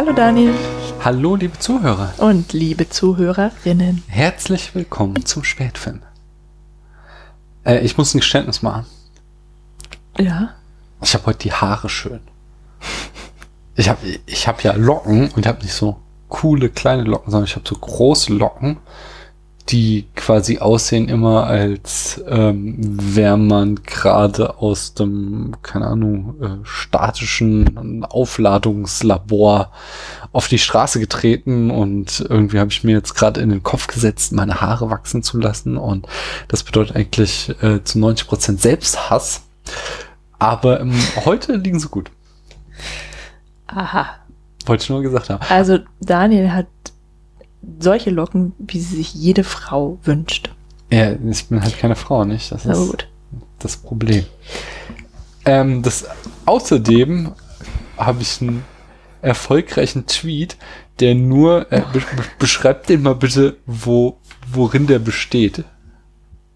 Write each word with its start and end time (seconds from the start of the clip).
Hallo 0.00 0.14
Daniel. 0.14 0.54
Hallo 1.04 1.36
liebe 1.36 1.58
Zuhörer. 1.58 2.14
Und 2.16 2.54
liebe 2.54 2.88
Zuhörerinnen. 2.88 4.02
Herzlich 4.08 4.74
willkommen 4.74 5.26
zum 5.26 5.44
Spätfilm. 5.44 6.00
Äh, 7.66 7.80
ich 7.80 7.98
muss 7.98 8.14
ein 8.14 8.20
Geständnis 8.20 8.62
machen. 8.62 8.86
Ja. 10.18 10.54
Ich 11.02 11.12
habe 11.12 11.26
heute 11.26 11.40
die 11.40 11.52
Haare 11.52 11.90
schön. 11.90 12.20
Ich 13.76 13.90
habe 13.90 13.98
ich 14.24 14.48
hab 14.48 14.64
ja 14.64 14.72
Locken 14.72 15.32
und 15.32 15.46
habe 15.46 15.60
nicht 15.60 15.74
so 15.74 16.00
coole 16.30 16.70
kleine 16.70 17.02
Locken, 17.02 17.30
sondern 17.30 17.46
ich 17.46 17.56
habe 17.56 17.68
so 17.68 17.74
große 17.74 18.32
Locken 18.32 18.78
die 19.68 20.06
quasi 20.16 20.58
aussehen 20.58 21.08
immer 21.08 21.46
als 21.46 22.22
ähm, 22.26 22.76
wäre 22.78 23.38
man 23.38 23.76
gerade 23.76 24.58
aus 24.58 24.94
dem, 24.94 25.56
keine 25.62 25.86
Ahnung, 25.86 26.34
äh, 26.40 26.64
statischen 26.64 28.04
Aufladungslabor 28.04 29.70
auf 30.32 30.48
die 30.48 30.58
Straße 30.58 30.98
getreten 30.98 31.70
und 31.70 32.24
irgendwie 32.28 32.58
habe 32.58 32.70
ich 32.70 32.84
mir 32.84 32.92
jetzt 32.92 33.14
gerade 33.14 33.40
in 33.40 33.50
den 33.50 33.62
Kopf 33.62 33.86
gesetzt, 33.86 34.32
meine 34.32 34.60
Haare 34.60 34.90
wachsen 34.90 35.22
zu 35.22 35.38
lassen 35.38 35.76
und 35.76 36.06
das 36.48 36.62
bedeutet 36.62 36.96
eigentlich 36.96 37.54
äh, 37.62 37.82
zu 37.84 37.98
90 37.98 38.26
Prozent 38.26 38.60
Selbsthass. 38.60 39.42
Aber 40.38 40.80
ähm, 40.80 40.94
heute 41.24 41.56
liegen 41.56 41.78
sie 41.78 41.88
gut. 41.88 42.10
Aha. 43.66 44.16
Wollte 44.66 44.84
ich 44.84 44.90
nur 44.90 45.02
gesagt 45.02 45.30
haben. 45.30 45.44
Also 45.48 45.78
Daniel 46.00 46.52
hat 46.52 46.66
solche 47.78 48.10
Locken, 48.10 48.52
wie 48.58 48.80
sie 48.80 48.96
sich 48.96 49.14
jede 49.14 49.44
Frau 49.44 49.98
wünscht. 50.04 50.50
Ja, 50.90 51.12
ich 51.12 51.46
bin 51.46 51.62
halt 51.62 51.78
keine 51.78 51.96
Frau, 51.96 52.24
nicht? 52.24 52.50
Das 52.50 52.64
ist 52.64 53.06
das 53.58 53.76
Problem. 53.76 54.24
Ähm, 55.44 55.82
das, 55.82 56.06
außerdem 56.46 57.32
habe 57.96 58.22
ich 58.22 58.40
einen 58.40 58.64
erfolgreichen 59.22 60.06
Tweet, 60.06 60.56
der 60.98 61.14
nur, 61.14 61.70
äh, 61.72 61.82
be 61.92 62.02
beschreibt 62.38 62.88
den 62.88 63.02
mal 63.02 63.14
bitte, 63.14 63.56
wo, 63.66 64.18
worin 64.52 64.86
der 64.86 64.98
besteht. 64.98 65.64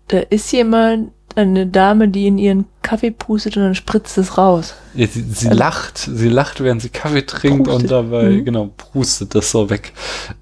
Da 0.08 0.18
ist 0.18 0.52
jemand, 0.52 1.12
eine 1.36 1.66
Dame, 1.66 2.08
die 2.08 2.26
in 2.26 2.38
ihren 2.38 2.66
Kaffee 2.82 3.10
pustet 3.10 3.56
und 3.56 3.62
dann 3.62 3.74
spritzt 3.74 4.18
es 4.18 4.38
raus. 4.38 4.74
Ja, 4.94 5.06
sie, 5.06 5.22
sie 5.22 5.48
also, 5.48 5.58
lacht, 5.58 5.98
sie 5.98 6.28
lacht, 6.28 6.62
während 6.62 6.82
sie 6.82 6.90
Kaffee 6.90 7.26
trinkt 7.26 7.64
prustet. 7.64 7.82
und 7.82 7.90
dabei, 7.90 8.30
mhm. 8.30 8.44
genau, 8.44 8.70
prustet 8.76 9.34
das 9.34 9.50
so 9.50 9.70
weg. 9.70 9.92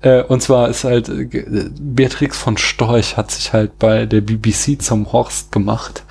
Äh, 0.03 0.23
und 0.23 0.43
zwar 0.43 0.69
ist 0.69 0.85
halt, 0.85 1.09
äh, 1.09 1.71
Beatrix 1.81 2.37
von 2.37 2.57
Storch 2.57 3.17
hat 3.17 3.31
sich 3.31 3.53
halt 3.53 3.79
bei 3.79 4.07
der 4.07 4.21
BBC 4.21 4.81
zum 4.83 5.13
Horst 5.13 5.53
gemacht 5.53 6.05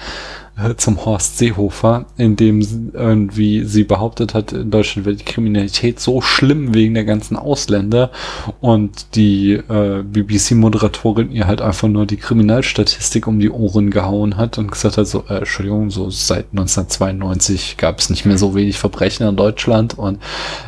äh, 0.57 0.75
zum 0.75 1.05
Horst 1.05 1.37
Seehofer, 1.37 2.05
in 2.17 2.35
dem 2.35 2.91
irgendwie 2.93 3.63
sie 3.63 3.83
behauptet 3.83 4.33
hat, 4.33 4.51
in 4.51 4.69
Deutschland 4.69 5.05
wäre 5.05 5.15
die 5.15 5.23
Kriminalität 5.23 5.99
so 5.99 6.21
schlimm 6.21 6.73
wegen 6.73 6.93
der 6.93 7.05
ganzen 7.05 7.37
Ausländer 7.37 8.11
und 8.59 9.15
die 9.15 9.53
äh, 9.53 10.03
BBC-Moderatorin 10.03 11.31
ihr 11.31 11.47
halt 11.47 11.61
einfach 11.61 11.87
nur 11.87 12.05
die 12.05 12.17
Kriminalstatistik 12.17 13.27
um 13.27 13.39
die 13.39 13.49
Ohren 13.49 13.91
gehauen 13.91 14.37
hat 14.37 14.57
und 14.57 14.71
gesagt 14.71 14.97
hat, 14.97 15.07
so, 15.07 15.23
äh, 15.29 15.37
Entschuldigung, 15.39 15.89
so 15.89 16.09
seit 16.09 16.47
1992 16.51 17.77
gab 17.77 17.99
es 17.99 18.09
nicht 18.09 18.25
mehr 18.25 18.37
so 18.37 18.53
wenig 18.55 18.77
Verbrechen 18.77 19.27
in 19.27 19.35
Deutschland 19.35 19.97
und 19.97 20.19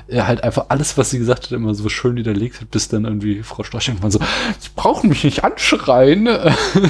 er 0.07 0.27
halt 0.27 0.43
einfach 0.43 0.65
alles, 0.69 0.97
was 0.97 1.09
sie 1.09 1.19
gesagt 1.19 1.45
hat, 1.45 1.51
immer 1.51 1.75
so 1.75 1.89
schön 1.89 2.15
widerlegt 2.15 2.61
hat, 2.61 2.71
bis 2.71 2.87
dann 2.87 3.05
irgendwie 3.05 3.43
Frau 3.43 3.63
Storch 3.63 3.89
irgendwann 3.89 4.11
so, 4.11 4.19
sie 4.59 4.69
brauchen 4.75 5.09
mich 5.09 5.23
nicht 5.23 5.43
anschreien. 5.43 6.29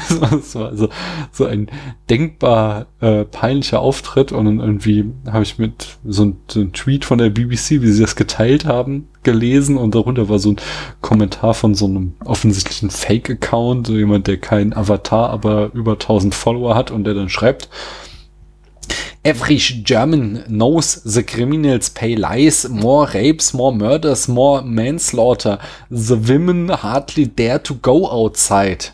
so, 0.44 0.75
so, 0.75 0.90
so 1.31 1.46
ein 1.46 1.68
denkbar 2.10 2.88
äh, 3.02 3.26
peinlicher 3.26 3.81
Auftritt 3.81 4.31
und 4.31 4.46
dann 4.46 4.59
irgendwie 4.59 5.06
habe 5.30 5.44
ich 5.44 5.58
mit 5.58 5.98
so 6.06 6.26
ein, 6.26 6.38
so 6.48 6.64
Tweet 6.66 7.06
von 7.06 7.18
der 7.18 7.30
BBC, 7.30 7.81
wie 7.81 7.92
sie 7.92 8.02
das 8.02 8.16
geteilt 8.16 8.66
haben, 8.66 9.09
gelesen 9.24 9.78
und 9.78 9.94
darunter 9.94 10.30
war 10.30 10.40
so 10.40 10.52
ein 10.52 10.58
Kommentar 11.02 11.54
von 11.54 11.76
so 11.76 11.86
einem 11.86 12.14
offensichtlichen 12.24 12.90
Fake-Account, 12.90 13.88
so 13.88 13.94
jemand, 13.94 14.28
der 14.28 14.38
keinen 14.38 14.74
Avatar, 14.74 15.30
aber 15.30 15.72
über 15.74 15.94
1000 15.94 16.34
Follower 16.34 16.76
hat 16.76 16.92
und 16.92 17.04
der 17.04 17.14
dann 17.14 17.30
schreibt, 17.30 17.70
Every 19.25 19.56
German 19.56 20.44
knows 20.48 21.02
the 21.06 21.24
criminals 21.24 21.90
pay 21.90 22.14
lies, 22.16 22.68
more 22.68 23.08
rapes, 23.14 23.54
more 23.54 23.74
murders, 23.74 24.28
more 24.28 24.62
manslaughter. 24.62 25.60
The 25.90 26.18
women 26.28 26.68
hardly 26.70 27.28
dare 27.28 27.60
to 27.64 27.75
go 27.75 28.10
outside. 28.10 28.90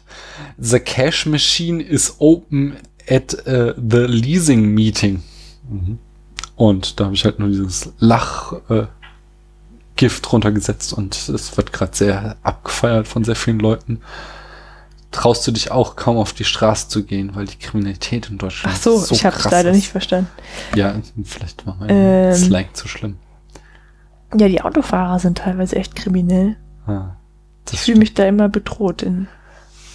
The 0.55 0.79
cash 0.79 1.25
machine 1.25 1.81
is 1.81 2.15
open 2.19 2.77
at 3.09 3.33
uh, 3.47 3.73
the 3.75 4.05
leasing 4.07 4.73
meeting. 4.73 5.23
Mhm. 5.69 5.97
Und 6.55 6.99
da 6.99 7.05
habe 7.05 7.15
ich 7.15 7.25
halt 7.25 7.39
nur 7.39 7.49
dieses 7.49 7.91
Lachgift 7.99 8.89
äh, 9.99 10.29
runtergesetzt 10.29 10.93
und 10.93 11.15
es 11.29 11.55
wird 11.57 11.71
gerade 11.71 11.95
sehr 11.95 12.35
abgefeiert 12.43 13.07
von 13.07 13.23
sehr 13.23 13.35
vielen 13.35 13.59
Leuten 13.59 14.01
traust 15.11 15.45
du 15.47 15.51
dich 15.51 15.71
auch 15.71 15.95
kaum 15.95 16.17
auf 16.17 16.33
die 16.33 16.43
Straße 16.43 16.87
zu 16.87 17.03
gehen, 17.03 17.35
weil 17.35 17.45
die 17.45 17.57
Kriminalität 17.57 18.29
in 18.29 18.37
Deutschland 18.37 18.75
Ach 18.75 18.81
so, 18.81 18.97
so 18.97 19.15
ich 19.15 19.25
habe 19.25 19.35
es 19.35 19.49
leider 19.49 19.71
nicht 19.71 19.89
verstanden. 19.89 20.29
Ja, 20.75 20.95
vielleicht 21.23 21.65
war 21.65 21.75
mein 21.79 21.89
ähm, 21.89 22.35
Slang 22.35 22.65
zu 22.73 22.87
schlimm. 22.87 23.17
Ja, 24.37 24.47
die 24.47 24.61
Autofahrer 24.61 25.19
sind 25.19 25.39
teilweise 25.39 25.75
echt 25.75 25.95
kriminell. 25.95 26.57
Ah, 26.85 27.15
ich 27.71 27.79
fühle 27.79 27.99
mich 27.99 28.13
da 28.13 28.25
immer 28.25 28.49
bedroht 28.49 29.01
in. 29.01 29.27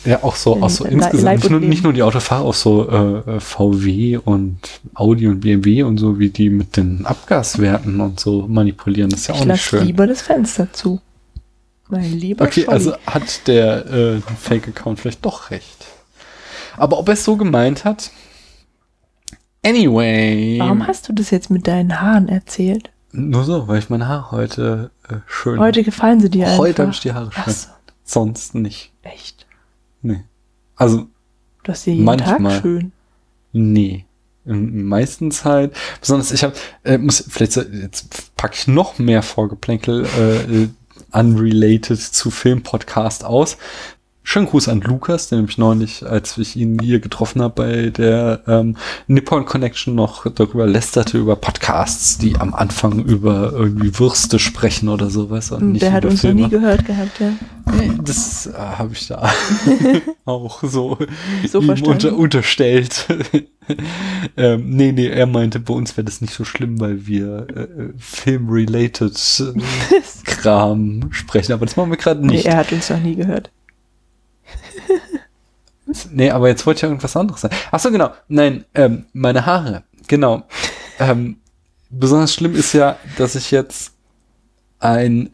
Ja, 0.04 0.22
auch 0.22 0.37
so, 0.37 0.62
auch 0.62 0.69
so 0.70 0.84
insgesamt, 0.84 1.38
nicht 1.38 1.50
nur, 1.50 1.60
nicht 1.60 1.82
nur 1.84 1.92
die 1.92 2.03
Autofahrer, 2.03 2.44
auch 2.44 2.54
so 2.54 2.88
äh, 2.88 3.41
VW 3.41 4.19
und 4.19 4.59
Audi 4.94 5.26
und 5.28 5.41
BMW 5.41 5.82
und 5.82 5.98
so, 5.98 6.19
wie 6.19 6.28
die 6.28 6.50
mit 6.50 6.76
den 6.76 7.06
Abgaswerten 7.06 8.00
und 8.00 8.20
so 8.20 8.47
manipulieren, 8.47 9.10
das 9.10 9.20
ist 9.20 9.26
ja 9.28 9.34
auch 9.34 9.41
ich 9.41 9.47
nicht 9.47 9.62
schön. 9.62 9.81
Ich 9.81 9.87
lieber 9.87 10.06
das 10.06 10.22
Fenster 10.22 10.72
zu. 10.72 11.00
Mein 11.88 12.12
lieber 12.12 12.44
Okay, 12.44 12.62
Scholli. 12.62 12.69
also 12.69 12.97
hat 13.06 13.47
der 13.47 13.87
äh, 13.87 14.20
Fake-Account 14.41 15.00
vielleicht 15.00 15.25
doch 15.25 15.50
recht. 15.50 15.87
Aber 16.76 16.98
ob 16.98 17.09
er 17.09 17.15
es 17.15 17.25
so 17.25 17.36
gemeint 17.36 17.84
hat? 17.84 18.10
Anyway. 19.65 20.59
Warum 20.59 20.86
hast 20.86 21.09
du 21.09 21.12
das 21.12 21.31
jetzt 21.31 21.50
mit 21.50 21.66
deinen 21.66 22.00
Haaren 22.00 22.28
erzählt? 22.28 22.91
Nur 23.12 23.44
so, 23.44 23.69
weil 23.69 23.78
ich 23.78 23.91
meine 23.91 24.09
Haare 24.09 24.32
heute 24.32 24.91
äh, 25.09 25.16
schön. 25.26 25.59
Heute 25.59 25.82
gefallen 25.82 26.21
sie 26.21 26.28
dir 26.28 26.59
Heute 26.59 26.82
habe 26.82 26.92
ich 26.92 27.00
die 27.00 27.12
Haare 27.12 27.31
schön. 27.32 27.54
So. 27.54 27.69
Sonst 28.04 28.54
nicht. 28.54 28.92
Echt? 29.03 29.44
Nee. 30.04 30.22
Also. 30.76 31.09
Du 31.62 31.72
hast 31.72 31.84
sie 31.84 31.92
jeden 31.92 32.04
manchmal, 32.04 32.53
Tag 32.54 32.62
schön. 32.62 32.92
Nee. 33.53 34.04
Meistens 34.44 35.44
halt. 35.44 35.75
Besonders 36.00 36.31
ich 36.31 36.44
habe, 36.44 36.54
äh, 36.84 36.98
muss 36.98 37.25
vielleicht 37.28 37.56
jetzt 37.56 38.37
packe 38.37 38.54
ich 38.54 38.69
noch 38.69 38.98
mehr 38.98 39.22
Vorgeplänkel 39.22 40.04
äh, 40.04 40.69
unrelated 41.19 41.98
zu 41.98 42.31
Filmpodcast 42.31 43.25
aus. 43.25 43.56
Schönen 44.26 44.46
Gruß 44.46 44.68
an 44.68 44.80
Lukas, 44.80 45.28
der 45.28 45.36
nämlich 45.36 45.58
neulich, 45.58 46.04
als 46.04 46.38
ich 46.38 46.56
ihn 46.56 46.78
hier 46.80 46.98
getroffen 46.98 47.42
habe 47.42 47.62
bei 47.62 47.90
der 47.90 48.40
ähm, 48.46 48.74
Nippon 49.06 49.44
Connection 49.44 49.94
noch 49.94 50.24
darüber 50.28 50.66
lästerte, 50.66 51.18
über 51.18 51.36
Podcasts, 51.36 52.16
die 52.16 52.36
am 52.36 52.54
Anfang 52.54 53.04
über 53.04 53.52
irgendwie 53.52 53.98
Würste 53.98 54.38
sprechen 54.38 54.88
oder 54.88 55.10
sowas. 55.10 55.50
Und 55.50 55.72
nicht 55.72 55.82
der 55.82 55.92
hat 55.92 56.06
uns 56.06 56.22
Filme. 56.22 56.40
noch 56.40 56.48
nie 56.48 56.56
gehört 56.56 56.86
gehabt, 56.86 57.20
ja. 57.20 57.34
Das 58.02 58.46
äh, 58.46 58.52
habe 58.54 58.94
ich 58.94 59.06
da 59.08 59.30
auch 60.24 60.62
so, 60.62 60.96
so 61.46 61.60
ihm 61.60 61.82
unter, 61.82 62.16
unterstellt. 62.16 63.06
ähm, 64.38 64.70
nee, 64.70 64.92
nee, 64.92 65.06
er 65.06 65.26
meinte, 65.26 65.60
bei 65.60 65.74
uns 65.74 65.98
wäre 65.98 66.06
das 66.06 66.22
nicht 66.22 66.32
so 66.32 66.46
schlimm, 66.46 66.80
weil 66.80 67.06
wir 67.06 67.46
äh, 67.54 67.92
film-related 67.98 69.44
äh, 69.54 70.00
Kram 70.24 71.09
sprechen. 71.10 71.53
Aber 71.53 71.66
das 71.66 71.77
machen 71.77 71.91
wir 71.91 71.98
gerade 71.98 72.27
nicht. 72.27 72.47
Nee, 72.47 72.50
er 72.50 72.56
hat 72.56 72.72
uns 72.72 72.88
noch 72.88 73.00
nie 73.00 73.16
gehört. 73.16 73.50
nee, 76.10 76.30
aber 76.30 76.48
jetzt 76.48 76.66
wollte 76.66 76.78
ich 76.78 76.83
ja 76.83 76.89
irgendwas 76.89 77.16
anderes 77.16 77.41
sagen. 77.42 77.56
Ach 77.71 77.80
so, 77.80 77.91
genau. 77.91 78.10
Nein, 78.28 78.65
ähm, 78.74 79.06
meine 79.12 79.47
Haare. 79.47 79.84
Genau. 80.09 80.42
ähm, 80.98 81.39
besonders 81.91 82.34
schlimm 82.34 82.54
ist 82.54 82.72
ja, 82.72 82.97
dass 83.16 83.34
ich 83.34 83.51
jetzt 83.51 83.92
ein, 84.80 85.30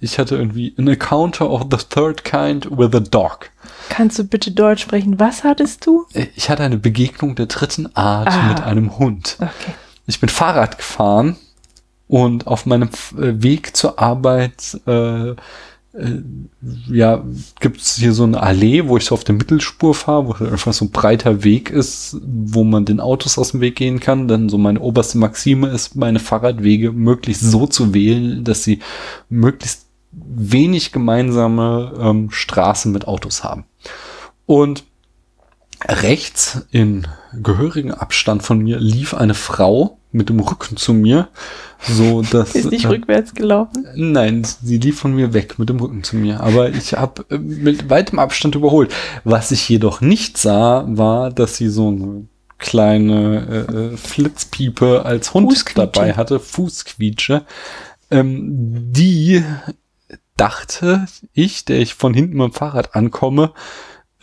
ich 0.00 0.18
hatte 0.18 0.36
irgendwie 0.36 0.74
an 0.78 0.88
encounter 0.88 1.50
of 1.50 1.64
the 1.70 1.76
third 1.76 2.24
kind 2.24 2.66
with 2.70 2.94
a 2.94 3.00
dog. 3.00 3.50
Kannst 3.90 4.18
du 4.18 4.24
bitte 4.24 4.50
Deutsch 4.50 4.82
sprechen? 4.82 5.20
Was 5.20 5.44
hattest 5.44 5.86
du? 5.86 6.06
Ich 6.34 6.48
hatte 6.48 6.62
eine 6.62 6.78
Begegnung 6.78 7.34
der 7.34 7.46
dritten 7.46 7.94
Art 7.94 8.28
ah. 8.28 8.48
mit 8.48 8.62
einem 8.62 8.98
Hund. 8.98 9.36
Okay. 9.38 9.74
Ich 10.06 10.20
bin 10.20 10.28
Fahrrad 10.30 10.78
gefahren 10.78 11.36
und 12.08 12.46
auf 12.46 12.64
meinem 12.66 12.88
äh, 13.18 13.42
Weg 13.42 13.76
zur 13.76 13.98
Arbeit 13.98 14.80
äh, 14.86 15.30
äh, 15.30 15.36
ja, 16.88 17.24
gibt 17.60 17.80
es 17.80 17.96
hier 17.96 18.12
so 18.12 18.24
eine 18.24 18.42
Allee, 18.42 18.88
wo 18.88 18.96
ich 18.96 19.04
so 19.04 19.14
auf 19.14 19.22
der 19.22 19.34
Mittelspur 19.34 19.94
fahre, 19.94 20.26
wo 20.26 20.44
einfach 20.44 20.72
so 20.72 20.86
ein 20.86 20.90
breiter 20.90 21.44
Weg 21.44 21.70
ist, 21.70 22.16
wo 22.22 22.64
man 22.64 22.84
den 22.84 23.00
Autos 23.00 23.38
aus 23.38 23.52
dem 23.52 23.60
Weg 23.60 23.76
gehen 23.76 24.00
kann. 24.00 24.26
Dann 24.26 24.48
so 24.48 24.58
meine 24.58 24.80
oberste 24.80 25.18
Maxime 25.18 25.68
ist, 25.68 25.94
meine 25.94 26.18
Fahrradwege 26.18 26.90
möglichst 26.90 27.42
so 27.42 27.66
zu 27.66 27.94
wählen, 27.94 28.42
dass 28.42 28.64
sie 28.64 28.80
möglichst 29.28 29.86
wenig 30.12 30.90
gemeinsame 30.90 31.92
ähm, 32.00 32.30
Straßen 32.30 32.90
mit 32.90 33.06
Autos 33.06 33.44
haben. 33.44 33.64
Und 34.46 34.84
Rechts 35.86 36.66
in 36.70 37.06
gehörigen 37.42 37.92
Abstand 37.92 38.42
von 38.42 38.58
mir 38.58 38.78
lief 38.78 39.14
eine 39.14 39.34
Frau 39.34 39.98
mit 40.12 40.28
dem 40.28 40.38
Rücken 40.40 40.76
zu 40.76 40.92
mir, 40.92 41.28
so 41.80 42.22
dass 42.22 42.54
ist 42.54 42.70
nicht 42.70 42.84
äh, 42.84 42.88
rückwärts 42.88 43.34
gelaufen. 43.34 43.86
Nein, 43.96 44.44
sie 44.44 44.78
lief 44.78 45.00
von 45.00 45.14
mir 45.14 45.34
weg 45.34 45.58
mit 45.58 45.68
dem 45.68 45.80
Rücken 45.80 46.04
zu 46.04 46.16
mir, 46.16 46.40
aber 46.40 46.70
ich 46.70 46.94
habe 46.94 47.24
äh, 47.30 47.38
mit 47.38 47.90
weitem 47.90 48.18
Abstand 48.18 48.54
überholt. 48.54 48.94
Was 49.24 49.50
ich 49.50 49.68
jedoch 49.68 50.00
nicht 50.00 50.38
sah, 50.38 50.84
war, 50.86 51.30
dass 51.30 51.56
sie 51.56 51.68
so 51.68 51.88
eine 51.88 52.26
kleine 52.58 53.66
äh, 53.68 53.72
äh 53.72 53.96
Flitzpiepe 53.96 55.04
als 55.04 55.34
Hund 55.34 55.52
dabei 55.74 56.14
hatte, 56.14 56.38
Fußquietsche. 56.38 57.44
Ähm, 58.10 58.92
die 58.92 59.42
dachte 60.36 61.06
ich, 61.32 61.64
der 61.64 61.80
ich 61.80 61.94
von 61.94 62.14
hinten 62.14 62.36
mit 62.36 62.52
dem 62.52 62.52
Fahrrad 62.52 62.94
ankomme, 62.94 63.52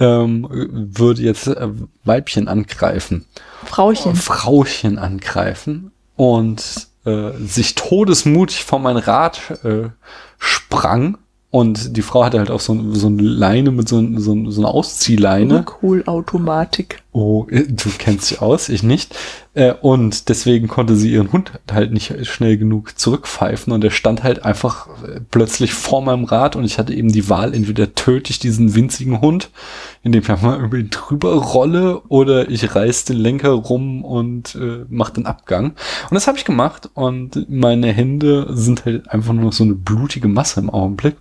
ähm, 0.01 0.47
würde 0.49 1.21
jetzt 1.21 1.47
äh, 1.47 1.69
Weibchen 2.03 2.47
angreifen. 2.47 3.25
Frauchen. 3.65 4.15
Frauchen 4.15 4.97
angreifen 4.97 5.91
und 6.15 6.87
äh, 7.05 7.31
sich 7.39 7.75
todesmutig 7.75 8.63
vor 8.63 8.79
mein 8.79 8.97
Rad 8.97 9.59
äh, 9.63 9.89
sprang 10.39 11.17
und 11.51 11.97
die 11.97 12.01
Frau 12.01 12.23
hatte 12.23 12.39
halt 12.39 12.49
auch 12.49 12.61
so, 12.61 12.93
so 12.93 13.07
eine 13.07 13.21
Leine 13.21 13.71
mit 13.71 13.89
so, 13.89 14.01
so, 14.17 14.49
so 14.49 14.61
einer 14.61 14.73
Ausziehleine. 14.73 15.59
Rückholautomatik. 15.59 17.03
Oh, 17.11 17.45
äh, 17.49 17.65
du 17.67 17.89
kennst 17.97 18.31
dich 18.31 18.41
aus, 18.41 18.69
ich 18.69 18.83
nicht. 18.83 19.13
Äh, 19.53 19.73
und 19.73 20.29
deswegen 20.29 20.67
konnte 20.69 20.95
sie 20.95 21.11
ihren 21.11 21.31
Hund 21.33 21.51
halt 21.69 21.91
nicht 21.91 22.25
schnell 22.25 22.57
genug 22.57 22.97
zurückpfeifen 22.97 23.73
und 23.73 23.83
er 23.83 23.91
stand 23.91 24.23
halt 24.23 24.45
einfach 24.45 24.87
äh, 25.03 25.19
plötzlich 25.29 25.73
vor 25.73 26.01
meinem 26.01 26.23
Rad 26.23 26.55
und 26.55 26.63
ich 26.63 26.79
hatte 26.79 26.93
eben 26.93 27.11
die 27.11 27.29
Wahl, 27.29 27.53
entweder 27.53 27.93
töte 27.93 28.31
ich 28.31 28.39
diesen 28.39 28.75
winzigen 28.75 29.19
Hund, 29.19 29.49
indem 30.03 30.21
ich 30.21 30.27
mal 30.41 30.73
ihn 30.73 30.89
drüber 30.89 31.33
rolle 31.33 31.99
oder 32.07 32.49
ich 32.49 32.73
reiß 32.73 33.03
den 33.05 33.17
Lenker 33.17 33.49
rum 33.49 34.05
und 34.05 34.55
äh, 34.55 34.85
mache 34.89 35.13
den 35.13 35.25
Abgang. 35.25 35.71
Und 36.09 36.15
das 36.15 36.27
habe 36.27 36.37
ich 36.37 36.45
gemacht 36.45 36.89
und 36.93 37.49
meine 37.49 37.91
Hände 37.91 38.47
sind 38.51 38.85
halt 38.85 39.09
einfach 39.09 39.33
nur 39.33 39.45
noch 39.45 39.53
so 39.53 39.65
eine 39.65 39.75
blutige 39.75 40.29
Masse 40.29 40.61
im 40.61 40.69
Augenblick. 40.69 41.17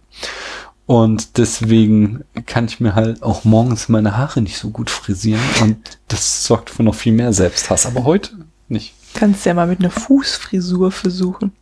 Und 0.91 1.39
deswegen 1.39 2.25
kann 2.47 2.65
ich 2.65 2.81
mir 2.81 2.97
halt 2.97 3.23
auch 3.23 3.45
morgens 3.45 3.89
meine 3.89 4.17
Haare 4.17 4.43
nicht 4.43 4.59
so 4.59 4.71
gut 4.71 4.91
frisieren. 4.91 5.39
Und 5.63 6.01
das 6.09 6.45
sorgt 6.45 6.69
für 6.69 6.83
noch 6.83 6.97
viel 6.97 7.13
mehr 7.13 7.33
Selbsthass. 7.33 7.87
Aber 7.87 8.03
heute 8.03 8.33
nicht. 8.67 8.95
Kannst 9.15 9.47
ja 9.47 9.55
mal 9.55 9.69
mit 9.69 9.79
einer 9.79 9.93
Fußfrisur 9.93 10.91
versuchen. 10.91 11.53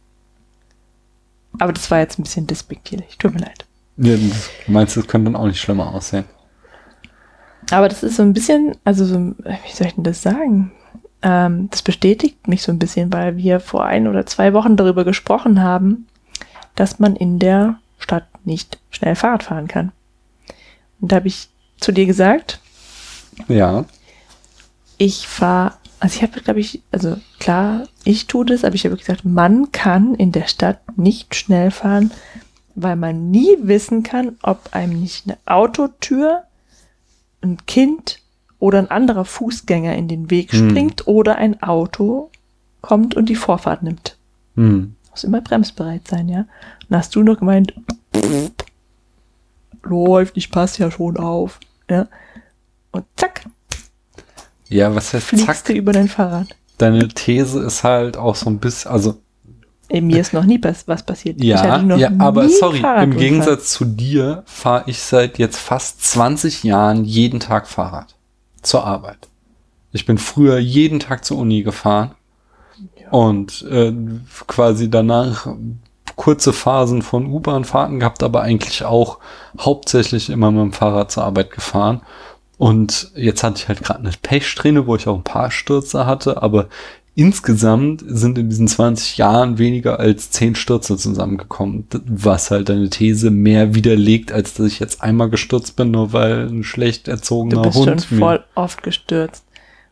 Aber 1.58 1.74
das 1.74 1.90
war 1.90 1.98
jetzt 1.98 2.18
ein 2.18 2.22
bisschen 2.22 2.46
despektierlich. 2.46 3.18
Tut 3.18 3.34
mir 3.34 3.40
leid. 3.40 3.66
Ja, 3.98 4.16
du 4.16 4.72
meinst, 4.72 4.96
das 4.96 5.06
könnte 5.06 5.30
dann 5.30 5.38
auch 5.38 5.46
nicht 5.46 5.60
schlimmer 5.60 5.92
aussehen. 5.92 6.24
Aber 7.70 7.90
das 7.90 8.02
ist 8.02 8.16
so 8.16 8.22
ein 8.22 8.32
bisschen, 8.32 8.78
also 8.82 9.04
so, 9.04 9.18
wie 9.18 9.74
soll 9.74 9.88
ich 9.88 9.94
denn 9.94 10.04
das 10.04 10.22
sagen? 10.22 10.72
Ähm, 11.20 11.68
das 11.70 11.82
bestätigt 11.82 12.48
mich 12.48 12.62
so 12.62 12.72
ein 12.72 12.78
bisschen, 12.78 13.12
weil 13.12 13.36
wir 13.36 13.60
vor 13.60 13.84
ein 13.84 14.08
oder 14.08 14.24
zwei 14.24 14.54
Wochen 14.54 14.78
darüber 14.78 15.04
gesprochen 15.04 15.62
haben, 15.62 16.06
dass 16.76 16.98
man 16.98 17.14
in 17.14 17.38
der 17.38 17.78
nicht 18.44 18.78
schnell 18.90 19.14
Fahrrad 19.14 19.42
fahren 19.42 19.68
kann. 19.68 19.92
Und 21.00 21.12
da 21.12 21.16
habe 21.16 21.28
ich 21.28 21.48
zu 21.78 21.92
dir 21.92 22.06
gesagt, 22.06 22.60
ja. 23.46 23.84
Ich 24.96 25.28
fahre, 25.28 25.74
also 26.00 26.16
ich 26.16 26.22
habe, 26.22 26.40
glaube 26.40 26.60
ich, 26.60 26.82
also 26.90 27.16
klar, 27.38 27.86
ich 28.04 28.26
tue 28.26 28.44
das, 28.44 28.64
aber 28.64 28.74
ich 28.74 28.84
habe 28.84 28.96
gesagt, 28.96 29.24
man 29.24 29.70
kann 29.70 30.14
in 30.14 30.32
der 30.32 30.48
Stadt 30.48 30.80
nicht 30.96 31.36
schnell 31.36 31.70
fahren, 31.70 32.10
weil 32.74 32.96
man 32.96 33.30
nie 33.30 33.56
wissen 33.60 34.02
kann, 34.02 34.36
ob 34.42 34.70
einem 34.72 35.00
nicht 35.00 35.26
eine 35.26 35.38
Autotür, 35.46 36.44
ein 37.42 37.58
Kind 37.66 38.20
oder 38.58 38.78
ein 38.78 38.90
anderer 38.90 39.24
Fußgänger 39.24 39.94
in 39.94 40.08
den 40.08 40.30
Weg 40.30 40.52
hm. 40.52 40.70
springt 40.70 41.00
hm. 41.00 41.14
oder 41.14 41.36
ein 41.36 41.62
Auto 41.62 42.30
kommt 42.80 43.14
und 43.14 43.28
die 43.28 43.36
Vorfahrt 43.36 43.82
nimmt. 43.82 44.16
Hm. 44.56 44.96
Muss 45.18 45.24
immer 45.24 45.40
bremsbereit 45.40 46.06
sein, 46.06 46.28
ja. 46.28 46.46
Dann 46.88 47.00
hast 47.00 47.16
du 47.16 47.24
noch 47.24 47.40
gemeint, 47.40 47.74
läuft, 49.82 50.36
ich 50.36 50.52
passe 50.52 50.80
ja 50.80 50.92
schon 50.92 51.16
auf. 51.16 51.58
Ja. 51.90 52.06
Und 52.92 53.04
zack. 53.16 53.44
Ja, 54.68 54.94
was 54.94 55.12
heißt 55.12 55.26
fliegst 55.26 55.46
zack? 55.46 55.64
du 55.64 55.72
über 55.72 55.92
dein 55.92 56.06
Fahrrad. 56.06 56.54
Deine 56.76 57.08
These 57.08 57.60
ist 57.64 57.82
halt 57.82 58.16
auch 58.16 58.36
so 58.36 58.48
ein 58.48 58.60
bisschen, 58.60 58.92
also. 58.92 59.20
Ey, 59.88 60.02
mir 60.02 60.20
ist 60.20 60.34
noch 60.34 60.44
nie 60.44 60.62
was 60.62 61.02
passiert. 61.02 61.42
Ja, 61.42 61.82
ja, 61.82 62.12
aber 62.20 62.48
sorry, 62.48 62.80
im 63.02 63.16
Gegensatz 63.16 63.72
zu 63.72 63.86
dir 63.86 64.44
fahre 64.46 64.84
ich 64.86 65.00
seit 65.00 65.38
jetzt 65.38 65.58
fast 65.58 66.04
20 66.04 66.62
Jahren 66.62 67.02
jeden 67.02 67.40
Tag 67.40 67.66
Fahrrad. 67.66 68.14
Zur 68.62 68.84
Arbeit. 68.84 69.26
Ich 69.90 70.06
bin 70.06 70.16
früher 70.16 70.58
jeden 70.58 71.00
Tag 71.00 71.24
zur 71.24 71.38
Uni 71.38 71.64
gefahren. 71.64 72.12
Ja. 73.00 73.10
Und 73.10 73.62
äh, 73.70 73.92
quasi 74.46 74.90
danach 74.90 75.48
kurze 76.16 76.52
Phasen 76.52 77.02
von 77.02 77.26
U-Bahn-Fahrten 77.26 78.00
gehabt, 78.00 78.22
aber 78.22 78.42
eigentlich 78.42 78.84
auch 78.84 79.18
hauptsächlich 79.58 80.30
immer 80.30 80.50
mit 80.50 80.60
dem 80.60 80.72
Fahrrad 80.72 81.12
zur 81.12 81.24
Arbeit 81.24 81.52
gefahren. 81.52 82.02
Und 82.58 83.12
jetzt 83.14 83.44
hatte 83.44 83.58
ich 83.58 83.68
halt 83.68 83.82
gerade 83.84 84.00
eine 84.00 84.10
Pechsträhne, 84.20 84.86
wo 84.86 84.96
ich 84.96 85.06
auch 85.06 85.16
ein 85.16 85.22
paar 85.22 85.52
Stürze 85.52 86.06
hatte, 86.06 86.42
aber 86.42 86.68
insgesamt 87.14 88.04
sind 88.06 88.38
in 88.38 88.50
diesen 88.50 88.68
20 88.68 89.16
Jahren 89.16 89.58
weniger 89.58 89.98
als 89.98 90.30
10 90.30 90.54
Stürze 90.54 90.96
zusammengekommen, 90.96 91.86
was 92.06 92.50
halt 92.50 92.68
deine 92.68 92.90
These 92.90 93.30
mehr 93.30 93.74
widerlegt, 93.74 94.30
als 94.32 94.54
dass 94.54 94.66
ich 94.66 94.78
jetzt 94.78 95.02
einmal 95.02 95.28
gestürzt 95.30 95.74
bin, 95.76 95.90
nur 95.90 96.12
weil 96.12 96.48
ein 96.48 96.62
schlecht 96.62 97.08
erzogener 97.08 97.56
Hund. 97.56 97.66
Du 97.66 97.70
bist 97.70 97.90
Hund 97.90 98.04
schon 98.04 98.18
voll 98.18 98.44
oft 98.54 98.82
gestürzt. 98.82 99.44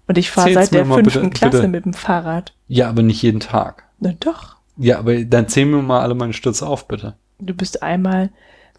Und 0.09 0.19
ich 0.19 0.31
fahre 0.31 0.53
seit 0.53 0.73
der 0.73 0.87
fünften 0.87 1.31
Klasse 1.31 1.59
bitte. 1.59 1.69
mit 1.69 1.85
dem 1.85 1.93
Fahrrad. 1.93 2.53
Ja, 2.69 2.89
aber 2.89 3.03
nicht 3.03 3.23
jeden 3.23 3.41
Tag. 3.41 3.85
Na 3.99 4.13
doch. 4.21 4.57
Ja, 4.77 4.99
aber 4.99 5.25
dann 5.25 5.49
zähl 5.49 5.67
mir 5.67 5.83
mal 5.83 6.01
alle 6.01 6.15
meine 6.15 6.33
Stürze 6.33 6.67
auf, 6.67 6.87
bitte. 6.87 7.15
Du 7.39 7.55
bist 7.55 7.83
einmal 7.83 8.31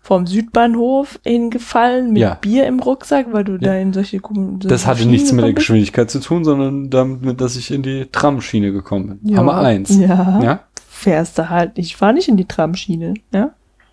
vom 0.02 0.26
Südbahnhof 0.26 1.20
hingefallen 1.26 2.14
mit 2.14 2.22
ja. 2.22 2.36
Bier 2.36 2.66
im 2.66 2.80
Rucksack, 2.80 3.28
weil 3.34 3.44
du 3.44 3.54
ja. 3.54 3.58
da 3.58 3.76
in 3.76 3.92
solche 3.92 4.22
so 4.22 4.70
Das 4.70 4.88
hatte 4.88 5.06
nichts 5.06 5.34
mit 5.34 5.44
der 5.44 5.54
Geschwindigkeit 5.54 6.10
zu 6.10 6.20
tun, 6.20 6.46
sondern 6.46 6.90
damit, 6.90 7.42
dass 7.42 7.58
ich 7.58 7.72
in 7.72 7.84
die 7.84 8.06
Tramschiene 8.10 8.72
gekommen 8.72 9.20
bin. 9.20 9.34
Ja. 9.34 9.40
Hammer 9.40 9.58
eins. 9.58 9.98
Ja. 9.98 10.40
ja. 10.42 10.60
Fährst 10.88 11.38
du 11.38 11.50
halt. 11.50 11.74
Ich 11.76 11.98
fahr 11.98 12.14
nicht 12.14 12.30
in 12.30 12.38
die 12.38 12.46
Tramschiene. 12.46 13.16
Ja. 13.34 13.52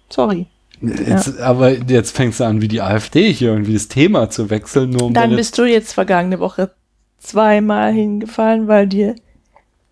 Sorry. 0.09 0.47
Jetzt, 0.81 1.39
ja. 1.39 1.45
Aber 1.45 1.71
jetzt 1.73 2.17
fängst 2.17 2.41
du 2.41 2.45
an, 2.45 2.61
wie 2.61 2.69
die 2.69 2.81
AfD 2.81 3.33
hier 3.33 3.51
irgendwie 3.51 3.75
das 3.75 3.89
Thema 3.89 4.31
zu 4.31 4.51
wechseln. 4.51 4.91
Nur 4.91 5.07
um 5.07 5.15
Dann 5.15 5.35
bist 5.35 5.59
du 5.59 5.65
jetzt 5.65 5.95
vergangene 5.95 6.39
Woche 6.39 6.71
zweimal 7.25 7.93
hingefallen, 7.93 8.69
weil 8.69 8.87
dir 8.87 9.15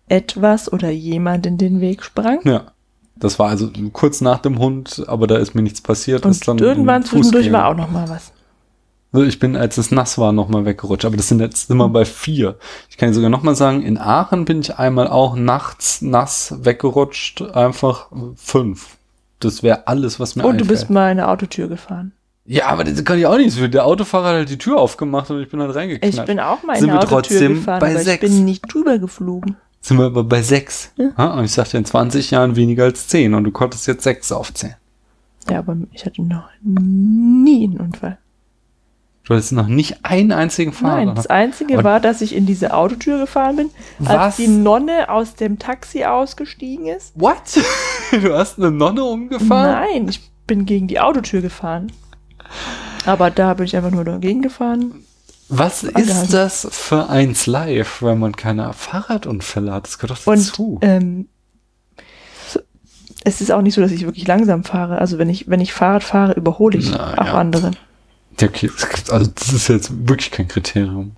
etwas 0.07 0.71
oder 0.71 0.89
jemand 0.89 1.45
in 1.45 1.57
den 1.57 1.81
Weg 1.81 2.03
sprang. 2.03 2.39
Ja. 2.43 2.67
Das 3.15 3.39
war 3.39 3.49
also 3.49 3.69
kurz 3.93 4.21
nach 4.21 4.39
dem 4.39 4.57
Hund, 4.59 5.03
aber 5.07 5.27
da 5.27 5.37
ist 5.37 5.53
mir 5.53 5.61
nichts 5.61 5.81
passiert. 5.81 6.25
Und 6.25 6.47
dann 6.47 6.57
irgendwann 6.57 7.03
zwischendurch 7.03 7.51
war 7.51 7.67
auch 7.67 7.75
noch 7.75 7.91
mal 7.91 8.09
was. 8.09 8.33
Also 9.13 9.27
ich 9.27 9.37
bin, 9.37 9.55
als 9.55 9.77
es 9.77 9.91
nass 9.91 10.17
war, 10.17 10.31
noch 10.33 10.49
mal 10.49 10.65
weggerutscht. 10.65 11.05
Aber 11.05 11.15
das 11.15 11.27
sind 11.27 11.39
jetzt 11.39 11.69
immer 11.69 11.87
bei 11.89 12.03
vier. 12.03 12.57
Ich 12.89 12.97
kann 12.97 13.13
sogar 13.13 13.29
noch 13.29 13.43
mal 13.43 13.55
sagen, 13.55 13.83
in 13.83 13.99
Aachen 13.99 14.45
bin 14.45 14.61
ich 14.61 14.77
einmal 14.79 15.07
auch 15.07 15.35
nachts 15.35 16.01
nass 16.01 16.55
weggerutscht. 16.63 17.43
Einfach 17.53 18.07
fünf. 18.35 18.97
Das 19.39 19.61
wäre 19.61 19.87
alles, 19.87 20.19
was 20.19 20.35
mir 20.35 20.43
Und 20.43 20.53
einfällt. 20.53 20.69
du 20.69 20.73
bist 20.73 20.89
mal 20.89 21.05
eine 21.11 21.27
Autotür 21.27 21.67
gefahren. 21.67 22.13
Ja, 22.45 22.67
aber 22.67 22.83
das 22.83 23.03
kann 23.05 23.17
ich 23.17 23.25
auch 23.25 23.37
nicht. 23.37 23.73
Der 23.73 23.85
Autofahrer 23.85 24.29
hat 24.29 24.35
halt 24.35 24.49
die 24.49 24.57
Tür 24.57 24.77
aufgemacht 24.77 25.29
und 25.31 25.41
ich 25.41 25.49
bin 25.49 25.61
halt 25.61 25.73
reingeknallt. 25.73 26.13
Ich 26.13 26.25
bin 26.25 26.39
auch 26.39 26.61
mal 26.63 26.77
in 26.77 26.89
eine 26.89 26.99
Autotür 26.99 27.47
gefahren, 27.49 27.79
bei 27.79 27.91
aber 27.91 28.03
sechs. 28.03 28.23
ich 28.23 28.29
bin 28.29 28.45
nicht 28.45 28.73
drüber 28.73 28.99
geflogen 28.99 29.55
sind 29.83 29.97
wir 29.97 30.05
aber 30.05 30.23
bei 30.23 30.41
sechs. 30.41 30.93
Ja. 30.95 31.33
Und 31.33 31.43
ich 31.43 31.51
sagte 31.51 31.77
in 31.77 31.85
20 31.85 32.31
Jahren 32.31 32.55
weniger 32.55 32.85
als 32.85 33.07
zehn 33.07 33.33
und 33.33 33.43
du 33.43 33.51
konntest 33.51 33.85
jetzt 33.85 34.03
sechs 34.03 34.31
aufzählen. 34.31 34.75
Ja, 35.49 35.59
aber 35.59 35.75
ich 35.91 36.05
hatte 36.05 36.21
noch 36.21 36.47
nie 36.61 37.65
einen 37.65 37.79
Unfall. 37.79 38.17
Du 39.25 39.33
hattest 39.33 39.51
noch 39.51 39.67
nicht 39.67 40.03
einen 40.03 40.31
einzigen 40.31 40.73
Fahrer. 40.73 41.05
Nein, 41.05 41.15
das 41.15 41.27
Einzige 41.27 41.77
und 41.77 41.83
war, 41.83 41.99
dass 41.99 42.21
ich 42.21 42.35
in 42.35 42.45
diese 42.45 42.73
Autotür 42.73 43.19
gefahren 43.19 43.55
bin, 43.55 43.69
als 43.99 44.19
was? 44.19 44.35
die 44.37 44.47
Nonne 44.47 45.09
aus 45.09 45.35
dem 45.35 45.59
Taxi 45.59 46.03
ausgestiegen 46.03 46.87
ist. 46.87 47.13
What? 47.15 47.41
Du 48.11 48.31
hast 48.31 48.59
eine 48.59 48.69
Nonne 48.69 49.03
umgefahren? 49.03 49.71
Nein, 49.71 50.07
ich 50.07 50.21
bin 50.45 50.65
gegen 50.65 50.87
die 50.87 50.99
Autotür 50.99 51.41
gefahren. 51.41 51.91
Aber 53.05 53.31
da 53.31 53.53
bin 53.53 53.65
ich 53.65 53.75
einfach 53.75 53.91
nur 53.91 54.05
dagegen 54.05 54.41
gefahren. 54.41 55.03
Was 55.49 55.83
ist 55.83 56.33
das 56.33 56.67
für 56.71 57.09
eins 57.09 57.45
live, 57.45 58.01
wenn 58.01 58.17
man 58.17 58.35
keine 58.35 58.73
Fahrradunfälle 58.73 59.73
hat? 59.73 59.85
Das 59.85 59.99
gehört 59.99 60.19
doch 60.19 60.23
dazu. 60.23 60.79
Und, 60.81 60.83
ähm, 60.83 61.27
es 63.25 63.41
ist 63.41 63.51
auch 63.51 63.61
nicht 63.61 63.75
so, 63.75 63.81
dass 63.81 63.91
ich 63.91 64.05
wirklich 64.05 64.27
langsam 64.27 64.63
fahre. 64.63 64.97
Also 64.97 65.17
wenn 65.17 65.29
ich, 65.29 65.49
wenn 65.49 65.61
ich 65.61 65.73
Fahrrad 65.73 66.03
fahre, 66.03 66.33
überhole 66.33 66.77
ich 66.77 66.91
Na, 66.91 67.13
auch 67.13 67.25
ja. 67.25 67.33
andere. 67.33 67.71
Ja, 68.39 68.47
okay. 68.47 68.69
Also 69.09 69.31
das 69.33 69.53
ist 69.53 69.67
jetzt 69.69 69.91
wirklich 70.07 70.31
kein 70.31 70.47
Kriterium. 70.47 71.15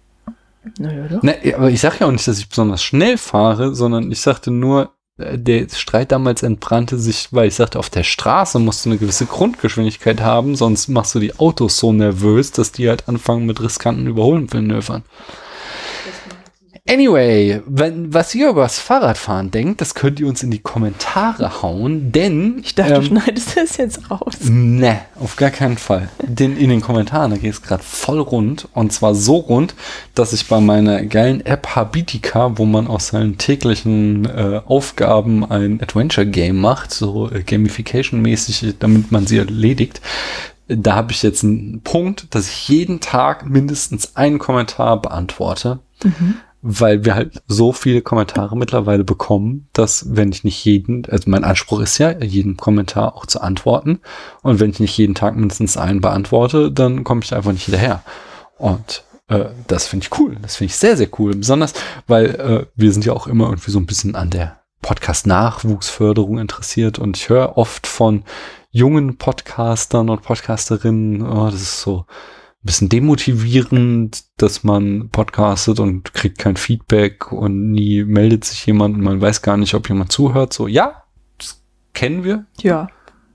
Naja, 0.80 1.08
doch. 1.08 1.24
Ne, 1.24 1.38
aber 1.56 1.70
ich 1.70 1.80
sage 1.80 1.98
ja 2.01 2.08
auch 2.08 2.12
nicht, 2.12 2.27
dass 2.27 2.39
ich 2.39 2.50
besonders 2.50 2.84
schnell 2.84 3.18
fahre, 3.18 3.75
sondern 3.75 4.12
ich 4.12 4.22
sagte 4.22 4.51
nur, 4.51 4.95
der 5.18 5.68
Streit 5.70 6.12
damals 6.12 6.44
entbrannte 6.44 6.98
sich, 7.00 7.30
weil 7.32 7.48
ich 7.48 7.56
sagte, 7.56 7.80
auf 7.80 7.90
der 7.90 8.04
Straße 8.04 8.60
musst 8.60 8.86
du 8.86 8.90
eine 8.90 9.00
gewisse 9.00 9.26
Grundgeschwindigkeit 9.26 10.20
haben, 10.20 10.56
sonst 10.56 10.90
machst 10.90 11.16
du 11.16 11.20
die 11.20 11.38
Autos 11.40 11.78
so 11.78 11.94
nervös, 11.94 12.52
dass 12.52 12.74
die 12.74 12.90
halt 12.90 13.08
anfangen 13.08 13.46
mit 13.46 13.62
riskanten 13.62 14.08
Überholmanövern. 14.08 15.04
Anyway, 16.88 17.63
wenn, 17.65 18.13
was 18.13 18.36
ihr 18.36 18.48
über 18.48 18.62
das 18.62 18.77
Fahrradfahren 18.77 19.50
denkt, 19.50 19.82
das 19.82 19.96
könnt 19.96 20.20
ihr 20.20 20.27
uns 20.27 20.44
in 20.44 20.51
die 20.51 20.60
Kommentare 20.60 21.63
hauen, 21.63 22.12
denn. 22.12 22.60
Ich 22.63 22.75
dachte, 22.75 22.94
ähm, 22.94 23.01
du 23.01 23.08
schneidest 23.08 23.58
das 23.58 23.77
jetzt 23.77 24.12
raus. 24.12 24.36
Ne, 24.42 25.01
auf 25.20 25.36
gar 25.36 25.50
keinen 25.50 25.80
Fall. 25.80 26.10
Denn 26.22 26.56
in 26.56 26.70
den 26.70 26.82
Kommentaren, 26.82 27.32
da 27.32 27.38
geht 27.38 27.54
es 27.54 27.63
gerade 27.63 27.82
voll 27.82 28.20
rund. 28.20 28.68
Und 28.74 28.94
zwar 28.94 29.15
so 29.15 29.38
rund, 29.38 29.74
dass 30.13 30.32
ich 30.32 30.48
bei 30.48 30.60
meiner 30.60 31.04
geilen 31.08 31.44
App 31.44 31.75
Habitica, 31.75 32.60
wo 32.60 32.65
man 32.65 32.86
aus 32.86 33.08
seinen 33.08 33.39
täglichen 33.39 34.25
äh, 34.25 34.62
Aufgaben 34.68 35.44
ein 35.44 35.82
Adventure-Game 35.82 36.56
macht, 36.56 36.94
so 36.94 37.32
äh, 37.32 37.39
Gamification-mäßig, 37.39 38.75
damit 38.77 39.12
man 39.12 39.25
sie 39.25 39.39
erledigt, 39.39 40.01
da 40.68 40.94
habe 40.94 41.13
ich 41.13 41.24
jetzt 41.24 41.44
einen 41.44 41.82
Punkt, 41.82 42.27
dass 42.36 42.48
ich 42.48 42.70
jeden 42.70 43.00
Tag 43.00 43.48
mindestens 43.48 44.15
einen 44.15 44.38
Kommentar 44.38 45.01
beantworte. 45.01 45.80
Mhm 46.04 46.36
weil 46.68 47.06
wir 47.06 47.14
halt 47.14 47.44
so 47.48 47.72
viele 47.74 48.02
Kommentare 48.02 48.58
mittlerweile 48.58 49.04
bekommen, 49.04 49.70
dass 49.72 50.16
wenn 50.16 50.32
ich 50.32 50.44
nicht 50.44 50.66
jeden, 50.66 51.06
also 51.06 51.30
mein 51.30 51.44
Anspruch 51.44 51.80
ist 51.80 52.00
ja, 52.00 52.12
jeden 52.24 52.58
Kommentar 52.58 53.16
auch 53.16 53.28
zu 53.28 53.40
antworten. 53.40 54.00
Und 54.42 54.60
wenn 54.60 54.72
ich 54.72 54.80
nicht 54.80 54.98
jeden 54.98 55.14
Tag 55.14 55.36
mindestens 55.36 55.78
einen 55.78 56.02
beantworte, 56.02 56.72
dann 56.72 57.04
komme 57.04 57.22
ich 57.24 57.36
einfach 57.36 57.52
nicht 57.52 57.66
hinterher. 57.66 58.02
Und 58.58 59.04
äh, 59.28 59.46
das 59.68 59.86
finde 59.86 60.08
ich 60.08 60.20
cool. 60.20 60.38
Das 60.42 60.56
finde 60.56 60.72
ich 60.72 60.78
sehr, 60.78 60.98
sehr 60.98 61.10
cool. 61.20 61.36
Besonders, 61.36 61.76
weil 62.08 62.26
äh, 62.26 62.66
wir 62.76 62.92
sind 62.92 63.06
ja 63.06 63.14
auch 63.14 63.28
immer 63.28 63.46
irgendwie 63.46 63.72
so 63.72 63.80
ein 63.80 63.86
bisschen 63.86 64.16
an 64.16 64.32
der 64.32 64.60
Podcast-Nachwuchsförderung 64.82 66.40
interessiert. 66.40 66.98
Und 66.98 67.16
ich 67.16 67.30
höre 67.30 67.60
oft 67.60 67.86
von 67.86 68.24
jungen 68.72 69.20
Podcastern 69.20 70.10
und 70.10 70.24
Podcasterinnen, 70.24 71.22
oh, 71.22 71.46
das 71.46 71.62
ist 71.62 71.82
so, 71.82 72.08
bisschen 72.66 72.90
demotivierend, 72.90 74.24
dass 74.38 74.64
man 74.64 75.10
podcastet 75.10 75.80
und 75.80 76.14
kriegt 76.14 76.40
kein 76.40 76.58
Feedback 76.58 77.32
und 77.32 77.72
nie 77.72 78.04
meldet 78.04 78.44
sich 78.44 78.66
jemand 78.66 78.96
und 78.96 79.02
man 79.02 79.22
weiß 79.22 79.42
gar 79.42 79.58
nicht, 79.58 79.74
ob 79.76 79.88
jemand 79.88 80.12
zuhört. 80.12 80.52
So, 80.52 80.68
ja, 80.68 81.04
das 81.38 81.64
kennen 81.94 82.24
wir. 82.24 82.46
Ja, 82.62 82.88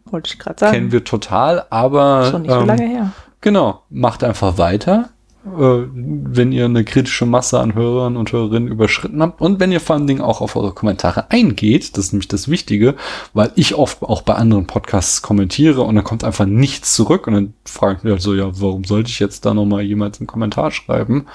wollte 0.05 0.33
ich 0.33 0.39
gerade 0.39 0.59
sagen. 0.59 0.75
Kennen 0.75 0.93
wir 0.93 1.05
total, 1.05 1.67
aber. 1.71 2.31
Schon 2.31 2.43
nicht 2.43 2.51
ähm, 2.51 2.61
so 2.61 2.67
lange 2.67 2.87
her. 2.87 3.13
Genau, 3.41 3.85
macht 3.89 4.23
einfach 4.25 4.59
weiter 4.59 5.11
wenn 5.43 6.53
ihr 6.53 6.67
eine 6.67 6.85
kritische 6.85 7.25
Masse 7.25 7.61
an 7.61 7.75
Hörern 7.75 8.19
und 8.19 8.31
Hörerinnen 8.31 8.69
überschritten 8.69 9.23
habt 9.23 9.41
und 9.41 9.59
wenn 9.59 9.73
ihr 9.73 9.81
vor 9.81 9.97
allen 9.97 10.07
Dingen 10.07 10.21
auch 10.21 10.43
auf 10.43 10.55
eure 10.55 10.73
Kommentare 10.73 11.31
eingeht, 11.31 11.97
das 11.97 12.07
ist 12.07 12.13
nämlich 12.13 12.29
das 12.29 12.49
Wichtige, 12.49 12.95
weil 13.33 13.51
ich 13.55 13.75
oft 13.75 14.03
auch 14.03 14.21
bei 14.21 14.35
anderen 14.35 14.67
Podcasts 14.67 15.23
kommentiere 15.23 15.81
und 15.81 15.95
dann 15.95 16.05
kommt 16.05 16.25
einfach 16.25 16.45
nichts 16.45 16.95
zurück 16.95 17.27
und 17.27 17.33
dann 17.33 17.55
frage 17.65 17.97
ich 17.99 18.05
mich 18.05 18.13
halt 18.13 18.23
so, 18.23 18.35
ja, 18.35 18.51
warum 18.61 18.85
sollte 18.85 19.09
ich 19.09 19.19
jetzt 19.19 19.47
da 19.47 19.55
nochmal 19.55 19.83
jemals 19.83 20.21
einen 20.21 20.27
Kommentar 20.27 20.71
schreiben? 20.73 21.27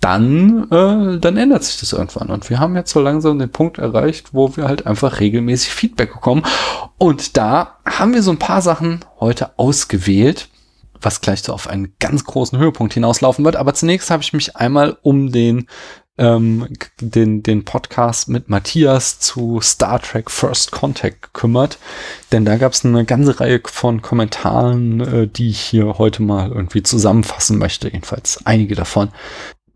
Dann, 0.00 0.68
äh, 0.70 1.18
dann 1.18 1.36
ändert 1.36 1.62
sich 1.62 1.78
das 1.78 1.92
irgendwann. 1.92 2.28
Und 2.28 2.50
wir 2.50 2.58
haben 2.58 2.74
jetzt 2.74 2.90
so 2.90 3.00
langsam 3.00 3.38
den 3.38 3.52
Punkt 3.52 3.78
erreicht, 3.78 4.30
wo 4.32 4.56
wir 4.56 4.64
halt 4.64 4.84
einfach 4.84 5.20
regelmäßig 5.20 5.70
Feedback 5.70 6.12
bekommen. 6.12 6.42
Und 6.98 7.36
da 7.36 7.78
haben 7.86 8.12
wir 8.12 8.24
so 8.24 8.32
ein 8.32 8.40
paar 8.40 8.62
Sachen 8.62 9.04
heute 9.20 9.56
ausgewählt, 9.60 10.48
was 11.04 11.20
gleich 11.20 11.42
so 11.42 11.52
auf 11.52 11.68
einen 11.68 11.94
ganz 11.98 12.24
großen 12.24 12.58
Höhepunkt 12.58 12.94
hinauslaufen 12.94 13.44
wird. 13.44 13.56
Aber 13.56 13.74
zunächst 13.74 14.10
habe 14.10 14.22
ich 14.22 14.32
mich 14.32 14.56
einmal 14.56 14.96
um 15.02 15.32
den 15.32 15.66
ähm, 16.18 16.68
den, 17.00 17.42
den 17.42 17.64
Podcast 17.64 18.28
mit 18.28 18.48
Matthias 18.48 19.18
zu 19.18 19.60
Star 19.62 20.00
Trek 20.00 20.30
First 20.30 20.70
Contact 20.70 21.22
gekümmert. 21.22 21.78
Denn 22.30 22.44
da 22.44 22.56
gab 22.56 22.72
es 22.72 22.84
eine 22.84 23.04
ganze 23.04 23.40
Reihe 23.40 23.60
von 23.64 24.02
Kommentaren, 24.02 25.00
äh, 25.00 25.26
die 25.26 25.50
ich 25.50 25.60
hier 25.60 25.98
heute 25.98 26.22
mal 26.22 26.50
irgendwie 26.50 26.82
zusammenfassen 26.82 27.58
möchte. 27.58 27.88
Jedenfalls 27.88 28.44
einige 28.44 28.74
davon. 28.74 29.10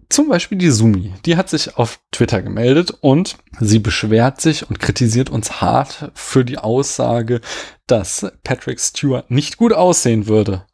Zum 0.09 0.29
Beispiel 0.29 0.57
die 0.57 0.71
Sumi. 0.71 1.15
Die 1.25 1.37
hat 1.37 1.49
sich 1.49 1.77
auf 1.77 1.99
Twitter 2.13 2.41
gemeldet 2.41 2.93
und 3.01 3.39
sie 3.59 3.81
beschwert 3.81 4.41
sich 4.41 4.69
und 4.69 4.79
kritisiert 4.79 5.31
uns 5.31 5.61
hart 5.61 6.13
für 6.15 6.45
die 6.45 6.59
Aussage, 6.59 7.41
dass 7.89 8.31
Patrick 8.45 8.79
Stewart 8.79 9.31
nicht 9.33 9.57
gut 9.57 9.73
aussehen 9.73 10.29
würde. 10.29 10.65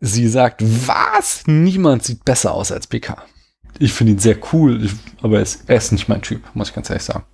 Sie 0.00 0.28
sagt, 0.28 0.62
was? 0.86 1.42
Niemand 1.46 2.04
sieht 2.04 2.24
besser 2.24 2.52
aus 2.52 2.70
als 2.70 2.86
PK. 2.86 3.22
Ich 3.78 3.92
finde 3.92 4.12
ihn 4.12 4.18
sehr 4.18 4.36
cool, 4.52 4.84
ich, 4.84 4.92
aber 5.22 5.36
er 5.36 5.42
ist, 5.42 5.64
er 5.66 5.76
ist, 5.76 5.92
nicht 5.92 6.08
mein 6.08 6.22
Typ, 6.22 6.42
muss 6.54 6.68
ich 6.68 6.74
ganz 6.74 6.90
ehrlich 6.90 7.04
sagen. 7.04 7.24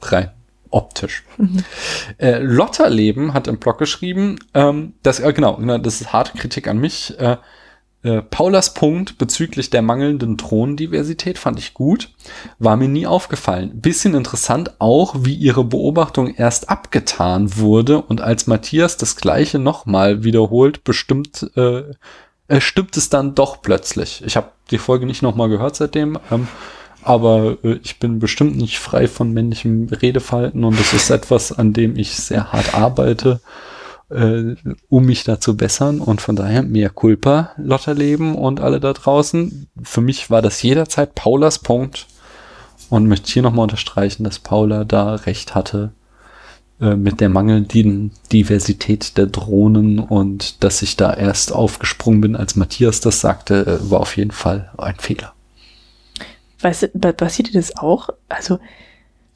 Rein 0.00 0.30
optisch. 0.74 1.22
Mhm. 1.38 1.64
Äh, 2.18 2.38
Lotterleben 2.38 3.32
hat 3.32 3.46
im 3.46 3.58
Blog 3.58 3.78
geschrieben, 3.78 4.40
ähm, 4.54 4.94
dass, 5.02 5.20
äh, 5.20 5.32
genau, 5.32 5.56
das 5.78 6.00
ist 6.00 6.12
harte 6.12 6.36
Kritik 6.36 6.66
an 6.66 6.78
mich. 6.78 7.18
Äh, 7.18 7.36
äh, 8.04 8.22
Paulas 8.22 8.74
Punkt 8.74 9.18
bezüglich 9.18 9.70
der 9.70 9.82
mangelnden 9.82 10.38
Throndiversität 10.38 11.38
fand 11.38 11.58
ich 11.58 11.74
gut, 11.74 12.10
war 12.58 12.76
mir 12.76 12.88
nie 12.88 13.06
aufgefallen. 13.06 13.80
Bisschen 13.80 14.14
interessant 14.14 14.72
auch, 14.78 15.14
wie 15.20 15.34
ihre 15.34 15.64
Beobachtung 15.64 16.34
erst 16.34 16.68
abgetan 16.68 17.56
wurde 17.56 18.02
und 18.02 18.20
als 18.20 18.46
Matthias 18.46 18.98
das 18.98 19.16
gleiche 19.16 19.58
nochmal 19.58 20.22
wiederholt, 20.22 20.84
bestimmt 20.84 21.50
äh, 21.56 21.82
äh, 22.48 22.60
stimmt 22.60 22.96
es 22.96 23.08
dann 23.08 23.34
doch 23.34 23.62
plötzlich. 23.62 24.22
Ich 24.26 24.36
habe 24.36 24.48
die 24.70 24.78
Folge 24.78 25.06
nicht 25.06 25.22
nochmal 25.22 25.48
gehört 25.48 25.76
seitdem, 25.76 26.18
ähm, 26.30 26.46
aber 27.02 27.56
äh, 27.64 27.78
ich 27.82 27.98
bin 27.98 28.18
bestimmt 28.18 28.56
nicht 28.56 28.78
frei 28.78 29.08
von 29.08 29.32
männlichem 29.32 29.88
Redeverhalten 29.88 30.62
und 30.64 30.78
das 30.78 30.92
ist 30.92 31.08
etwas, 31.08 31.52
an 31.52 31.72
dem 31.72 31.96
ich 31.96 32.14
sehr 32.14 32.52
hart 32.52 32.74
arbeite 32.74 33.40
äh, 34.10 34.54
um 34.88 35.06
mich 35.06 35.24
da 35.24 35.40
zu 35.40 35.56
bessern. 35.56 36.00
Und 36.00 36.20
von 36.20 36.36
daher 36.36 36.62
mehr 36.62 36.90
Culpa, 36.90 37.52
Lotterleben 37.56 38.34
und 38.34 38.60
alle 38.60 38.80
da 38.80 38.92
draußen. 38.92 39.68
Für 39.82 40.00
mich 40.00 40.30
war 40.30 40.42
das 40.42 40.62
jederzeit 40.62 41.14
Paulas 41.14 41.58
Punkt. 41.58 42.06
Und 42.90 43.08
möchte 43.08 43.32
hier 43.32 43.42
nochmal 43.42 43.64
unterstreichen, 43.64 44.24
dass 44.24 44.38
Paula 44.38 44.84
da 44.84 45.14
recht 45.14 45.54
hatte 45.54 45.92
äh, 46.80 46.96
mit 46.96 47.20
der 47.20 47.28
mangelnden 47.28 48.10
Diversität 48.32 49.16
der 49.16 49.26
Drohnen 49.26 50.00
und 50.00 50.62
dass 50.64 50.82
ich 50.82 50.96
da 50.96 51.14
erst 51.14 51.52
aufgesprungen 51.52 52.20
bin, 52.20 52.36
als 52.36 52.56
Matthias 52.56 53.00
das 53.00 53.20
sagte, 53.20 53.80
äh, 53.80 53.90
war 53.90 54.00
auf 54.00 54.16
jeden 54.16 54.32
Fall 54.32 54.70
ein 54.76 54.96
Fehler. 54.96 55.32
Weißt 56.60 56.90
du, 56.92 57.12
passiert 57.12 57.48
dir 57.48 57.52
das 57.60 57.76
auch? 57.76 58.08
Also, 58.28 58.58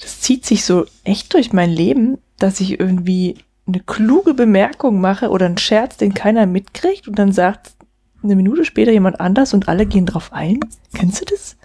das 0.01 0.21
zieht 0.21 0.47
sich 0.47 0.65
so 0.65 0.87
echt 1.05 1.33
durch 1.33 1.53
mein 1.53 1.71
Leben, 1.71 2.19
dass 2.39 2.61
ich 2.61 2.81
irgendwie 2.81 3.37
eine 3.69 3.81
kluge 3.81 4.35
Bemerkung 4.35 5.01
mache 5.01 5.29
oder 5.29 5.47
einen 5.47 5.59
Scherz, 5.59 5.99
den 5.99 6.15
keiner 6.15 6.47
mitkriegt 6.47 7.07
und 7.07 7.19
dann 7.19 7.33
sagt 7.33 7.73
eine 8.23 8.35
Minute 8.35 8.65
später 8.65 8.91
jemand 8.91 9.21
anders 9.21 9.55
und 9.55 9.69
alle 9.69 9.87
gehen 9.87 10.07
drauf 10.07 10.33
ein. 10.33 10.59
Kennst 10.95 11.21
du 11.21 11.25
das? 11.27 11.57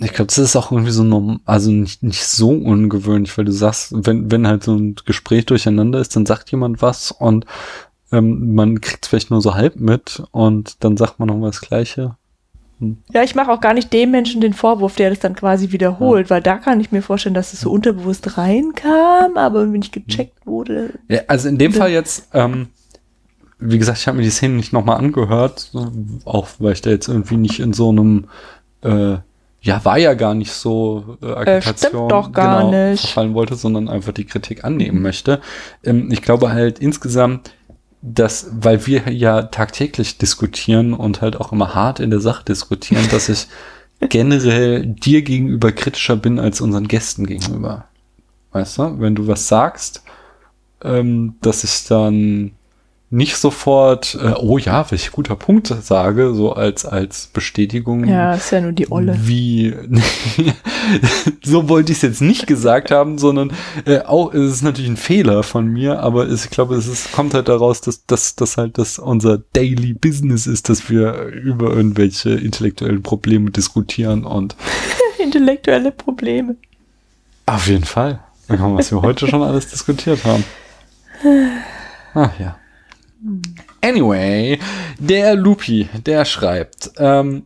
Ich 0.00 0.14
glaube, 0.14 0.28
das 0.28 0.38
ist 0.38 0.56
auch 0.56 0.72
irgendwie 0.72 0.92
so 0.92 1.02
normal, 1.02 1.40
also 1.44 1.70
nicht, 1.70 2.02
nicht 2.02 2.24
so 2.24 2.50
ungewöhnlich, 2.50 3.36
weil 3.36 3.44
du 3.44 3.52
sagst, 3.52 3.92
wenn, 3.94 4.30
wenn 4.30 4.46
halt 4.46 4.62
so 4.64 4.74
ein 4.74 4.94
Gespräch 5.04 5.44
durcheinander 5.44 6.00
ist, 6.00 6.16
dann 6.16 6.24
sagt 6.24 6.50
jemand 6.50 6.80
was 6.80 7.10
und 7.10 7.44
ähm, 8.12 8.54
man 8.54 8.80
kriegt 8.80 9.04
es 9.04 9.08
vielleicht 9.08 9.30
nur 9.30 9.42
so 9.42 9.54
halb 9.54 9.76
mit 9.76 10.22
und 10.30 10.82
dann 10.84 10.96
sagt 10.96 11.18
man 11.18 11.28
noch 11.28 11.36
mal 11.36 11.48
das 11.50 11.60
Gleiche. 11.60 12.16
Ja, 13.12 13.22
ich 13.22 13.34
mache 13.34 13.50
auch 13.50 13.60
gar 13.60 13.74
nicht 13.74 13.92
dem 13.92 14.10
Menschen 14.10 14.40
den 14.40 14.54
Vorwurf, 14.54 14.96
der 14.96 15.10
das 15.10 15.18
dann 15.18 15.34
quasi 15.34 15.72
wiederholt, 15.72 16.26
ja. 16.26 16.30
weil 16.30 16.42
da 16.42 16.56
kann 16.56 16.80
ich 16.80 16.92
mir 16.92 17.02
vorstellen, 17.02 17.34
dass 17.34 17.52
es 17.52 17.60
so 17.60 17.70
unterbewusst 17.70 18.38
reinkam, 18.38 19.36
aber 19.36 19.70
wenn 19.70 19.82
ich 19.82 19.92
gecheckt 19.92 20.46
wurde. 20.46 20.94
Ja, 21.08 21.20
also 21.26 21.48
in 21.48 21.58
dem 21.58 21.72
Fall 21.72 21.90
jetzt, 21.90 22.28
ähm, 22.32 22.68
wie 23.58 23.78
gesagt, 23.78 23.98
ich 23.98 24.06
habe 24.06 24.16
mir 24.16 24.24
die 24.24 24.30
Szene 24.30 24.54
nicht 24.54 24.72
nochmal 24.72 24.98
angehört, 24.98 25.72
auch 26.24 26.48
weil 26.58 26.72
ich 26.72 26.80
da 26.80 26.90
jetzt 26.90 27.08
irgendwie 27.08 27.36
nicht 27.36 27.60
in 27.60 27.72
so 27.72 27.90
einem, 27.90 28.28
äh, 28.82 29.16
ja, 29.62 29.84
war 29.84 29.98
ja 29.98 30.14
gar 30.14 30.34
nicht 30.34 30.52
so 30.52 31.18
äh, 31.22 31.32
Agitation 31.32 32.06
äh, 32.06 32.08
doch 32.08 32.32
gar 32.32 32.70
genau, 32.70 32.90
nicht. 32.90 33.00
verfallen 33.00 33.34
wollte, 33.34 33.56
sondern 33.56 33.88
einfach 33.88 34.12
die 34.12 34.24
Kritik 34.24 34.64
annehmen 34.64 35.02
möchte. 35.02 35.40
Ähm, 35.84 36.10
ich 36.10 36.22
glaube 36.22 36.50
halt 36.50 36.78
insgesamt, 36.78 37.50
dass, 38.02 38.48
weil 38.52 38.86
wir 38.86 39.12
ja 39.12 39.42
tagtäglich 39.42 40.18
diskutieren 40.18 40.94
und 40.94 41.20
halt 41.20 41.36
auch 41.36 41.52
immer 41.52 41.74
hart 41.74 42.00
in 42.00 42.10
der 42.10 42.20
Sache 42.20 42.44
diskutieren, 42.44 43.06
dass 43.10 43.28
ich 43.28 43.46
generell 44.00 44.86
dir 44.86 45.22
gegenüber 45.22 45.72
kritischer 45.72 46.16
bin 46.16 46.38
als 46.38 46.60
unseren 46.60 46.88
Gästen 46.88 47.26
gegenüber. 47.26 47.84
Weißt 48.52 48.78
du, 48.78 49.00
wenn 49.00 49.14
du 49.14 49.26
was 49.26 49.46
sagst, 49.46 50.02
ähm, 50.82 51.34
dass 51.42 51.62
ich 51.64 51.84
dann 51.86 52.52
nicht 53.12 53.36
sofort, 53.36 54.16
äh, 54.22 54.34
oh 54.38 54.56
ja, 54.56 54.88
welch 54.90 55.10
guter 55.10 55.34
Punkt 55.34 55.66
sage, 55.66 56.32
so 56.32 56.52
als, 56.52 56.84
als 56.86 57.26
Bestätigung. 57.26 58.04
Ja, 58.04 58.34
ist 58.34 58.52
ja 58.52 58.60
nur 58.60 58.70
die 58.70 58.90
Olle. 58.92 59.16
Wie, 59.20 59.74
so 61.42 61.68
wollte 61.68 61.90
ich 61.90 61.98
es 61.98 62.02
jetzt 62.02 62.22
nicht 62.22 62.46
gesagt 62.46 62.92
haben, 62.92 63.18
sondern 63.18 63.52
äh, 63.84 63.98
auch, 64.02 64.32
es 64.32 64.52
ist 64.52 64.62
natürlich 64.62 64.90
ein 64.90 64.96
Fehler 64.96 65.42
von 65.42 65.66
mir, 65.66 65.98
aber 65.98 66.28
es, 66.28 66.44
ich 66.44 66.50
glaube, 66.52 66.76
es 66.76 66.86
ist, 66.86 67.10
kommt 67.10 67.34
halt 67.34 67.48
daraus, 67.48 67.80
dass, 67.80 68.06
dass, 68.06 68.36
dass 68.36 68.56
halt 68.56 68.78
das 68.78 69.00
unser 69.00 69.38
Daily 69.38 69.92
Business 69.92 70.46
ist, 70.46 70.68
dass 70.68 70.88
wir 70.88 71.24
über 71.24 71.72
irgendwelche 71.72 72.30
intellektuellen 72.30 73.02
Probleme 73.02 73.50
diskutieren 73.50 74.24
und 74.24 74.54
intellektuelle 75.18 75.90
Probleme. 75.90 76.54
Auf 77.46 77.66
jeden 77.66 77.84
Fall. 77.84 78.20
Ja, 78.48 78.72
was 78.72 78.92
wir 78.92 79.02
heute 79.02 79.26
schon 79.26 79.42
alles 79.42 79.68
diskutiert 79.68 80.24
haben. 80.24 80.44
Ach 82.14 82.38
ja. 82.38 82.59
Anyway, 83.82 84.58
der 84.98 85.34
Lupi, 85.34 85.88
der 86.06 86.24
schreibt, 86.24 86.92
ähm, 86.96 87.44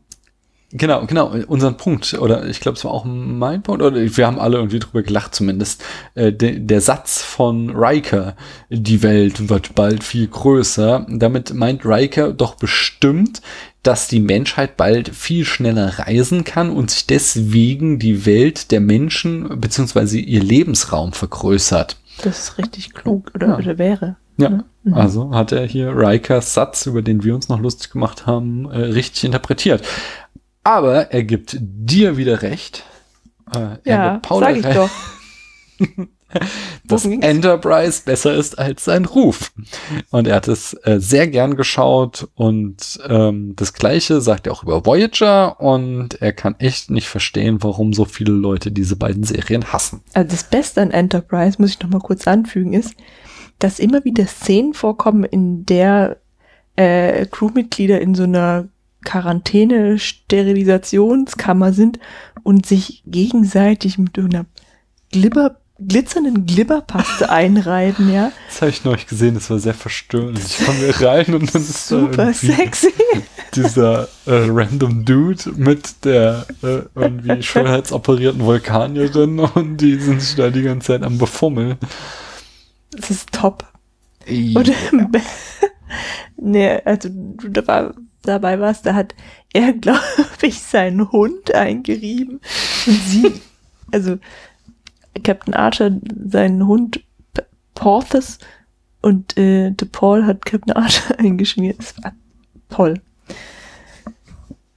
genau, 0.70 1.06
genau, 1.06 1.34
unseren 1.46 1.76
Punkt, 1.76 2.14
oder 2.14 2.46
ich 2.46 2.60
glaube, 2.60 2.76
es 2.76 2.84
war 2.84 2.92
auch 2.92 3.04
mein 3.04 3.62
Punkt, 3.62 3.82
oder 3.82 3.96
wir 3.96 4.26
haben 4.26 4.38
alle 4.38 4.56
irgendwie 4.58 4.78
drüber 4.78 5.02
gelacht 5.02 5.34
zumindest, 5.34 5.82
äh, 6.14 6.32
de, 6.32 6.58
der 6.60 6.80
Satz 6.80 7.22
von 7.22 7.70
Riker, 7.70 8.36
die 8.70 9.02
Welt 9.02 9.48
wird 9.48 9.74
bald 9.74 10.04
viel 10.04 10.28
größer, 10.28 11.06
damit 11.08 11.54
meint 11.54 11.84
Riker 11.84 12.32
doch 12.32 12.54
bestimmt, 12.54 13.40
dass 13.82 14.08
die 14.08 14.20
Menschheit 14.20 14.76
bald 14.76 15.10
viel 15.10 15.44
schneller 15.44 15.98
reisen 15.98 16.44
kann 16.44 16.70
und 16.70 16.90
sich 16.90 17.06
deswegen 17.06 17.98
die 17.98 18.26
Welt 18.26 18.70
der 18.70 18.80
Menschen 18.80 19.60
beziehungsweise 19.60 20.18
ihr 20.18 20.42
Lebensraum 20.42 21.12
vergrößert. 21.12 21.98
Das 22.22 22.38
ist 22.38 22.58
richtig 22.58 22.94
klug, 22.94 23.30
oder, 23.34 23.48
ja. 23.48 23.58
oder 23.58 23.78
wäre. 23.78 24.16
Ja, 24.36 24.64
mhm. 24.82 24.94
also 24.94 25.30
hat 25.32 25.52
er 25.52 25.66
hier 25.66 25.96
Rikers 25.96 26.54
Satz, 26.54 26.86
über 26.86 27.02
den 27.02 27.22
wir 27.22 27.34
uns 27.34 27.48
noch 27.48 27.60
lustig 27.60 27.90
gemacht 27.90 28.26
haben, 28.26 28.70
äh, 28.70 28.78
richtig 28.78 29.24
interpretiert. 29.24 29.82
Aber 30.64 31.12
er 31.12 31.24
gibt 31.24 31.56
dir 31.60 32.16
wieder 32.16 32.42
recht. 32.42 32.84
Äh, 33.54 33.76
ja, 33.84 34.20
sag 34.28 34.56
ich 34.56 34.66
doch. 34.66 34.90
dass 36.86 37.04
Enterprise 37.04 38.02
besser 38.04 38.34
ist 38.34 38.58
als 38.58 38.84
sein 38.84 39.04
Ruf. 39.04 39.52
Und 40.10 40.26
er 40.26 40.36
hat 40.36 40.48
es 40.48 40.74
äh, 40.84 40.98
sehr 41.00 41.28
gern 41.28 41.56
geschaut 41.56 42.28
und 42.34 42.98
ähm, 43.08 43.54
das 43.56 43.72
gleiche 43.72 44.20
sagt 44.20 44.46
er 44.46 44.52
auch 44.52 44.62
über 44.62 44.84
Voyager 44.84 45.60
und 45.60 46.20
er 46.20 46.32
kann 46.32 46.56
echt 46.58 46.90
nicht 46.90 47.08
verstehen, 47.08 47.62
warum 47.62 47.92
so 47.92 48.04
viele 48.04 48.32
Leute 48.32 48.72
diese 48.72 48.96
beiden 48.96 49.24
Serien 49.24 49.72
hassen. 49.72 50.02
Also 50.12 50.30
das 50.30 50.44
Beste 50.44 50.82
an 50.82 50.90
Enterprise, 50.90 51.56
muss 51.58 51.70
ich 51.70 51.80
noch 51.80 51.90
mal 51.90 52.00
kurz 52.00 52.26
anfügen, 52.26 52.72
ist, 52.72 52.94
dass 53.58 53.78
immer 53.78 54.04
wieder 54.04 54.26
Szenen 54.26 54.74
vorkommen, 54.74 55.24
in 55.24 55.64
der 55.66 56.18
äh, 56.76 57.26
Crewmitglieder 57.26 58.00
in 58.00 58.14
so 58.14 58.22
einer 58.24 58.68
Quarantäne-Sterilisationskammer 59.04 61.72
sind 61.72 61.98
und 62.42 62.66
sich 62.66 63.02
gegenseitig 63.06 63.98
mit 63.98 64.18
einer 64.18 64.46
Glibber 65.12 65.56
glitzernden 65.80 66.46
Glibberpaste 66.46 67.30
einreiben, 67.30 68.12
ja. 68.12 68.32
Das 68.48 68.62
habe 68.62 68.70
ich 68.70 68.84
neulich 68.84 69.06
gesehen, 69.06 69.34
das 69.34 69.50
war 69.50 69.58
sehr 69.58 69.74
verstörend. 69.74 70.38
Ich 70.38 70.64
komme 70.64 70.78
hier 70.78 71.06
rein 71.06 71.34
und 71.34 71.54
dann 71.54 71.62
ist 71.62 71.88
Super 71.88 72.32
sexy. 72.32 72.92
dieser 73.54 74.08
äh, 74.26 74.46
random 74.48 75.04
Dude 75.04 75.52
mit 75.56 76.04
der 76.04 76.46
äh, 76.62 76.82
irgendwie 76.94 77.42
schönheitsoperierten 77.42 78.40
Vulkanierin 78.40 79.40
und 79.40 79.76
die 79.78 79.96
sind 79.96 80.20
sich 80.20 80.36
da 80.36 80.50
die 80.50 80.62
ganze 80.62 80.88
Zeit 80.88 81.02
am 81.02 81.18
Befummeln. 81.18 81.76
Das 82.96 83.10
ist 83.10 83.32
top. 83.32 83.66
Ja. 84.26 84.60
Und 84.60 84.72
nee, 86.36 86.80
also 86.84 87.08
du 87.10 87.48
dabei, 87.48 87.90
dabei 88.22 88.60
warst, 88.60 88.86
da 88.86 88.94
hat 88.94 89.14
er, 89.52 89.72
glaube 89.80 90.00
ich, 90.42 90.60
seinen 90.60 91.10
Hund 91.12 91.54
eingerieben 91.54 92.40
und 92.86 93.00
sie, 93.04 93.32
also 93.92 94.18
Captain 95.22 95.54
Archer 95.54 95.92
seinen 96.24 96.66
Hund 96.66 97.04
Porthos 97.74 98.38
und 99.02 99.36
äh, 99.36 99.70
De 99.70 99.88
Paul 99.90 100.24
hat 100.26 100.44
Captain 100.46 100.74
Archer 100.74 101.18
eingeschmiert. 101.18 101.78
Das 101.78 102.02
war 102.02 102.12
toll. 102.70 103.00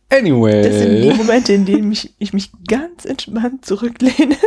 Anyway. 0.10 0.64
Das 0.64 0.80
sind 0.80 1.02
die 1.02 1.14
Momente, 1.14 1.54
in 1.54 1.66
denen 1.66 1.92
ich, 1.92 2.14
ich 2.18 2.34
mich 2.34 2.52
ganz 2.68 3.06
entspannt 3.06 3.66
zurücklehne 3.66 4.38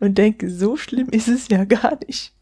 und 0.00 0.18
denke, 0.18 0.50
so 0.50 0.76
schlimm 0.76 1.08
ist 1.10 1.28
es 1.28 1.48
ja 1.48 1.64
gar 1.64 1.98
nicht. 2.06 2.32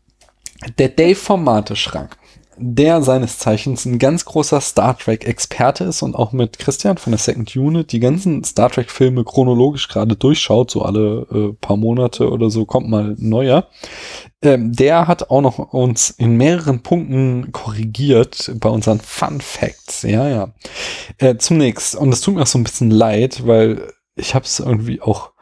Der 0.78 0.88
Dave 0.88 1.14
vom 1.14 1.44
Mate-Schrank 1.44 2.16
der 2.62 3.00
seines 3.00 3.38
Zeichens 3.38 3.86
ein 3.86 3.99
ganz 3.99 4.26
großer 4.26 4.60
Star 4.60 4.97
Trek-Experte 4.97 5.84
ist 5.84 6.02
und 6.02 6.14
auch 6.14 6.32
mit 6.32 6.58
Christian 6.58 6.99
von 6.99 7.12
der 7.12 7.19
Second 7.19 7.56
Unit 7.56 7.90
die 7.90 8.00
ganzen 8.00 8.45
Star 8.45 8.71
Trek-Filme 8.71 9.25
chronologisch 9.25 9.88
gerade 9.88 10.14
durchschaut, 10.14 10.71
so 10.71 10.82
alle 10.82 11.26
äh, 11.32 11.52
paar 11.58 11.78
Monate 11.78 12.30
oder 12.30 12.50
so 12.50 12.66
kommt 12.66 12.88
mal 12.88 13.16
neuer. 13.19 13.69
Ähm, 14.43 14.73
der 14.73 15.08
hat 15.08 15.30
auch 15.30 15.40
noch 15.40 15.58
uns 15.73 16.10
in 16.10 16.36
mehreren 16.36 16.82
Punkten 16.82 17.50
korrigiert 17.50 18.52
bei 18.56 18.69
unseren 18.69 19.00
Fun 19.00 19.40
Facts. 19.40 20.02
Ja, 20.02 20.28
ja. 20.28 20.52
Äh, 21.19 21.36
zunächst, 21.38 21.97
und 21.97 22.12
es 22.12 22.21
tut 22.21 22.34
mir 22.34 22.43
auch 22.43 22.47
so 22.47 22.58
ein 22.58 22.64
bisschen 22.64 22.90
leid, 22.90 23.47
weil 23.47 23.90
ich 24.16 24.34
habe 24.34 24.45
es 24.45 24.60
irgendwie 24.60 25.00
auch 25.00 25.32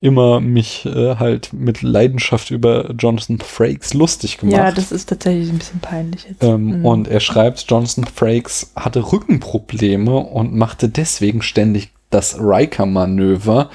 immer 0.00 0.40
mich 0.40 0.86
äh, 0.86 1.16
halt 1.16 1.52
mit 1.52 1.82
Leidenschaft 1.82 2.50
über 2.50 2.90
Jonathan 2.92 3.38
Frakes 3.38 3.92
lustig 3.92 4.38
gemacht. 4.38 4.56
Ja, 4.56 4.72
das 4.72 4.92
ist 4.92 5.10
tatsächlich 5.10 5.50
ein 5.50 5.58
bisschen 5.58 5.80
peinlich 5.80 6.24
jetzt. 6.24 6.42
Ähm, 6.42 6.78
mhm. 6.78 6.86
Und 6.86 7.08
er 7.08 7.20
schreibt, 7.20 7.66
Jonathan 7.68 8.04
Frakes 8.04 8.72
hatte 8.74 9.12
Rückenprobleme 9.12 10.16
und 10.16 10.54
machte 10.54 10.88
deswegen 10.88 11.42
ständig 11.42 11.90
das 12.08 12.38
Riker-Manöver. 12.40 13.68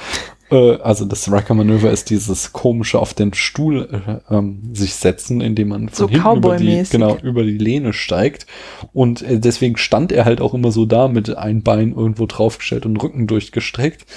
Äh, 0.49 0.77
also 0.77 1.05
das 1.05 1.31
Riker-Manöver 1.31 1.91
ist 1.91 2.09
dieses 2.09 2.53
komische 2.53 2.97
auf 2.97 3.13
den 3.13 3.35
Stuhl 3.35 4.21
äh, 4.29 4.33
ähm, 4.33 4.71
sich 4.73 4.95
setzen, 4.95 5.41
indem 5.41 5.67
man 5.69 5.89
von 5.89 5.95
so 5.95 6.09
hinten 6.09 6.37
über 6.37 6.57
die, 6.57 6.83
genau, 6.89 7.17
über 7.17 7.43
die 7.43 7.59
Lehne 7.59 7.93
steigt. 7.93 8.47
Und 8.93 9.21
äh, 9.21 9.39
deswegen 9.39 9.77
stand 9.77 10.11
er 10.11 10.25
halt 10.25 10.41
auch 10.41 10.55
immer 10.55 10.71
so 10.71 10.87
da 10.87 11.07
mit 11.07 11.37
ein 11.37 11.61
Bein 11.61 11.93
irgendwo 11.93 12.25
draufgestellt 12.25 12.87
und 12.87 12.97
Rücken 12.97 13.27
durchgestreckt. 13.27 14.07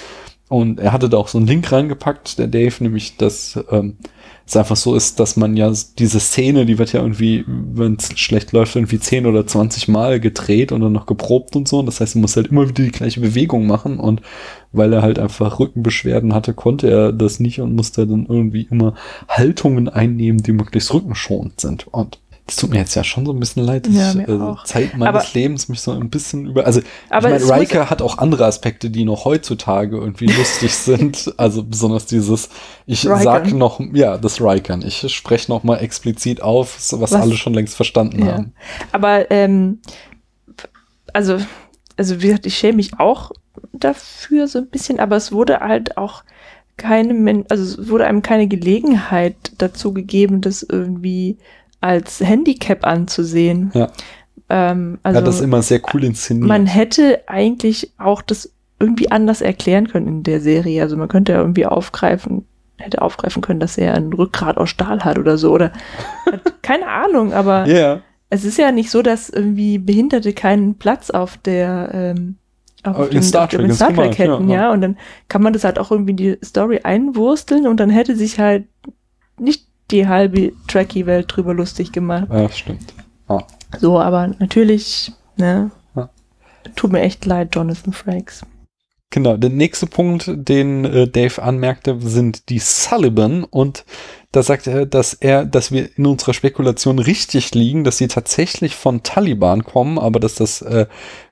Und 0.49 0.79
er 0.79 0.91
hatte 0.91 1.09
da 1.09 1.17
auch 1.17 1.27
so 1.27 1.37
einen 1.37 1.47
Link 1.47 1.71
reingepackt, 1.71 2.39
der 2.39 2.47
Dave, 2.47 2.73
nämlich, 2.79 3.17
dass 3.17 3.57
ähm, 3.69 3.97
es 4.47 4.57
einfach 4.57 4.75
so 4.75 4.95
ist, 4.95 5.19
dass 5.19 5.37
man 5.37 5.55
ja 5.55 5.71
diese 5.99 6.19
Szene, 6.19 6.65
die 6.65 6.79
wird 6.79 6.91
ja 6.91 7.01
irgendwie, 7.01 7.45
wenn 7.47 7.97
es 7.97 8.17
schlecht 8.19 8.51
läuft, 8.51 8.75
irgendwie 8.75 8.99
10 8.99 9.27
oder 9.27 9.45
20 9.45 9.87
Mal 9.89 10.19
gedreht 10.19 10.71
und 10.71 10.81
dann 10.81 10.91
noch 10.91 11.05
geprobt 11.05 11.55
und 11.55 11.67
so. 11.67 11.79
Und 11.79 11.85
das 11.85 12.01
heißt, 12.01 12.15
er 12.15 12.21
muss 12.21 12.35
halt 12.35 12.47
immer 12.47 12.67
wieder 12.67 12.83
die 12.83 12.91
gleiche 12.91 13.21
Bewegung 13.21 13.67
machen. 13.67 13.99
Und 13.99 14.23
weil 14.71 14.91
er 14.91 15.03
halt 15.03 15.19
einfach 15.19 15.59
Rückenbeschwerden 15.59 16.33
hatte, 16.33 16.55
konnte 16.55 16.89
er 16.89 17.13
das 17.13 17.39
nicht 17.39 17.61
und 17.61 17.75
musste 17.75 18.07
dann 18.07 18.25
irgendwie 18.27 18.67
immer 18.71 18.95
Haltungen 19.27 19.87
einnehmen, 19.87 20.41
die 20.41 20.51
möglichst 20.51 20.91
rückenschonend 20.93 21.61
sind. 21.61 21.87
Und 21.87 22.19
das 22.49 22.55
tut 22.55 22.71
mir 22.71 22.79
jetzt 22.79 22.95
ja 22.95 23.03
schon 23.03 23.27
so 23.27 23.31
ein 23.31 23.39
bisschen 23.39 23.63
leid, 23.63 23.85
dass 23.85 23.93
ja, 23.93 24.11
ich 24.11 24.27
äh, 24.27 24.55
Zeit 24.65 24.97
meines 24.97 25.23
aber, 25.23 25.33
Lebens 25.33 25.69
mich 25.69 25.81
so 25.81 25.91
ein 25.91 26.09
bisschen 26.09 26.47
über. 26.47 26.65
Also, 26.65 26.79
ich 26.79 26.87
meine, 27.21 27.35
Riker 27.35 27.91
hat 27.91 28.01
auch 28.01 28.17
andere 28.17 28.47
Aspekte, 28.47 28.89
die 28.89 29.05
noch 29.05 29.25
heutzutage 29.25 29.97
irgendwie 29.97 30.25
lustig 30.37 30.73
sind. 30.73 31.31
Also 31.37 31.63
besonders 31.63 32.07
dieses, 32.07 32.49
ich 32.87 33.05
Rikern. 33.05 33.21
sag 33.21 33.53
noch, 33.53 33.79
ja, 33.93 34.17
das 34.17 34.41
Rikern. 34.41 34.81
Ich 34.81 35.13
spreche 35.13 35.51
noch 35.51 35.63
mal 35.63 35.77
explizit 35.77 36.41
auf, 36.41 36.75
was, 36.75 36.99
was, 36.99 37.13
alle 37.13 37.35
schon 37.35 37.53
längst 37.53 37.75
verstanden 37.75 38.25
ja. 38.25 38.33
haben. 38.33 38.53
Aber 38.91 39.29
ähm, 39.29 39.81
also, 41.13 41.37
also 41.97 42.19
wie 42.19 42.27
gesagt, 42.27 42.47
ich 42.47 42.57
schäme 42.57 42.77
mich 42.77 42.99
auch 42.99 43.31
dafür 43.73 44.47
so 44.47 44.57
ein 44.57 44.69
bisschen, 44.69 44.99
aber 44.99 45.17
es 45.17 45.31
wurde 45.31 45.59
halt 45.59 45.97
auch 45.97 46.23
keine, 46.77 47.45
also 47.49 47.63
es 47.63 47.89
wurde 47.89 48.07
einem 48.07 48.23
keine 48.23 48.47
Gelegenheit 48.47 49.35
dazu 49.59 49.93
gegeben, 49.93 50.41
das 50.41 50.63
irgendwie 50.63 51.37
als 51.81 52.19
Handicap 52.19 52.85
anzusehen. 52.85 53.71
Ja. 53.73 53.89
Ähm, 54.49 54.99
also 55.03 55.19
ja, 55.19 55.25
das 55.25 55.35
ist 55.35 55.41
immer 55.41 55.61
sehr 55.61 55.81
cool 55.93 56.03
inszeniert. 56.03 56.47
Man 56.47 56.65
hätte 56.65 57.21
eigentlich 57.27 57.93
auch 57.97 58.21
das 58.21 58.51
irgendwie 58.79 59.11
anders 59.11 59.41
erklären 59.41 59.87
können 59.87 60.07
in 60.07 60.23
der 60.23 60.41
Serie. 60.41 60.81
Also 60.81 60.97
man 60.97 61.07
könnte 61.07 61.33
ja 61.33 61.39
irgendwie 61.39 61.65
aufgreifen, 61.65 62.45
hätte 62.77 63.01
aufgreifen 63.01 63.41
können, 63.41 63.59
dass 63.59 63.77
er 63.77 63.93
ein 63.93 64.13
Rückgrat 64.13 64.57
aus 64.57 64.69
Stahl 64.69 65.03
hat 65.03 65.17
oder 65.17 65.37
so. 65.37 65.51
Oder 65.51 65.71
keine 66.61 66.87
Ahnung, 66.87 67.33
aber 67.33 67.67
yeah. 67.67 68.01
es 68.29 68.45
ist 68.45 68.57
ja 68.57 68.71
nicht 68.71 68.89
so, 68.89 69.01
dass 69.01 69.29
irgendwie 69.29 69.77
Behinderte 69.77 70.33
keinen 70.33 70.75
Platz 70.75 71.09
auf 71.09 71.37
der 71.37 71.89
ähm, 71.93 72.37
auf 72.83 73.11
in 73.11 73.21
Star 73.21 73.49
Trek, 73.49 73.73
Star 73.73 73.93
Trek 73.93 74.17
hätten, 74.17 74.47
ja, 74.47 74.61
ja. 74.61 74.71
Und 74.71 74.79
dann 74.79 74.97
kann 75.27 75.41
man 75.41 75.51
das 75.51 75.65
halt 75.65 75.77
auch 75.79 75.91
irgendwie 75.91 76.11
in 76.11 76.17
die 76.17 76.37
Story 76.43 76.79
einwursteln 76.83 77.67
und 77.67 77.77
dann 77.77 77.89
hätte 77.89 78.15
sich 78.15 78.39
halt 78.39 78.67
nicht 79.37 79.68
die 79.91 80.07
halbe 80.07 80.53
Tracky-Welt 80.67 81.25
drüber 81.27 81.53
lustig 81.53 81.91
gemacht. 81.91 82.27
Ja, 82.31 82.49
stimmt. 82.49 82.93
Ah. 83.27 83.43
So, 83.79 83.99
aber 83.99 84.27
natürlich, 84.39 85.11
ne, 85.37 85.71
ja. 85.95 86.09
tut 86.75 86.91
mir 86.91 87.01
echt 87.01 87.25
leid, 87.25 87.55
Jonathan 87.55 87.93
Frakes. 87.93 88.45
Genau, 89.11 89.37
der 89.37 89.49
nächste 89.49 89.87
Punkt, 89.87 90.29
den 90.31 90.85
äh, 90.85 91.07
Dave 91.07 91.41
anmerkte, 91.41 91.97
sind 91.99 92.49
die 92.49 92.59
Sullivan 92.59 93.43
und 93.43 93.83
da 94.31 94.43
sagt 94.43 94.67
er, 94.67 94.85
dass 94.85 95.13
er, 95.13 95.43
dass 95.43 95.71
wir 95.71 95.89
in 95.97 96.05
unserer 96.05 96.35
Spekulation 96.35 96.99
richtig 96.99 97.55
liegen, 97.55 97.83
dass 97.83 97.97
sie 97.97 98.07
tatsächlich 98.07 98.75
von 98.75 99.01
Taliban 99.01 99.63
kommen, 99.63 99.97
aber 99.97 100.19
dass 100.19 100.35
das 100.35 100.61
äh, 100.61 100.85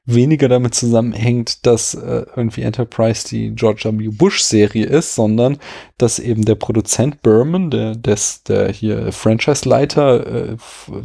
weniger 0.05 0.47
damit 0.47 0.73
zusammenhängt, 0.73 1.67
dass 1.67 1.93
äh, 1.93 2.25
irgendwie 2.35 2.63
Enterprise 2.63 3.27
die 3.27 3.53
George 3.53 3.83
W. 3.85 4.07
Bush 4.07 4.41
Serie 4.41 4.85
ist, 4.85 5.13
sondern 5.13 5.59
dass 5.99 6.17
eben 6.17 6.43
der 6.43 6.55
Produzent 6.55 7.21
Berman, 7.21 7.69
der, 7.69 7.93
des, 7.93 8.41
der 8.43 8.71
hier 8.71 9.11
Franchise-Leiter, 9.11 10.53
äh, 10.53 10.57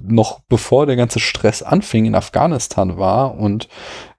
noch 0.07 0.41
bevor 0.49 0.87
der 0.87 0.97
ganze 0.97 1.21
Stress 1.21 1.63
anfing 1.63 2.07
in 2.07 2.15
Afghanistan 2.15 2.97
war 2.97 3.35
und 3.35 3.69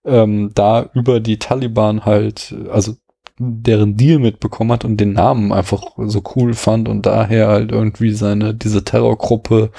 ähm, 0.06 0.52
da 0.54 0.90
über 0.94 1.20
die 1.22 1.40
Taliban 1.40 2.06
halt, 2.06 2.54
also 2.70 2.94
deren 3.44 3.98
Deal 3.98 4.20
mitbekommen 4.20 4.72
hat 4.72 4.86
und 4.86 4.98
den 4.98 5.14
Namen 5.14 5.52
einfach 5.52 5.84
so 5.98 6.24
cool 6.36 6.54
fand 6.54 6.88
und 6.88 7.06
daher 7.06 7.48
halt 7.48 7.72
irgendwie 7.72 8.12
seine, 8.12 8.54
diese 8.54 8.84
Terrorgruppe 8.84 9.72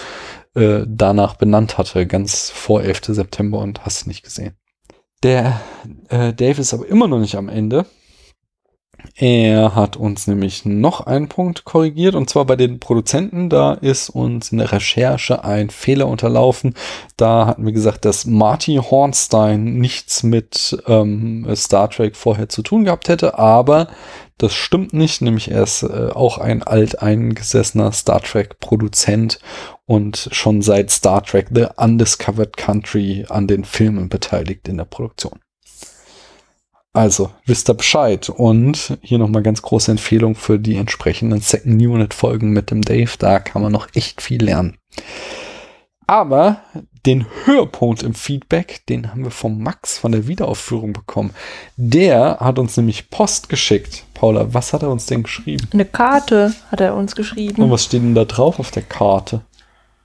äh, 0.54 0.84
danach 0.86 1.36
benannt 1.36 1.78
hatte, 1.78 2.06
ganz 2.06 2.50
vor 2.50 2.82
11. 2.82 3.06
September 3.06 3.58
und 3.58 3.84
hast 3.84 4.06
nicht 4.06 4.22
gesehen. 4.22 4.56
Der 5.22 5.60
äh, 6.10 6.32
Dave 6.32 6.60
ist 6.60 6.74
aber 6.74 6.86
immer 6.86 7.08
noch 7.08 7.18
nicht 7.18 7.36
am 7.36 7.48
Ende. 7.48 7.86
Er 9.16 9.74
hat 9.74 9.96
uns 9.96 10.26
nämlich 10.26 10.64
noch 10.64 11.02
einen 11.02 11.28
Punkt 11.28 11.64
korrigiert 11.64 12.14
und 12.14 12.28
zwar 12.28 12.46
bei 12.46 12.56
den 12.56 12.80
Produzenten. 12.80 13.48
Da 13.48 13.74
ist 13.74 14.10
uns 14.10 14.50
in 14.50 14.58
der 14.58 14.72
Recherche 14.72 15.44
ein 15.44 15.70
Fehler 15.70 16.08
unterlaufen. 16.08 16.74
Da 17.16 17.46
hatten 17.46 17.64
wir 17.64 17.72
gesagt, 17.72 18.04
dass 18.04 18.26
Marty 18.26 18.76
Hornstein 18.76 19.76
nichts 19.76 20.22
mit 20.22 20.82
ähm, 20.86 21.46
Star 21.54 21.90
Trek 21.90 22.16
vorher 22.16 22.48
zu 22.48 22.62
tun 22.62 22.84
gehabt 22.84 23.08
hätte, 23.08 23.38
aber 23.38 23.88
das 24.38 24.52
stimmt 24.52 24.92
nicht, 24.92 25.22
nämlich 25.22 25.50
er 25.50 25.62
ist 25.62 25.84
äh, 25.84 26.10
auch 26.12 26.38
ein 26.38 26.64
alteingesessener 26.64 27.92
Star 27.92 28.20
Trek 28.20 28.58
Produzent 28.58 29.38
und 29.86 30.28
schon 30.32 30.60
seit 30.60 30.90
Star 30.90 31.22
Trek 31.22 31.48
The 31.54 31.66
Undiscovered 31.76 32.56
Country 32.56 33.26
an 33.28 33.46
den 33.46 33.64
Filmen 33.64 34.08
beteiligt 34.08 34.66
in 34.66 34.78
der 34.78 34.86
Produktion. 34.86 35.38
Also, 36.94 37.32
wisst 37.44 37.68
ihr 37.68 37.74
Bescheid. 37.74 38.30
Und 38.30 38.96
hier 39.02 39.18
nochmal 39.18 39.42
ganz 39.42 39.60
große 39.62 39.90
Empfehlung 39.90 40.36
für 40.36 40.60
die 40.60 40.76
entsprechenden 40.76 41.40
Second 41.40 41.82
Unit 41.82 42.14
Folgen 42.14 42.50
mit 42.50 42.70
dem 42.70 42.82
Dave. 42.82 43.10
Da 43.18 43.40
kann 43.40 43.62
man 43.62 43.72
noch 43.72 43.88
echt 43.94 44.22
viel 44.22 44.42
lernen. 44.42 44.78
Aber 46.06 46.60
den 47.04 47.26
Höhepunkt 47.44 48.02
im 48.02 48.14
Feedback, 48.14 48.82
den 48.88 49.10
haben 49.10 49.24
wir 49.24 49.32
vom 49.32 49.60
Max 49.60 49.98
von 49.98 50.12
der 50.12 50.28
Wiederaufführung 50.28 50.92
bekommen. 50.92 51.30
Der 51.76 52.38
hat 52.38 52.60
uns 52.60 52.76
nämlich 52.76 53.10
Post 53.10 53.48
geschickt. 53.48 54.04
Paula, 54.14 54.54
was 54.54 54.72
hat 54.72 54.82
er 54.82 54.90
uns 54.90 55.06
denn 55.06 55.24
geschrieben? 55.24 55.66
Eine 55.72 55.86
Karte 55.86 56.54
hat 56.70 56.80
er 56.80 56.94
uns 56.94 57.16
geschrieben. 57.16 57.62
Und 57.62 57.70
was 57.70 57.84
steht 57.84 58.02
denn 58.02 58.14
da 58.14 58.24
drauf 58.24 58.60
auf 58.60 58.70
der 58.70 58.82
Karte? 58.82 59.40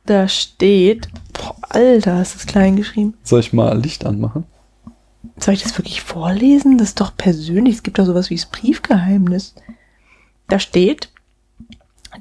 Da 0.06 0.28
steht, 0.28 1.08
boah, 1.34 1.56
Alter, 1.70 2.22
ist 2.22 2.34
das 2.34 2.48
klein 2.48 2.78
geschrieben. 2.78 3.16
Soll 3.24 3.42
ich 3.42 3.54
mal 3.54 3.78
Licht 3.78 4.06
anmachen? 4.06 4.46
Soll 5.38 5.54
ich 5.54 5.64
das 5.64 5.78
wirklich 5.78 6.02
vorlesen? 6.02 6.78
Das 6.78 6.90
ist 6.90 7.02
doch 7.02 7.16
persönlich. 7.16 7.76
Es 7.76 7.84
gibt 7.84 8.00
doch 8.00 8.06
sowas 8.06 8.30
wie 8.30 8.36
das 8.36 8.46
Briefgeheimnis. 8.46 9.54
Da 10.48 10.60
steht, 10.60 11.10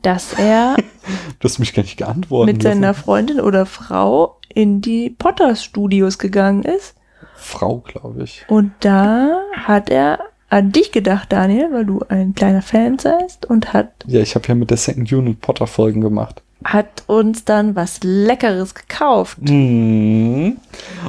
dass 0.03 0.33
er 0.35 0.77
Du 1.41 1.49
hast 1.49 1.59
mich 1.59 1.73
gar 1.75 1.83
nicht 1.83 1.97
geantwortet. 1.97 2.55
mit 2.57 2.63
seiner 2.63 2.95
Freundin 2.95 3.41
oder 3.41 3.65
Frau 3.67 4.39
in 4.53 4.81
die 4.81 5.11
Potters 5.11 5.63
Studios 5.65 6.19
gegangen 6.19 6.63
ist. 6.65 6.95
Frau, 7.37 7.79
glaube 7.79 8.25
ich. 8.25 8.45
Und 8.49 8.73
da 8.81 9.41
hat 9.55 9.91
er 9.91 10.19
an 10.51 10.73
dich 10.73 10.93
gedacht, 10.93 11.33
Daniel, 11.33 11.69
weil 11.73 11.87
du 11.87 12.01
ein 12.09 12.35
kleiner 12.35 12.63
Fan 12.63 12.99
seist 12.99 13.47
und 13.47 13.73
hat, 13.73 13.93
Ja, 14.07 14.21
ich 14.21 14.35
habe 14.35 14.47
ja 14.49 14.55
mit 14.55 14.71
der 14.71 14.77
Second 14.77 15.11
Unit 15.13 15.41
Potter 15.41 15.67
Folgen 15.67 16.01
gemacht. 16.01 16.43
hat 16.65 17.05
uns 17.07 17.45
dann 17.45 17.77
was 17.77 18.01
Leckeres 18.03 18.75
gekauft. 18.75 19.39
Mhm. 19.43 20.57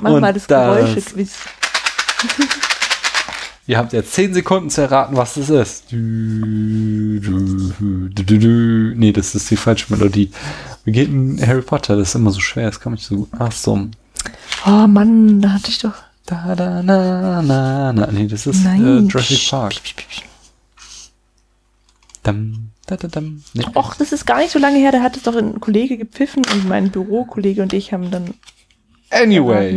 Mach 0.02 0.12
Und 0.12 0.22
mal 0.22 0.34
das 0.34 0.46
das- 0.48 0.78
Geräuschequiz. 0.78 1.36
Ihr 3.68 3.78
habt 3.78 3.94
jetzt 3.94 4.14
10 4.14 4.34
Sekunden 4.34 4.72
zu 4.72 4.82
erraten, 4.82 5.16
was 5.16 5.36
das 5.36 5.52
ist. 5.52 5.94
Nee, 5.94 7.22
das 9.12 9.36
ist 9.36 9.52
die 9.52 9.58
falsche 9.58 9.94
Melodie. 9.94 10.32
Wie 10.86 10.92
geht 10.92 11.10
denn 11.10 11.40
Harry 11.46 11.62
Potter? 11.62 11.96
Das 11.96 12.10
ist 12.10 12.16
immer 12.16 12.32
so 12.32 12.40
schwer, 12.40 12.66
das 12.66 12.80
kann 12.80 12.94
man 12.94 12.98
nicht 12.98 13.08
so 13.08 13.18
gut. 13.18 13.30
Ach 13.38 13.52
so. 13.52 13.88
Oh 14.66 14.88
Mann, 14.88 15.40
da 15.40 15.52
hatte 15.52 15.70
ich 15.70 15.78
doch. 15.78 15.94
Da, 16.26 16.56
da, 16.56 16.82
na, 16.82 17.42
na, 17.44 17.94
na. 17.94 18.08
Nee, 18.12 18.28
das 18.28 18.48
ist 18.48 18.66
äh. 18.66 18.76
Jurassic 18.76 19.50
Park. 19.50 19.76
Dam, 22.24 22.70
da, 22.88 22.98
da, 22.98 23.08
dam. 23.08 23.44
Nee. 23.54 23.66
Och, 23.76 23.96
das 23.96 24.12
ist 24.12 24.26
gar 24.26 24.40
nicht 24.40 24.52
so 24.52 24.58
lange 24.60 24.80
her, 24.80 24.92
da 24.92 25.02
hat 25.02 25.16
es 25.16 25.24
doch 25.24 25.36
ein 25.36 25.60
Kollege 25.60 25.98
gepfiffen 25.98 26.44
und 26.52 26.68
mein 26.68 26.90
Bürokollege 26.90 27.62
und 27.62 27.74
ich 27.74 27.94
haben 27.94 28.10
dann 28.12 28.34
Anyway. 29.10 29.76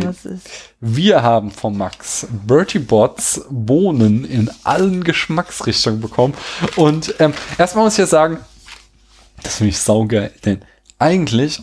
Wir 0.79 1.23
haben 1.23 1.51
von 1.51 1.77
Max 1.77 2.27
Bertie 2.45 2.79
Bots 2.79 3.41
Bohnen 3.49 4.25
in 4.25 4.49
allen 4.63 5.03
Geschmacksrichtungen 5.03 6.01
bekommen. 6.01 6.33
Und 6.75 7.15
ähm, 7.19 7.33
erstmal 7.57 7.85
muss 7.85 7.93
ich 7.93 7.99
ja 7.99 8.05
sagen, 8.05 8.37
das 9.41 9.55
finde 9.55 9.69
ich 9.69 9.79
saugeil, 9.79 10.31
denn 10.45 10.61
eigentlich 10.99 11.61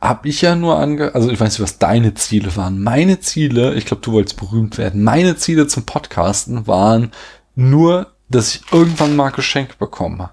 habe 0.00 0.28
ich 0.28 0.42
ja 0.42 0.54
nur 0.54 0.78
ange... 0.78 1.14
Also 1.14 1.30
ich 1.30 1.40
weiß 1.40 1.52
nicht, 1.52 1.62
was 1.62 1.78
deine 1.78 2.14
Ziele 2.14 2.54
waren. 2.56 2.82
Meine 2.82 3.20
Ziele, 3.20 3.74
ich 3.74 3.84
glaube, 3.84 4.02
du 4.02 4.12
wolltest 4.12 4.38
berühmt 4.38 4.78
werden. 4.78 5.02
Meine 5.02 5.36
Ziele 5.36 5.66
zum 5.66 5.84
Podcasten 5.84 6.66
waren 6.66 7.12
nur, 7.54 8.12
dass 8.28 8.54
ich 8.54 8.62
irgendwann 8.72 9.16
mal 9.16 9.30
Geschenk 9.30 9.78
bekomme. 9.78 10.30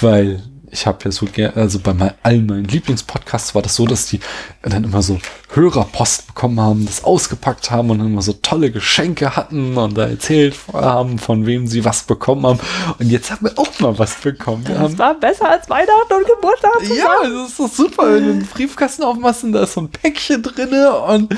Weil 0.00 0.42
ich 0.74 0.86
habe 0.86 0.98
ja 1.04 1.12
so 1.12 1.26
gerne, 1.26 1.56
also 1.56 1.78
bei 1.78 1.94
mein, 1.94 2.12
allen 2.24 2.46
meinen 2.46 2.64
Lieblingspodcasts 2.64 3.54
war 3.54 3.62
das 3.62 3.76
so, 3.76 3.86
dass 3.86 4.06
die 4.06 4.18
dann 4.60 4.82
immer 4.82 5.02
so 5.02 5.20
Hörerpost 5.52 6.26
bekommen 6.26 6.60
haben, 6.60 6.84
das 6.84 7.04
ausgepackt 7.04 7.70
haben 7.70 7.90
und 7.90 7.98
dann 7.98 8.08
immer 8.08 8.22
so 8.22 8.32
tolle 8.32 8.72
Geschenke 8.72 9.36
hatten 9.36 9.76
und 9.78 9.96
da 9.96 10.08
erzählt 10.08 10.56
haben, 10.72 11.20
von 11.20 11.46
wem 11.46 11.68
sie 11.68 11.84
was 11.84 12.02
bekommen 12.02 12.44
haben. 12.44 12.58
Und 12.98 13.08
jetzt 13.08 13.30
haben 13.30 13.46
wir 13.46 13.56
auch 13.56 13.78
mal 13.78 13.96
was 14.00 14.16
bekommen. 14.16 14.66
Wir 14.66 14.74
Das 14.74 14.82
haben 14.82 14.98
war 14.98 15.14
besser 15.14 15.48
als 15.48 15.70
Weihnachten 15.70 16.12
und 16.12 16.26
Geburtstag 16.26 16.80
zusammen. 16.80 16.98
ja, 16.98 17.28
das 17.42 17.50
ist 17.50 17.60
doch 17.60 17.72
super, 17.72 18.12
wenn 18.12 18.24
du 18.24 18.30
einen 18.32 18.46
Briefkasten 18.46 19.04
aufmachst 19.04 19.44
und 19.44 19.52
da 19.52 19.62
ist 19.62 19.74
so 19.74 19.80
ein 19.82 19.90
Päckchen 19.90 20.42
drinne 20.42 20.92
und 20.98 21.34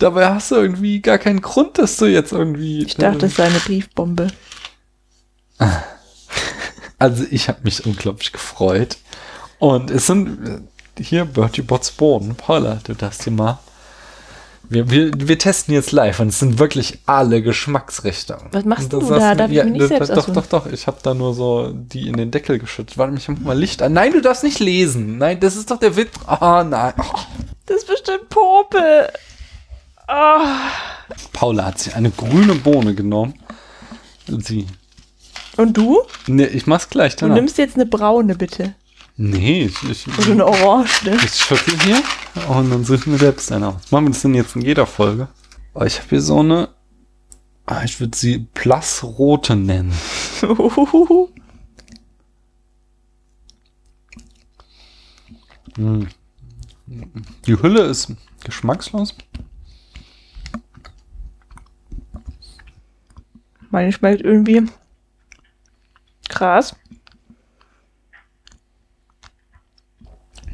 dabei 0.00 0.28
hast 0.30 0.50
du 0.50 0.56
irgendwie 0.56 1.00
gar 1.00 1.18
keinen 1.18 1.40
Grund, 1.40 1.78
dass 1.78 1.96
du 1.96 2.06
jetzt 2.06 2.32
irgendwie. 2.32 2.82
Ich 2.82 2.96
dachte, 2.96 3.26
es 3.26 3.36
sei 3.36 3.44
eine 3.44 3.60
Briefbombe. 3.60 4.26
Also 7.00 7.24
ich 7.30 7.48
habe 7.48 7.58
mich 7.64 7.84
unglaublich 7.84 8.30
gefreut. 8.30 8.98
Und 9.58 9.90
es 9.90 10.06
sind 10.06 10.68
hier 10.98 11.24
Bertie 11.24 11.62
Bots 11.62 11.90
Bohnen. 11.90 12.36
Paula, 12.36 12.78
du 12.84 12.94
darfst 12.94 13.26
dir 13.26 13.30
mal. 13.32 13.58
Wir, 14.68 14.88
wir, 14.88 15.10
wir 15.16 15.38
testen 15.38 15.74
jetzt 15.74 15.90
live 15.90 16.20
und 16.20 16.28
es 16.28 16.38
sind 16.38 16.60
wirklich 16.60 17.00
alle 17.06 17.42
Geschmacksrichtungen. 17.42 18.46
Was 18.52 18.64
machst 18.64 18.92
du 18.92 19.00
da? 19.00 19.34
Darf 19.34 19.50
ich 19.50 19.64
mir 19.64 19.70
nicht 19.70 19.88
selbst 19.88 20.10
Doch, 20.10 20.30
doch, 20.30 20.46
doch. 20.46 20.66
Ich 20.66 20.86
habe 20.86 20.98
da 21.02 21.12
nur 21.12 21.34
so 21.34 21.72
die 21.72 22.06
in 22.06 22.16
den 22.16 22.30
Deckel 22.30 22.60
geschüttet. 22.60 22.96
Warte, 22.96 23.16
ich 23.16 23.28
mach 23.28 23.40
mal 23.40 23.58
Licht 23.58 23.82
an. 23.82 23.94
Nein, 23.94 24.12
du 24.12 24.20
darfst 24.20 24.44
nicht 24.44 24.60
lesen. 24.60 25.18
Nein, 25.18 25.40
das 25.40 25.56
ist 25.56 25.70
doch 25.70 25.78
der 25.78 25.96
Witz. 25.96 26.12
Ah, 26.26 26.62
nein. 26.62 26.92
Oh. 26.98 27.18
Das 27.66 27.78
ist 27.78 27.88
bestimmt 27.88 28.28
Popel. 28.28 29.08
Ah. 30.06 30.68
Paula 31.32 31.64
hat 31.64 31.78
sich 31.78 31.96
eine 31.96 32.10
grüne 32.10 32.54
Bohne 32.54 32.94
genommen. 32.94 33.34
Sie. 34.28 34.66
Und 35.60 35.76
du? 35.76 36.00
Ne, 36.26 36.46
ich 36.46 36.66
mach's 36.66 36.88
gleich 36.88 37.16
Du 37.16 37.20
danach. 37.26 37.34
nimmst 37.36 37.58
jetzt 37.58 37.74
eine 37.76 37.86
braune, 37.86 38.34
bitte. 38.34 38.74
Nee, 39.16 39.64
ich, 39.66 39.82
ich, 39.90 40.06
Oder 40.18 40.32
eine 40.32 40.46
orange. 40.46 41.04
Ne? 41.04 41.18
ich 41.22 41.34
schüttel 41.34 41.78
hier 41.82 42.02
und 42.48 42.70
dann 42.70 42.84
suchen 42.84 43.12
wir 43.12 43.18
selbst 43.18 43.52
eine 43.52 43.68
aus. 43.68 43.90
Machen 43.90 44.06
wir 44.06 44.10
das 44.12 44.22
denn 44.22 44.34
jetzt 44.34 44.56
in 44.56 44.62
jeder 44.62 44.86
Folge? 44.86 45.28
Oh, 45.74 45.82
ich 45.84 45.98
habe 45.98 46.08
hier 46.08 46.22
so 46.22 46.38
eine. 46.40 46.68
ah, 47.66 47.82
Ich 47.84 48.00
würde 48.00 48.16
sie 48.16 48.38
Blassrote 48.54 49.56
nennen. 49.56 49.92
Hm. 55.76 56.08
Die 57.46 57.56
Hülle 57.62 57.82
ist 57.82 58.12
geschmackslos. 58.44 59.14
Meine 63.70 63.92
schmeckt 63.92 64.22
irgendwie 64.22 64.66
krass. 66.30 66.74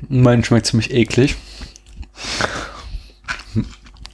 Mein 0.09 0.45
schmeckt 0.45 0.67
ziemlich 0.67 0.93
eklig. 0.93 1.37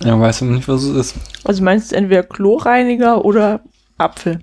Ja, 0.03 0.19
weiß 0.19 0.43
ich 0.43 0.49
nicht, 0.49 0.69
was 0.69 0.83
es 0.83 0.97
ist. 0.97 1.17
Also 1.45 1.63
meinst 1.63 1.93
du 1.93 1.97
entweder 1.97 2.23
Chlorreiniger 2.25 3.25
oder 3.25 3.61
Apfel? 3.99 4.41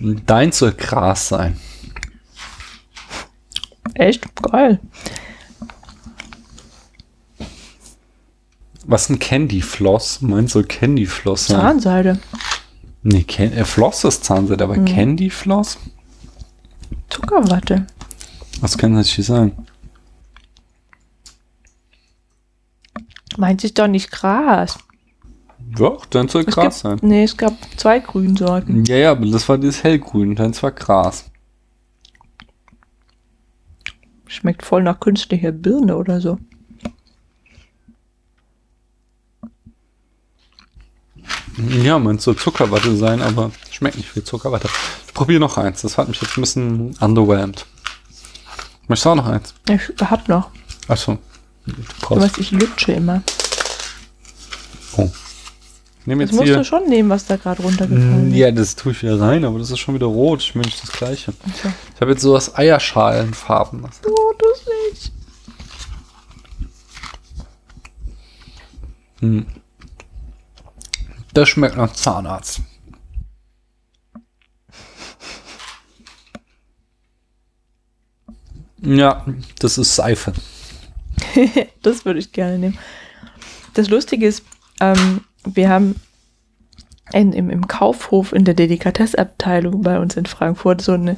Dein 0.00 0.52
soll 0.52 0.72
Gras 0.72 1.28
sein. 1.28 1.58
Echt? 3.94 4.34
Geil. 4.36 4.80
Was 8.84 9.02
ist 9.02 9.10
ein 9.10 9.18
Candy 9.18 9.62
Floss? 9.62 10.20
Meins 10.22 10.52
soll 10.52 10.64
Candy 10.64 11.06
Floss 11.06 11.46
sein. 11.46 11.60
Zahnseide. 11.60 12.20
Nee, 13.02 13.24
Can 13.24 13.52
äh, 13.52 13.64
Floss 13.64 14.04
ist 14.04 14.24
Zahnseide, 14.24 14.62
aber 14.64 14.78
Candy 14.78 15.28
Floss? 15.30 15.78
Zuckerwatte. 17.10 17.86
Was 18.60 18.78
kann 18.78 18.94
das 18.94 19.08
hier 19.08 19.24
sein? 19.24 19.52
Meint 23.36 23.60
sich 23.60 23.74
doch 23.74 23.88
nicht 23.88 24.10
Gras. 24.10 24.78
Doch, 25.58 26.06
dann 26.06 26.28
soll 26.28 26.42
Es 26.46 26.54
Gras 26.54 26.62
gibt, 26.64 26.74
sein. 26.74 26.98
nee, 27.02 27.24
es 27.24 27.36
gab 27.36 27.54
zwei 27.76 27.98
Grünsorten. 27.98 28.84
Ja, 28.84 28.96
ja, 28.96 29.10
aber 29.12 29.26
das 29.26 29.48
war 29.48 29.58
dieses 29.58 29.82
hellgrün, 29.82 30.34
dann 30.36 30.54
war 30.62 30.70
Gras. 30.70 31.30
Schmeckt 34.26 34.64
voll 34.64 34.82
nach 34.82 35.00
künstlicher 35.00 35.52
Birne 35.52 35.96
oder 35.96 36.20
so. 36.20 36.38
Ja, 41.82 41.98
meins 41.98 42.24
soll 42.24 42.36
Zuckerwatte 42.36 42.96
sein, 42.96 43.20
aber 43.22 43.50
Schmeckt 43.70 43.96
nicht 43.96 44.08
viel 44.10 44.22
Zucker, 44.24 44.52
weiter. 44.52 44.68
Ich 45.06 45.12
probiere 45.14 45.40
noch 45.40 45.58
eins. 45.58 45.82
Das 45.82 45.98
hat 45.98 46.08
mich 46.08 46.20
jetzt 46.20 46.36
ein 46.38 46.40
bisschen 46.42 46.96
underwhelmed. 47.00 47.66
Möchtest 48.88 49.06
du 49.06 49.10
auch 49.10 49.14
noch 49.16 49.26
eins? 49.26 49.54
Ich 49.68 49.80
hab 50.10 50.28
noch. 50.28 50.50
Achso. 50.88 51.18
Du 51.66 51.72
Du 52.08 52.20
weißt, 52.20 52.38
ich 52.38 52.50
lutsche 52.52 52.92
immer. 52.92 53.22
Oh. 54.96 55.10
Ich 56.00 56.06
nehme 56.06 56.24
Das 56.24 56.30
jetzt 56.32 56.36
musst 56.38 56.48
hier. 56.48 56.56
du 56.58 56.64
schon 56.64 56.88
nehmen, 56.88 57.08
was 57.10 57.26
da 57.26 57.36
gerade 57.36 57.62
runtergefallen 57.62 58.30
ist. 58.32 58.36
Ja, 58.36 58.50
das 58.50 58.74
tue 58.76 58.92
ich 58.92 59.02
wieder 59.02 59.20
rein, 59.20 59.44
aber 59.44 59.58
das 59.58 59.70
ist 59.70 59.78
schon 59.78 59.94
wieder 59.94 60.06
rot. 60.06 60.40
Ich 60.42 60.54
möchte 60.54 60.80
das 60.86 60.92
gleiche. 60.92 61.32
So. 61.62 61.68
Ich 61.94 62.00
habe 62.00 62.10
jetzt 62.12 62.22
sowas 62.22 62.56
Eierschalenfarben. 62.56 63.84
Oh, 64.06 64.32
das 64.38 64.64
nicht. 64.92 65.12
Hm. 69.20 69.46
Das 71.34 71.48
schmeckt 71.48 71.76
nach 71.76 71.92
Zahnarzt. 71.92 72.60
Ja, 78.82 79.24
das 79.60 79.78
ist 79.78 79.94
Seife. 79.94 80.32
das 81.82 82.04
würde 82.04 82.18
ich 82.18 82.32
gerne 82.32 82.58
nehmen. 82.58 82.78
Das 83.74 83.88
Lustige 83.88 84.26
ist, 84.26 84.44
ähm, 84.80 85.22
wir 85.44 85.68
haben 85.68 85.94
in, 87.12 87.32
im, 87.32 87.48
im 87.48 87.68
Kaufhof 87.68 88.32
in 88.32 88.44
der 88.44 88.54
Delikatessabteilung 88.54 89.82
bei 89.82 89.98
uns 89.98 90.16
in 90.16 90.26
Frankfurt 90.26 90.82
so, 90.82 90.92
eine, 90.92 91.14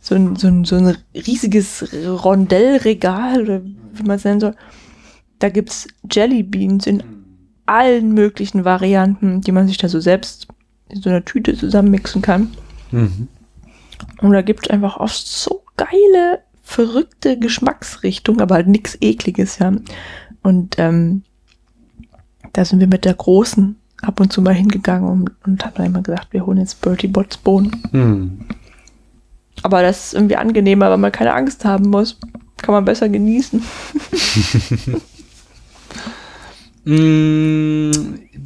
so, 0.00 0.14
ein, 0.14 0.36
so, 0.36 0.48
ein, 0.48 0.64
so 0.64 0.76
ein 0.76 0.98
riesiges 1.14 1.88
Rondellregal 2.06 3.62
wie 3.92 4.02
man 4.02 4.16
es 4.16 4.24
nennen 4.24 4.40
soll. 4.40 4.54
Da 5.38 5.48
gibt 5.48 5.70
es 5.70 5.88
Jellybeans 6.10 6.86
in 6.86 7.17
allen 7.68 8.12
möglichen 8.14 8.64
Varianten, 8.64 9.40
die 9.40 9.52
man 9.52 9.68
sich 9.68 9.76
da 9.76 9.88
so 9.88 10.00
selbst 10.00 10.48
in 10.88 11.02
so 11.02 11.10
einer 11.10 11.24
Tüte 11.24 11.56
zusammenmixen 11.56 12.22
kann. 12.22 12.50
Mhm. 12.90 13.28
Und 14.20 14.32
da 14.32 14.42
gibt 14.42 14.66
es 14.66 14.70
einfach 14.70 14.96
oft 14.96 15.26
so 15.26 15.62
geile, 15.76 16.40
verrückte 16.62 17.38
Geschmacksrichtungen, 17.38 18.40
aber 18.40 18.56
halt 18.56 18.68
nichts 18.68 18.96
Ekliges, 19.00 19.58
ja. 19.58 19.72
Und 20.42 20.76
ähm, 20.78 21.22
da 22.52 22.64
sind 22.64 22.80
wir 22.80 22.86
mit 22.86 23.04
der 23.04 23.14
Großen 23.14 23.76
ab 24.02 24.20
und 24.20 24.32
zu 24.32 24.40
mal 24.40 24.54
hingegangen 24.54 25.08
und, 25.08 25.30
und 25.44 25.64
haben 25.64 25.74
dann 25.74 25.86
immer 25.86 26.02
gesagt, 26.02 26.32
wir 26.32 26.46
holen 26.46 26.58
jetzt 26.58 26.80
Bertie 26.80 27.08
Bots 27.08 27.36
Bohnen. 27.36 27.82
Hm. 27.90 28.40
Aber 29.62 29.82
das 29.82 30.06
ist 30.06 30.14
irgendwie 30.14 30.36
angenehmer, 30.36 30.90
weil 30.90 30.98
man 30.98 31.12
keine 31.12 31.34
Angst 31.34 31.64
haben 31.64 31.90
muss. 31.90 32.18
Kann 32.56 32.74
man 32.74 32.84
besser 32.84 33.08
genießen. 33.08 33.62
Mm, 36.84 37.90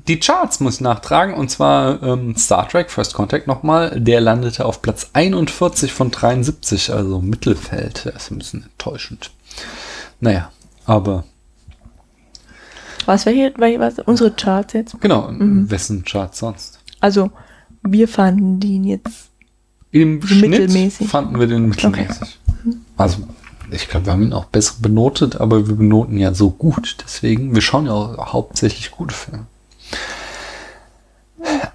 Die 0.09 0.19
Charts 0.19 0.61
muss 0.61 0.77
ich 0.77 0.81
nachtragen 0.81 1.35
und 1.35 1.51
zwar 1.51 2.03
ähm, 2.03 2.35
Star 2.37 2.69
Trek 2.69 2.91
First 2.91 3.15
Contact 3.15 3.47
nochmal. 3.47 4.01
Der 4.01 4.21
landete 4.21 4.65
auf 4.65 4.83
Platz 4.83 5.11
41 5.13 5.93
von 5.93 6.11
73, 6.11 6.93
also 6.93 7.21
Mittelfeld. 7.21 8.07
Das 8.07 8.25
ist 8.25 8.31
ein 8.31 8.39
bisschen 8.39 8.63
enttäuschend. 8.65 9.31
Naja, 10.21 10.51
aber 10.87 11.25
Was 13.07 13.25
hier, 13.25 13.53
war 13.57 13.69
was, 13.81 13.99
unsere 14.01 14.31
Charts 14.33 14.73
jetzt? 14.75 15.01
genau, 15.01 15.29
Mhm. 15.31 15.71
wessen 15.71 16.05
Charts 16.05 16.39
sonst? 16.39 16.79
Also, 17.01 17.31
wir 17.83 18.09
fanden 18.09 18.61
die 18.61 18.81
jetzt. 18.83 19.29
Im 19.91 20.23
Schnitt 20.27 20.51
mittelmäßig. 20.51 21.09
fanden 21.09 21.39
wir 21.39 21.47
den 21.47 21.69
mittelmäßig. 21.69 22.39
Also, 22.97 23.19
ich 23.73 23.89
glaube, 23.89 24.07
wir 24.07 24.13
haben 24.13 24.23
ihn 24.23 24.33
auch 24.33 24.47
besser 24.47 24.75
benotet, 24.81 25.41
aber 25.41 25.69
wir 25.69 25.77
benoten 25.77 26.19
ja 26.19 26.35
so 26.35 26.51
gut. 26.51 26.97
Deswegen, 27.05 27.55
wir 27.55 27.63
schauen 27.63 27.87
ja 27.87 27.93
auch 27.93 28.33
hauptsächlich 28.33 28.91
gute 28.91 29.15
Filme. 29.15 29.47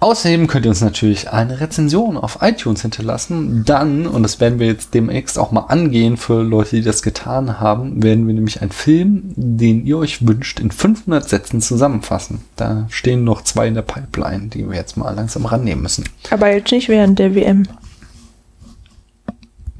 Außerdem 0.00 0.46
könnt 0.46 0.64
ihr 0.64 0.70
uns 0.70 0.80
natürlich 0.80 1.30
eine 1.30 1.60
Rezension 1.60 2.16
auf 2.16 2.38
iTunes 2.40 2.82
hinterlassen. 2.82 3.64
Dann, 3.64 4.06
und 4.06 4.22
das 4.22 4.40
werden 4.40 4.58
wir 4.58 4.66
jetzt 4.66 4.94
demnächst 4.94 5.38
auch 5.38 5.50
mal 5.50 5.62
angehen 5.62 6.16
für 6.16 6.42
Leute, 6.42 6.76
die 6.76 6.82
das 6.82 7.02
getan 7.02 7.60
haben, 7.60 8.02
werden 8.02 8.26
wir 8.26 8.34
nämlich 8.34 8.62
einen 8.62 8.70
Film, 8.70 9.32
den 9.36 9.84
ihr 9.84 9.98
euch 9.98 10.26
wünscht, 10.26 10.60
in 10.60 10.70
500 10.70 11.28
Sätzen 11.28 11.60
zusammenfassen. 11.60 12.42
Da 12.56 12.86
stehen 12.90 13.24
noch 13.24 13.42
zwei 13.42 13.68
in 13.68 13.74
der 13.74 13.82
Pipeline, 13.82 14.48
die 14.48 14.68
wir 14.68 14.76
jetzt 14.76 14.96
mal 14.96 15.14
langsam 15.14 15.46
rannehmen 15.46 15.82
müssen. 15.82 16.04
Aber 16.30 16.50
jetzt 16.50 16.70
nicht 16.70 16.88
während 16.88 17.18
der 17.18 17.34
WM. 17.34 17.64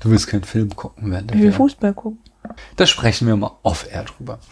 Du 0.01 0.11
willst 0.11 0.29
keinen 0.29 0.45
Film 0.45 0.75
gucken, 0.77 1.11
während 1.11 1.31
der 1.31 1.37
Ich 1.37 1.43
will. 1.43 1.53
Fußball 1.53 1.95
gucken. 1.95 2.19
Da 2.77 2.87
sprechen 2.87 3.27
wir 3.27 3.37
mal 3.37 3.51
off-air 3.63 4.05
drüber. 4.05 4.39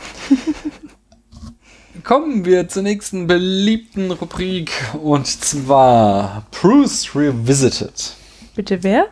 Kommen 2.04 2.44
wir 2.44 2.68
zur 2.68 2.82
nächsten 2.82 3.26
beliebten 3.26 4.11
Rubrik 4.11 4.70
und 5.02 5.26
zwar 5.26 6.44
Bruce 6.50 7.14
Revisited. 7.14 8.14
Bitte 8.54 8.82
wer? 8.82 9.06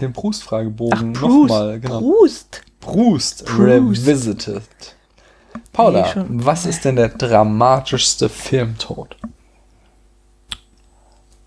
Den 0.00 0.12
Proust-Fragebogen 0.12 1.12
Proust. 1.12 1.50
nochmal, 1.50 1.80
genau. 1.80 2.00
Proust. 2.00 2.62
Proust, 2.80 3.44
Proust. 3.44 3.58
Revisited. 3.60 4.62
Paula, 5.72 6.12
Nee, 6.16 6.24
was 6.44 6.66
ist 6.66 6.84
denn 6.84 6.96
der 6.96 7.10
dramatischste 7.10 8.28
Filmtod? 8.28 9.16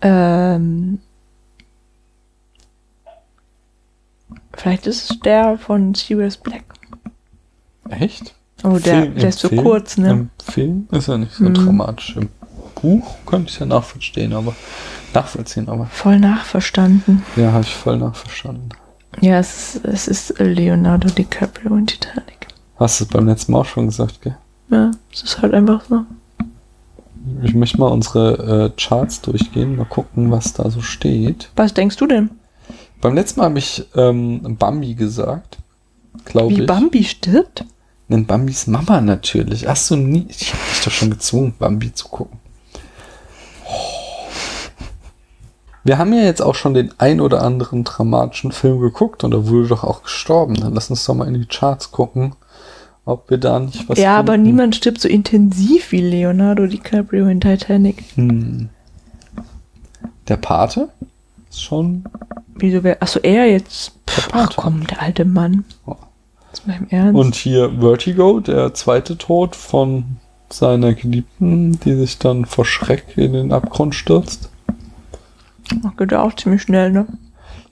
Ähm, 0.00 1.00
vielleicht 4.56 4.86
ist 4.86 5.10
es 5.10 5.20
der 5.20 5.58
von 5.58 5.94
Sirius 5.94 6.36
Black. 6.36 6.64
Echt? 7.90 8.34
Oh, 8.64 8.78
der, 8.78 9.02
Film- 9.02 9.14
der 9.16 9.28
ist 9.28 9.38
so 9.38 9.48
Film- 9.48 9.62
kurz, 9.62 9.96
ne? 9.98 10.10
Im 10.10 10.30
Film 10.42 10.88
ist 10.90 11.08
er 11.08 11.18
nicht 11.18 11.32
so 11.32 11.44
Mhm. 11.44 11.54
dramatisch. 11.54 12.16
Im 12.16 12.28
Buch 12.80 13.14
könnte 13.26 13.50
ich 13.50 13.58
ja 13.58 13.66
nachvollziehen, 13.66 14.32
aber 14.32 14.54
nachvollziehen, 15.14 15.68
aber 15.68 15.86
Voll 15.86 16.18
nachverstanden. 16.18 17.22
ja, 17.36 17.52
habe 17.52 17.62
ich 17.64 17.74
voll 17.74 17.96
nachverstanden. 17.98 18.68
Ja, 19.20 19.38
es 19.38 19.76
ist, 19.76 19.84
es 19.84 20.08
ist 20.08 20.38
Leonardo 20.40 21.08
DiCaprio 21.08 21.74
in 21.76 21.86
Titanic. 21.86 22.48
Hast 22.78 23.00
du 23.00 23.04
es 23.04 23.10
beim 23.10 23.26
letzten 23.26 23.52
Mal 23.52 23.60
auch 23.60 23.64
schon 23.66 23.86
gesagt, 23.86 24.20
gell? 24.22 24.36
Ja, 24.68 24.90
es 25.12 25.22
ist 25.22 25.40
halt 25.40 25.54
einfach 25.54 25.84
so. 25.88 26.02
Ich 27.42 27.54
möchte 27.54 27.78
mal 27.78 27.88
unsere 27.88 28.72
äh, 28.76 28.80
Charts 28.80 29.20
durchgehen, 29.22 29.76
mal 29.76 29.84
gucken, 29.86 30.30
was 30.30 30.52
da 30.52 30.70
so 30.70 30.80
steht. 30.80 31.50
Was 31.56 31.72
denkst 31.74 31.96
du 31.96 32.06
denn? 32.06 32.30
Beim 33.00 33.14
letzten 33.14 33.40
Mal 33.40 33.46
habe 33.46 33.58
ich 33.58 33.84
ähm, 33.94 34.56
Bambi 34.58 34.94
gesagt, 34.94 35.58
glaube 36.24 36.56
Wie 36.56 36.60
ich. 36.62 36.66
Bambi 36.66 37.04
stirbt? 37.04 37.64
Nennt 38.08 38.28
Bambis 38.28 38.66
Mama 38.68 39.00
natürlich. 39.00 39.66
Hast 39.66 39.90
du 39.90 39.96
nie. 39.96 40.26
Ich 40.28 40.52
habe 40.52 40.62
dich 40.70 40.84
doch 40.84 40.92
schon 40.92 41.10
gezwungen, 41.10 41.54
Bambi 41.58 41.92
zu 41.92 42.08
gucken. 42.08 42.38
Oh. 43.64 44.06
Wir 45.82 45.98
haben 45.98 46.12
ja 46.12 46.22
jetzt 46.22 46.42
auch 46.42 46.54
schon 46.54 46.74
den 46.74 46.92
ein 46.98 47.20
oder 47.20 47.42
anderen 47.42 47.84
dramatischen 47.84 48.50
Film 48.52 48.80
geguckt 48.80 49.22
und 49.24 49.32
da 49.32 49.46
wurde 49.46 49.68
doch 49.68 49.84
auch 49.84 50.02
gestorben. 50.02 50.54
Dann 50.54 50.74
lass 50.74 50.90
uns 50.90 51.04
doch 51.04 51.14
mal 51.14 51.28
in 51.28 51.34
die 51.34 51.46
Charts 51.46 51.92
gucken, 51.92 52.34
ob 53.04 53.30
wir 53.30 53.38
da 53.38 53.58
nicht 53.60 53.88
was 53.88 53.98
ja, 53.98 54.16
aber 54.16 54.32
finden. 54.32 54.48
niemand 54.48 54.76
stirbt 54.76 55.00
so 55.00 55.08
intensiv 55.08 55.92
wie 55.92 56.00
Leonardo 56.00 56.66
DiCaprio 56.66 57.28
in 57.28 57.40
Titanic. 57.40 58.02
Hm. 58.14 58.68
Der 60.28 60.36
Pate 60.36 60.88
schon. 61.62 62.04
Wieso 62.54 62.82
wäre. 62.82 63.00
Achso, 63.02 63.20
er 63.20 63.50
jetzt. 63.50 63.92
Pff, 64.08 64.28
ach 64.32 64.50
komm, 64.56 64.86
der 64.86 65.02
alte 65.02 65.24
Mann. 65.24 65.64
Ja. 65.86 65.96
Das 66.50 66.60
ist 66.60 66.66
im 66.66 66.88
Ernst. 66.88 67.18
Und 67.18 67.34
hier 67.34 67.70
Vertigo, 67.80 68.40
der 68.40 68.72
zweite 68.74 69.18
Tod 69.18 69.54
von 69.56 70.16
seiner 70.48 70.94
Geliebten, 70.94 71.78
die 71.80 71.94
sich 71.94 72.18
dann 72.18 72.46
vor 72.46 72.64
Schreck 72.64 73.16
in 73.16 73.32
den 73.32 73.52
Abgrund 73.52 73.94
stürzt. 73.94 74.50
Ach, 75.84 75.96
geht 75.96 76.12
ja 76.12 76.22
auch 76.22 76.34
ziemlich 76.34 76.62
schnell, 76.62 76.92
ne? 76.92 77.06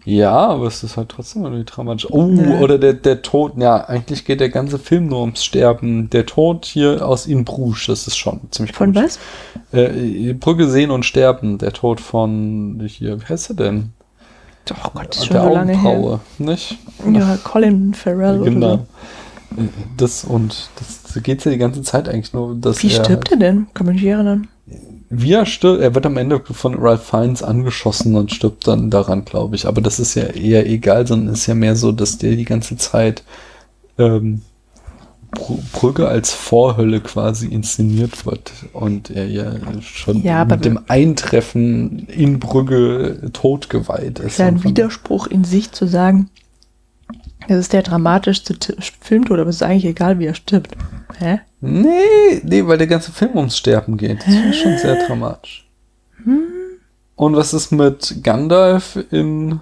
Ja, 0.07 0.33
aber 0.37 0.67
es 0.67 0.83
ist 0.83 0.97
halt 0.99 1.09
trotzdem 1.09 1.45
irgendwie 1.45 1.64
dramatisch. 1.64 2.07
Oh, 2.11 2.27
Ja. 2.29 2.61
oder 2.61 2.79
der, 2.79 2.93
der 2.93 3.23
Tod, 3.23 3.53
ja, 3.57 3.77
eigentlich 3.88 4.25
geht 4.27 4.40
der 4.40 4.51
ganze 4.51 4.79
Film 4.79 5.07
nur 5.09 5.21
ums 5.21 5.43
Sterben. 5.45 6.11
Der 6.11 6.27
Tod 6.27 6.67
hier 6.67 7.07
aus 7.07 7.27
In 7.27 7.45
Bruges, 7.45 7.87
das 7.87 8.07
ist 8.07 8.17
schon 8.17 8.40
ziemlich 8.51 8.75
Von 8.77 8.93
gut. 8.93 9.03
was? 9.03 9.19
Äh, 9.73 10.35
Brücke 10.35 10.69
sehen 10.69 10.90
und 10.90 11.05
sterben. 11.07 11.57
Der 11.59 11.73
Tod 11.73 12.01
von 12.01 12.83
hier, 12.87 13.19
wie 13.21 13.25
heißt 13.25 13.51
er 13.51 13.57
denn? 13.57 13.93
Oh 14.71 14.90
Gott, 14.95 15.09
das 15.11 15.17
ist 15.19 15.27
schon 15.27 15.37
der 15.37 15.45
so 15.45 15.55
lange 15.55 15.79
her. 15.81 16.21
Nicht? 16.38 16.79
Ja, 17.12 17.38
Colin 17.43 17.95
Farrell 17.95 18.40
oder 18.40 18.51
genau. 18.51 18.77
so. 19.57 19.62
Äh, 19.62 19.69
Das 19.97 20.25
und 20.25 20.69
das 20.77 21.23
geht 21.23 21.45
ja 21.45 21.51
die 21.51 21.59
ganze 21.59 21.83
Zeit 21.83 22.09
eigentlich 22.09 22.33
nur, 22.33 22.55
dass 22.57 22.83
Wie 22.83 22.90
stirbt 22.90 23.31
er 23.31 23.37
denn? 23.38 23.67
Kann 23.73 23.87
mich 23.87 23.97
nicht 23.97 24.07
erinnern. 24.07 24.49
Wie 25.16 25.33
er 25.33 25.46
stirbt, 25.46 25.81
er 25.81 25.94
wird 25.94 26.07
am 26.07 26.16
Ende 26.16 26.40
von 26.40 26.74
Ralph 26.74 27.05
Fiennes 27.05 27.42
angeschossen 27.42 28.16
und 28.16 28.33
stirbt 28.33 28.66
dann 28.66 28.90
daran, 28.90 29.24
glaube 29.24 29.57
ich. 29.57 29.66
Aber 29.66 29.81
das 29.81 29.98
ist 29.98 30.14
ja 30.14 30.24
eher 30.24 30.66
egal, 30.68 31.07
sondern 31.07 31.35
ist 31.35 31.46
ja 31.46 31.55
mehr 31.55 31.77
so, 31.77 31.92
dass 31.92 32.18
der 32.18 32.37
die 32.37 32.44
ganze 32.44 32.77
Zeit 32.77 33.22
ähm, 33.98 34.42
Br- 35.31 35.59
Brügge 35.72 36.09
als 36.09 36.33
Vorhölle 36.33 37.00
quasi 37.00 37.46
inszeniert 37.48 38.27
wird 38.27 38.53
und 38.72 39.11
er 39.11 39.27
ja 39.27 39.53
schon 39.83 40.22
Ja, 40.22 40.44
mit 40.44 40.64
dem 40.64 40.81
Eintreffen 40.88 42.07
in 42.09 42.38
Brügge 42.38 43.31
totgeweiht 43.33 44.18
ist. 44.20 44.33
Ist 44.33 44.38
ja 44.38 44.46
ein 44.46 44.64
Widerspruch 44.64 45.27
in 45.27 45.44
sich 45.44 45.72
zu 45.72 45.87
sagen, 45.87 46.31
das 47.48 47.59
ist 47.59 47.72
der 47.72 47.83
dramatischste 47.83 48.57
Filmtod, 49.00 49.38
aber 49.38 49.50
es 49.50 49.57
ist 49.57 49.62
eigentlich 49.62 49.85
egal, 49.85 50.18
wie 50.18 50.27
er 50.27 50.35
stirbt. 50.35 50.77
Hä? 51.18 51.40
Nee, 51.64 52.40
nee, 52.42 52.66
weil 52.66 52.79
der 52.79 52.87
ganze 52.87 53.12
Film 53.12 53.37
ums 53.37 53.57
Sterben 53.57 53.96
geht. 53.96 54.20
Das 54.20 54.35
ist 54.35 54.57
schon 54.57 54.79
sehr 54.79 55.07
dramatisch. 55.07 55.66
Und 57.16 57.37
was 57.37 57.55
ist 57.55 57.70
mit 57.70 58.22
Gandalf 58.22 58.98
in 59.11 59.61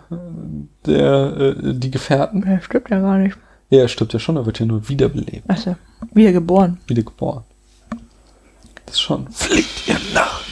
der 0.87 1.57
äh, 1.63 1.75
Die 1.75 1.91
Gefährten? 1.91 2.45
Ja, 2.47 2.61
stimmt 2.61 2.89
ja 2.91 3.01
gar 3.01 3.19
nicht. 3.19 3.37
Ja, 3.71 3.81
er 3.81 3.89
stirbt 3.89 4.13
ja 4.13 4.19
schon, 4.19 4.37
er 4.37 4.47
wird 4.47 4.59
ja 4.59 4.67
nur 4.67 4.89
wiederbelebt. 4.89 5.49
Achso, 5.49 5.77
wiedergeboren. 6.13 6.79
Wiedergeboren. 6.87 7.45
Das 8.87 8.97
ist 8.97 9.01
schon. 9.01 9.29
Fliegt 9.31 9.89
ihr 9.89 9.97
nach. 10.15 10.43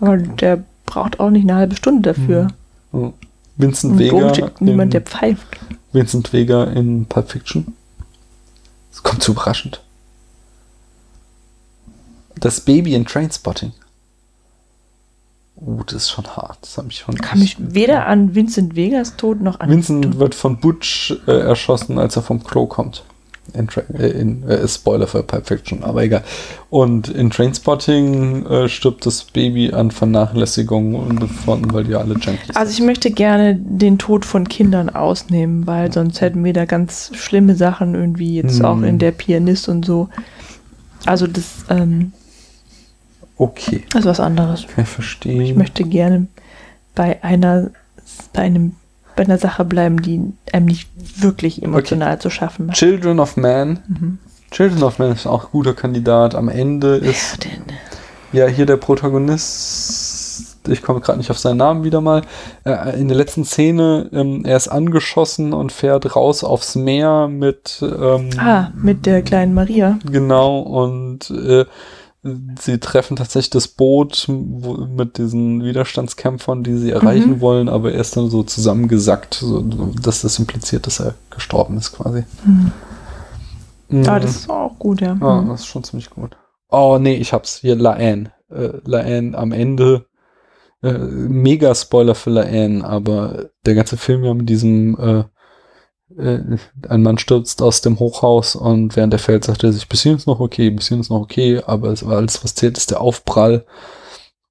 Aber 0.00 0.16
der 0.16 0.62
braucht 0.86 1.18
auch 1.20 1.30
nicht 1.30 1.42
eine 1.44 1.56
halbe 1.56 1.76
Stunde 1.76 2.14
dafür. 2.14 2.48
Ja. 2.92 3.12
Vincent 3.56 3.94
Und 3.94 3.98
Vega. 3.98 4.50
Niemand, 4.60 4.94
der 4.94 5.00
pfeift. 5.00 5.58
Vincent 5.92 6.32
Vega 6.32 6.64
in 6.64 7.06
Pulp 7.06 7.30
Fiction. 7.30 7.74
Das 8.98 9.04
kommt 9.04 9.22
zu 9.22 9.30
überraschend. 9.30 9.80
Das 12.34 12.60
Baby 12.60 12.94
in 12.94 13.06
Trainspotting. 13.06 13.72
Oh, 15.54 15.82
das 15.86 15.94
ist 15.94 16.10
schon 16.10 16.26
hart. 16.26 16.58
Das 16.62 16.76
hat 16.78 16.86
mich 16.86 16.98
schon. 16.98 17.14
Kann 17.14 17.38
mich 17.38 17.56
weder 17.60 18.06
an 18.06 18.34
Vincent 18.34 18.74
Vegas 18.74 19.16
Tod 19.16 19.40
noch 19.40 19.60
an. 19.60 19.70
Vincent 19.70 20.18
wird 20.18 20.34
von 20.34 20.58
Butch 20.58 21.16
äh, 21.28 21.30
erschossen, 21.30 21.98
als 22.00 22.16
er 22.16 22.22
vom 22.22 22.42
Klo 22.42 22.66
kommt. 22.66 23.04
In, 23.54 23.68
äh, 23.98 24.06
in 24.08 24.42
äh, 24.48 24.68
Spoiler 24.68 25.06
für 25.06 25.22
Pulp 25.22 25.46
Fiction, 25.46 25.82
aber 25.82 26.02
egal. 26.02 26.22
Und 26.70 27.08
in 27.08 27.30
Trainspotting 27.30 28.44
äh, 28.46 28.68
stirbt 28.68 29.06
das 29.06 29.24
Baby 29.24 29.72
an 29.72 29.90
Vernachlässigung 29.90 30.94
und 30.94 31.26
von, 31.28 31.72
weil 31.72 31.84
die 31.84 31.94
alle 31.94 32.14
Junkies 32.14 32.54
Also 32.54 32.72
ich 32.72 32.80
möchte 32.82 33.10
gerne 33.10 33.56
den 33.56 33.98
Tod 33.98 34.24
von 34.26 34.48
Kindern 34.48 34.90
ausnehmen, 34.90 35.66
weil 35.66 35.92
sonst 35.92 36.20
hätten 36.20 36.44
wir 36.44 36.52
da 36.52 36.66
ganz 36.66 37.10
schlimme 37.14 37.54
Sachen 37.54 37.94
irgendwie 37.94 38.34
jetzt 38.36 38.58
Hm. 38.58 38.64
auch 38.66 38.82
in 38.82 38.98
der 38.98 39.12
Pianist 39.12 39.68
und 39.68 39.84
so. 39.86 40.08
Also 41.06 41.26
das, 41.26 41.64
ähm, 41.70 42.12
Okay, 43.40 43.84
das 43.90 44.00
ist 44.00 44.06
was 44.06 44.20
anderes. 44.20 44.66
kann 44.66 44.82
ich 44.84 44.90
verstehen. 44.90 45.40
Ich 45.40 45.54
möchte 45.54 45.84
gerne 45.84 46.26
bei 46.96 47.22
einer, 47.22 47.70
bei 48.32 48.42
einem, 48.42 48.72
bei 49.18 49.24
einer 49.24 49.38
Sache 49.38 49.64
bleiben, 49.64 50.00
die 50.00 50.32
einem 50.52 50.66
nicht 50.66 50.88
wirklich 51.20 51.60
emotional 51.62 52.20
zu 52.20 52.30
schaffen 52.30 52.66
macht. 52.66 52.76
Children 52.76 53.18
of 53.18 53.36
Man. 53.36 53.80
Mhm. 53.88 54.18
Children 54.52 54.84
of 54.84 55.00
Man 55.00 55.10
ist 55.10 55.26
auch 55.26 55.46
ein 55.46 55.50
guter 55.50 55.74
Kandidat. 55.74 56.36
Am 56.36 56.48
Ende 56.48 56.96
ist 56.96 57.44
Denn, 57.44 57.64
ja 58.32 58.46
hier 58.46 58.64
der 58.64 58.76
Protagonist. 58.76 60.56
Ich 60.68 60.82
komme 60.82 61.00
gerade 61.00 61.18
nicht 61.18 61.32
auf 61.32 61.38
seinen 61.38 61.56
Namen 61.56 61.82
wieder 61.82 62.00
mal. 62.00 62.22
Äh, 62.64 63.00
in 63.00 63.08
der 63.08 63.16
letzten 63.16 63.44
Szene, 63.44 64.08
ähm, 64.12 64.44
er 64.44 64.56
ist 64.56 64.68
angeschossen 64.68 65.52
und 65.52 65.72
fährt 65.72 66.14
raus 66.14 66.44
aufs 66.44 66.76
Meer 66.76 67.26
mit 67.26 67.82
ähm, 67.82 68.30
ah, 68.38 68.68
mit 68.76 69.04
der 69.04 69.22
kleinen 69.22 69.52
Maria. 69.52 69.98
Genau, 70.04 70.60
und 70.60 71.28
äh, 71.30 71.64
sie 72.22 72.78
treffen 72.78 73.16
tatsächlich 73.16 73.50
das 73.50 73.68
Boot 73.68 74.26
wo, 74.28 74.74
mit 74.74 75.18
diesen 75.18 75.62
Widerstandskämpfern, 75.64 76.64
die 76.64 76.76
sie 76.76 76.90
erreichen 76.90 77.34
Mhm. 77.36 77.40
wollen, 77.40 77.68
aber 77.68 77.92
er 77.92 78.00
ist 78.00 78.16
dann 78.16 78.28
so 78.28 78.42
zusammengesackt, 78.42 79.34
so, 79.34 79.60
dass 79.60 80.22
das 80.22 80.38
impliziert, 80.38 80.86
dass 80.86 81.00
er 81.00 81.14
gestorben 81.30 81.76
ist 81.76 81.92
quasi. 81.92 82.24
Mhm. 82.44 82.72
Mhm. 83.90 84.08
Ah, 84.08 84.18
das 84.20 84.36
ist 84.36 84.50
auch 84.50 84.78
gut, 84.78 85.00
ja. 85.00 85.16
Ah, 85.20 85.42
Mhm. 85.42 85.48
das 85.48 85.60
ist 85.60 85.66
schon 85.66 85.84
ziemlich 85.84 86.10
gut. 86.10 86.36
Oh, 86.68 86.98
nee, 87.00 87.14
ich 87.14 87.32
hab's. 87.32 87.58
Hier, 87.60 87.76
Laen. 87.76 88.28
Äh, 88.50 88.72
Laen 88.84 89.34
am 89.34 89.52
Ende. 89.52 90.06
Äh, 90.82 90.92
mega 90.92 91.74
Spoiler 91.74 92.14
für 92.14 92.30
Laen, 92.30 92.82
aber 92.82 93.46
der 93.64 93.74
ganze 93.74 93.96
Film 93.96 94.24
ja 94.24 94.34
mit 94.34 94.48
diesem 94.48 94.96
äh, 94.98 95.24
äh, 96.16 96.56
ein 96.88 97.02
Mann 97.02 97.18
stürzt 97.18 97.60
aus 97.62 97.80
dem 97.80 97.98
Hochhaus 97.98 98.56
und 98.56 98.96
während 98.96 99.12
er 99.12 99.18
fällt, 99.18 99.44
sagt 99.44 99.64
er 99.64 99.72
sich, 99.72 99.88
bis 99.88 100.02
hierhin 100.02 100.18
ist 100.18 100.26
noch 100.26 100.40
okay, 100.40 100.70
bis 100.70 100.88
hierhin 100.88 101.02
ist 101.02 101.10
noch 101.10 101.20
okay, 101.20 101.62
aber 101.66 101.88
es 101.88 102.06
war 102.06 102.16
alles, 102.16 102.42
was 102.42 102.54
zählt, 102.54 102.78
ist 102.78 102.90
der 102.90 103.00
Aufprall. 103.00 103.66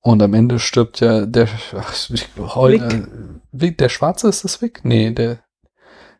Und 0.01 0.21
am 0.21 0.33
Ende 0.33 0.59
stirbt 0.59 0.99
ja 0.99 1.25
der, 1.25 1.49
ach, 1.75 1.93
ich, 2.09 2.27
heute, 2.37 3.07
Vic. 3.51 3.73
äh, 3.73 3.75
der 3.75 3.89
Schwarze 3.89 4.29
ist 4.29 4.43
das 4.43 4.61
Vic? 4.61 4.81
Nee, 4.83 5.11
der, 5.11 5.39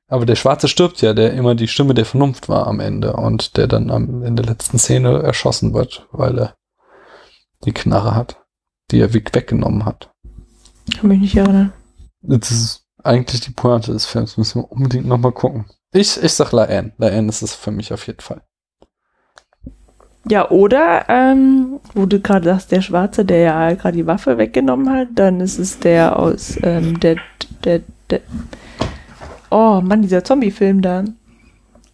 aber 0.08 0.26
der 0.26 0.36
Schwarze 0.36 0.68
stirbt 0.68 1.02
ja, 1.02 1.14
der 1.14 1.34
immer 1.34 1.56
die 1.56 1.68
Stimme 1.68 1.94
der 1.94 2.06
Vernunft 2.06 2.50
war 2.50 2.68
am 2.68 2.80
Ende 2.80 3.14
und 3.14 3.58
der 3.58 3.68
dann 3.68 3.92
am, 3.92 4.24
in 4.24 4.36
der 4.36 4.46
letzten 4.46 4.80
Szene 4.80 5.22
erschossen 5.22 5.74
wird, 5.74 6.08
weil 6.12 6.40
er 6.40 6.56
die 7.64 7.74
Knarre 7.74 8.16
hat, 8.16 8.44
die 8.92 9.00
er 9.00 9.14
Vic 9.14 9.34
weggenommen 9.34 9.86
hat. 9.86 10.12
Kann 10.98 11.10
mich 11.10 11.20
nicht 11.20 11.36
erinnern. 11.36 11.74
Das 12.22 12.52
ist 12.52 12.87
eigentlich 13.08 13.42
die 13.42 13.52
Pointe 13.52 13.94
des 13.94 14.06
Films, 14.06 14.38
müssen 14.38 14.62
wir 14.62 14.72
unbedingt 14.72 15.08
nochmal 15.08 15.32
gucken. 15.32 15.66
Ich, 15.94 16.22
ich 16.22 16.34
sag 16.34 16.52
Laen. 16.52 16.92
Laen 16.98 17.30
ist 17.30 17.42
es 17.42 17.54
für 17.54 17.72
mich 17.72 17.94
auf 17.94 18.06
jeden 18.08 18.20
Fall. 18.20 18.42
Ja, 20.30 20.50
oder, 20.50 21.06
ähm, 21.08 21.80
wo 21.94 22.06
du 22.06 22.20
gerade 22.20 22.46
sagst, 22.46 22.72
der 22.72 22.82
Schwarze, 22.82 23.24
der 23.24 23.38
ja 23.40 23.74
gerade 23.76 23.96
die 23.96 24.08
Waffe 24.08 24.38
weggenommen 24.38 24.90
hat, 24.90 25.08
dann 25.16 25.40
ist 25.40 25.58
es 25.58 25.80
der 25.80 26.20
aus, 26.20 26.58
ähm, 26.64 27.00
der, 27.00 27.16
der, 27.64 27.82
der, 28.10 28.20
oh 29.50 29.80
Mann, 29.82 30.02
dieser 30.02 30.24
Zombie-Film 30.24 30.82
da. 30.82 31.06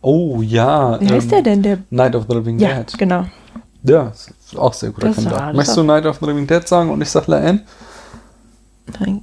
Oh 0.01 0.41
ja. 0.41 0.99
Wie 0.99 1.09
heißt 1.09 1.31
der 1.31 1.43
denn? 1.43 1.61
Der, 1.61 1.77
Night 1.91 2.15
of 2.15 2.25
the 2.27 2.35
Living 2.35 2.57
ja, 2.57 2.79
Dead. 2.79 2.97
genau. 2.97 3.25
Ja, 3.83 4.11
auch 4.55 4.73
sehr 4.73 4.89
guter 4.91 5.07
Das 5.07 5.17
Kandidat. 5.17 5.55
Möchtest 5.55 5.77
du 5.77 5.83
Night 5.83 6.05
of 6.05 6.17
the 6.19 6.25
Living 6.25 6.47
Dead 6.47 6.67
sagen 6.67 6.89
und 6.89 7.01
ich 7.01 7.09
sag 7.09 7.27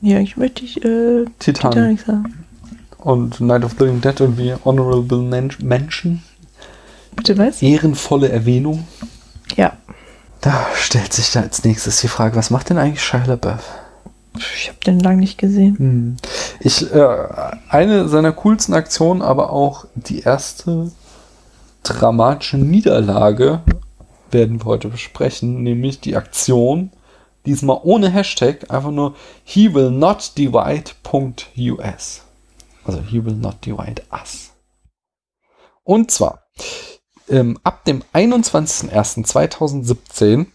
Ja, 0.03 0.17
eigentlich 0.17 0.37
möchte 0.37 0.65
ich, 0.65 0.85
äh, 0.85 1.25
Titan. 1.39 1.71
Titanic 1.71 2.01
sagen. 2.01 2.47
Und 2.99 3.41
Night 3.41 3.65
of 3.65 3.77
the 3.79 3.85
Living 3.85 4.01
Dead 4.01 4.19
irgendwie 4.21 4.55
Honorable 4.65 5.19
Men 5.19 5.51
Mention. 5.63 6.23
Bitte 7.17 7.39
was? 7.39 7.63
Ehrenvolle 7.63 8.29
Erwähnung. 8.29 8.87
Ja. 9.57 9.73
Da 10.41 10.67
stellt 10.75 11.13
sich 11.13 11.33
da 11.33 11.41
als 11.41 11.65
nächstes 11.65 12.01
die 12.01 12.09
Frage, 12.09 12.37
was 12.37 12.51
macht 12.51 12.71
denn 12.71 12.79
eigentlich 12.79 13.03
Shia 13.03 13.25
LaBeouf? 13.27 13.63
Ich 14.39 14.69
habe 14.69 14.79
den 14.87 15.01
lang 15.01 15.19
nicht 15.19 15.39
gesehen. 15.39 15.79
Hm. 15.79 16.17
Ich, 16.61 16.93
äh, 16.95 17.17
eine 17.69 18.09
seiner 18.09 18.33
coolsten 18.33 18.75
Aktionen, 18.75 19.23
aber 19.23 19.53
auch 19.53 19.87
die 19.95 20.21
erste 20.21 20.93
dramatische 21.83 22.59
Niederlage 22.59 23.61
werden 24.31 24.61
wir 24.61 24.67
heute 24.67 24.89
besprechen, 24.89 25.63
nämlich 25.63 26.01
die 26.01 26.17
Aktion, 26.17 26.91
diesmal 27.47 27.81
ohne 27.83 28.11
Hashtag, 28.11 28.71
einfach 28.71 28.91
nur 28.91 29.15
he 29.45 29.73
will 29.73 29.91
not 29.91 30.33
divide.us. 30.37 32.23
Also 32.85 33.01
he 33.03 33.25
will 33.25 33.37
not 33.37 33.65
divide 33.65 34.03
us. 34.13 34.51
Und 35.85 36.11
zwar, 36.11 36.43
ähm, 37.29 37.57
ab 37.63 37.85
dem 37.85 38.03
21.01.2017 38.13 40.47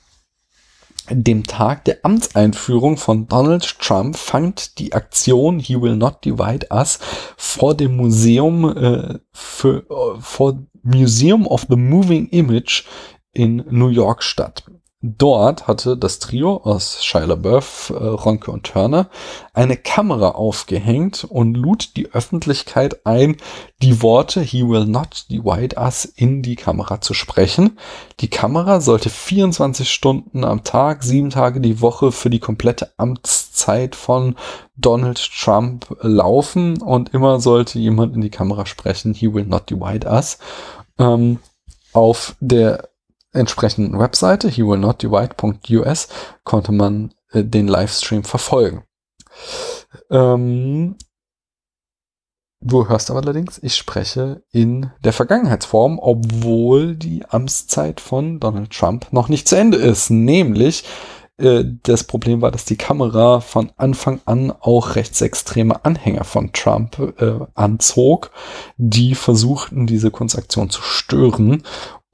dem 1.10 1.44
Tag 1.44 1.86
der 1.86 2.00
Amtseinführung 2.04 2.98
von 2.98 3.28
Donald 3.28 3.80
Trump 3.80 4.18
fand 4.18 4.80
die 4.80 4.94
Aktion 4.94 5.60
He 5.60 5.80
Will 5.80 5.96
Not 5.96 6.26
Divide 6.26 6.68
Us 6.72 7.00
vor 7.38 7.76
dem 7.76 7.96
Museum 7.96 8.76
äh, 8.76 9.20
für 9.32 9.86
äh, 9.90 10.20
vor 10.20 10.58
Museum 10.82 11.46
of 11.46 11.68
the 11.70 11.76
Moving 11.76 12.28
Image 12.30 12.86
in 13.34 13.64
New 13.70 13.90
York 13.90 14.24
statt. 14.24 14.64
Dort 15.08 15.68
hatte 15.68 15.98
das 15.98 16.18
Trio 16.18 16.58
aus 16.64 17.06
Shia 17.06 17.26
LaBeouf, 17.26 17.92
äh, 17.92 17.94
Ronke 17.94 18.50
und 18.50 18.64
Turner 18.64 19.08
eine 19.54 19.78
Kamera 19.78 20.30
aufgehängt 20.30 21.26
und 21.26 21.54
lud 21.54 21.96
die 21.96 22.12
Öffentlichkeit 22.12 23.06
ein, 23.06 23.38
die 23.84 24.02
Worte 24.02 24.42
He 24.42 24.68
will 24.68 24.86
not 24.86 25.26
divide 25.30 25.76
us 25.78 26.06
in 26.06 26.42
die 26.42 26.56
Kamera 26.56 27.02
zu 27.02 27.14
sprechen. 27.14 27.78
Die 28.20 28.30
Kamera 28.30 28.82
sollte 28.82 29.12
24 29.12 29.92
Stunden 29.92 30.44
am 30.44 30.64
Tag, 30.64 31.04
sieben 31.04 31.30
Tage 31.30 31.62
die 31.62 31.82
Woche 31.82 32.12
für 32.12 32.32
die 32.32 32.40
komplette 32.40 32.92
Amtszeit 32.98 33.96
von 33.96 34.36
Donald 34.76 35.20
Trump 35.40 35.86
laufen 36.02 36.82
und 36.82 37.14
immer 37.14 37.40
sollte 37.40 37.78
jemand 37.78 38.16
in 38.16 38.22
die 38.22 38.32
Kamera 38.32 38.66
sprechen, 38.66 39.14
He 39.14 39.32
will 39.32 39.46
not 39.46 39.70
divide 39.70 40.08
us. 40.08 40.40
Ähm, 40.98 41.38
auf 41.94 42.36
der 42.40 42.90
entsprechenden 43.36 44.00
Webseite, 44.00 44.50
he 44.50 44.64
will 44.66 44.78
not 44.78 45.02
divide.us, 45.02 46.08
konnte 46.44 46.72
man 46.72 47.14
äh, 47.32 47.44
den 47.44 47.68
Livestream 47.68 48.24
verfolgen. 48.24 48.84
Ähm, 50.10 50.96
du 52.62 52.88
hörst 52.88 53.12
aber 53.12 53.22
allerdings, 53.22 53.60
ich 53.62 53.76
spreche 53.76 54.44
in 54.52 54.92
der 55.04 55.14
Vergangenheitsform, 55.14 56.00
obwohl 56.00 56.96
die 56.96 57.26
Amtszeit 57.26 58.00
von 58.02 58.40
Donald 58.40 58.72
Trump 58.72 59.08
noch 59.12 59.30
nicht 59.30 59.48
zu 59.48 59.56
Ende 59.56 59.78
ist. 59.78 60.10
Nämlich, 60.10 60.84
äh, 61.38 61.66
das 61.84 62.06
Problem 62.06 62.42
war, 62.42 62.52
dass 62.52 62.66
die 62.66 62.78
Kamera 62.78 63.42
von 63.42 63.72
Anfang 63.78 64.22
an 64.26 64.52
auch 64.52 64.96
rechtsextreme 64.96 65.84
Anhänger 65.84 66.24
von 66.24 66.54
Trump 66.54 66.98
äh, 67.20 67.40
anzog, 67.54 68.32
die 68.78 69.16
versuchten, 69.16 69.88
diese 69.88 70.12
Kunstaktion 70.12 70.70
zu 70.70 70.82
stören. 70.82 71.64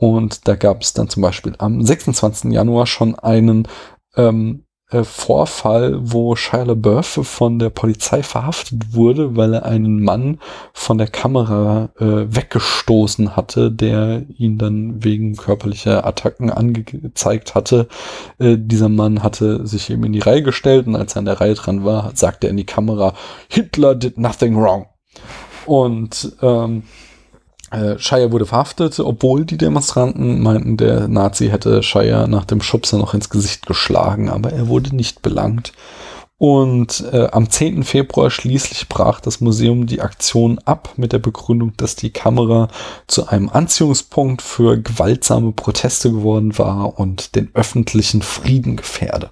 Und 0.02 0.48
da 0.48 0.56
gab 0.56 0.82
es 0.82 0.94
dann 0.94 1.10
zum 1.10 1.22
Beispiel 1.22 1.54
am 1.60 1.80
26. 1.80 2.52
Januar 2.52 2.88
schon 2.88 3.14
einen 3.14 3.68
ähm, 4.16 4.64
äh, 4.90 5.04
Vorfall, 5.04 5.96
wo 6.02 6.36
Shia 6.36 6.64
LaBeouf 6.64 7.20
von 7.22 7.60
der 7.60 7.70
Polizei 7.70 8.24
verhaftet 8.24 8.96
wurde, 8.96 9.36
weil 9.36 9.54
er 9.54 9.66
einen 9.66 10.02
Mann 10.02 10.40
von 10.74 10.98
der 10.98 11.06
Kamera 11.06 11.90
äh, 12.00 12.36
weggestoßen 12.36 13.36
hatte, 13.36 13.72
der 13.72 14.24
ihn 14.40 14.58
dann 14.58 15.04
wegen 15.04 15.36
körperlicher 15.36 16.04
Attacken 16.04 16.50
angezeigt 16.50 17.54
hatte. 17.54 17.88
Äh, 18.40 18.58
dieser 18.58 18.90
Mann 18.90 19.22
hatte 19.22 19.68
sich 19.68 19.92
eben 19.92 20.04
in 20.06 20.14
die 20.14 20.20
Reihe 20.20 20.42
gestellt 20.42 20.88
und 20.88 20.96
als 20.96 21.14
er 21.16 21.20
an 21.20 21.26
der 21.26 21.40
Reihe 21.40 21.54
dran 21.54 21.86
war, 21.86 22.12
sagte 22.16 22.48
er 22.48 22.52
in 22.52 22.58
die 22.58 22.66
Kamera, 22.66 23.14
Hitler 23.50 23.94
did 23.94 24.18
nothing 24.18 24.56
wrong. 24.56 24.88
Und 25.68 26.36
ähm, 26.42 26.82
äh, 27.72 27.98
Shire 27.98 28.32
wurde 28.32 28.46
verhaftet, 28.46 29.00
obwohl 29.00 29.46
die 29.46 29.58
Demonstranten 29.58 30.42
meinten, 30.42 30.78
der 30.78 31.08
Nazi 31.08 31.50
hätte 31.50 31.84
Shire 31.84 32.28
nach 32.28 32.46
dem 32.46 32.62
Schubser 32.62 32.98
noch 32.98 33.14
ins 33.14 33.30
Gesicht 33.30 33.66
geschlagen, 33.66 34.30
aber 34.30 34.52
er 34.52 34.68
wurde 34.68 34.96
nicht 34.96 35.22
belangt. 35.22 35.74
Und 36.42 37.06
äh, 37.14 37.28
am 37.32 37.52
10. 37.52 37.84
Februar 37.84 38.32
schließlich 38.32 38.90
brach 38.90 39.20
das 39.20 39.42
Museum 39.42 39.86
die 39.86 40.02
Aktion 40.02 40.58
ab 40.66 40.94
mit 40.98 41.14
der 41.14 41.20
Begründung, 41.20 41.74
dass 41.78 41.96
die 41.96 42.10
Kamera 42.10 42.68
zu 43.06 43.28
einem 43.28 43.50
Anziehungspunkt 43.50 44.42
für 44.42 44.82
gewaltsame 44.82 45.52
Proteste 45.52 46.12
geworden 46.12 46.58
war 46.58 46.98
und 46.98 47.36
den 47.36 47.52
öffentlichen 47.54 48.24
Frieden 48.24 48.76
gefährde. 48.76 49.30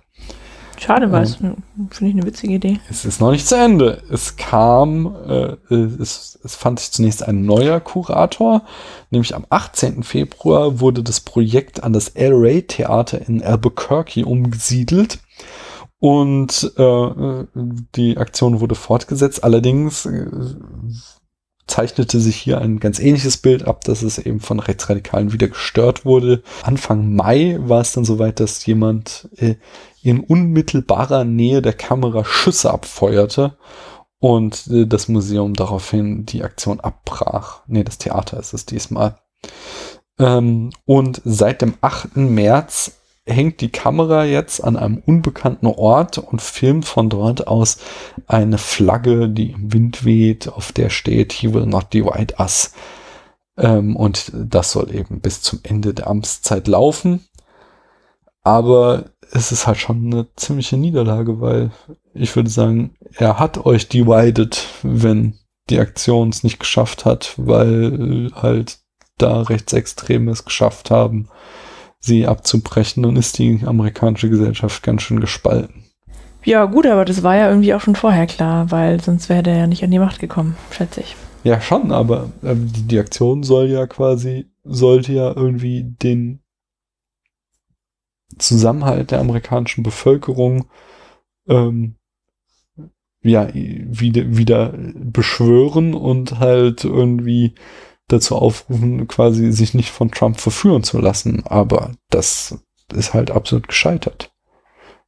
Schade, 0.80 1.12
weil 1.12 1.24
es 1.24 1.36
finde 1.36 1.62
ich 2.02 2.14
eine 2.14 2.26
witzige 2.26 2.54
Idee. 2.54 2.80
Es 2.90 3.04
ist 3.04 3.20
noch 3.20 3.32
nicht 3.32 3.48
zu 3.48 3.56
Ende. 3.56 4.02
Es 4.10 4.38
kam, 4.38 5.14
äh, 5.28 5.76
es, 5.76 6.40
es 6.42 6.56
fand 6.56 6.80
sich 6.80 6.92
zunächst 6.92 7.28
ein 7.28 7.46
neuer 7.46 7.82
Kurator, 7.82 8.64
nämlich 9.10 9.36
am 9.36 9.46
18. 9.50 10.04
Februar 10.04 10.80
wurde 10.80 11.04
das 11.04 11.20
Projekt 11.20 11.84
an 11.84 11.92
das 11.92 12.10
El 12.10 12.34
Rey 12.34 12.62
Theater 12.62 13.28
in 13.28 13.44
Albuquerque 13.44 14.26
umgesiedelt. 14.26 15.20
Und 16.02 16.72
äh, 16.78 17.44
die 17.96 18.18
Aktion 18.18 18.62
wurde 18.62 18.76
fortgesetzt. 18.76 19.44
Allerdings 19.44 20.06
äh, 20.06 20.28
zeichnete 21.70 22.20
sich 22.20 22.36
hier 22.36 22.60
ein 22.60 22.80
ganz 22.80 23.00
ähnliches 23.00 23.38
Bild 23.38 23.68
ab, 23.68 23.84
dass 23.84 24.02
es 24.02 24.18
eben 24.18 24.40
von 24.40 24.60
Rechtsradikalen 24.60 25.32
wieder 25.32 25.48
gestört 25.48 26.06
wurde. 26.06 26.44
Anfang 26.64 27.14
Mai 27.16 27.58
war 27.62 27.82
es 27.82 27.94
dann 27.94 28.06
soweit, 28.06 28.40
dass 28.40 28.66
jemand 28.66 29.30
äh, 29.38 29.56
in 30.02 30.20
unmittelbarer 30.20 31.24
Nähe 31.24 31.62
der 31.62 31.74
Kamera 31.74 32.26
Schüsse 32.26 32.72
abfeuerte 32.72 33.58
und 34.20 34.68
äh, 34.68 34.86
das 34.86 35.08
Museum 35.08 35.54
daraufhin 35.54 36.26
die 36.26 36.44
Aktion 36.44 36.80
abbrach. 36.80 37.62
Nee, 37.68 37.84
das 37.84 37.98
Theater 37.98 38.40
ist 38.40 38.54
es 38.54 38.66
diesmal. 38.66 39.18
Ähm, 40.18 40.72
und 40.86 41.22
seit 41.24 41.62
dem 41.62 41.76
8. 41.82 42.18
März 42.18 42.99
hängt 43.30 43.62
die 43.62 43.72
Kamera 43.72 44.26
jetzt 44.26 44.64
an 44.64 44.76
einem 44.76 45.02
unbekannten 45.06 45.68
Ort 45.68 46.18
und 46.18 46.42
filmt 46.42 46.86
von 46.86 47.10
dort 47.10 47.48
aus 47.48 47.78
eine 48.28 48.58
Flagge, 48.58 49.30
die 49.30 49.52
im 49.52 49.74
Wind 49.74 50.06
weht, 50.06 50.48
auf 50.48 50.72
der 50.72 50.90
steht, 50.90 51.34
He 51.34 51.54
will 51.54 51.66
not 51.66 51.94
divide 51.94 52.36
us. 52.40 52.74
Ähm, 53.58 53.96
und 53.96 54.32
das 54.34 54.72
soll 54.72 54.94
eben 54.94 55.22
bis 55.22 55.42
zum 55.42 55.60
Ende 55.64 55.94
der 55.94 56.08
Amtszeit 56.08 56.68
laufen. 56.68 57.26
Aber 58.42 59.06
es 59.32 59.52
ist 59.52 59.68
halt 59.68 59.78
schon 59.78 60.06
eine 60.06 60.28
ziemliche 60.36 60.78
Niederlage, 60.78 61.42
weil 61.42 61.72
ich 62.14 62.36
würde 62.36 62.50
sagen, 62.50 62.96
er 63.16 63.38
hat 63.38 63.66
euch 63.66 63.90
divided, 63.90 64.66
wenn 64.82 65.38
die 65.70 65.80
Aktion 65.80 66.30
es 66.30 66.44
nicht 66.44 66.60
geschafft 66.60 67.06
hat, 67.06 67.34
weil 67.38 68.32
halt 68.34 68.80
da 69.18 69.42
Rechtsextreme 69.42 70.32
es 70.32 70.46
geschafft 70.46 70.90
haben, 70.90 71.30
sie 72.00 72.28
abzubrechen, 72.28 73.04
dann 73.04 73.16
ist 73.16 73.38
die 73.38 73.62
amerikanische 73.66 74.30
Gesellschaft 74.30 74.84
ganz 74.84 75.02
schön 75.02 75.20
gespalten. 75.20 75.84
Ja, 76.44 76.66
gut, 76.66 76.88
aber 76.88 77.06
das 77.06 77.24
war 77.24 77.36
ja 77.36 77.50
irgendwie 77.50 77.74
auch 77.74 77.82
schon 77.82 77.96
vorher 77.96 78.26
klar, 78.26 78.72
weil 78.72 79.02
sonst 79.02 79.30
wäre 79.30 79.44
der 79.44 79.58
ja 79.58 79.68
nicht 79.68 79.84
an 79.84 79.92
die 79.92 80.00
Macht 80.00 80.20
gekommen, 80.20 80.56
schätze 80.72 81.02
ich. 81.02 81.16
Ja, 81.44 81.60
schon, 81.62 81.92
aber 81.92 82.32
äh, 82.44 82.56
die, 82.56 82.84
die 82.84 83.00
Aktion 83.00 83.44
soll 83.44 83.68
ja 83.68 83.88
quasi, 83.88 84.48
sollte 84.64 85.14
ja 85.14 85.34
irgendwie 85.36 85.84
den 85.84 86.40
Zusammenhalt 88.38 89.12
der 89.12 89.20
amerikanischen 89.20 89.84
Bevölkerung 89.84 90.66
ähm, 91.48 91.96
ja, 93.22 93.50
wieder, 93.54 94.38
wieder 94.38 94.74
beschwören 94.78 95.94
und 95.94 96.40
halt 96.40 96.86
irgendwie 96.86 97.54
dazu 98.10 98.36
aufrufen, 98.36 99.08
quasi 99.08 99.52
sich 99.52 99.74
nicht 99.74 99.90
von 99.90 100.12
Trump 100.12 100.40
verführen 100.40 100.84
zu 100.84 101.00
lassen. 101.00 101.44
Aber 101.46 101.92
das 102.10 102.58
ist 102.94 103.14
halt 103.14 103.32
absolut 103.32 103.68
gescheitert, 103.68 104.32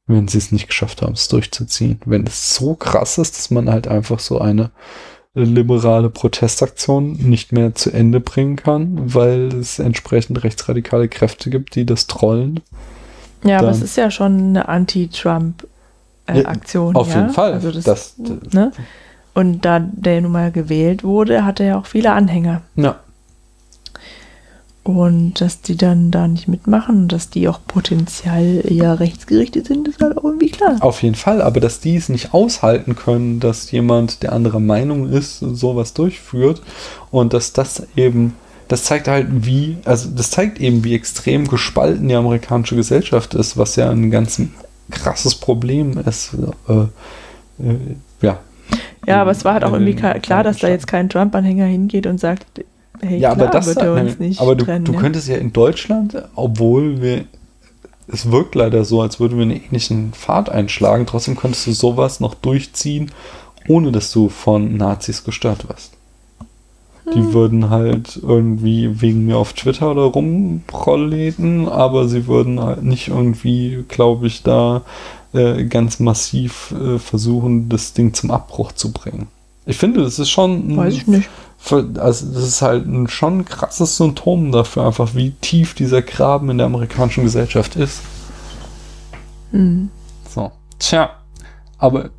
wenn 0.06 0.28
sie 0.28 0.38
es 0.38 0.52
nicht 0.52 0.68
geschafft 0.68 1.02
haben, 1.02 1.12
es 1.12 1.28
durchzuziehen. 1.28 2.00
Wenn 2.06 2.26
es 2.26 2.54
so 2.54 2.74
krass 2.74 3.18
ist, 3.18 3.36
dass 3.36 3.50
man 3.50 3.70
halt 3.70 3.88
einfach 3.88 4.18
so 4.18 4.40
eine 4.40 4.70
liberale 5.34 6.10
Protestaktion 6.10 7.12
nicht 7.12 7.52
mehr 7.52 7.74
zu 7.74 7.90
Ende 7.90 8.20
bringen 8.20 8.56
kann, 8.56 9.14
weil 9.14 9.46
es 9.54 9.78
entsprechend 9.78 10.44
rechtsradikale 10.44 11.08
Kräfte 11.08 11.50
gibt, 11.50 11.74
die 11.74 11.86
das 11.86 12.06
trollen 12.06 12.60
ja, 13.44 13.58
aber 13.58 13.70
es 13.70 13.82
ist 13.82 13.96
ja 13.96 14.08
schon 14.10 14.38
eine 14.38 14.68
Anti-Trump-Aktion. 14.68 16.94
Äh, 16.94 16.98
auf 16.98 17.08
ja? 17.08 17.16
jeden 17.16 17.30
Fall. 17.30 17.54
Also 17.54 17.72
das, 17.72 17.84
das, 17.84 18.14
ne? 18.52 18.70
Und 19.34 19.64
da 19.64 19.78
der 19.80 20.20
nun 20.20 20.32
mal 20.32 20.52
gewählt 20.52 21.04
wurde, 21.04 21.44
hat 21.44 21.60
er 21.60 21.66
ja 21.66 21.78
auch 21.78 21.86
viele 21.86 22.12
Anhänger. 22.12 22.62
Ja. 22.76 23.00
Und 24.84 25.40
dass 25.40 25.60
die 25.60 25.76
dann 25.76 26.10
da 26.10 26.26
nicht 26.26 26.48
mitmachen 26.48 27.02
und 27.02 27.12
dass 27.12 27.30
die 27.30 27.48
auch 27.48 27.60
potenziell 27.68 28.64
eher 28.68 28.98
rechtsgerichtet 28.98 29.68
sind, 29.68 29.86
ist 29.86 30.02
halt 30.02 30.18
auch 30.18 30.24
irgendwie 30.24 30.50
klar. 30.50 30.76
Auf 30.80 31.04
jeden 31.04 31.14
Fall, 31.14 31.40
aber 31.40 31.60
dass 31.60 31.78
die 31.78 31.94
es 31.94 32.08
nicht 32.08 32.34
aushalten 32.34 32.96
können, 32.96 33.38
dass 33.38 33.70
jemand, 33.70 34.24
der 34.24 34.32
anderer 34.32 34.58
Meinung 34.58 35.08
ist, 35.08 35.38
sowas 35.38 35.94
durchführt 35.94 36.62
und 37.12 37.32
dass 37.32 37.52
das 37.52 37.86
eben 37.94 38.34
das 38.72 38.84
zeigt 38.84 39.06
halt, 39.06 39.26
wie, 39.30 39.76
also 39.84 40.08
das 40.08 40.30
zeigt 40.30 40.58
eben, 40.58 40.82
wie 40.82 40.94
extrem 40.94 41.46
gespalten 41.46 42.08
die 42.08 42.14
amerikanische 42.14 42.74
Gesellschaft 42.74 43.34
ist, 43.34 43.58
was 43.58 43.76
ja 43.76 43.90
ein 43.90 44.10
ganz 44.10 44.40
krasses 44.90 45.34
Problem 45.34 45.98
ist. 45.98 46.30
Äh, 46.66 46.72
äh, 47.62 47.76
ja. 48.22 48.38
Ja, 49.06 49.20
aber 49.20 49.32
es 49.32 49.44
war 49.44 49.54
halt 49.54 49.64
auch 49.64 49.72
irgendwie 49.72 49.94
klar, 49.94 50.44
dass 50.44 50.58
da 50.58 50.68
jetzt 50.68 50.86
kein 50.86 51.08
Trump-Anhänger 51.08 51.64
hingeht 51.64 52.06
und 52.06 52.18
sagt, 52.18 52.64
hey, 53.00 53.18
ja, 53.18 53.34
klar, 53.34 53.48
aber 53.48 53.58
das, 53.58 53.74
bitte 53.74 53.92
uns 53.92 54.18
nicht 54.18 54.40
aber 54.40 54.54
du, 54.54 54.64
trennen, 54.64 54.84
du 54.84 54.92
könntest 54.92 55.28
ja 55.28 55.36
in 55.36 55.52
Deutschland, 55.52 56.22
obwohl 56.34 57.02
wir, 57.02 57.24
es 58.06 58.30
wirkt 58.30 58.54
leider 58.54 58.84
so, 58.84 59.02
als 59.02 59.18
würden 59.18 59.38
wir 59.38 59.42
einen 59.42 59.62
ähnlichen 59.64 60.12
Pfad 60.12 60.50
einschlagen, 60.50 61.06
trotzdem 61.06 61.36
könntest 61.36 61.66
du 61.66 61.72
sowas 61.72 62.20
noch 62.20 62.34
durchziehen, 62.34 63.10
ohne 63.68 63.92
dass 63.92 64.12
du 64.12 64.28
von 64.28 64.76
Nazis 64.76 65.24
gestört 65.24 65.68
wirst. 65.68 65.92
Die 67.14 67.18
hm. 67.18 67.32
würden 67.32 67.70
halt 67.70 68.20
irgendwie 68.22 69.00
wegen 69.00 69.26
mir 69.26 69.36
auf 69.36 69.52
Twitter 69.54 69.90
oder 69.90 70.02
rumprolleten, 70.02 71.68
aber 71.68 72.06
sie 72.06 72.28
würden 72.28 72.60
halt 72.60 72.84
nicht 72.84 73.08
irgendwie, 73.08 73.84
glaube 73.88 74.28
ich, 74.28 74.44
da 74.44 74.82
äh, 75.32 75.64
ganz 75.64 76.00
massiv 76.00 76.72
äh, 76.72 76.98
versuchen, 76.98 77.68
das 77.68 77.92
Ding 77.92 78.14
zum 78.14 78.30
Abbruch 78.30 78.72
zu 78.72 78.92
bringen. 78.92 79.28
Ich 79.64 79.78
finde, 79.78 80.02
das 80.02 80.18
ist 80.18 80.30
schon. 80.30 80.76
Weiß 80.76 80.94
ich 80.94 81.06
nicht. 81.06 81.28
Also, 81.70 82.26
das 82.32 82.44
ist 82.44 82.62
halt 82.62 82.86
ein 82.86 83.08
schon 83.08 83.44
krasses 83.44 83.96
Symptom 83.96 84.50
dafür, 84.50 84.84
einfach 84.86 85.14
wie 85.14 85.30
tief 85.30 85.74
dieser 85.74 86.02
Graben 86.02 86.50
in 86.50 86.58
der 86.58 86.66
amerikanischen 86.66 87.22
Gesellschaft 87.22 87.76
ist. 87.76 88.00
Mhm. 89.52 89.90
So. 90.28 90.50
Tja. 90.78 91.10
Aber 91.78 92.10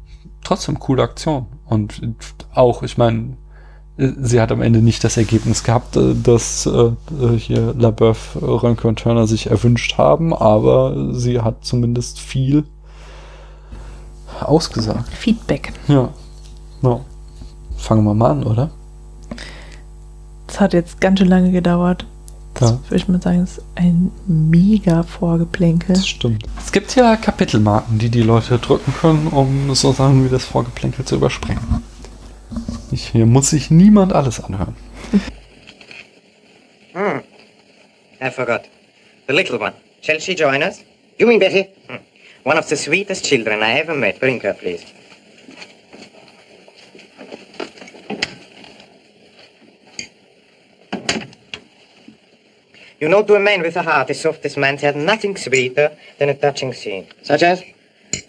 trotzdem 0.43 0.79
coole 0.79 1.03
Aktion. 1.03 1.47
Und 1.65 2.01
auch, 2.53 2.83
ich 2.83 2.97
meine, 2.97 3.35
sie 3.97 4.41
hat 4.41 4.51
am 4.51 4.61
Ende 4.61 4.79
nicht 4.79 5.03
das 5.03 5.17
Ergebnis 5.17 5.63
gehabt, 5.63 5.97
äh, 5.97 6.15
das 6.21 6.65
äh, 6.65 6.91
hier 7.37 7.73
LaBeouf, 7.77 8.37
Rönke 8.41 8.87
und 8.87 8.99
Turner 8.99 9.27
sich 9.27 9.47
erwünscht 9.47 9.97
haben, 9.97 10.33
aber 10.33 11.13
sie 11.13 11.41
hat 11.41 11.65
zumindest 11.65 12.19
viel 12.19 12.63
ausgesagt. 14.47 15.09
Feedback. 15.09 15.73
Ja. 15.87 16.09
ja. 16.81 16.99
Fangen 17.77 18.03
wir 18.05 18.13
mal 18.13 18.31
an, 18.31 18.43
oder? 18.43 18.69
Das 20.47 20.59
hat 20.59 20.73
jetzt 20.73 21.01
ganz 21.01 21.19
schön 21.19 21.27
lange 21.27 21.51
gedauert. 21.51 22.05
Das 22.53 22.69
ja. 22.69 22.79
würde 22.83 22.95
ich 22.95 23.07
mal 23.07 23.21
sagen, 23.21 23.43
ist 23.43 23.61
ein 23.75 24.11
mega 24.27 25.03
Vorgeplänkel. 25.03 25.95
Das 25.95 26.07
stimmt. 26.07 26.45
Es 26.63 26.71
gibt 26.71 26.95
ja 26.95 27.15
Kapitelmarken, 27.15 27.97
die 27.97 28.09
die 28.09 28.21
Leute 28.21 28.59
drücken 28.59 28.93
können, 28.93 29.27
um 29.27 29.73
so 29.73 29.91
Sachen 29.91 30.23
wie 30.23 30.29
das 30.29 30.45
Vorgeplänkel 30.45 31.05
zu 31.05 31.15
überspringen. 31.15 31.83
Ich, 32.91 33.07
hier 33.07 33.25
muss 33.25 33.49
sich 33.49 33.71
niemand 33.71 34.13
alles 34.13 34.43
anhören. 34.43 34.75
Hmm. 36.95 37.21
I 38.21 38.29
forgot. 38.29 38.69
The 39.27 39.33
little 39.33 39.59
one. 39.59 39.73
Shall 40.01 40.19
she 40.19 40.35
join 40.35 40.61
us? 40.61 40.83
You 41.17 41.25
mean 41.25 41.39
Betty? 41.39 41.69
Hmm. 41.87 41.97
One 42.43 42.57
of 42.57 42.67
the 42.67 42.75
sweetest 42.75 43.23
children 43.23 43.63
I 43.63 43.79
ever 43.79 43.95
met. 43.95 44.19
Bring 44.19 44.41
her, 44.41 44.53
please. 44.53 44.85
You 52.99 53.09
know, 53.09 53.23
to 53.23 53.35
a 53.35 53.39
man 53.39 53.61
with 53.61 53.75
a 53.75 53.81
heart 53.81 54.09
as 54.09 54.21
soft 54.21 54.45
as 54.45 54.55
man's, 54.55 54.81
there's 54.81 54.95
nothing 54.95 55.35
sweeter 55.35 55.97
than 56.19 56.29
a 56.29 56.33
touching 56.33 56.73
scene. 56.73 57.07
Such 57.21 57.43
as? 57.43 57.61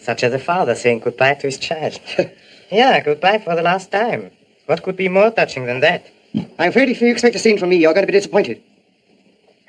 Such 0.01 0.25
as 0.25 0.33
a 0.33 0.39
father 0.39 0.75
saying 0.75 1.01
goodbye 1.01 1.35
to 1.35 1.47
his 1.47 1.59
child. 1.59 2.01
yeah, 2.71 3.01
goodbye 3.01 3.39
for 3.39 3.55
the 3.55 3.63
last 3.63 3.93
time. 3.93 4.31
What 4.67 4.83
could 4.83 4.97
be 4.97 5.09
more 5.09 5.31
touching 5.31 5.67
than 5.67 5.81
that? 5.81 6.07
I'm 6.59 6.71
afraid 6.71 6.89
if 6.89 7.01
you 7.01 7.09
expect 7.09 7.37
a 7.37 7.39
scene 7.39 7.59
from 7.59 7.69
me, 7.69 7.77
you're 7.77 7.95
going 7.95 8.07
to 8.07 8.13
be 8.13 8.19
disappointed. 8.19 8.63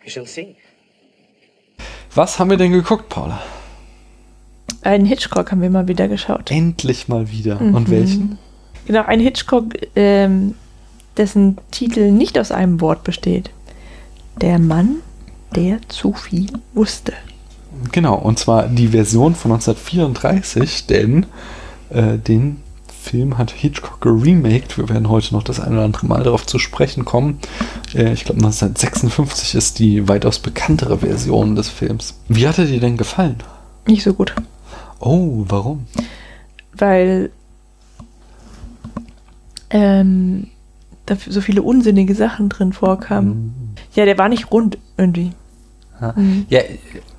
We 0.04 0.10
shall 0.10 0.26
see. 0.26 0.56
Was 2.16 2.40
haben 2.40 2.50
wir 2.50 2.58
denn 2.58 2.72
geguckt, 2.72 3.10
Paula? 3.10 3.42
Einen 4.86 5.06
Hitchcock 5.06 5.52
haben 5.52 5.64
wir 5.64 5.72
mal 5.72 5.88
wieder 5.88 6.08
geschaut. 6.08 6.52
Endlich 6.52 7.08
mal 7.08 7.32
wieder. 7.32 7.60
Mhm. 7.60 7.74
Und 7.74 7.90
welchen? 7.90 8.38
Genau, 8.86 9.04
ein 9.04 9.20
Hitchcock, 9.20 9.66
ähm, 9.96 10.54
dessen 11.18 11.58
Titel 11.72 12.12
nicht 12.12 12.38
aus 12.38 12.52
einem 12.52 12.82
Wort 12.82 13.04
besteht. 13.04 13.50
Der 14.42 14.60
Mann, 14.60 14.98
der 15.56 15.80
zu 15.88 16.14
viel 16.14 16.48
wusste. 16.76 17.14
Genau, 17.92 18.14
und 18.14 18.38
zwar 18.38 18.68
die 18.68 18.90
Version 18.90 19.34
von 19.34 19.54
1934, 19.54 20.86
denn 20.86 21.26
äh, 21.90 22.20
den 22.20 22.58
Film 22.88 23.40
hat 23.40 23.50
Hitchcock 23.50 24.02
geremaked. 24.02 24.78
Wir 24.78 24.88
werden 24.88 25.10
heute 25.10 25.34
noch 25.34 25.44
das 25.44 25.60
ein 25.60 25.74
oder 25.74 25.84
andere 25.84 26.06
Mal 26.06 26.22
darauf 26.22 26.46
zu 26.46 26.60
sprechen 26.60 27.06
kommen. 27.06 27.40
Äh, 27.96 28.14
ich 28.14 28.24
glaube, 28.26 28.42
1956 28.42 29.56
ist 29.56 29.80
die 29.80 30.08
weitaus 30.08 30.38
bekanntere 30.38 31.00
Version 31.00 31.56
des 31.56 31.70
Films. 31.70 32.20
Wie 32.28 32.48
hat 32.48 32.60
er 32.60 32.66
dir 32.66 32.80
denn 32.80 32.98
gefallen? 32.98 33.38
Nicht 33.88 34.04
so 34.04 34.14
gut. 34.14 34.36
Oh, 35.00 35.44
warum? 35.48 35.86
Weil 36.74 37.32
ähm, 39.70 40.48
da 41.06 41.16
so 41.16 41.42
viele 41.42 41.62
unsinnige 41.62 42.16
Sachen 42.16 42.50
drin 42.50 42.74
vorkamen. 42.74 43.76
Ja, 43.94 44.06
der 44.06 44.18
war 44.18 44.30
nicht 44.30 44.52
rund 44.52 44.78
irgendwie. 44.98 45.32
Ja. 46.02 46.14
Mhm. 46.16 46.46
ja, 46.50 46.62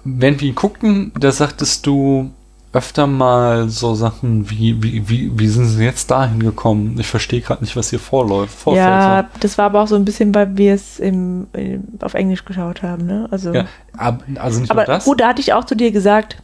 wenn 0.04 0.40
wir 0.40 0.48
ihn 0.48 0.54
guckten, 0.54 1.12
da 1.18 1.32
sagtest 1.32 1.86
du 1.86 2.30
öfter 2.72 3.06
mal 3.06 3.70
so 3.70 3.94
Sachen 3.94 4.50
wie, 4.50 4.82
wie, 4.82 5.08
wie, 5.08 5.38
wie 5.38 5.48
sind 5.48 5.64
sie 5.64 5.82
jetzt 5.82 6.10
dahin 6.10 6.40
gekommen? 6.40 6.96
Ich 7.00 7.06
verstehe 7.06 7.40
gerade 7.40 7.64
nicht, 7.64 7.74
was 7.74 7.88
hier 7.88 7.98
vorläuft. 7.98 8.54
Vorfällt, 8.54 8.84
Ja, 8.84 9.28
das 9.40 9.56
war 9.56 9.66
aber 9.66 9.82
auch 9.82 9.86
so 9.86 9.96
ein 9.96 10.04
bisschen, 10.04 10.34
weil 10.34 10.58
wir 10.58 10.74
es 10.74 10.98
im, 10.98 11.46
im, 11.54 11.84
auf 12.00 12.12
Englisch 12.12 12.44
geschaut 12.44 12.82
haben. 12.82 13.06
Ne? 13.06 13.28
Also, 13.30 13.52
so. 13.52 13.58
ja 13.58 13.64
ab, 13.96 14.22
also 14.34 14.60
nicht 14.60 14.70
aber 14.70 14.82
nur 14.82 14.86
das. 14.86 15.04
gut, 15.06 15.20
da 15.20 15.28
hatte 15.28 15.40
ich 15.40 15.54
auch 15.54 15.64
zu 15.64 15.74
dir 15.74 15.90
gesagt, 15.90 16.42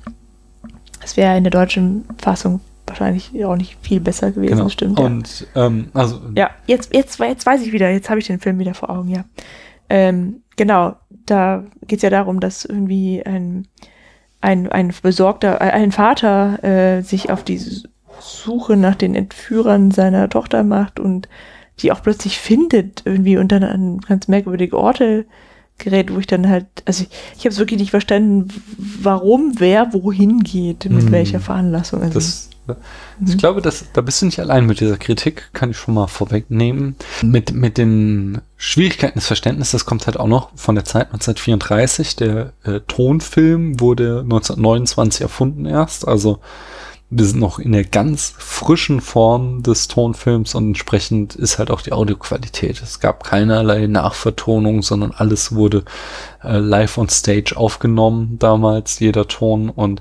es 1.05 1.17
wäre 1.17 1.37
in 1.37 1.45
der 1.45 1.51
deutschen 1.51 2.05
Fassung 2.19 2.61
wahrscheinlich 2.87 3.45
auch 3.45 3.57
nicht 3.57 3.79
viel 3.83 4.01
besser 4.01 4.33
gewesen. 4.33 4.57
genau. 4.57 4.69
Stimmt. 4.69 4.99
Ja. 4.99 5.05
Und 5.05 5.47
ähm, 5.55 5.89
also 5.95 6.21
Ja, 6.37 6.51
jetzt, 6.67 6.93
jetzt, 6.95 7.19
jetzt 7.19 7.47
weiß 7.47 7.63
ich 7.63 7.73
wieder, 7.73 7.91
jetzt 7.91 8.11
habe 8.11 8.21
ich 8.21 8.27
den 8.27 8.41
Film 8.41 8.59
wieder 8.59 8.75
vor 8.75 8.91
Augen, 8.91 9.09
ja. 9.09 9.25
Ähm, 9.89 10.43
genau, 10.57 10.97
da 11.27 11.65
geht 11.87 11.99
es 11.99 12.03
ja 12.03 12.11
darum, 12.11 12.41
dass 12.41 12.65
irgendwie 12.65 13.25
ein, 13.25 13.69
ein, 14.41 14.71
ein 14.71 14.93
besorgter, 15.03 15.61
äh, 15.61 15.71
ein 15.71 15.93
Vater 15.93 16.63
äh, 16.65 17.03
sich 17.03 17.31
auf 17.31 17.45
die 17.45 17.61
Suche 18.21 18.77
nach 18.77 18.95
den 18.95 19.15
Entführern 19.15 19.91
seiner 19.91 20.29
Tochter 20.29 20.63
macht 20.65 21.01
und 21.01 21.29
die 21.81 21.93
auch 21.93 22.03
plötzlich 22.03 22.39
findet 22.39 23.03
irgendwie 23.05 23.37
und 23.37 23.51
dann 23.51 23.65
an 23.65 23.99
ganz 23.99 24.29
merkwürdige 24.29 24.79
Orte 24.79 25.27
gerät, 25.83 26.13
wo 26.13 26.19
ich 26.19 26.27
dann 26.27 26.49
halt, 26.49 26.67
also 26.87 27.05
ich, 27.05 27.11
ich 27.37 27.41
habe 27.41 27.51
es 27.51 27.59
wirklich 27.59 27.81
nicht 27.81 27.91
verstanden, 27.91 28.49
warum 29.03 29.55
wer 29.59 29.93
wohin 29.93 30.41
geht, 30.41 30.85
mit 30.91 31.05
Hm. 31.05 31.13
welcher 31.13 31.41
Veranlassung. 31.41 32.03
Also, 32.03 32.15
Das, 32.15 32.49
ich 33.27 33.39
glaube, 33.39 33.61
das, 33.61 33.85
da 33.93 34.01
bist 34.03 34.23
du 34.23 34.27
nicht 34.27 34.39
allein 34.39 34.67
mit 34.67 34.79
dieser 34.81 34.97
Kritik, 34.97 35.51
kann 35.53 35.71
ich 35.73 35.77
schon 35.77 35.95
mal 35.95 36.07
vorwegnehmen. 36.07 36.95
Mit, 37.21 37.53
mit 37.53 37.77
den 37.77 38.41
Schwierigkeiten 38.57 39.19
des 39.19 39.27
Verständnisses, 39.27 39.73
das 39.73 39.85
kommt 39.85 40.07
halt 40.07 40.17
auch 40.19 40.29
noch 40.29 40.51
von 40.55 40.77
der 40.77 40.85
Zeit 40.85 41.07
1934. 41.09 42.15
Der 42.17 42.53
äh, 42.63 42.81
Tonfilm 42.87 43.81
wurde 43.81 44.21
1929 44.23 45.23
erfunden 45.23 45.67
erst, 45.67 46.07
also 46.07 46.39
wir 47.15 47.27
sind 47.27 47.41
noch 47.41 47.59
in 47.59 47.73
der 47.73 47.85
ganz 47.85 48.33
frischen 48.39 49.03
Form 49.03 49.63
des 49.63 49.87
Tonfilms 49.87 50.55
und 50.55 50.69
entsprechend 50.69 51.35
ist 51.37 51.59
halt 51.59 51.71
auch 51.71 51.83
die 51.83 51.93
Audioqualität. 51.93 52.81
Es 52.83 53.01
gab 53.01 53.23
keinerlei 53.23 53.87
Nachvertonung, 53.87 54.81
sondern 54.81 55.11
alles 55.11 55.55
wurde 55.55 55.85
äh, 56.43 56.57
live 56.57 56.97
on 56.97 57.11
stage 57.11 57.55
aufgenommen 57.55 58.39
damals, 58.39 58.99
jeder 58.99 59.29
Ton 59.29 59.69
und 59.69 60.01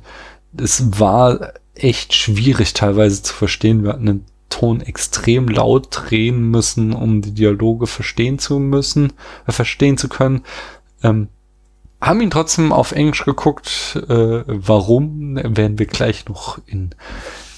es 0.57 0.99
war 0.99 1.53
echt 1.75 2.13
schwierig 2.13 2.73
teilweise 2.73 3.21
zu 3.21 3.33
verstehen. 3.33 3.83
Wir 3.83 3.91
hatten 3.91 4.05
den 4.05 4.25
Ton 4.47 4.79
extrem 4.79 5.49
laut 5.49 5.87
drehen 5.91 6.49
müssen, 6.49 6.93
um 6.93 7.21
die 7.21 7.33
Dialoge 7.33 7.87
verstehen 7.87 8.39
zu 8.39 8.57
müssen, 8.57 9.11
äh, 9.47 9.51
verstehen 9.51 9.97
zu 9.97 10.07
können. 10.07 10.43
Ähm, 11.03 11.27
haben 12.01 12.21
ihn 12.21 12.31
trotzdem 12.31 12.73
auf 12.73 12.91
Englisch 12.91 13.23
geguckt. 13.23 13.95
Äh, 14.09 14.43
warum 14.47 15.35
werden 15.35 15.77
wir 15.79 15.85
gleich 15.85 16.25
noch 16.27 16.59
in 16.65 16.95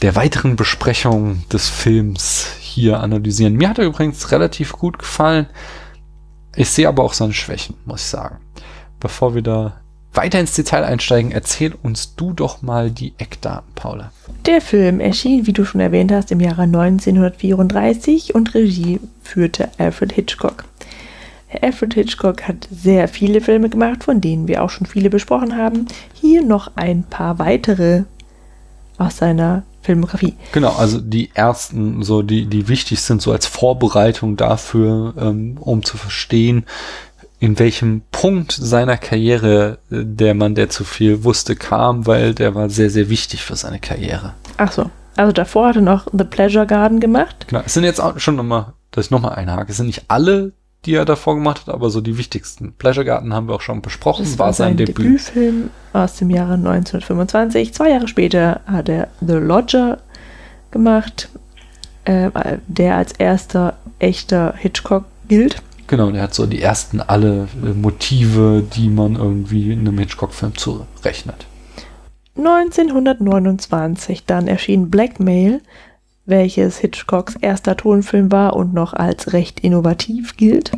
der 0.03 0.15
weiteren 0.17 0.57
Besprechung 0.57 1.43
des 1.49 1.69
Films 1.69 2.47
hier 2.59 2.99
analysieren. 2.99 3.55
Mir 3.55 3.69
hat 3.69 3.79
er 3.79 3.85
übrigens 3.85 4.31
relativ 4.31 4.73
gut 4.73 4.99
gefallen. 4.99 5.47
Ich 6.55 6.69
sehe 6.69 6.89
aber 6.89 7.03
auch 7.03 7.13
seine 7.13 7.33
Schwächen, 7.33 7.75
muss 7.85 8.01
ich 8.01 8.07
sagen. 8.07 8.37
Bevor 8.99 9.33
wir 9.33 9.41
da 9.41 9.79
weiter 10.13 10.41
ins 10.41 10.53
Detail 10.53 10.83
einsteigen, 10.83 11.31
erzähl 11.31 11.73
uns 11.81 12.15
du 12.15 12.33
doch 12.33 12.61
mal 12.61 12.91
die 12.91 13.13
Eckdaten, 13.17 13.73
Paula. 13.75 14.11
Der 14.45 14.59
Film 14.59 14.99
erschien, 14.99 15.47
wie 15.47 15.53
du 15.53 15.63
schon 15.63 15.79
erwähnt 15.79 16.11
hast, 16.11 16.31
im 16.31 16.41
Jahre 16.41 16.63
1934 16.63 18.35
und 18.35 18.53
Regie 18.53 18.99
führte 19.23 19.69
Alfred 19.77 20.11
Hitchcock. 20.11 20.65
Alfred 21.61 21.93
Hitchcock 21.93 22.47
hat 22.47 22.67
sehr 22.71 23.07
viele 23.07 23.41
Filme 23.41 23.69
gemacht, 23.69 24.03
von 24.03 24.21
denen 24.21 24.47
wir 24.47 24.63
auch 24.63 24.69
schon 24.69 24.87
viele 24.87 25.09
besprochen 25.09 25.57
haben. 25.57 25.87
Hier 26.13 26.41
noch 26.43 26.71
ein 26.75 27.03
paar 27.03 27.39
weitere 27.39 28.03
aus 28.97 29.17
seiner 29.17 29.63
Filmografie. 29.81 30.35
Genau, 30.53 30.73
also 30.75 30.99
die 30.99 31.29
ersten, 31.33 32.03
so 32.03 32.21
die, 32.21 32.45
die 32.45 32.67
wichtig 32.67 33.01
sind, 33.01 33.21
so 33.21 33.31
als 33.31 33.45
Vorbereitung 33.45 34.37
dafür, 34.37 35.13
ähm, 35.19 35.57
um 35.59 35.83
zu 35.83 35.97
verstehen, 35.97 36.65
in 37.39 37.59
welchem 37.59 38.03
Punkt 38.11 38.53
seiner 38.53 38.95
Karriere 38.95 39.79
äh, 39.91 40.03
der 40.05 40.33
Mann, 40.33 40.55
der 40.55 40.69
zu 40.69 40.85
viel 40.85 41.25
wusste, 41.25 41.57
kam, 41.57 42.07
weil 42.07 42.33
der 42.33 42.55
war 42.55 42.69
sehr, 42.69 42.89
sehr 42.89 43.09
wichtig 43.09 43.43
für 43.43 43.57
seine 43.57 43.79
Karriere. 43.79 44.33
Ach 44.55 44.71
so, 44.71 44.89
also 45.17 45.33
davor 45.33 45.67
hat 45.67 45.75
er 45.75 45.81
noch 45.81 46.07
The 46.11 46.23
Pleasure 46.23 46.65
Garden 46.65 47.01
gemacht. 47.01 47.47
Genau, 47.49 47.61
es 47.65 47.73
sind 47.73 47.83
jetzt 47.83 47.99
auch 47.99 48.17
schon 48.19 48.37
nochmal, 48.37 48.73
dass 48.91 49.05
ich 49.05 49.11
nochmal 49.11 49.35
einhake, 49.35 49.71
es 49.71 49.77
sind 49.77 49.87
nicht 49.87 50.05
alle, 50.07 50.53
die 50.85 50.95
er 50.95 51.05
davor 51.05 51.35
gemacht 51.35 51.61
hat, 51.61 51.73
aber 51.73 51.89
so 51.89 52.01
die 52.01 52.17
wichtigsten. 52.17 52.73
Pleasure 52.73 53.05
Garden 53.05 53.33
haben 53.33 53.47
wir 53.47 53.55
auch 53.55 53.61
schon 53.61 53.81
besprochen, 53.81 54.25
Das 54.25 54.39
war 54.39 54.53
sein 54.53 54.77
Debüt. 54.77 54.97
Debütfilm 54.97 55.69
aus 55.93 56.17
dem 56.17 56.29
Jahre 56.29 56.53
1925. 56.53 57.73
Zwei 57.73 57.91
Jahre 57.91 58.07
später 58.07 58.61
hat 58.65 58.89
er 58.89 59.07
The 59.21 59.33
Lodger 59.33 59.99
gemacht, 60.71 61.29
äh, 62.05 62.29
der 62.67 62.97
als 62.97 63.13
erster 63.13 63.77
echter 63.99 64.53
Hitchcock 64.57 65.05
gilt. 65.27 65.61
Genau, 65.87 66.11
der 66.11 66.23
hat 66.23 66.33
so 66.33 66.45
die 66.45 66.61
ersten 66.61 67.01
alle 67.01 67.47
äh, 67.63 67.69
Motive, 67.73 68.63
die 68.75 68.89
man 68.89 69.15
irgendwie 69.15 69.71
in 69.71 69.79
einem 69.79 69.97
Hitchcock-Film 69.99 70.55
zurechnet. 70.57 71.45
1929 72.37 74.25
dann 74.25 74.47
erschien 74.47 74.89
Blackmail, 74.89 75.61
welches 76.25 76.77
Hitchcocks 76.77 77.35
erster 77.35 77.75
Tonfilm 77.75 78.31
war 78.31 78.55
und 78.55 78.73
noch 78.73 78.93
als 78.93 79.33
recht 79.33 79.59
innovativ 79.59 80.37
gilt. 80.37 80.71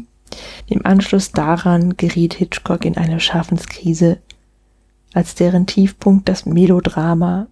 Im 0.68 0.86
Anschluss 0.86 1.32
daran 1.32 1.98
geriet 1.98 2.34
Hitchcock 2.34 2.86
in 2.86 2.98
eine 2.98 3.20
Schaffenskrise, 3.20 4.18
als 5.14 5.36
deren 5.36 5.66
Tiefpunkt 5.66 6.28
das 6.28 6.46
Melodrama 6.46 7.48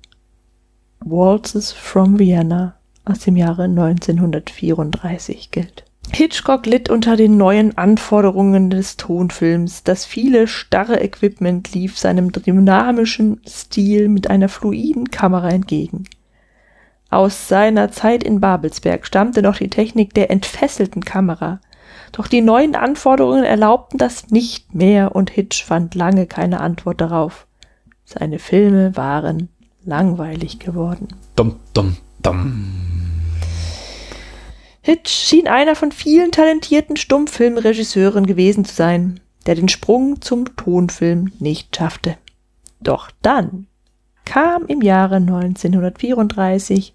Waltzes 1.00 1.72
from 1.72 2.20
Vienna 2.20 2.76
aus 3.06 3.20
dem 3.20 3.36
Jahre 3.36 3.64
1934 3.64 5.52
gilt. 5.52 5.84
Hitchcock 6.12 6.66
litt 6.66 6.90
unter 6.90 7.16
den 7.16 7.38
neuen 7.38 7.78
Anforderungen 7.78 8.70
des 8.70 8.98
Tonfilms. 8.98 9.84
Das 9.84 10.06
viele 10.06 10.48
starre 10.48 11.00
Equipment 11.02 11.74
lief 11.74 11.98
seinem 11.98 12.32
dynamischen 12.32 13.42
Stil 13.48 14.10
mit 14.10 14.30
einer 14.30 14.50
fluiden 14.50 15.10
Kamera 15.10 15.50
entgegen. 15.50 16.04
Aus 17.14 17.48
seiner 17.48 17.92
Zeit 17.92 18.24
in 18.24 18.40
Babelsberg 18.40 19.06
stammte 19.06 19.44
noch 19.44 19.58
die 19.58 19.70
Technik 19.70 20.16
der 20.16 20.32
entfesselten 20.32 21.06
Kamera. 21.06 21.62
Doch 22.12 22.26
die 22.26 22.42
neuen 22.42 22.76
Anforderungen 22.76 23.44
erlaubten 23.44 24.00
das 24.00 24.32
nicht 24.32 24.74
mehr 24.74 25.16
und 25.16 25.30
Hitch 25.30 25.64
fand 25.64 25.94
lange 25.94 26.26
keine 26.26 26.60
Antwort 26.60 27.02
darauf. 27.02 27.46
Seine 28.04 28.40
Filme 28.40 28.98
waren 28.98 29.50
langweilig 29.86 30.58
geworden. 30.58 31.10
Dum, 31.36 31.60
dum, 31.76 31.98
dum. 32.24 32.74
Hitch 34.82 35.12
schien 35.12 35.48
einer 35.48 35.76
von 35.76 35.92
vielen 35.92 36.32
talentierten 36.32 36.98
Stummfilmregisseuren 36.98 38.26
gewesen 38.26 38.66
zu 38.66 38.74
sein, 38.74 39.20
der 39.46 39.54
den 39.54 39.70
Sprung 39.70 40.20
zum 40.22 40.56
Tonfilm 40.56 41.32
nicht 41.38 41.76
schaffte. 41.76 42.18
Doch 42.80 43.12
dann 43.22 43.68
kam 44.26 44.66
im 44.68 44.82
Jahre 44.82 45.16
1934 45.16 46.94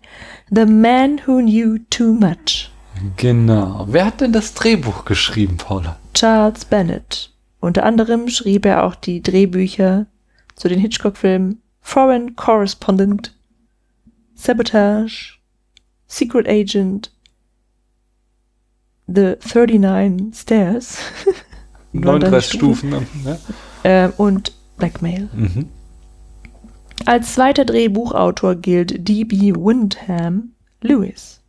The 0.50 0.64
Man 0.66 1.20
Who 1.26 1.40
Knew 1.40 1.78
Too 1.90 2.12
Much. 2.12 2.70
Genau. 3.16 3.86
Wer 3.88 4.06
hat 4.06 4.20
denn 4.20 4.32
das 4.32 4.54
Drehbuch 4.54 5.04
geschrieben, 5.04 5.56
Paula? 5.56 5.96
Charles 6.14 6.64
Bennett. 6.64 7.30
Unter 7.60 7.84
anderem 7.84 8.28
schrieb 8.28 8.66
er 8.66 8.84
auch 8.84 8.94
die 8.94 9.22
Drehbücher 9.22 10.06
zu 10.54 10.68
den 10.68 10.80
Hitchcock-Filmen 10.80 11.60
Foreign 11.80 12.36
Correspondent 12.36 13.34
Sabotage, 14.34 15.38
Secret 16.06 16.48
Agent, 16.48 17.10
The 19.06 19.36
39 19.42 20.38
Stairs 20.38 20.98
39 21.92 22.52
Stufen. 22.52 22.90
Ne? 23.24 23.38
äh, 23.82 24.08
und 24.16 24.52
Blackmail. 24.76 25.28
Mhm. 25.32 25.68
Als 27.06 27.34
zweiter 27.34 27.64
Drehbuchautor 27.64 28.56
gilt 28.56 29.08
D.B. 29.08 29.54
Windham 29.54 30.50
Lewis. 30.80 31.40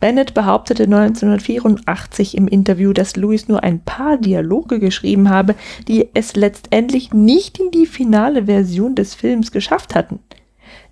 Bennett 0.00 0.34
behauptete 0.34 0.84
1984 0.84 2.36
im 2.36 2.48
Interview, 2.48 2.92
dass 2.92 3.16
Lewis 3.16 3.48
nur 3.48 3.62
ein 3.62 3.80
paar 3.80 4.16
Dialoge 4.16 4.80
geschrieben 4.80 5.30
habe, 5.30 5.54
die 5.88 6.08
es 6.14 6.36
letztendlich 6.36 7.12
nicht 7.12 7.58
in 7.58 7.70
die 7.70 7.86
finale 7.86 8.46
Version 8.46 8.94
des 8.94 9.14
Films 9.14 9.52
geschafft 9.52 9.94
hatten. 9.94 10.20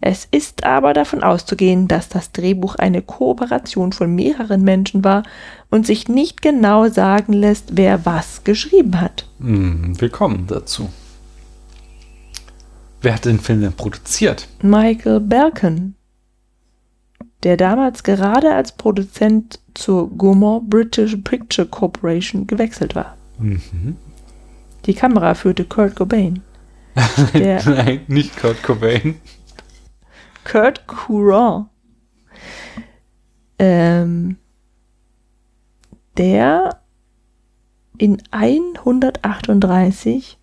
Es 0.02 0.26
ist 0.30 0.64
aber 0.64 0.94
davon 0.94 1.22
auszugehen, 1.22 1.86
dass 1.86 2.08
das 2.08 2.32
Drehbuch 2.32 2.76
eine 2.76 3.02
Kooperation 3.02 3.92
von 3.92 4.14
mehreren 4.14 4.62
Menschen 4.62 5.04
war 5.04 5.24
und 5.70 5.86
sich 5.86 6.08
nicht 6.08 6.40
genau 6.40 6.88
sagen 6.88 7.34
lässt, 7.34 7.76
wer 7.76 8.06
was 8.06 8.44
geschrieben 8.44 9.00
hat. 9.00 9.28
Mhm, 9.38 10.00
willkommen 10.00 10.46
dazu. 10.46 10.88
Wer 13.02 13.14
hat 13.14 13.24
den 13.24 13.40
Film 13.40 13.62
denn 13.62 13.72
produziert? 13.72 14.46
Michael 14.62 15.20
Balcon, 15.20 15.94
der 17.42 17.56
damals 17.56 18.02
gerade 18.02 18.54
als 18.54 18.72
Produzent 18.72 19.58
zur 19.74 20.10
Gaumont 20.16 20.68
British 20.68 21.16
Picture 21.16 21.66
Corporation 21.66 22.46
gewechselt 22.46 22.94
war. 22.94 23.16
Mhm. 23.38 23.96
Die 24.86 24.94
Kamera 24.94 25.34
führte 25.34 25.64
Kurt 25.64 25.96
Cobain. 25.96 26.42
Der- 27.34 27.62
Nein, 27.68 28.00
nicht 28.08 28.36
Kurt 28.36 28.62
Cobain. 28.62 29.16
Kurt 30.44 30.86
Courant. 30.86 31.66
Ähm, 33.58 34.36
der 36.16 36.80
in 37.98 38.22
138 38.30 40.38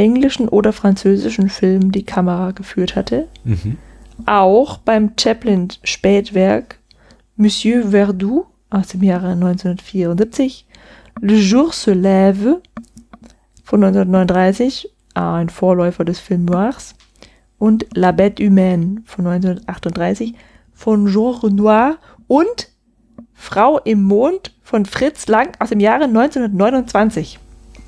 englischen 0.00 0.48
oder 0.48 0.72
französischen 0.72 1.50
Filmen 1.50 1.92
die 1.92 2.04
Kamera 2.04 2.52
geführt 2.52 2.96
hatte. 2.96 3.28
Mhm. 3.44 3.76
Auch 4.24 4.78
beim 4.78 5.12
Chaplin-Spätwerk 5.18 6.78
Monsieur 7.36 7.90
Verdoux 7.90 8.46
aus 8.70 8.88
dem 8.88 9.02
Jahre 9.02 9.32
1974, 9.32 10.66
Le 11.20 11.34
Jour 11.34 11.72
se 11.72 11.92
lève 11.92 12.60
von 13.62 13.84
1939, 13.84 14.88
ein 15.14 15.50
Vorläufer 15.50 16.04
des 16.04 16.18
Film 16.18 16.46
Noirs, 16.46 16.94
und 17.58 17.86
La 17.94 18.12
Bête 18.12 18.40
Humaine 18.42 19.02
von 19.04 19.26
1938 19.26 20.34
von 20.72 21.06
Jean 21.08 21.34
Renoir 21.42 21.98
und 22.26 22.70
Frau 23.34 23.78
im 23.80 24.02
Mond 24.02 24.54
von 24.62 24.86
Fritz 24.86 25.26
Lang 25.28 25.52
aus 25.58 25.68
dem 25.68 25.80
Jahre 25.80 26.04
1929. 26.04 27.38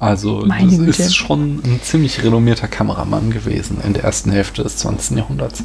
Also, 0.02 0.42
Meine 0.44 0.68
das 0.68 0.78
Güte. 0.78 1.02
ist 1.02 1.14
schon 1.14 1.62
ein 1.64 1.80
ziemlich 1.80 2.24
renommierter 2.24 2.66
Kameramann 2.66 3.30
gewesen 3.30 3.80
in 3.86 3.92
der 3.94 4.02
ersten 4.02 4.32
Hälfte 4.32 4.64
des 4.64 4.78
20. 4.78 5.16
Jahrhunderts. 5.16 5.62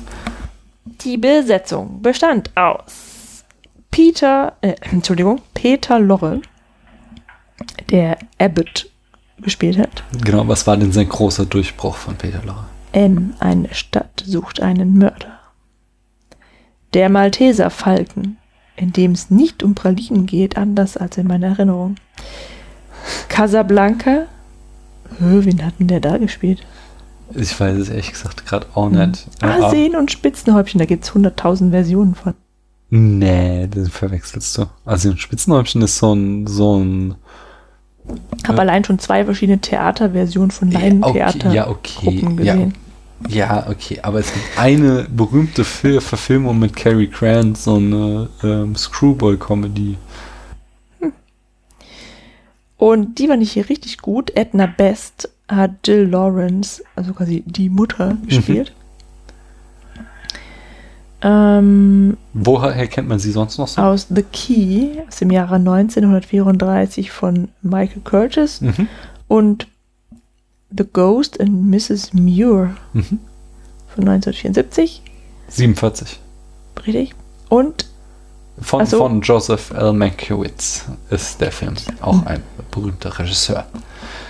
Die 1.01 1.17
Besetzung 1.17 2.03
bestand 2.03 2.51
aus 2.55 3.43
Peter, 3.89 4.53
äh, 4.61 4.75
Entschuldigung, 4.91 5.41
Peter 5.55 5.99
Lorre, 5.99 6.41
der 7.89 8.19
Abbott 8.37 8.91
gespielt 9.39 9.79
hat. 9.79 10.03
Genau, 10.23 10.47
was 10.47 10.67
war 10.67 10.77
denn 10.77 10.91
sein 10.91 11.09
großer 11.09 11.47
Durchbruch 11.47 11.95
von 11.95 12.15
Peter 12.15 12.43
Lorre? 12.45 12.65
M. 12.91 13.33
Eine 13.39 13.73
Stadt 13.73 14.23
sucht 14.23 14.61
einen 14.61 14.99
Mörder. 14.99 15.39
Der 16.93 17.09
Malteser 17.09 17.71
Falken, 17.71 18.37
in 18.75 18.93
dem 18.93 19.13
es 19.13 19.31
nicht 19.31 19.63
um 19.63 19.73
Pralinen 19.73 20.27
geht, 20.27 20.57
anders 20.57 20.95
als 20.95 21.17
in 21.17 21.25
meiner 21.25 21.47
Erinnerung. 21.47 21.95
Casablanca. 23.37 24.25
Hö, 25.19 25.45
wen 25.45 25.63
hat 25.63 25.75
denn 25.79 25.87
der 25.87 25.99
da 25.99 26.17
gespielt? 26.17 26.65
Ich 27.35 27.59
weiß 27.59 27.77
es 27.77 27.89
ehrlich 27.89 28.11
gesagt 28.11 28.47
gerade 28.47 28.65
auch 28.73 28.89
nicht. 28.89 29.27
Ah, 29.41 29.67
Äh, 29.67 29.69
Seen 29.69 29.95
und 29.95 30.11
Spitzenhäubchen, 30.11 30.79
da 30.79 30.85
gibt 30.85 31.03
es 31.03 31.11
100.000 31.11 31.69
Versionen 31.69 32.15
von. 32.15 32.33
Nee, 32.89 33.67
den 33.67 33.85
verwechselst 33.91 34.57
du. 34.57 34.65
Also 34.85 35.11
ein 35.11 35.19
Spitzenhäubchen 35.19 35.83
ist 35.83 35.97
so 35.97 36.15
ein, 36.15 36.47
so 36.47 36.79
ein 36.79 37.15
Habe 38.47 38.61
allein 38.61 38.83
schon 38.83 38.97
zwei 38.97 39.23
verschiedene 39.23 39.59
Theaterversionen 39.59 40.49
von 40.49 40.71
Laientheater 40.71 41.49
okay, 41.49 41.55
ja, 41.55 41.67
okay, 41.67 42.19
Gruppen 42.21 42.43
ja. 42.43 42.55
gesehen. 42.55 42.73
Ja, 43.27 43.67
okay, 43.69 43.99
aber 44.01 44.19
es 44.19 44.33
gibt 44.33 44.57
eine 44.57 45.05
berühmte 45.09 45.63
Fil 45.63 46.01
Verfilmung 46.01 46.57
mit 46.57 46.75
Cary 46.75 47.05
Grant, 47.05 47.57
so 47.57 47.75
eine 47.75 48.29
ähm, 48.43 48.75
Screwball-Comedy. 48.75 49.97
Und 52.77 53.17
die 53.19 53.27
war 53.29 53.37
nicht 53.37 53.51
hier 53.53 53.69
richtig 53.69 53.97
gut. 53.99 54.31
Edna 54.35 54.67
Best 54.67 55.29
hat 55.47 55.71
Jill 55.85 56.03
Lawrence, 56.09 56.83
also 56.95 57.13
quasi 57.13 57.43
die 57.45 57.69
Mutter, 57.69 58.13
Mhm. 58.13 58.27
gespielt. 58.27 58.73
Ähm, 61.21 62.15
Woher 62.33 62.87
kennt 62.87 63.07
man 63.07 63.17
sie 63.17 63.31
sonst 63.31 63.57
noch 63.57 63.67
so? 63.67 63.81
aus 63.81 64.05
The 64.13 64.21
Key 64.21 65.01
aus 65.07 65.15
dem 65.17 65.31
Jahre 65.31 65.55
1934 65.59 67.09
von 67.11 67.47
Michael 67.63 68.01
Curtis 68.03 68.61
Mhm. 68.61 68.87
und 69.27 69.67
The 70.69 70.83
Ghost 70.91 71.39
and 71.39 71.71
Mrs. 71.71 72.13
Muir 72.13 72.75
Mhm. 72.93 73.19
von 73.95 74.03
1974, 74.03 75.01
47. 75.47 76.19
richtig? 76.85 77.15
Und 77.49 77.87
Von, 78.59 78.81
Ach 78.81 78.87
so. 78.87 78.97
von 78.97 79.21
Joseph 79.21 79.69
L. 79.69 79.93
Mankiewicz 79.93 80.85
ist 81.11 81.39
der 81.41 81.51
Film. 81.51 81.75
Auch 82.01 82.23
ein 82.25 82.41
berühmter 82.77 83.17
Regisseur. 83.17 83.65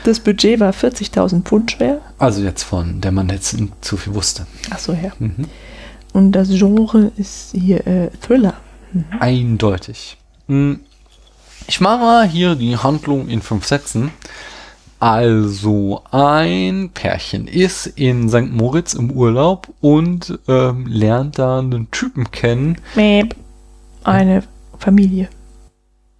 das 0.03 0.19
Budget 0.19 0.59
war 0.59 0.71
40.000 0.71 1.43
Pfund 1.43 1.71
schwer. 1.71 2.01
Also 2.17 2.41
jetzt 2.41 2.63
von 2.63 3.01
der 3.01 3.11
Mann 3.11 3.29
jetzt 3.29 3.55
zu 3.81 3.97
viel 3.97 4.13
wusste. 4.13 4.47
Achso, 4.69 4.93
ja. 4.93 5.11
Mhm. 5.19 5.45
Und 6.13 6.31
das 6.31 6.49
Genre 6.49 7.11
ist 7.17 7.51
hier 7.53 7.85
äh, 7.85 8.09
Thriller. 8.21 8.55
Eindeutig. 9.19 10.17
Hm. 10.47 10.79
Ich 11.67 11.81
mache 11.81 11.99
mal 11.99 12.27
hier 12.27 12.55
die 12.55 12.77
Handlung 12.77 13.27
in 13.27 13.41
fünf 13.41 13.67
Sätzen. 13.67 14.11
Also, 14.99 16.01
ein 16.09 16.89
Pärchen 16.93 17.47
ist 17.47 17.85
in 17.85 18.29
St. 18.29 18.51
Moritz 18.51 18.95
im 18.95 19.11
Urlaub 19.11 19.67
und 19.79 20.39
ähm, 20.47 20.87
lernt 20.87 21.37
da 21.37 21.59
einen 21.59 21.91
Typen 21.91 22.31
kennen. 22.31 22.77
Mäp. 22.95 23.35
Eine 24.03 24.43
Familie. 24.79 25.29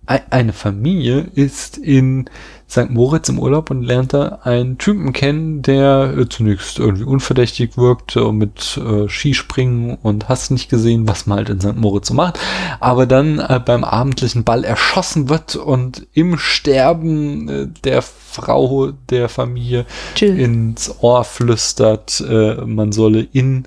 Ei- 0.08 0.24
Eine 0.30 0.54
Familie 0.54 1.28
ist 1.36 1.78
in 1.78 2.30
St. 2.70 2.90
Moritz 2.90 3.30
im 3.30 3.40
Urlaub 3.40 3.70
und 3.72 3.82
lernt 3.84 4.14
da 4.14 4.40
einen 4.44 4.78
Typen 4.78 5.14
kennen, 5.14 5.62
der 5.62 6.14
äh, 6.18 6.28
zunächst 6.28 6.80
irgendwie 6.80 7.06
unverdächtig 7.06 7.78
wirkte 7.78 8.26
und 8.26 8.38
mit 8.38 8.78
äh, 8.78 9.08
Skispringen 9.08 9.96
und 10.02 10.28
hast 10.28 10.52
nicht 10.52 10.70
gesehen, 10.70 11.08
was 11.08 11.28
man 11.28 11.38
halt 11.38 11.50
in 11.50 11.62
St. 11.62 11.76
Moritz 11.78 12.08
so 12.10 12.14
macht, 12.14 12.40
aber 12.82 13.06
dann 13.06 13.40
äh, 13.40 13.62
beim 13.64 13.84
abendlichen 13.86 14.44
Ball 14.44 14.64
erschossen 14.66 15.30
wird 15.30 15.56
und 15.56 16.08
im 16.14 16.38
Sterben 16.38 17.48
äh, 17.50 17.68
der 17.86 18.02
Frau 18.02 18.92
der 19.10 19.30
Familie 19.30 19.86
Jill. 20.16 20.38
ins 20.40 20.94
Ohr 21.02 21.24
flüstert, 21.24 22.22
äh, 22.28 22.56
man 22.66 22.92
solle 22.92 23.22
in, 23.32 23.66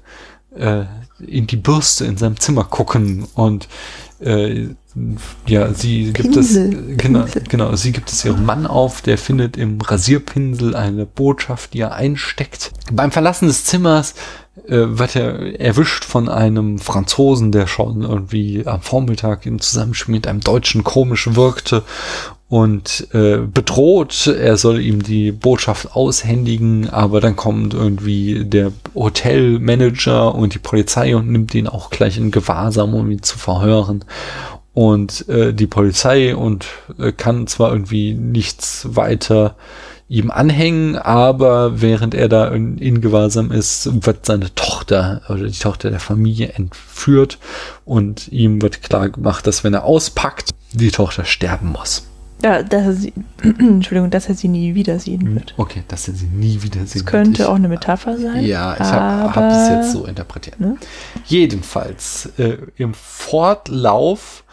äh, 0.54 0.84
in 1.26 1.46
die 1.46 1.56
Bürste 1.56 2.04
in 2.04 2.16
seinem 2.18 2.38
Zimmer 2.38 2.64
gucken 2.64 3.26
und 3.34 3.66
äh, 4.20 4.68
ja, 5.46 5.72
sie 5.72 6.12
gibt 6.12 6.36
es, 6.36 6.54
genau, 6.96 7.24
genau, 7.48 7.76
sie 7.76 7.92
gibt 7.92 8.10
es 8.10 8.24
ihrem 8.24 8.44
Mann 8.44 8.66
auf, 8.66 9.02
der 9.02 9.18
findet 9.18 9.56
im 9.56 9.80
Rasierpinsel 9.80 10.74
eine 10.74 11.06
Botschaft, 11.06 11.74
die 11.74 11.80
er 11.80 11.94
einsteckt. 11.94 12.72
Beim 12.92 13.12
Verlassen 13.12 13.46
des 13.46 13.64
Zimmers 13.64 14.14
äh, 14.66 14.98
wird 14.98 15.16
er 15.16 15.60
erwischt 15.60 16.04
von 16.04 16.28
einem 16.28 16.78
Franzosen, 16.78 17.52
der 17.52 17.66
schon 17.66 18.02
irgendwie 18.02 18.66
am 18.66 18.80
Vormittag 18.82 19.46
im 19.46 19.60
Zusammenspiel 19.60 20.14
mit 20.14 20.26
einem 20.26 20.40
Deutschen 20.40 20.84
komisch 20.84 21.34
wirkte 21.34 21.84
und 22.50 23.06
äh, 23.12 23.38
bedroht, 23.38 24.26
er 24.26 24.56
soll 24.56 24.80
ihm 24.80 25.04
die 25.04 25.30
Botschaft 25.30 25.94
aushändigen, 25.94 26.90
aber 26.90 27.20
dann 27.20 27.36
kommt 27.36 27.74
irgendwie 27.74 28.44
der 28.44 28.72
Hotelmanager 28.92 30.34
und 30.34 30.54
die 30.54 30.58
Polizei 30.58 31.14
und 31.14 31.30
nimmt 31.30 31.54
ihn 31.54 31.68
auch 31.68 31.90
gleich 31.90 32.18
in 32.18 32.32
Gewahrsam, 32.32 32.92
um 32.94 33.08
ihn 33.08 33.22
zu 33.22 33.38
verhören. 33.38 34.04
Und 34.74 35.28
äh, 35.28 35.54
die 35.54 35.68
Polizei 35.68 36.34
und 36.34 36.66
äh, 36.98 37.12
kann 37.12 37.46
zwar 37.46 37.70
irgendwie 37.70 38.14
nichts 38.14 38.84
weiter 38.96 39.54
ihm 40.08 40.32
anhängen, 40.32 40.96
aber 40.96 41.80
während 41.80 42.16
er 42.16 42.28
da 42.28 42.48
in, 42.48 42.78
in 42.78 43.00
Gewahrsam 43.00 43.52
ist, 43.52 44.04
wird 44.04 44.26
seine 44.26 44.52
Tochter 44.56 45.22
oder 45.28 45.44
die 45.44 45.58
Tochter 45.58 45.90
der 45.90 46.00
Familie 46.00 46.48
entführt 46.48 47.38
und 47.84 48.26
ihm 48.32 48.60
wird 48.60 48.82
klar 48.82 49.08
gemacht, 49.08 49.46
dass 49.46 49.62
wenn 49.62 49.74
er 49.74 49.84
auspackt, 49.84 50.50
die 50.72 50.90
Tochter 50.90 51.24
sterben 51.24 51.68
muss. 51.68 52.10
Ja, 52.42 52.62
dass 52.62 52.82
er 52.86 52.92
sie, 52.94 53.12
Entschuldigung, 53.42 54.10
dass 54.10 54.28
er 54.28 54.34
sie 54.34 54.48
nie 54.48 54.74
wiedersehen 54.74 55.34
wird. 55.34 55.54
Okay, 55.56 55.82
dass 55.88 56.08
er 56.08 56.14
sie 56.14 56.26
nie 56.26 56.62
wiedersehen 56.62 56.84
Das 56.84 56.94
wird. 56.96 57.06
könnte 57.06 57.42
Ich- 57.42 57.48
auch 57.48 57.54
eine 57.54 57.68
Metapher 57.68 58.16
sein. 58.18 58.44
Ja, 58.44 58.74
ich 58.74 58.80
habe 58.80 59.34
hab 59.34 59.52
es 59.52 59.68
jetzt 59.68 59.92
so 59.92 60.06
interpretiert. 60.06 60.58
ne? 60.60 60.76
Jedenfalls, 61.26 62.30
äh, 62.38 62.56
im 62.76 62.94
Fortlauf 62.94 64.44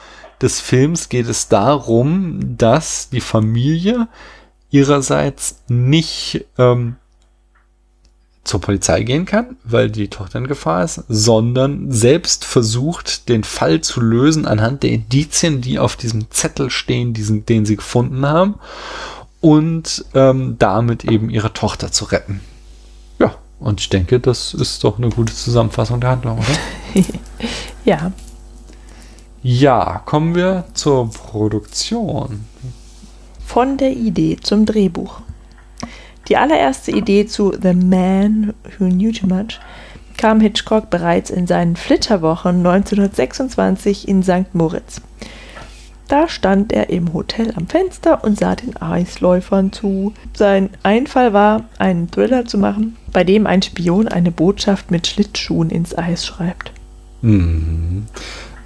des 0.41 0.59
Films 0.59 1.09
geht 1.09 1.27
es 1.27 1.47
darum, 1.47 2.57
dass 2.57 3.09
die 3.09 3.21
Familie 3.21 4.07
ihrerseits 4.69 5.63
nicht 5.67 6.45
ähm, 6.57 6.95
zur 8.47 8.61
Polizei 8.61 9.03
gehen 9.03 9.25
kann, 9.25 9.57
weil 9.63 9.89
die 9.91 10.07
Tochter 10.07 10.39
in 10.39 10.47
Gefahr 10.47 10.83
ist, 10.83 11.03
sondern 11.07 11.91
selbst 11.91 12.45
versucht, 12.45 13.29
den 13.29 13.43
Fall 13.43 13.81
zu 13.81 14.01
lösen 14.01 14.45
anhand 14.45 14.83
der 14.83 14.91
Indizien, 14.91 15.61
die 15.61 15.77
auf 15.79 15.95
diesem 15.95 16.31
Zettel 16.31 16.69
stehen, 16.69 17.13
diesen, 17.13 17.45
den 17.45 17.65
sie 17.65 17.75
gefunden 17.75 18.25
haben, 18.25 18.55
und 19.41 20.05
ähm, 20.15 20.55
damit 20.57 21.05
eben 21.05 21.29
ihre 21.29 21.53
Tochter 21.53 21.91
zu 21.91 22.05
retten. 22.05 22.41
Ja, 23.19 23.35
und 23.59 23.79
ich 23.81 23.89
denke, 23.89 24.19
das 24.19 24.53
ist 24.53 24.83
doch 24.83 24.97
eine 24.97 25.09
gute 25.09 25.33
Zusammenfassung 25.33 26.01
der 26.01 26.09
Handlung, 26.11 26.39
oder? 26.39 27.03
Ja, 27.85 28.11
Ja, 29.43 30.01
kommen 30.05 30.35
wir 30.35 30.65
zur 30.73 31.09
Produktion. 31.11 32.45
von 33.45 33.77
der 33.77 33.91
Idee 33.91 34.37
zum 34.41 34.65
Drehbuch. 34.65 35.21
Die 36.27 36.37
allererste 36.37 36.91
Idee 36.91 37.25
zu 37.25 37.53
The 37.61 37.73
Man 37.73 38.53
Who 38.77 38.89
Knew 38.89 39.11
Too 39.11 39.27
Much 39.27 39.59
kam 40.17 40.41
Hitchcock 40.41 40.89
bereits 40.89 41.29
in 41.29 41.47
seinen 41.47 41.75
Flitterwochen 41.75 42.65
1926 42.65 44.07
in 44.07 44.23
St. 44.23 44.53
Moritz. 44.53 45.01
Da 46.07 46.29
stand 46.29 46.71
er 46.71 46.89
im 46.89 47.13
Hotel 47.13 47.53
am 47.55 47.67
Fenster 47.67 48.23
und 48.23 48.39
sah 48.39 48.55
den 48.55 48.77
Eisläufern 48.77 49.73
zu. 49.73 50.13
Sein 50.33 50.69
Einfall 50.81 51.33
war, 51.33 51.65
einen 51.77 52.09
Thriller 52.09 52.45
zu 52.45 52.57
machen, 52.57 52.95
bei 53.11 53.23
dem 53.23 53.45
ein 53.45 53.61
Spion 53.61 54.07
eine 54.07 54.31
Botschaft 54.31 54.89
mit 54.89 55.05
Schlittschuhen 55.05 55.69
ins 55.69 55.97
Eis 55.97 56.25
schreibt. 56.25 56.71
Mhm. 57.21 58.05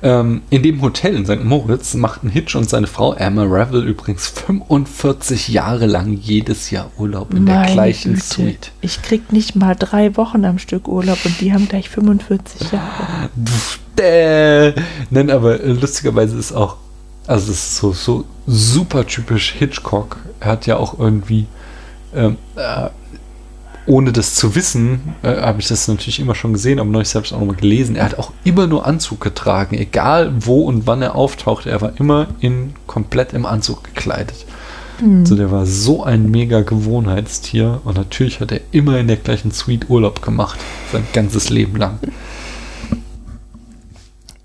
Ähm, 0.03 0.41
in 0.49 0.63
dem 0.63 0.81
Hotel 0.81 1.15
in 1.15 1.25
St. 1.25 1.43
Moritz 1.43 1.93
machten 1.93 2.29
Hitch 2.29 2.55
und 2.55 2.67
seine 2.67 2.87
Frau 2.87 3.13
Emma 3.13 3.43
Revel 3.43 3.87
übrigens 3.87 4.27
45 4.27 5.49
Jahre 5.49 5.85
lang 5.85 6.13
jedes 6.13 6.71
Jahr 6.71 6.89
Urlaub 6.97 7.33
in 7.33 7.45
der 7.45 7.59
Meine 7.59 7.73
gleichen 7.73 8.13
Güte, 8.15 8.25
Suite. 8.25 8.71
Ich 8.81 9.03
krieg 9.03 9.31
nicht 9.31 9.55
mal 9.55 9.75
drei 9.75 10.17
Wochen 10.17 10.43
am 10.43 10.57
Stück 10.57 10.87
Urlaub 10.87 11.19
und 11.23 11.39
die 11.39 11.53
haben 11.53 11.67
gleich 11.67 11.89
45 11.89 12.71
Jahre. 12.71 13.29
Nein, 15.11 15.29
aber 15.29 15.59
lustigerweise 15.59 16.35
ist 16.37 16.51
auch, 16.51 16.77
also 17.27 17.47
das 17.47 17.57
ist 17.57 17.77
so, 17.77 17.91
so 17.93 18.25
super 18.47 19.05
typisch 19.05 19.51
Hitchcock. 19.51 20.17
Er 20.39 20.51
hat 20.53 20.65
ja 20.65 20.77
auch 20.77 20.97
irgendwie, 20.97 21.45
ähm, 22.15 22.37
äh, 22.55 22.89
ohne 23.85 24.11
das 24.11 24.35
zu 24.35 24.55
wissen, 24.55 25.15
äh, 25.23 25.41
habe 25.41 25.61
ich 25.61 25.67
das 25.67 25.87
natürlich 25.87 26.19
immer 26.19 26.35
schon 26.35 26.53
gesehen, 26.53 26.79
aber 26.79 26.89
neulich 26.89 27.13
es 27.13 27.33
auch 27.33 27.39
nochmal 27.39 27.55
gelesen. 27.55 27.95
Er 27.95 28.05
hat 28.05 28.19
auch 28.19 28.31
immer 28.43 28.67
nur 28.67 28.85
Anzug 28.85 29.21
getragen, 29.21 29.75
egal 29.77 30.33
wo 30.39 30.61
und 30.63 30.87
wann 30.87 31.01
er 31.01 31.15
auftauchte. 31.15 31.69
Er 31.69 31.81
war 31.81 31.93
immer 31.99 32.27
in 32.39 32.73
komplett 32.87 33.33
im 33.33 33.45
Anzug 33.45 33.83
gekleidet. 33.83 34.45
Also 35.03 35.35
der 35.35 35.49
war 35.49 35.65
so 35.65 36.03
ein 36.03 36.29
mega 36.29 36.61
Gewohnheitstier 36.61 37.81
und 37.85 37.97
natürlich 37.97 38.39
hat 38.39 38.51
er 38.51 38.61
immer 38.71 38.99
in 38.99 39.07
der 39.07 39.17
gleichen 39.17 39.51
Suite 39.51 39.89
Urlaub 39.89 40.21
gemacht, 40.21 40.59
sein 40.91 41.03
ganzes 41.11 41.49
Leben 41.49 41.75
lang. 41.77 41.97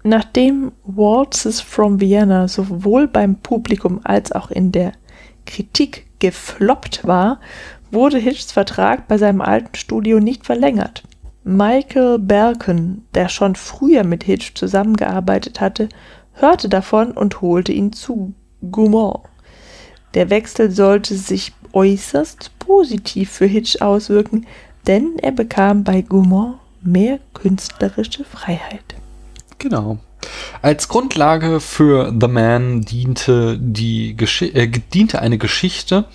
Nachdem 0.03 0.73
Waltzes 0.85 1.61
from 1.61 2.01
Vienna 2.01 2.49
sowohl 2.49 3.07
beim 3.07 3.37
Publikum 3.37 4.01
als 4.05 4.33
auch 4.33 4.51
in 4.51 4.73
der 4.73 4.93
Kritik 5.45 6.07
gefloppt 6.21 7.07
war, 7.07 7.41
wurde 7.91 8.19
Hitchs 8.19 8.53
Vertrag 8.53 9.09
bei 9.09 9.19
seinem 9.19 9.41
alten 9.41 9.75
Studio 9.75 10.21
nicht 10.21 10.47
verlängert. 10.47 11.03
Michael 11.45 12.19
Balcon, 12.19 13.05
der 13.15 13.29
schon 13.29 13.55
früher 13.55 14.05
mit 14.05 14.25
Hitch 14.25 14.55
zusammengearbeitet 14.55 15.61
hatte, 15.61 15.89
hörte 16.33 16.69
davon 16.69 17.13
und 17.13 17.41
holte 17.41 17.73
ihn 17.73 17.93
zu 17.93 18.35
Gaumont. 18.71 19.21
Der 20.15 20.31
Wechsel 20.31 20.71
sollte 20.71 21.15
sich 21.15 21.53
äußerst 21.73 22.51
positiv 22.59 23.31
für 23.31 23.47
Hitch 23.47 23.81
auswirken, 23.81 24.47
denn 24.87 25.19
er 25.21 25.33
bekam 25.33 25.85
bei 25.85 26.01
Gaumont 26.01 26.57
mehr 26.83 27.19
künstlerische 27.35 28.25
Freiheit. 28.25 28.97
Genau. 29.59 29.99
Als 30.63 30.89
Grundlage 30.89 31.61
für 31.61 32.13
The 32.19 32.29
Man 32.29 32.81
diente, 32.81 33.59
die 33.61 34.17
Gesch 34.17 34.43
äh, 34.43 34.67
diente 34.67 35.21
eine 35.21 35.39
Geschichte 35.39 36.07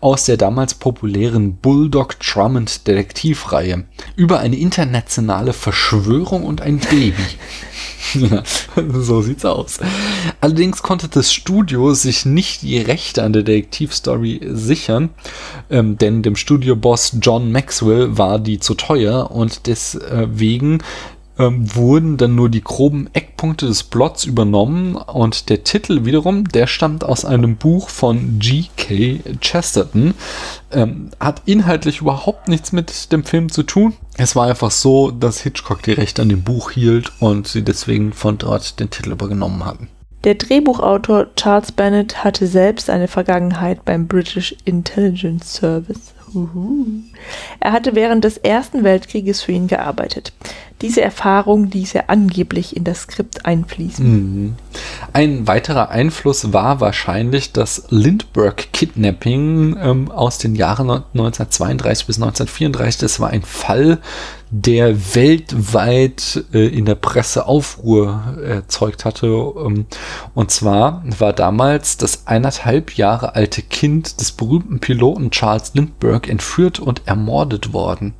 aus 0.00 0.24
der 0.24 0.36
damals 0.36 0.74
populären 0.74 1.56
Bulldog 1.56 2.18
Drummond 2.20 2.86
Detektivreihe 2.86 3.84
über 4.16 4.40
eine 4.40 4.56
internationale 4.56 5.52
Verschwörung 5.52 6.44
und 6.44 6.60
ein 6.60 6.78
Baby. 6.78 7.14
ja, 8.14 8.42
so 8.92 9.22
sieht's 9.22 9.44
aus. 9.44 9.78
Allerdings 10.40 10.82
konnte 10.82 11.08
das 11.08 11.32
Studio 11.32 11.92
sich 11.94 12.24
nicht 12.24 12.62
die 12.62 12.78
Rechte 12.78 13.22
an 13.22 13.32
der 13.32 13.42
Detektivstory 13.42 14.40
sichern, 14.52 15.10
ähm, 15.70 15.98
denn 15.98 16.22
dem 16.22 16.36
Studioboss 16.36 17.16
John 17.20 17.52
Maxwell 17.52 18.16
war 18.16 18.38
die 18.38 18.58
zu 18.58 18.74
teuer 18.74 19.30
und 19.30 19.66
deswegen 19.66 20.82
ähm, 21.38 21.74
wurden 21.74 22.16
dann 22.16 22.34
nur 22.34 22.48
die 22.48 22.62
groben 22.62 23.08
Eckpunkte 23.12 23.66
des 23.66 23.84
Plots 23.84 24.24
übernommen 24.24 24.96
und 24.96 25.48
der 25.48 25.64
Titel 25.64 26.04
wiederum, 26.04 26.48
der 26.48 26.66
stammt 26.66 27.04
aus 27.04 27.24
einem 27.24 27.56
Buch 27.56 27.88
von 27.88 28.38
G.K. 28.38 29.20
Chesterton, 29.40 30.14
ähm, 30.72 31.10
hat 31.20 31.42
inhaltlich 31.46 32.00
überhaupt 32.00 32.48
nichts 32.48 32.72
mit 32.72 33.12
dem 33.12 33.24
Film 33.24 33.50
zu 33.50 33.62
tun. 33.62 33.94
Es 34.16 34.34
war 34.34 34.46
einfach 34.48 34.70
so, 34.70 35.10
dass 35.10 35.40
Hitchcock 35.40 35.82
die 35.82 35.92
Rechte 35.92 36.22
an 36.22 36.28
dem 36.28 36.42
Buch 36.42 36.72
hielt 36.72 37.12
und 37.20 37.46
sie 37.46 37.62
deswegen 37.62 38.12
von 38.12 38.38
dort 38.38 38.80
den 38.80 38.90
Titel 38.90 39.12
übergenommen 39.12 39.64
hatten. 39.64 39.88
Der 40.24 40.34
Drehbuchautor 40.34 41.28
Charles 41.36 41.70
Bennett 41.70 42.24
hatte 42.24 42.48
selbst 42.48 42.90
eine 42.90 43.06
Vergangenheit 43.06 43.84
beim 43.84 44.08
British 44.08 44.56
Intelligence 44.64 45.54
Service. 45.54 46.12
Er 47.60 47.72
hatte 47.72 47.94
während 47.94 48.24
des 48.24 48.38
Ersten 48.38 48.84
Weltkrieges 48.84 49.42
für 49.42 49.52
ihn 49.52 49.68
gearbeitet. 49.68 50.32
Diese 50.80 51.00
Erfahrung 51.02 51.70
ließ 51.70 51.96
er 51.96 52.08
angeblich 52.08 52.76
in 52.76 52.84
das 52.84 53.02
Skript 53.02 53.44
einfließen. 53.46 54.06
Mhm. 54.06 54.54
Ein 55.12 55.48
weiterer 55.48 55.88
Einfluss 55.88 56.52
war 56.52 56.80
wahrscheinlich 56.80 57.52
das 57.52 57.84
Lindbergh-Kidnapping 57.90 59.76
ähm, 59.80 60.10
aus 60.10 60.38
den 60.38 60.54
Jahren 60.54 60.88
1932 60.90 62.06
bis 62.06 62.16
1934. 62.16 63.00
Das 63.00 63.18
war 63.18 63.30
ein 63.30 63.42
Fall, 63.42 63.98
der 64.50 65.14
weltweit 65.14 66.44
äh, 66.52 66.66
in 66.66 66.86
der 66.86 66.94
Presse 66.94 67.46
Aufruhr 67.46 68.36
erzeugt 68.42 69.04
hatte. 69.04 69.26
Ähm, 69.26 69.86
und 70.34 70.50
zwar 70.50 71.02
war 71.18 71.32
damals 71.32 71.96
das 71.98 72.26
eineinhalb 72.26 72.96
Jahre 72.96 73.34
alte 73.34 73.62
Kind 73.62 74.20
des 74.20 74.32
berühmten 74.32 74.80
Piloten 74.80 75.30
Charles 75.30 75.74
Lindbergh 75.74 76.30
entführt 76.30 76.80
und 76.80 77.02
ermordet 77.06 77.72
worden. 77.72 78.14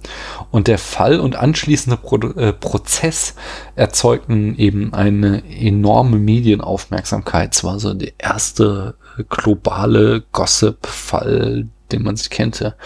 Und 0.50 0.68
der 0.68 0.78
Fall 0.78 1.20
und 1.20 1.36
anschließende 1.36 1.96
Pro 1.96 2.16
äh, 2.16 2.52
Prozess 2.52 3.34
erzeugten 3.74 4.56
eben 4.56 4.92
eine 4.92 5.42
enorme 5.48 6.18
Medienaufmerksamkeit. 6.18 7.54
Es 7.54 7.64
war 7.64 7.78
so 7.78 7.94
der 7.94 8.12
erste 8.18 8.96
äh, 9.18 9.24
globale 9.28 10.24
Gossip-Fall, 10.32 11.68
den 11.90 12.02
man 12.02 12.16
sich 12.16 12.28
kennte. 12.28 12.76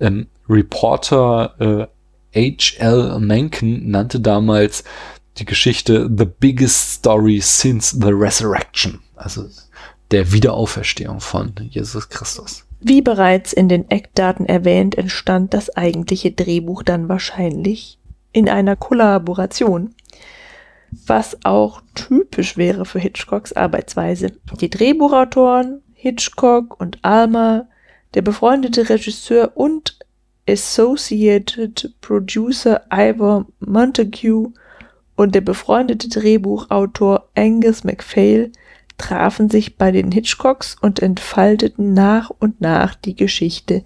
Ähm, 0.00 0.26
Reporter 0.48 1.54
äh, 1.58 1.86
H.L. 2.34 3.18
Mencken 3.20 3.90
nannte 3.90 4.20
damals 4.20 4.84
die 5.38 5.44
Geschichte 5.44 6.10
The 6.14 6.24
Biggest 6.24 6.94
Story 6.94 7.40
Since 7.40 7.96
the 8.00 8.10
Resurrection. 8.10 9.00
Also 9.16 9.46
der 10.10 10.32
Wiederauferstehung 10.32 11.20
von 11.20 11.52
Jesus 11.70 12.08
Christus. 12.08 12.64
Wie 12.80 13.02
bereits 13.02 13.52
in 13.52 13.68
den 13.68 13.90
Eckdaten 13.90 14.46
erwähnt, 14.46 14.96
entstand 14.96 15.52
das 15.52 15.76
eigentliche 15.76 16.30
Drehbuch 16.30 16.82
dann 16.82 17.08
wahrscheinlich 17.08 17.98
in 18.32 18.48
einer 18.48 18.76
Kollaboration, 18.76 19.94
was 21.06 21.36
auch 21.44 21.82
typisch 21.94 22.56
wäre 22.56 22.84
für 22.84 23.00
Hitchcocks 23.00 23.52
Arbeitsweise. 23.52 24.32
Die 24.60 24.70
Drehbuchautoren 24.70 25.82
Hitchcock 26.00 26.80
und 26.80 26.98
Alma, 27.02 27.66
der 28.14 28.22
befreundete 28.22 28.88
Regisseur 28.88 29.56
und 29.56 29.97
Associated 30.48 31.94
Producer 32.00 32.82
Ivor 32.90 33.46
Montague 33.60 34.52
und 35.14 35.34
der 35.34 35.42
befreundete 35.42 36.08
Drehbuchautor 36.08 37.28
Angus 37.36 37.84
MacPhail 37.84 38.52
trafen 38.96 39.50
sich 39.50 39.76
bei 39.76 39.92
den 39.92 40.10
Hitchcocks 40.10 40.76
und 40.80 41.00
entfalteten 41.00 41.94
nach 41.94 42.30
und 42.30 42.60
nach 42.60 42.94
die 42.94 43.14
Geschichte 43.14 43.84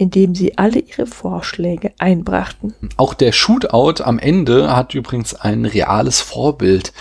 indem 0.00 0.34
sie 0.34 0.56
alle 0.56 0.78
ihre 0.78 1.06
Vorschläge 1.06 1.92
einbrachten. 1.98 2.72
Auch 2.96 3.12
der 3.12 3.32
Shootout 3.32 4.02
am 4.02 4.18
Ende 4.18 4.74
hat 4.74 4.94
übrigens 4.94 5.34
ein 5.34 5.66
reales 5.66 6.22
Vorbild. 6.22 6.94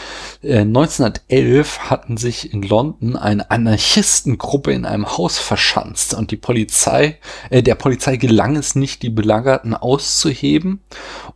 Äh, 0.44 0.60
1911 0.60 1.90
hatten 1.90 2.18
sich 2.18 2.54
in 2.54 2.62
London 2.62 3.16
eine 3.16 3.50
Anarchistengruppe 3.50 4.74
in 4.74 4.86
einem 4.86 5.18
Haus 5.18 5.38
verschanzt 5.38 6.14
und 6.14 6.32
die 6.32 6.36
Polizei, 6.36 7.18
äh, 7.50 7.64
der 7.64 7.76
Polizei 7.76 8.18
gelang 8.18 8.58
es 8.58 8.76
nicht, 8.76 9.02
die 9.02 9.10
Belagerten 9.10 9.76
auszuheben 9.76 10.82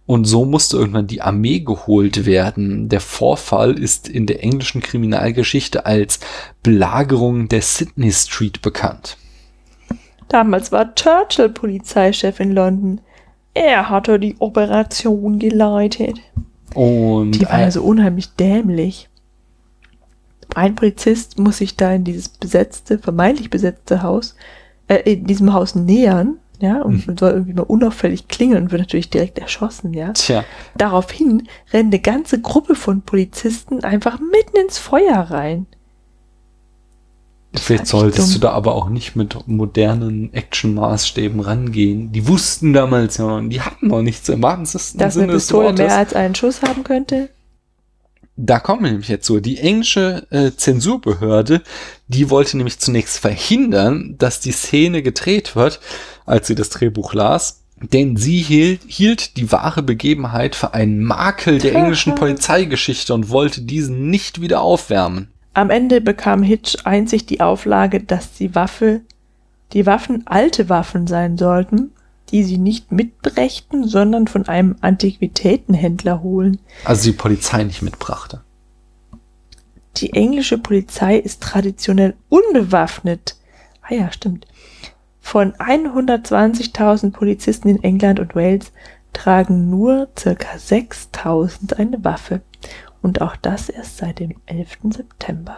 und 0.06 0.26
so 0.26 0.44
musste 0.44 0.76
irgendwann 0.76 1.08
die 1.08 1.22
Armee 1.22 1.62
geholt 1.62 2.26
werden. 2.26 2.90
Der 2.90 3.00
Vorfall 3.00 3.80
ist 3.80 4.10
in 4.10 4.26
der 4.26 4.44
englischen 4.44 4.82
Kriminalgeschichte 4.82 5.86
als 5.86 6.20
Belagerung 6.62 7.48
der 7.48 7.62
Sydney 7.62 8.12
Street 8.12 8.62
bekannt. 8.62 9.16
Damals 10.34 10.72
war 10.72 10.96
Churchill 10.96 11.50
Polizeichef 11.50 12.40
in 12.40 12.54
London. 12.54 13.02
Er 13.54 13.92
hatte 13.92 14.20
die 14.20 14.36
Operation 14.40 15.38
geleitet. 15.38 16.20
Und 16.74 17.34
Die 17.34 17.46
war 17.46 17.60
äh, 17.60 17.62
ja 17.62 17.72
so 17.72 17.84
unheimlich 17.84 18.34
dämlich. 18.34 19.10
Ein 20.56 20.74
Polizist 20.74 21.38
muss 21.38 21.58
sich 21.58 21.78
da 21.78 21.94
in 21.94 22.04
dieses 22.04 22.30
besetzte, 22.30 22.98
vermeintlich 22.98 23.52
besetzte 23.52 24.02
Haus, 24.02 24.36
äh, 24.88 25.14
in 25.14 25.26
diesem 25.26 25.54
Haus 25.54 25.76
nähern, 25.76 26.40
ja, 26.60 26.82
und, 26.82 27.08
und 27.08 27.20
soll 27.20 27.34
irgendwie 27.34 27.54
mal 27.54 27.62
unauffällig 27.62 28.28
klingeln 28.28 28.64
und 28.64 28.72
wird 28.72 28.82
natürlich 28.82 29.12
direkt 29.12 29.38
erschossen, 29.38 29.94
ja. 29.94 30.14
tja, 30.14 30.44
Daraufhin 30.76 31.48
rennt 31.72 31.94
eine 31.94 32.02
ganze 32.02 32.42
Gruppe 32.42 32.74
von 32.74 33.04
Polizisten 33.04 33.84
einfach 33.84 34.20
mitten 34.20 34.58
ins 34.58 34.80
Feuer 34.80 35.16
rein. 35.30 35.68
Vielleicht 37.56 37.88
solltest 37.88 38.36
du 38.36 38.40
da 38.40 38.52
aber 38.52 38.74
auch 38.74 38.90
nicht 38.90 39.16
mit 39.16 39.48
modernen 39.48 40.34
Action-Maßstäben 40.34 41.40
rangehen. 41.40 42.12
Die 42.12 42.28
wussten 42.28 42.74
damals 42.74 43.18
ja, 43.18 43.42
die 43.42 43.62
hatten 43.62 43.88
noch 43.88 44.02
nichts 44.02 44.28
im 44.30 44.42
wahrsten 44.42 45.00
Dass 45.00 45.14
Sinne 45.14 45.26
eine 45.26 45.34
des 45.34 45.44
Pistole 45.44 45.68
Wortes. 45.68 45.86
mehr 45.86 45.98
als 45.98 46.14
einen 46.14 46.34
Schuss 46.36 46.64
haben 46.64 46.84
könnte. 46.84 47.30
Da 48.36 48.60
kommen 48.60 48.84
wir 48.84 48.92
nämlich 48.92 49.10
jetzt 49.10 49.28
so. 49.28 49.40
Die 49.40 49.60
englische 49.60 50.26
äh, 50.32 50.52
Zensurbehörde, 50.56 51.62
die 52.08 52.32
wollte 52.32 52.58
nämlich 52.58 52.80
zunächst 52.80 53.20
verhindern, 53.20 54.16
dass 54.18 54.40
die 54.40 54.52
Szene 54.52 55.04
gedreht 55.04 55.56
wird, 55.56 55.80
als 56.26 56.48
sie 56.48 56.56
das 56.56 56.70
Drehbuch 56.70 57.14
las. 57.14 57.60
Denn 57.92 58.16
sie 58.16 58.42
hielt, 58.42 58.82
hielt 58.88 59.38
die 59.38 59.52
wahre 59.52 59.84
Begebenheit 59.84 60.56
für 60.56 60.74
einen 60.74 61.04
Makel 61.04 61.60
der 61.60 61.76
englischen 61.76 62.16
Polizeigeschichte 62.16 63.14
und 63.14 63.30
wollte 63.30 63.62
diesen 63.62 64.10
nicht 64.10 64.42
wieder 64.42 64.62
aufwärmen. 64.62 65.33
Am 65.54 65.70
Ende 65.70 66.02
bekam 66.02 66.42
Hitch 66.42 66.78
einzig 66.86 67.26
die 67.26 67.42
Auflage, 67.42 68.02
dass 68.02 68.34
die 68.34 68.56
Waffe, 68.56 69.02
die 69.74 69.86
Waffen 69.86 70.26
alte 70.26 70.70
Waffen 70.70 71.08
sein 71.08 71.38
sollten, 71.38 71.92
die 72.30 72.44
sie 72.44 72.58
nicht 72.58 72.92
mitbrächten, 72.92 73.88
sondern 73.88 74.28
von 74.28 74.48
einem 74.48 74.76
Antiquitätenhändler 74.82 76.24
holen. 76.24 76.60
Also 76.86 77.12
die 77.12 77.18
Polizei 77.18 77.64
nicht 77.64 77.84
mitbrachte. 77.84 78.42
Die 79.98 80.14
englische 80.14 80.58
Polizei 80.58 81.18
ist 81.18 81.44
traditionell 81.44 82.16
unbewaffnet. 82.30 83.36
Ah 83.84 83.94
ja, 83.94 84.12
stimmt. 84.12 84.48
Von 85.22 85.54
120.000 85.54 87.12
Polizisten 87.12 87.70
in 87.70 87.84
England 87.84 88.20
und 88.20 88.36
Wales 88.36 88.72
tragen 89.14 89.70
nur 89.70 90.10
circa 90.18 90.58
6.000 90.58 91.76
eine 91.76 92.04
Waffe. 92.04 92.42
Und 93.04 93.22
auch 93.22 93.36
das 93.36 93.70
erst 93.70 93.98
seit 93.98 94.20
dem 94.20 94.36
11. 94.48 94.78
September. 94.90 95.58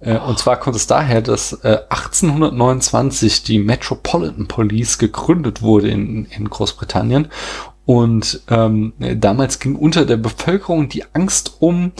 Äh, 0.00 0.16
Und 0.18 0.38
zwar 0.38 0.58
kommt 0.58 0.76
es 0.76 0.86
daher, 0.86 1.20
dass 1.20 1.52
äh, 1.64 1.80
1829 1.90 3.42
die 3.42 3.58
Metropolitan 3.58 4.46
Police 4.46 4.98
gegründet 4.98 5.60
wurde 5.60 5.88
in, 5.88 6.24
in 6.26 6.48
Großbritannien. 6.48 7.28
Und 7.84 8.42
ähm, 8.48 8.92
damals 9.16 9.58
ging 9.58 9.74
unter 9.74 10.06
der 10.06 10.18
Bevölkerung 10.18 10.88
die 10.88 11.04
Angst 11.14 11.56
um, 11.60 11.92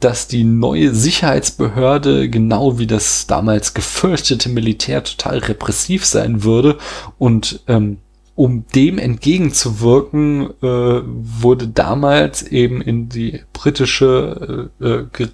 dass 0.00 0.26
die 0.26 0.42
neue 0.42 0.94
Sicherheitsbehörde 0.94 2.28
genau 2.28 2.78
wie 2.78 2.86
das 2.86 3.26
damals 3.26 3.72
gefürchtete 3.72 4.48
Militär 4.48 5.04
total 5.04 5.38
repressiv 5.38 6.04
sein 6.04 6.42
würde. 6.44 6.78
Und 7.18 7.60
ähm, 7.68 7.98
um 8.34 8.66
dem 8.74 8.98
entgegenzuwirken, 8.98 10.50
äh, 10.62 11.02
wurde 11.04 11.68
damals 11.68 12.42
eben 12.42 12.80
in 12.80 13.08
die 13.08 13.42
britische 13.52 14.70
äh, 14.80 14.86
äh, 14.86 15.06
Ge 15.12 15.28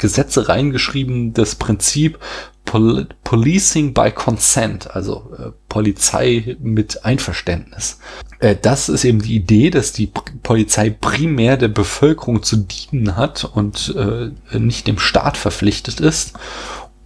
Gesetze 0.00 0.48
reingeschrieben, 0.48 1.34
das 1.34 1.56
Prinzip 1.56 2.20
Pol 2.64 3.08
Policing 3.24 3.94
by 3.94 4.12
Consent, 4.12 4.94
also 4.94 5.32
äh, 5.36 5.50
Polizei 5.68 6.56
mit 6.60 7.04
Einverständnis. 7.04 7.98
Äh, 8.38 8.56
das 8.60 8.88
ist 8.88 9.04
eben 9.04 9.20
die 9.20 9.34
Idee, 9.34 9.70
dass 9.70 9.92
die 9.92 10.06
Polizei 10.42 10.90
primär 10.90 11.56
der 11.56 11.68
Bevölkerung 11.68 12.42
zu 12.42 12.58
dienen 12.58 13.16
hat 13.16 13.44
und 13.44 13.94
äh, 13.96 14.30
nicht 14.56 14.86
dem 14.86 14.98
Staat 14.98 15.36
verpflichtet 15.36 15.98
ist. 16.00 16.34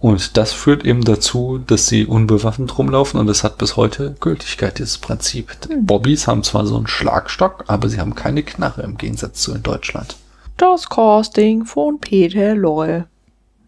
Und 0.03 0.35
das 0.35 0.51
führt 0.51 0.83
eben 0.83 1.05
dazu, 1.05 1.59
dass 1.65 1.87
sie 1.87 2.05
unbewaffnet 2.05 2.77
rumlaufen 2.77 3.21
und 3.21 3.29
es 3.29 3.45
hat 3.45 3.57
bis 3.57 3.77
heute 3.77 4.17
Gültigkeit, 4.19 4.77
dieses 4.77 4.97
Prinzip. 4.97 5.55
Bobbys 5.79 6.27
haben 6.27 6.43
zwar 6.43 6.65
so 6.65 6.75
einen 6.75 6.87
Schlagstock, 6.87 7.63
aber 7.67 7.87
sie 7.87 8.01
haben 8.01 8.13
keine 8.13 8.43
Knarre 8.43 8.81
im 8.81 8.97
Gegensatz 8.97 9.41
zu 9.41 9.55
in 9.55 9.63
Deutschland. 9.63 10.17
Das 10.57 10.89
Casting 10.89 11.63
von 11.63 12.01
Peter 12.01 12.53
Lorre. 12.53 13.05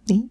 Nee. 0.10 0.24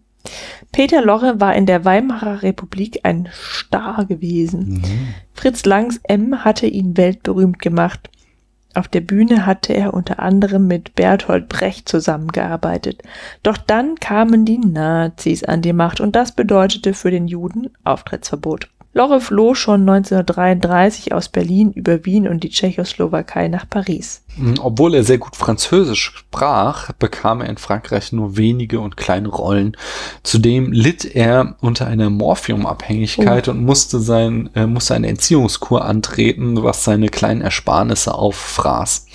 Peter 0.72 1.00
Lorre 1.00 1.40
war 1.40 1.54
in 1.54 1.64
der 1.64 1.86
Weimarer 1.86 2.42
Republik 2.42 3.00
ein 3.04 3.30
Star 3.32 4.04
gewesen. 4.04 4.84
Fritz 5.32 5.64
Langs 5.64 6.00
M 6.02 6.44
hatte 6.44 6.66
ihn 6.66 6.98
weltberühmt 6.98 7.60
gemacht. 7.60 8.10
Auf 8.74 8.88
der 8.88 9.00
Bühne 9.00 9.46
hatte 9.46 9.72
er 9.72 9.94
unter 9.94 10.18
anderem 10.18 10.66
mit 10.66 10.94
Bertolt 10.96 11.48
Brecht 11.48 11.88
zusammengearbeitet. 11.88 13.02
Doch 13.44 13.56
dann 13.56 13.94
kamen 13.96 14.44
die 14.44 14.58
Nazis 14.58 15.44
an 15.44 15.62
die 15.62 15.72
Macht 15.72 16.00
und 16.00 16.16
das 16.16 16.32
bedeutete 16.32 16.92
für 16.92 17.12
den 17.12 17.28
Juden 17.28 17.70
Auftrittsverbot. 17.84 18.68
Lorre 18.96 19.20
floh 19.20 19.56
schon 19.56 19.80
1933 19.80 21.12
aus 21.12 21.28
Berlin 21.28 21.72
über 21.72 22.04
Wien 22.04 22.28
und 22.28 22.44
die 22.44 22.50
Tschechoslowakei 22.50 23.48
nach 23.48 23.68
Paris. 23.68 24.22
Mhm, 24.36 24.54
Obwohl 24.60 24.94
er 24.94 25.02
sehr 25.02 25.18
gut 25.18 25.34
Französisch 25.34 26.12
sprach, 26.16 26.92
bekam 26.92 27.40
er 27.40 27.48
in 27.48 27.56
Frankreich 27.56 28.12
nur 28.12 28.36
wenige 28.36 28.78
und 28.78 28.96
kleine 28.96 29.28
Rollen. 29.28 29.76
Zudem 30.22 30.70
litt 30.70 31.04
er 31.04 31.56
unter 31.60 31.88
einer 31.88 32.08
Morphiumabhängigkeit 32.08 33.48
und 33.48 33.64
musste, 33.64 33.98
sein, 33.98 34.48
äh, 34.54 34.66
musste 34.66 34.94
eine 34.94 35.08
Entziehungskur 35.08 35.84
antreten, 35.84 36.62
was 36.62 36.84
seine 36.84 37.08
kleinen 37.08 37.40
Ersparnisse 37.40 38.14
auffraß. 38.14 39.06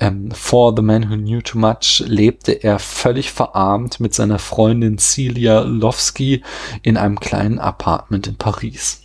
Ähm, 0.00 0.32
For 0.32 0.74
the 0.74 0.82
Man 0.82 1.08
Who 1.08 1.14
Knew 1.14 1.40
Too 1.40 1.58
Much 1.58 2.02
lebte 2.04 2.50
er 2.50 2.80
völlig 2.80 3.30
verarmt 3.30 4.00
mit 4.00 4.12
seiner 4.12 4.40
Freundin 4.40 4.98
Celia 4.98 5.60
Lowski 5.60 6.42
in 6.82 6.96
einem 6.96 7.20
kleinen 7.20 7.60
Apartment 7.60 8.26
in 8.26 8.36
Paris. 8.36 9.03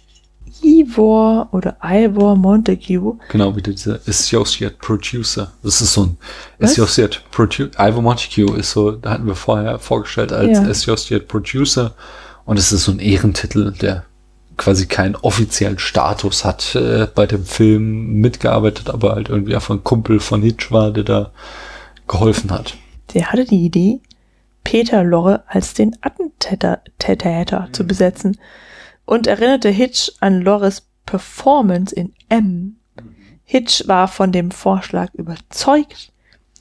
Ivor 0.63 1.49
oder 1.51 1.77
Ivor 1.81 2.35
Montague 2.35 3.17
Genau, 3.29 3.55
wie 3.55 3.61
dieser 3.61 3.99
Associate 4.07 4.75
Producer. 4.79 5.51
Das 5.63 5.81
ist 5.81 5.93
so 5.93 6.03
ein 6.03 6.17
Was? 6.59 6.71
Associate 6.71 7.19
Producer. 7.31 7.69
Ivor 7.77 8.01
Montague 8.01 8.55
ist 8.57 8.71
so, 8.71 8.91
da 8.91 9.11
hatten 9.11 9.27
wir 9.27 9.35
vorher 9.35 9.79
vorgestellt 9.79 10.31
als 10.31 10.57
Ja. 10.57 10.67
Associate 10.67 11.25
Producer. 11.25 11.93
Und 12.45 12.57
es 12.57 12.71
ist 12.71 12.85
so 12.85 12.91
ein 12.91 12.99
Ehrentitel, 12.99 13.71
der 13.73 14.05
quasi 14.57 14.87
keinen 14.87 15.15
offiziellen 15.15 15.79
Status 15.79 16.43
hat 16.43 16.75
äh, 16.75 17.07
bei 17.13 17.25
dem 17.25 17.45
Film 17.45 18.19
mitgearbeitet, 18.19 18.89
aber 18.89 19.13
halt 19.15 19.29
irgendwie 19.29 19.55
einfach 19.55 19.73
ein 19.73 19.83
Kumpel 19.83 20.19
von 20.19 20.41
Hitch 20.41 20.71
war, 20.71 20.91
der 20.91 21.03
da 21.03 21.31
geholfen 22.07 22.51
hat. 22.51 22.75
Der 23.13 23.31
hatte 23.31 23.45
die 23.45 23.65
Idee, 23.65 24.01
Peter 24.63 25.03
Lorre 25.03 25.43
als 25.47 25.73
den 25.73 25.95
Attentäter 26.01 26.81
Täter 26.99 27.69
zu 27.71 27.85
besetzen 27.85 28.37
und 29.09 29.25
erinnerte 29.25 29.69
Hitch 29.69 30.11
an 30.19 30.41
Lorres 30.41 30.83
Performance 31.07 31.95
in 31.95 32.13
M. 32.29 32.75
Hitch 33.43 33.87
war 33.87 34.07
von 34.07 34.31
dem 34.31 34.51
Vorschlag 34.51 35.11
überzeugt 35.15 36.11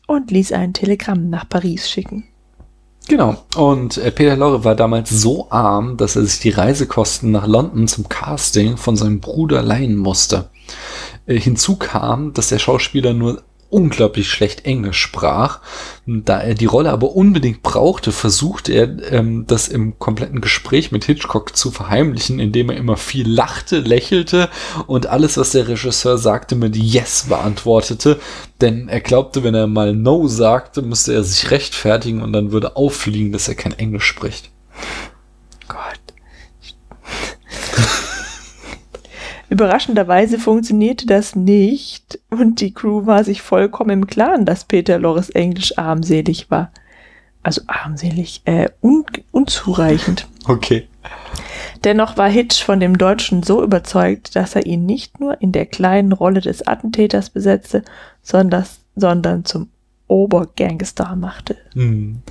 und 0.07 0.31
ließ 0.31 0.53
ein 0.53 0.73
Telegramm 0.73 1.29
nach 1.29 1.47
Paris 1.47 1.91
schicken. 1.91 2.25
Genau. 3.07 3.37
Und 3.55 3.99
äh, 3.99 4.11
Peter 4.11 4.35
Lorre 4.35 4.65
war 4.65 4.75
damals 4.75 5.11
so 5.11 5.51
arm, 5.51 5.99
dass 5.99 6.17
er 6.17 6.25
sich 6.25 6.41
die 6.41 6.49
Reisekosten 6.49 7.31
nach 7.31 7.47
London 7.47 7.87
zum 7.87 8.09
Casting 8.09 8.79
von 8.79 8.97
seinem 8.97 9.21
Bruder 9.21 9.61
leihen 9.61 9.97
musste. 9.97 10.49
Äh, 11.27 11.39
hinzu 11.39 11.77
kam, 11.77 12.33
dass 12.33 12.49
der 12.49 12.59
Schauspieler 12.59 13.13
nur 13.13 13.43
unglaublich 13.71 14.31
schlecht 14.31 14.65
Englisch 14.65 14.99
sprach. 14.99 15.61
Da 16.07 16.41
er 16.41 16.55
die 16.55 16.67
Rolle 16.67 16.91
aber 16.91 17.15
unbedingt 17.15 17.63
brauchte, 17.63 18.13
versuchte 18.13 18.73
er, 18.73 19.13
ähm, 19.13 19.47
das 19.47 19.69
im 19.69 19.99
kompletten 19.99 20.41
Gespräch 20.41 20.91
mit 20.91 21.05
Hitchcock 21.05 21.57
zu 21.57 21.71
verheimlichen, 21.71 22.41
indem 22.41 22.71
er 22.71 22.77
immer 22.77 22.97
viel 22.97 23.29
lachte, 23.29 23.81
lächelte 23.81 24.49
und 24.87 25.07
alles, 25.07 25.37
was 25.37 25.51
der 25.51 25.69
Regisseur 25.69 26.19
sagte, 26.19 26.57
mit 26.57 26.77
Yes 26.77 27.27
beantwortete. 27.29 28.19
Denn 28.61 28.89
er 28.89 29.01
glaubte, 29.01 29.45
wenn 29.45 29.55
er 29.55 29.67
mal 29.67 29.95
No 29.95 30.27
sagte, 30.29 30.83
müsste 30.83 31.13
er 31.13 31.23
sich 31.23 31.51
rechtfertigen 31.51 32.23
und 32.23 32.33
dann 32.33 32.53
würde 32.53 32.77
auffliegen, 32.77 33.33
dass 33.33 33.49
er 33.49 33.55
kein 33.55 33.79
Englisch 33.79 34.05
spricht. 34.05 34.51
Gott. 35.69 36.08
Überraschenderweise 39.51 40.39
funktionierte 40.39 41.07
das 41.07 41.35
nicht 41.35 42.19
und 42.31 42.61
die 42.61 42.73
Crew 42.75 43.07
war 43.07 43.25
sich 43.25 43.41
vollkommen 43.41 43.91
im 43.91 44.07
Klaren, 44.07 44.45
dass 44.45 44.65
Peter 44.65 44.99
Lorres 44.99 45.31
Englisch 45.31 45.79
armselig 45.79 46.51
war. 46.51 46.71
Also 47.43 47.63
armselig, 47.67 48.43
äh, 48.45 48.69
un 48.83 49.05
unzureichend. 49.31 50.27
Okay. 50.49 50.89
Dennoch 51.85 52.17
war 52.17 52.31
Hitch 52.31 52.65
von 52.65 52.81
dem 52.81 52.97
Deutschen 52.97 53.43
so 53.43 53.63
überzeugt, 53.63 54.35
dass 54.35 54.57
er 54.57 54.65
ihn 54.65 54.87
nicht 54.87 55.21
nur 55.21 55.43
in 55.43 55.53
der 55.53 55.67
kleinen 55.67 56.13
Rolle 56.13 56.41
des 56.41 56.67
Attentäters 56.67 57.29
besetzte, 57.29 57.83
sondern, 58.23 58.65
sondern 58.97 59.45
zum 59.45 59.69
Obergangster 60.09 61.15
machte. 61.17 61.57
Hm. 61.75 62.23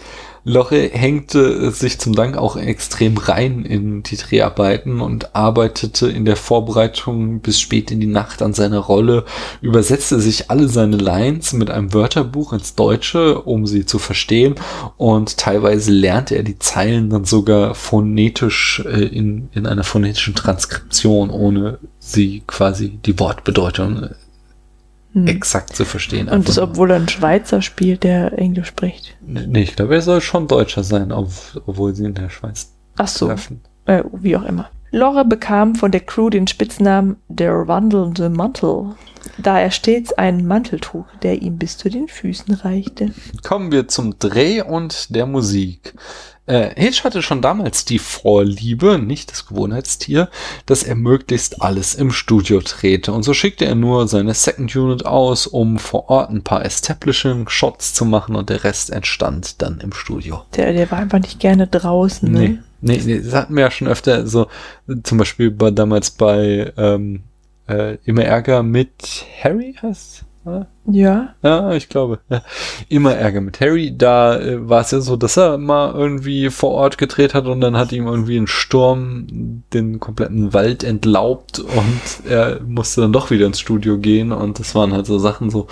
Loche 0.43 0.89
hängte 0.93 1.71
sich 1.71 1.99
zum 1.99 2.15
Dank 2.15 2.37
auch 2.37 2.55
extrem 2.55 3.17
rein 3.17 3.65
in 3.65 4.01
die 4.03 4.15
Dreharbeiten 4.15 5.01
und 5.01 5.35
arbeitete 5.35 6.07
in 6.07 6.23
der 6.23 6.37
Vorbereitung 6.37 7.41
bis 7.41 7.59
spät 7.59 7.91
in 7.91 7.99
die 7.99 8.07
Nacht 8.07 8.41
an 8.41 8.53
seiner 8.53 8.79
Rolle, 8.79 9.25
übersetzte 9.61 10.21
sich 10.21 10.49
alle 10.49 10.69
seine 10.69 10.95
Lines 10.95 11.51
mit 11.51 11.69
einem 11.69 11.93
Wörterbuch 11.93 12.53
ins 12.53 12.75
Deutsche, 12.75 13.41
um 13.41 13.67
sie 13.67 13.85
zu 13.85 13.99
verstehen 13.99 14.55
und 14.95 15.37
teilweise 15.37 15.91
lernte 15.91 16.35
er 16.35 16.43
die 16.43 16.59
Zeilen 16.59 17.09
dann 17.09 17.25
sogar 17.25 17.75
phonetisch 17.75 18.81
äh, 18.85 19.03
in, 19.03 19.49
in 19.53 19.67
einer 19.67 19.83
phonetischen 19.83 20.33
Transkription, 20.33 21.29
ohne 21.29 21.79
sie 21.99 22.43
quasi 22.47 22.99
die 23.05 23.19
Wortbedeutung 23.19 24.03
äh, 24.03 24.09
hm. 25.17 25.27
exakt 25.27 25.75
zu 25.75 25.85
verstehen. 25.85 26.29
Und 26.29 26.47
das, 26.47 26.57
obwohl 26.57 26.91
er 26.91 26.97
ein 26.97 27.09
Schweizer 27.09 27.61
spielt, 27.61 28.03
der 28.03 28.37
Englisch 28.37 28.67
spricht. 28.67 29.15
Nee, 29.21 29.63
ich 29.63 29.75
glaube, 29.75 29.95
er 29.95 30.01
soll 30.01 30.21
schon 30.21 30.47
Deutscher 30.47 30.83
sein, 30.83 31.11
obwohl 31.11 31.95
sie 31.95 32.05
in 32.05 32.13
der 32.13 32.29
Schweiz 32.29 32.73
Ach 32.97 33.07
so, 33.07 33.29
äh, 33.85 34.03
wie 34.13 34.35
auch 34.35 34.43
immer. 34.43 34.69
Lore 34.91 35.25
bekam 35.25 35.75
von 35.75 35.91
der 35.91 36.01
Crew 36.01 36.29
den 36.29 36.47
Spitznamen 36.47 37.17
der 37.27 37.67
wandelnde 37.67 38.29
Mantel, 38.29 38.95
da 39.37 39.59
er 39.59 39.71
stets 39.71 40.13
einen 40.13 40.47
Mantel 40.47 40.79
trug, 40.79 41.05
der 41.21 41.41
ihm 41.41 41.57
bis 41.57 41.77
zu 41.77 41.89
den 41.89 42.07
Füßen 42.07 42.53
reichte. 42.53 43.11
Kommen 43.43 43.71
wir 43.71 43.87
zum 43.87 44.17
Dreh 44.17 44.61
und 44.61 45.13
der 45.13 45.25
Musik. 45.25 45.93
Äh, 46.47 46.69
Hitch 46.75 47.03
hatte 47.03 47.21
schon 47.21 47.41
damals 47.41 47.85
die 47.85 47.99
Vorliebe, 47.99 48.97
nicht 48.97 49.31
das 49.31 49.45
Gewohnheitstier, 49.45 50.29
dass 50.65 50.83
er 50.83 50.95
möglichst 50.95 51.61
alles 51.61 51.93
im 51.93 52.11
Studio 52.11 52.61
drehte. 52.61 53.11
Und 53.11 53.23
so 53.23 53.33
schickte 53.33 53.65
er 53.65 53.75
nur 53.75 54.07
seine 54.07 54.33
Second 54.33 54.73
Unit 54.75 55.05
aus, 55.05 55.45
um 55.45 55.77
vor 55.77 56.09
Ort 56.09 56.31
ein 56.31 56.43
paar 56.43 56.65
Establishing 56.65 57.49
Shots 57.49 57.93
zu 57.93 58.05
machen 58.05 58.35
und 58.35 58.49
der 58.49 58.63
Rest 58.63 58.89
entstand 58.89 59.61
dann 59.61 59.81
im 59.81 59.91
Studio. 59.91 60.43
Der, 60.55 60.71
der 60.71 60.89
war 60.89 60.99
einfach 60.99 61.19
nicht 61.19 61.39
gerne 61.39 61.67
draußen, 61.67 62.31
ne? 62.31 62.39
Nee. 62.39 62.59
Nee, 62.79 63.01
nee, 63.03 63.19
das 63.19 63.33
hatten 63.33 63.55
wir 63.55 63.61
ja 63.61 63.71
schon 63.71 63.87
öfter, 63.87 64.27
so 64.27 64.47
zum 65.01 65.17
Beispiel 65.17 65.49
bei, 65.49 65.71
damals 65.71 66.11
bei 66.11 66.71
ähm, 66.77 67.23
äh, 67.67 67.97
Immer 68.05 68.23
Ärger 68.23 68.63
mit 68.63 69.25
Harry 69.43 69.75
heißt 69.81 70.26
ja. 70.91 71.35
Ja, 71.43 71.73
ich 71.73 71.89
glaube. 71.89 72.19
Ja. 72.29 72.41
Immer 72.89 73.15
Ärger 73.15 73.41
mit 73.41 73.59
Harry. 73.59 73.95
Da 73.97 74.39
äh, 74.39 74.69
war 74.69 74.81
es 74.81 74.91
ja 74.91 75.01
so, 75.01 75.15
dass 75.15 75.37
er 75.37 75.57
mal 75.57 75.93
irgendwie 75.93 76.49
vor 76.49 76.71
Ort 76.71 76.97
gedreht 76.97 77.33
hat 77.33 77.45
und 77.45 77.61
dann 77.61 77.75
hat 77.77 77.91
ihm 77.91 78.07
irgendwie 78.07 78.37
ein 78.37 78.47
Sturm 78.47 79.63
den 79.73 79.99
kompletten 79.99 80.53
Wald 80.53 80.83
entlaubt 80.83 81.59
und 81.59 82.29
er 82.29 82.61
musste 82.61 83.01
dann 83.01 83.13
doch 83.13 83.29
wieder 83.31 83.45
ins 83.45 83.59
Studio 83.59 83.97
gehen 83.97 84.31
und 84.31 84.59
das 84.59 84.75
waren 84.75 84.93
halt 84.93 85.05
so 85.05 85.19
Sachen 85.19 85.49
so, 85.49 85.67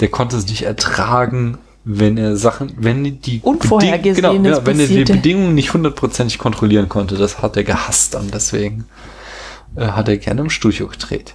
der 0.00 0.08
konnte 0.08 0.36
es 0.36 0.46
nicht 0.46 0.62
ertragen, 0.62 1.58
wenn 1.84 2.18
er 2.18 2.36
Sachen, 2.36 2.74
wenn 2.76 3.20
die 3.22 3.40
Unvorhergesehen 3.42 4.14
genau, 4.16 4.48
ja, 4.50 4.66
wenn 4.66 4.78
er 4.78 4.86
die 4.86 5.04
Bedingungen 5.04 5.54
nicht 5.54 5.72
hundertprozentig 5.72 6.38
kontrollieren 6.38 6.90
konnte, 6.90 7.16
das 7.16 7.40
hat 7.40 7.56
er 7.56 7.64
gehasst 7.64 8.14
und 8.14 8.34
deswegen 8.34 8.84
äh, 9.74 9.86
hat 9.86 10.08
er 10.08 10.18
gerne 10.18 10.42
im 10.42 10.50
Studio 10.50 10.86
gedreht. 10.86 11.34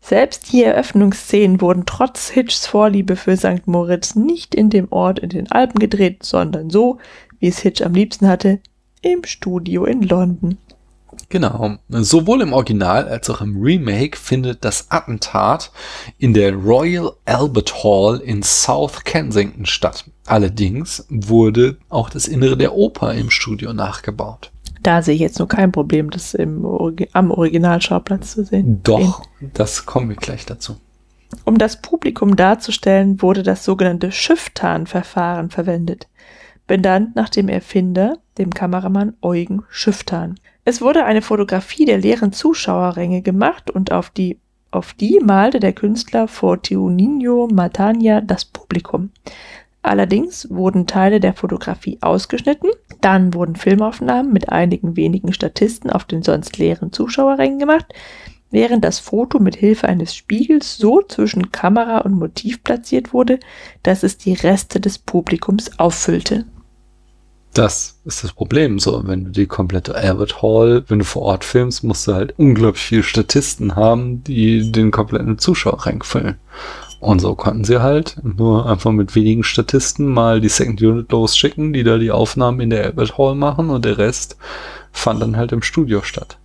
Selbst 0.00 0.52
die 0.52 0.64
Eröffnungsszenen 0.64 1.60
wurden 1.60 1.84
trotz 1.86 2.30
Hitchs 2.30 2.66
Vorliebe 2.66 3.16
für 3.16 3.36
St. 3.36 3.66
Moritz 3.66 4.14
nicht 4.14 4.54
in 4.54 4.70
dem 4.70 4.88
Ort 4.90 5.18
in 5.18 5.28
den 5.28 5.50
Alpen 5.52 5.78
gedreht, 5.78 6.22
sondern 6.24 6.70
so, 6.70 6.98
wie 7.38 7.48
es 7.48 7.60
Hitch 7.60 7.82
am 7.82 7.94
liebsten 7.94 8.28
hatte, 8.28 8.60
im 9.02 9.24
Studio 9.24 9.84
in 9.84 10.02
London. 10.02 10.58
Genau. 11.28 11.76
Sowohl 11.88 12.42
im 12.42 12.52
Original 12.52 13.08
als 13.08 13.30
auch 13.30 13.40
im 13.40 13.60
Remake 13.62 14.18
findet 14.18 14.64
das 14.64 14.90
Attentat 14.90 15.70
in 16.18 16.34
der 16.34 16.54
Royal 16.54 17.12
Albert 17.24 17.84
Hall 17.84 18.20
in 18.20 18.42
South 18.42 19.04
Kensington 19.04 19.64
statt. 19.64 20.04
Allerdings 20.26 21.06
wurde 21.08 21.76
auch 21.88 22.10
das 22.10 22.26
Innere 22.26 22.56
der 22.56 22.74
Oper 22.74 23.14
im 23.14 23.30
Studio 23.30 23.72
nachgebaut. 23.72 24.50
Da 24.82 25.02
sehe 25.02 25.14
ich 25.14 25.20
jetzt 25.20 25.38
nur 25.38 25.48
kein 25.48 25.72
Problem, 25.72 26.10
das 26.10 26.34
im, 26.34 26.64
am 27.12 27.30
Originalschauplatz 27.30 28.32
zu 28.32 28.44
sehen. 28.44 28.80
Doch, 28.82 29.22
das 29.54 29.84
kommen 29.86 30.08
wir 30.08 30.16
gleich 30.16 30.46
dazu. 30.46 30.76
Um 31.44 31.58
das 31.58 31.80
Publikum 31.80 32.36
darzustellen, 32.36 33.22
wurde 33.22 33.42
das 33.42 33.64
sogenannte 33.64 34.10
Schifftan-Verfahren 34.10 35.50
verwendet, 35.50 36.08
benannt 36.66 37.14
nach 37.14 37.28
dem 37.28 37.48
Erfinder, 37.48 38.18
dem 38.38 38.50
Kameramann 38.50 39.14
Eugen 39.20 39.62
Schifftan. 39.68 40.36
Es 40.64 40.80
wurde 40.80 41.04
eine 41.04 41.22
Fotografie 41.22 41.84
der 41.84 41.98
leeren 41.98 42.32
Zuschauerränge 42.32 43.22
gemacht 43.22 43.70
und 43.70 43.92
auf 43.92 44.10
die, 44.10 44.38
auf 44.70 44.92
die 44.94 45.20
malte 45.20 45.60
der 45.60 45.72
Künstler 45.72 46.28
Fortunino 46.28 47.48
Matania 47.52 48.20
das 48.20 48.44
Publikum. 48.44 49.10
Allerdings 49.82 50.48
wurden 50.50 50.86
Teile 50.86 51.20
der 51.20 51.32
Fotografie 51.32 51.98
ausgeschnitten, 52.02 52.70
dann 53.00 53.32
wurden 53.32 53.56
Filmaufnahmen 53.56 54.32
mit 54.32 54.50
einigen 54.50 54.96
wenigen 54.96 55.32
Statisten 55.32 55.90
auf 55.90 56.04
den 56.04 56.22
sonst 56.22 56.58
leeren 56.58 56.92
Zuschauerrängen 56.92 57.58
gemacht, 57.58 57.86
während 58.50 58.84
das 58.84 58.98
Foto 58.98 59.38
mit 59.38 59.56
Hilfe 59.56 59.88
eines 59.88 60.14
Spiegels 60.14 60.76
so 60.76 61.00
zwischen 61.02 61.50
Kamera 61.50 61.98
und 61.98 62.12
Motiv 62.12 62.62
platziert 62.62 63.14
wurde, 63.14 63.40
dass 63.82 64.02
es 64.02 64.18
die 64.18 64.34
Reste 64.34 64.80
des 64.80 64.98
Publikums 64.98 65.78
auffüllte. 65.78 66.44
Das 67.54 67.98
ist 68.04 68.22
das 68.22 68.32
Problem. 68.32 68.78
So, 68.78 69.02
wenn 69.06 69.24
du 69.24 69.30
die 69.30 69.46
komplette 69.46 69.94
Albert 69.94 70.40
Hall, 70.40 70.84
wenn 70.88 71.00
du 71.00 71.04
vor 71.04 71.22
Ort 71.22 71.44
filmst, 71.44 71.82
musst 71.82 72.06
du 72.06 72.14
halt 72.14 72.38
unglaublich 72.38 72.82
viele 72.82 73.02
Statisten 73.02 73.74
haben, 73.74 74.22
die 74.22 74.70
den 74.70 74.90
kompletten 74.92 75.38
Zuschauerrang 75.38 76.02
füllen. 76.04 76.36
Und 77.00 77.20
so 77.20 77.34
konnten 77.34 77.64
sie 77.64 77.80
halt 77.80 78.18
nur 78.22 78.68
einfach 78.68 78.92
mit 78.92 79.14
wenigen 79.14 79.42
Statisten 79.42 80.06
mal 80.06 80.40
die 80.40 80.50
Second 80.50 80.82
Unit 80.82 81.10
losschicken, 81.10 81.72
die 81.72 81.82
da 81.82 81.96
die 81.96 82.10
Aufnahmen 82.10 82.60
in 82.60 82.70
der 82.70 82.84
Albert 82.84 83.16
Hall 83.16 83.34
machen 83.34 83.70
und 83.70 83.86
der 83.86 83.96
Rest 83.96 84.36
fand 84.92 85.22
dann 85.22 85.36
halt 85.36 85.52
im 85.52 85.62
Studio 85.62 86.02
statt. 86.02 86.38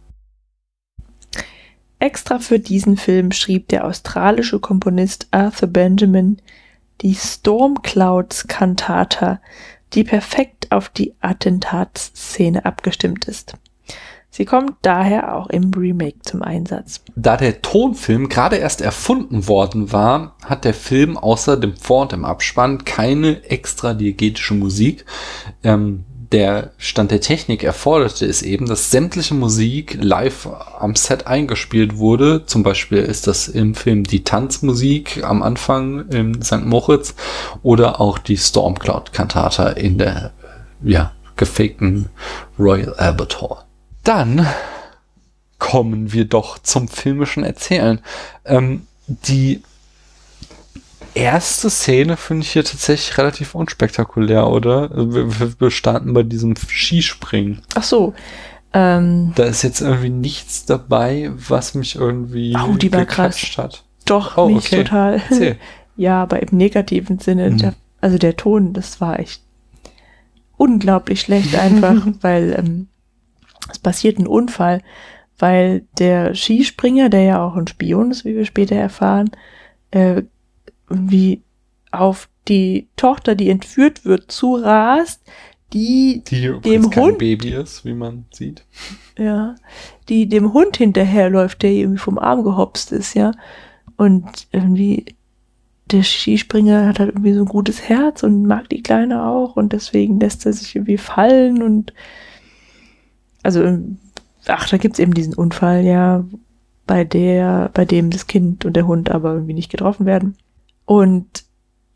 Extra 1.99 2.39
für 2.39 2.59
diesen 2.59 2.95
Film 2.97 3.31
schrieb 3.31 3.67
der 3.67 3.85
australische 3.85 4.59
Komponist 4.59 5.27
Arthur 5.31 5.67
Benjamin 5.67 6.37
die 7.01 7.15
Stormclouds 7.15 8.47
Cantata, 8.47 9.41
die 9.93 10.05
perfekt 10.05 10.71
auf 10.71 10.87
die 10.89 11.13
Attentatsszene 11.19 12.63
abgestimmt 12.63 13.25
ist. 13.25 13.57
Sie 14.35 14.43
kommt 14.43 14.73
daher 14.81 15.33
auch 15.33 15.47
im 15.47 15.71
Remake 15.73 16.19
zum 16.23 16.41
Einsatz. 16.41 16.99
Da 17.15 17.37
der 17.37 17.61
Tonfilm 17.61 18.27
gerade 18.27 18.57
erst 18.57 18.81
erfunden 18.81 19.47
worden 19.47 19.93
war, 19.93 20.35
hat 20.43 20.65
der 20.65 20.73
Film 20.73 21.15
außer 21.17 21.55
dem 21.55 21.75
und 21.87 22.11
dem 22.11 22.25
Abspann 22.25 22.83
keine 22.83 23.45
extra 23.49 23.93
diegetische 23.93 24.53
Musik. 24.53 25.05
Ähm, 25.63 26.03
der 26.33 26.71
Stand 26.75 27.11
der 27.11 27.21
Technik 27.21 27.63
erforderte 27.63 28.25
es 28.25 28.41
eben, 28.41 28.65
dass 28.65 28.91
sämtliche 28.91 29.35
Musik 29.35 29.97
live 30.01 30.49
am 30.79 30.97
Set 30.97 31.27
eingespielt 31.27 31.95
wurde. 31.95 32.45
Zum 32.45 32.61
Beispiel 32.61 32.97
ist 32.97 33.27
das 33.27 33.47
im 33.47 33.73
Film 33.73 34.03
die 34.03 34.25
Tanzmusik 34.25 35.23
am 35.23 35.43
Anfang 35.43 36.09
in 36.09 36.41
St. 36.41 36.65
Moritz 36.65 37.15
oder 37.63 38.01
auch 38.01 38.17
die 38.17 38.35
Stormcloud-Kantata 38.35 39.69
in 39.69 39.97
der 39.97 40.33
ja, 40.83 41.13
gefakten 41.37 42.09
Royal 42.59 42.95
Albert 42.95 43.41
Hall 43.41 43.64
dann 44.05 44.47
kommen 45.59 46.13
wir 46.13 46.25
doch 46.25 46.59
zum 46.59 46.87
filmischen 46.87 47.43
Erzählen. 47.43 47.99
Ähm, 48.45 48.87
die 49.07 49.61
erste 51.13 51.69
Szene 51.69 52.17
finde 52.17 52.43
ich 52.43 52.51
hier 52.51 52.63
tatsächlich 52.63 53.17
relativ 53.17 53.55
unspektakulär, 53.55 54.47
oder? 54.47 54.89
Wir, 54.91 55.59
wir 55.59 55.71
starten 55.71 56.13
bei 56.13 56.23
diesem 56.23 56.55
Skispringen. 56.55 57.61
Ach 57.73 57.83
so. 57.83 58.13
Ähm, 58.73 59.31
da 59.35 59.45
ist 59.45 59.63
jetzt 59.63 59.81
irgendwie 59.81 60.09
nichts 60.09 60.65
dabei, 60.65 61.31
was 61.33 61.75
mich 61.75 61.95
irgendwie 61.95 62.55
oh, 62.57 62.75
die 62.75 62.91
war 62.91 63.05
krass. 63.05 63.39
hat. 63.57 63.83
Doch, 64.05 64.37
oh, 64.37 64.49
mich 64.49 64.67
okay. 64.67 64.83
total. 64.83 65.21
Erzähl. 65.29 65.57
ja, 65.95 66.21
aber 66.21 66.41
im 66.41 66.57
negativen 66.57 67.19
Sinne. 67.19 67.51
Mhm. 67.51 67.57
Der, 67.57 67.73
also 68.01 68.17
der 68.17 68.35
Ton, 68.35 68.73
das 68.73 68.99
war 68.99 69.19
echt 69.19 69.41
unglaublich 70.57 71.21
schlecht 71.21 71.55
einfach, 71.55 72.05
weil 72.21 72.55
ähm, 72.59 72.87
es 73.71 73.79
passiert 73.79 74.17
ein 74.19 74.27
Unfall, 74.27 74.81
weil 75.37 75.85
der 75.99 76.33
Skispringer, 76.35 77.09
der 77.09 77.21
ja 77.23 77.45
auch 77.45 77.55
ein 77.55 77.67
Spion 77.67 78.11
ist, 78.11 78.25
wie 78.25 78.35
wir 78.35 78.45
später 78.45 78.75
erfahren, 78.75 79.29
äh, 79.91 80.23
irgendwie 80.89 81.41
auf 81.91 82.29
die 82.47 82.87
Tochter, 82.95 83.35
die 83.35 83.49
entführt 83.49 84.05
wird, 84.05 84.31
zurast, 84.31 85.21
die, 85.73 86.21
Die 86.29 86.41
Dem 86.61 86.93
Hund- 86.95 87.17
Baby 87.17 87.49
ist, 87.49 87.83
wie 87.85 87.93
man 87.93 88.25
sieht. 88.31 88.63
ja, 89.17 89.55
die 90.07 90.29
dem 90.29 90.53
Hund 90.53 90.77
hinterherläuft, 90.77 91.63
der 91.63 91.71
irgendwie 91.71 91.97
vom 91.97 92.17
Arm 92.19 92.43
gehopst 92.43 92.91
ist, 92.91 93.13
ja. 93.15 93.31
Und 93.97 94.47
irgendwie 94.51 95.05
der 95.91 96.03
Skispringer 96.03 96.87
hat 96.87 96.99
halt 96.99 97.09
irgendwie 97.09 97.33
so 97.33 97.41
ein 97.41 97.47
gutes 97.47 97.81
Herz 97.89 98.23
und 98.23 98.45
mag 98.45 98.69
die 98.69 98.83
Kleine 98.83 99.23
auch 99.25 99.55
und 99.55 99.73
deswegen 99.73 100.19
lässt 100.19 100.45
er 100.45 100.53
sich 100.53 100.75
irgendwie 100.75 100.97
fallen 100.97 101.61
und 101.61 101.93
also 103.45 103.79
ach, 104.47 104.67
da 104.69 104.77
gibt's 104.77 104.99
eben 104.99 105.13
diesen 105.13 105.33
Unfall, 105.33 105.83
ja, 105.83 106.25
bei 106.85 107.03
der, 107.03 107.69
bei 107.73 107.85
dem 107.85 108.09
das 108.09 108.27
Kind 108.27 108.65
und 108.65 108.75
der 108.75 108.87
Hund 108.87 109.09
aber 109.09 109.33
irgendwie 109.33 109.53
nicht 109.53 109.71
getroffen 109.71 110.05
werden. 110.05 110.35
Und 110.85 111.45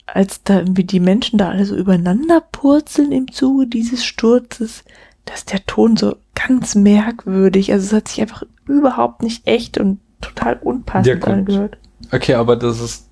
als 0.07 0.43
da 0.43 0.59
irgendwie 0.59 0.83
die 0.83 0.99
Menschen 0.99 1.37
da 1.37 1.49
alle 1.49 1.65
so 1.65 1.75
übereinander 1.75 2.41
purzeln 2.51 3.11
im 3.11 3.31
Zuge 3.31 3.67
dieses 3.67 4.03
Sturzes, 4.03 4.83
dass 5.25 5.45
der 5.45 5.63
Ton 5.67 5.95
so 5.95 6.15
ganz 6.33 6.73
merkwürdig, 6.73 7.71
also 7.71 7.85
es 7.85 7.93
hat 7.93 8.07
sich 8.07 8.21
einfach 8.21 8.43
überhaupt 8.67 9.21
nicht 9.21 9.45
echt 9.45 9.77
und 9.77 9.99
total 10.21 10.57
unpassend 10.63 11.21
kommt- 11.21 11.37
angehört. 11.37 11.77
Okay, 12.11 12.33
aber 12.33 12.55
das 12.55 12.81
ist 12.81 13.08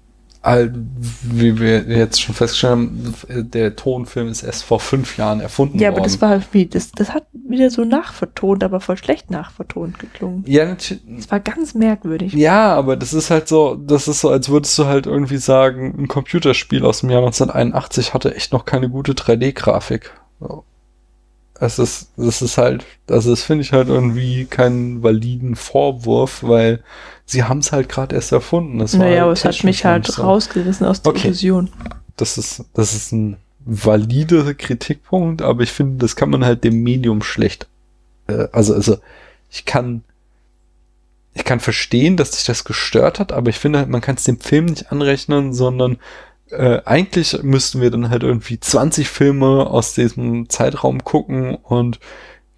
wie 1.23 1.59
wir 1.59 1.83
jetzt 1.83 2.21
schon 2.21 2.33
festgestellt 2.35 2.71
haben, 2.71 3.13
der 3.29 3.75
Tonfilm 3.75 4.27
ist 4.27 4.43
erst 4.43 4.63
vor 4.63 4.79
fünf 4.79 5.17
Jahren 5.17 5.39
erfunden 5.39 5.77
Ja, 5.79 5.89
worden. 5.89 5.99
aber 5.99 6.03
das 6.03 6.21
war 6.21 6.41
wie, 6.51 6.65
das, 6.65 6.91
das 6.91 7.13
hat 7.13 7.25
wieder 7.33 7.69
so 7.69 7.83
nachvertont, 7.83 8.63
aber 8.63 8.79
voll 8.79 8.97
schlecht 8.97 9.29
nachvertont 9.31 9.99
geklungen. 9.99 10.43
ja, 10.47 10.65
natürlich. 10.65 11.03
Es 11.17 11.29
war 11.31 11.39
ganz 11.39 11.73
merkwürdig. 11.73 12.33
Ja, 12.33 12.73
aber 12.75 12.95
das 12.95 13.13
ist 13.13 13.29
halt 13.29 13.47
so, 13.47 13.75
das 13.75 14.07
ist 14.07 14.21
so, 14.21 14.29
als 14.29 14.49
würdest 14.49 14.77
du 14.79 14.85
halt 14.85 15.05
irgendwie 15.05 15.37
sagen, 15.37 15.95
ein 15.97 16.07
Computerspiel 16.07 16.85
aus 16.85 17.01
dem 17.01 17.09
Jahr 17.09 17.21
1981 17.21 18.13
hatte 18.13 18.35
echt 18.35 18.53
noch 18.53 18.65
keine 18.65 18.89
gute 18.89 19.13
3D-Grafik. 19.13 20.11
So. 20.39 20.63
Es 21.59 21.79
ist, 21.79 22.11
das 22.17 22.41
ist 22.41 22.57
halt, 22.57 22.85
also 23.09 23.31
das 23.31 23.43
finde 23.43 23.63
ich 23.63 23.73
halt 23.73 23.87
irgendwie 23.87 24.45
keinen 24.45 25.01
validen 25.01 25.55
Vorwurf, 25.55 26.43
weil 26.43 26.83
sie 27.25 27.43
haben 27.43 27.59
es 27.59 27.71
halt 27.71 27.89
gerade 27.89 28.15
erst 28.15 28.31
erfunden. 28.31 28.79
Das 28.79 28.97
war 28.97 29.05
Naja, 29.05 29.23
aber 29.23 29.29
halt 29.29 29.37
es 29.39 29.45
hat 29.45 29.63
mich 29.63 29.83
halt 29.85 30.05
so. 30.07 30.21
rausgerissen 30.21 30.85
aus 30.85 31.01
der 31.01 31.11
Okay. 31.11 31.27
Illusion. 31.29 31.69
Das 32.15 32.37
ist, 32.37 32.63
das 32.73 32.93
ist 32.93 33.11
ein 33.11 33.37
valider 33.65 34.53
Kritikpunkt, 34.53 35.41
aber 35.41 35.63
ich 35.63 35.71
finde, 35.71 35.97
das 35.97 36.15
kann 36.15 36.29
man 36.29 36.45
halt 36.45 36.63
dem 36.63 36.83
Medium 36.83 37.21
schlecht, 37.21 37.67
äh, 38.27 38.47
also, 38.51 38.73
also, 38.73 38.97
ich 39.49 39.65
kann, 39.65 40.03
ich 41.33 41.43
kann 41.43 41.59
verstehen, 41.59 42.17
dass 42.17 42.31
sich 42.33 42.45
das 42.45 42.63
gestört 42.63 43.19
hat, 43.19 43.31
aber 43.31 43.49
ich 43.49 43.57
finde, 43.59 43.79
halt, 43.79 43.89
man 43.89 44.01
kann 44.01 44.15
es 44.15 44.23
dem 44.23 44.39
Film 44.39 44.65
nicht 44.65 44.91
anrechnen, 44.91 45.53
sondern 45.53 45.97
äh, 46.51 46.81
eigentlich 46.85 47.43
müssten 47.43 47.81
wir 47.81 47.91
dann 47.91 48.09
halt 48.09 48.23
irgendwie 48.23 48.59
20 48.59 49.07
Filme 49.07 49.67
aus 49.67 49.93
diesem 49.93 50.49
Zeitraum 50.49 51.03
gucken 51.03 51.55
und 51.55 51.99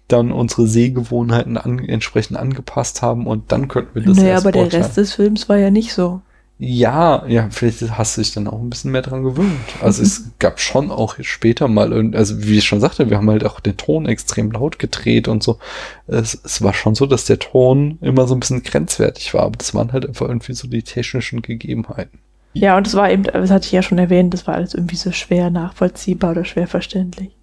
dann 0.08 0.32
unsere 0.32 0.66
Sehgewohnheiten 0.66 1.56
an, 1.56 1.78
entsprechend 1.78 2.36
angepasst 2.36 3.02
haben 3.02 3.26
und 3.26 3.52
dann 3.52 3.68
könnten 3.68 3.94
wir 3.94 4.02
das 4.02 4.16
Naja, 4.16 4.36
aber 4.38 4.52
der 4.52 4.60
beurteilen. 4.60 4.82
Rest 4.82 4.96
des 4.96 5.14
Films 5.14 5.48
war 5.48 5.56
ja 5.56 5.70
nicht 5.70 5.92
so. 5.92 6.20
Ja, 6.62 7.24
ja, 7.26 7.48
vielleicht 7.50 7.80
hast 7.96 8.18
du 8.18 8.20
dich 8.20 8.32
dann 8.32 8.46
auch 8.46 8.60
ein 8.60 8.68
bisschen 8.68 8.90
mehr 8.90 9.00
dran 9.00 9.22
gewöhnt. 9.22 9.56
Also 9.80 10.02
es 10.02 10.24
gab 10.38 10.60
schon 10.60 10.90
auch 10.90 11.16
später 11.20 11.68
mal, 11.68 12.14
also 12.14 12.42
wie 12.42 12.58
ich 12.58 12.64
schon 12.64 12.80
sagte, 12.80 13.08
wir 13.08 13.16
haben 13.16 13.30
halt 13.30 13.46
auch 13.46 13.60
den 13.60 13.78
Ton 13.78 14.04
extrem 14.06 14.50
laut 14.50 14.78
gedreht 14.78 15.26
und 15.26 15.42
so. 15.42 15.58
Es, 16.06 16.38
es 16.44 16.60
war 16.60 16.74
schon 16.74 16.94
so, 16.94 17.06
dass 17.06 17.24
der 17.24 17.38
Ton 17.38 17.98
immer 18.02 18.28
so 18.28 18.34
ein 18.34 18.40
bisschen 18.40 18.62
grenzwertig 18.62 19.32
war, 19.32 19.44
aber 19.44 19.56
das 19.56 19.74
waren 19.74 19.92
halt 19.92 20.06
einfach 20.06 20.28
irgendwie 20.28 20.52
so 20.52 20.68
die 20.68 20.82
technischen 20.82 21.40
Gegebenheiten. 21.40 22.18
Ja, 22.52 22.76
und 22.76 22.86
es 22.86 22.94
war 22.94 23.10
eben, 23.10 23.22
das 23.24 23.50
hatte 23.50 23.66
ich 23.66 23.72
ja 23.72 23.82
schon 23.82 23.98
erwähnt, 23.98 24.34
das 24.34 24.46
war 24.46 24.54
alles 24.54 24.74
irgendwie 24.74 24.96
so 24.96 25.12
schwer 25.12 25.50
nachvollziehbar 25.50 26.32
oder 26.32 26.44
schwer 26.44 26.66
verständlich. 26.66 27.36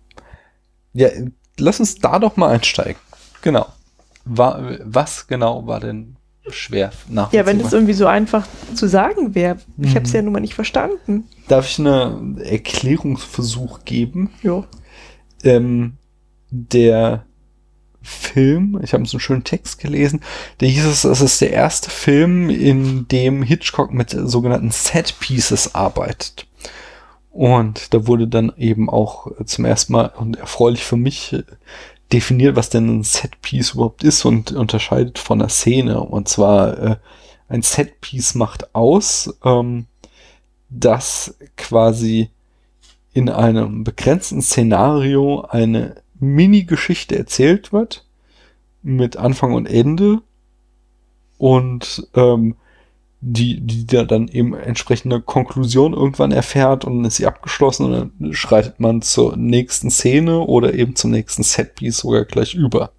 Ja, 0.94 1.10
lass 1.58 1.80
uns 1.80 1.96
da 1.96 2.20
doch 2.20 2.36
mal 2.38 2.50
einsteigen. 2.50 3.00
Genau. 3.42 3.68
War, 4.26 4.78
was 4.84 5.28
genau 5.28 5.66
war 5.66 5.80
denn 5.80 6.18
schwer 6.50 6.92
nachvollziehbar? 7.08 7.30
Ja, 7.34 7.46
wenn 7.46 7.60
das 7.62 7.74
irgendwie 7.74 7.94
so 7.94 8.08
einfach 8.08 8.46
zu 8.74 8.88
sagen 8.88 9.36
wäre. 9.36 9.58
Ich 9.78 9.96
habe 9.96 10.06
es 10.06 10.12
ja 10.12 10.22
nun 10.22 10.34
mal 10.34 10.40
nicht 10.40 10.56
verstanden. 10.56 11.26
Darf 11.48 11.70
ich 11.70 11.80
einen 11.80 12.38
Erklärungsversuch 12.40 13.86
geben? 13.86 14.32
Jo. 14.42 14.66
ähm, 15.44 15.94
der 16.50 17.27
Film, 18.08 18.80
ich 18.84 18.94
habe 18.94 19.06
so 19.06 19.18
einen 19.18 19.22
schönen 19.22 19.44
Text 19.44 19.80
gelesen, 19.80 20.22
der 20.60 20.70
hieß 20.70 20.86
es, 20.86 21.04
es 21.04 21.22
ist 21.22 21.42
der 21.42 21.52
erste 21.52 21.90
Film, 21.90 22.50
in 22.50 23.08
dem 23.08 23.44
Hitchcock 23.44 23.94
mit 23.94 24.12
sogenannten 24.12 24.72
Set 24.72 25.20
Pieces 25.20 25.76
arbeitet. 25.76 26.48
Und 27.32 27.94
da 27.94 28.08
wurde 28.08 28.28
dann 28.28 28.52
eben 28.58 28.90
auch 28.90 29.32
zum 29.46 29.66
ersten 29.66 29.94
Mal 29.94 30.12
und 30.16 30.38
erfreulich 30.38 30.84
für 30.84 30.98
mich 30.98 31.34
äh, 31.34 31.44
definiert, 32.12 32.56
was 32.56 32.70
denn 32.70 32.88
ein 33.00 33.04
Set 33.04 33.42
Piece 33.42 33.74
überhaupt 33.74 34.04
ist 34.04 34.26
und 34.26 34.54
unterscheidet 34.54 35.20
von 35.20 35.40
einer 35.40 35.50
Szene. 35.50 36.00
Und 36.00 36.30
zwar 36.30 36.78
äh, 36.80 36.96
ein 37.50 37.62
Set 37.62 38.02
Piece 38.02 38.34
macht 38.34 38.74
aus, 38.74 39.38
ähm, 39.44 39.86
dass 40.70 41.36
quasi 41.58 42.30
in 43.14 43.30
einem 43.30 43.84
begrenzten 43.84 44.42
Szenario 44.42 45.42
eine 45.42 45.96
Mini-Geschichte 46.20 47.18
erzählt 47.18 47.74
wird 47.74 48.06
mit 48.82 49.18
Anfang 49.18 49.54
und 49.54 49.66
Ende 49.66 50.22
und 51.38 52.08
ähm, 52.16 52.56
die, 53.20 53.60
die 53.62 53.88
da 53.88 54.04
dann 54.04 54.28
eben 54.28 54.54
entsprechende 54.54 55.22
Konklusion 55.22 55.94
irgendwann 55.94 56.32
erfährt 56.32 56.86
und 56.86 56.98
dann 56.98 57.06
ist 57.06 57.16
sie 57.16 57.26
abgeschlossen 57.26 57.86
und 57.86 58.12
dann 58.20 58.34
schreitet 58.34 58.80
man 58.80 59.02
zur 59.02 59.36
nächsten 59.36 59.90
Szene 59.90 60.40
oder 60.40 60.74
eben 60.74 60.96
zum 60.96 61.12
nächsten 61.12 61.44
Setpiece 61.44 61.98
sogar 61.98 62.26
gleich 62.26 62.54
über. 62.54 62.92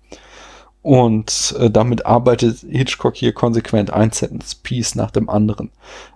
Und 0.83 1.55
äh, 1.59 1.71
damit 1.71 2.07
arbeitet 2.07 2.61
Hitchcock 2.69 3.17
hier 3.17 3.33
konsequent 3.33 3.91
ein 3.91 4.11
Setpiece 4.11 4.95
nach 4.95 5.11
dem 5.11 5.29
anderen. 5.29 5.71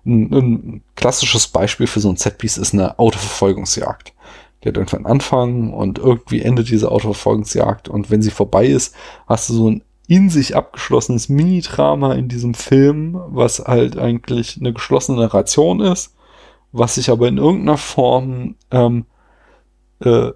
Ein, 0.04 0.32
ein 0.32 0.82
klassisches 0.96 1.48
Beispiel 1.48 1.86
für 1.86 2.00
so 2.00 2.08
ein 2.08 2.16
Setpiece 2.16 2.58
ist 2.58 2.72
eine 2.72 2.98
Autoverfolgungsjagd. 2.98 4.12
Die 4.62 4.68
hat 4.68 4.76
irgendwann 4.76 5.06
Anfang 5.06 5.72
und 5.72 5.98
irgendwie 5.98 6.42
endet 6.42 6.70
diese 6.70 6.90
Autoverfolgungsjagd. 6.90 7.88
Und 7.88 8.10
wenn 8.10 8.22
sie 8.22 8.30
vorbei 8.30 8.66
ist, 8.66 8.94
hast 9.26 9.48
du 9.48 9.54
so 9.54 9.70
ein 9.70 9.82
in 10.08 10.28
sich 10.30 10.56
abgeschlossenes 10.56 11.28
Mini-Drama 11.28 12.14
in 12.14 12.28
diesem 12.28 12.54
Film, 12.54 13.18
was 13.28 13.60
halt 13.60 13.96
eigentlich 13.96 14.58
eine 14.58 14.72
geschlossene 14.72 15.18
Narration 15.18 15.80
ist, 15.80 16.14
was 16.72 16.96
sich 16.96 17.08
aber 17.08 17.28
in 17.28 17.38
irgendeiner 17.38 17.78
Form 17.78 18.56
ähm, 18.70 19.06
äh, 20.00 20.32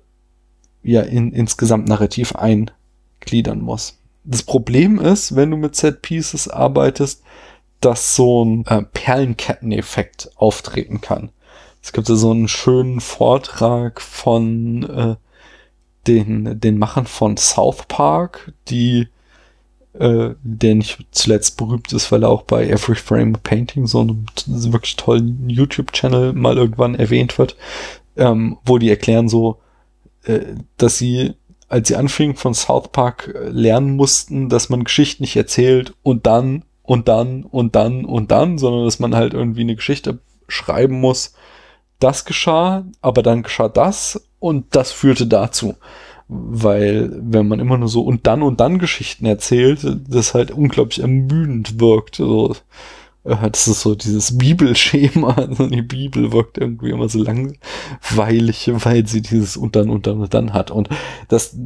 ja 0.83 1.03
in, 1.03 1.33
ins 1.33 1.57
Gesamtnarrativ 1.57 2.35
eingliedern 2.37 3.61
muss. 3.61 3.99
Das 4.25 4.43
Problem 4.43 4.99
ist, 4.99 5.37
wenn 5.37 5.51
du 5.51 5.57
mit 5.57 5.77
Set 5.77 6.03
Pieces 6.03 6.49
arbeitest, 6.49 7.23
dass 7.81 8.17
so 8.17 8.45
ein 8.45 8.65
äh, 8.67 8.83
Perlenketteneffekt 8.83 10.31
auftreten 10.37 11.01
kann. 11.01 11.31
Es 11.87 11.93
gibt 11.93 12.09
so 12.09 12.33
einen 12.33 12.49
schönen 12.49 13.01
Vortrag 13.01 14.01
von 14.01 14.83
äh, 14.91 15.15
den, 16.09 16.59
den 16.59 16.79
Machern 16.79 17.07
von 17.07 17.37
South 17.37 17.85
Park, 17.87 18.53
die 18.67 19.07
äh, 19.93 20.31
der 20.43 20.75
nicht 20.75 21.07
zuletzt 21.13 21.57
berühmt 21.57 21.93
ist, 21.93 22.11
weil 22.11 22.25
er 22.25 22.31
auch 22.31 22.43
bei 22.43 22.67
Every 22.69 22.97
Frame 22.97 23.37
a 23.37 23.39
Painting 23.41 23.87
so 23.87 24.01
einem 24.01 24.27
wirklich 24.47 24.97
tollen 24.97 25.49
YouTube-Channel 25.49 26.33
mal 26.33 26.57
irgendwann 26.57 26.97
erwähnt 26.97 27.39
wird, 27.39 27.57
ähm, 28.17 28.59
wo 28.65 28.79
die 28.79 28.91
erklären 28.91 29.29
so, 29.29 29.59
äh, 30.25 30.41
dass 30.79 30.99
sie, 30.99 31.35
als 31.69 31.87
sie 31.87 31.95
anfingen 31.95 32.35
von 32.35 32.53
South 32.53 32.89
Park, 32.91 33.33
äh, 33.33 33.49
lernen 33.51 33.95
mussten, 33.95 34.49
dass 34.49 34.71
man 34.71 34.83
Geschichten 34.83 35.23
nicht 35.23 35.37
erzählt 35.37 35.95
und 36.03 36.27
dann 36.27 36.65
und 36.83 37.07
dann 37.07 37.45
und 37.45 37.77
dann 37.77 38.05
und 38.05 38.33
dann, 38.33 38.59
sondern 38.59 38.85
dass 38.87 38.99
man 38.99 39.15
halt 39.15 39.35
irgendwie 39.35 39.61
eine 39.61 39.77
Geschichte 39.77 40.19
schreiben 40.49 41.01
muss. 41.01 41.33
Das 41.99 42.25
geschah, 42.25 42.85
aber 43.01 43.23
dann 43.23 43.43
geschah 43.43 43.69
das 43.69 44.29
und 44.39 44.75
das 44.75 44.93
führte 44.93 45.27
dazu 45.27 45.75
weil 46.29 47.11
wenn 47.13 47.47
man 47.47 47.61
immer 47.61 47.79
nur 47.79 47.89
so 47.89 48.03
und 48.03 48.27
dann 48.27 48.43
und 48.43 48.61
dann 48.61 48.79
Geschichten 48.79 49.27
erzählt, 49.27 49.87
das 50.09 50.35
halt 50.35 50.51
unglaublich 50.51 51.01
ermüdend 51.01 51.81
wirkt. 51.81 52.17
So, 52.17 52.57
äh, 53.25 53.51
das 53.51 53.69
ist 53.69 53.81
so 53.81 53.95
dieses 53.95 54.37
Bibelschema. 54.37 55.35
Also 55.37 55.69
die 55.69 55.83
Bibel 55.83 56.33
wirkt 56.33 56.59
irgendwie 56.59 56.91
immer 56.91 57.09
so 57.09 57.23
langweilig, 57.23 58.71
weil 58.73 59.07
sie 59.07 59.23
dieses 59.23 59.57
und 59.57 59.77
dann 59.77 59.89
und 59.91 60.07
dann 60.07 60.21
und 60.21 60.35
dann 60.35 60.53
hat. 60.53 60.71
Und 60.71 60.89
das 61.29 61.57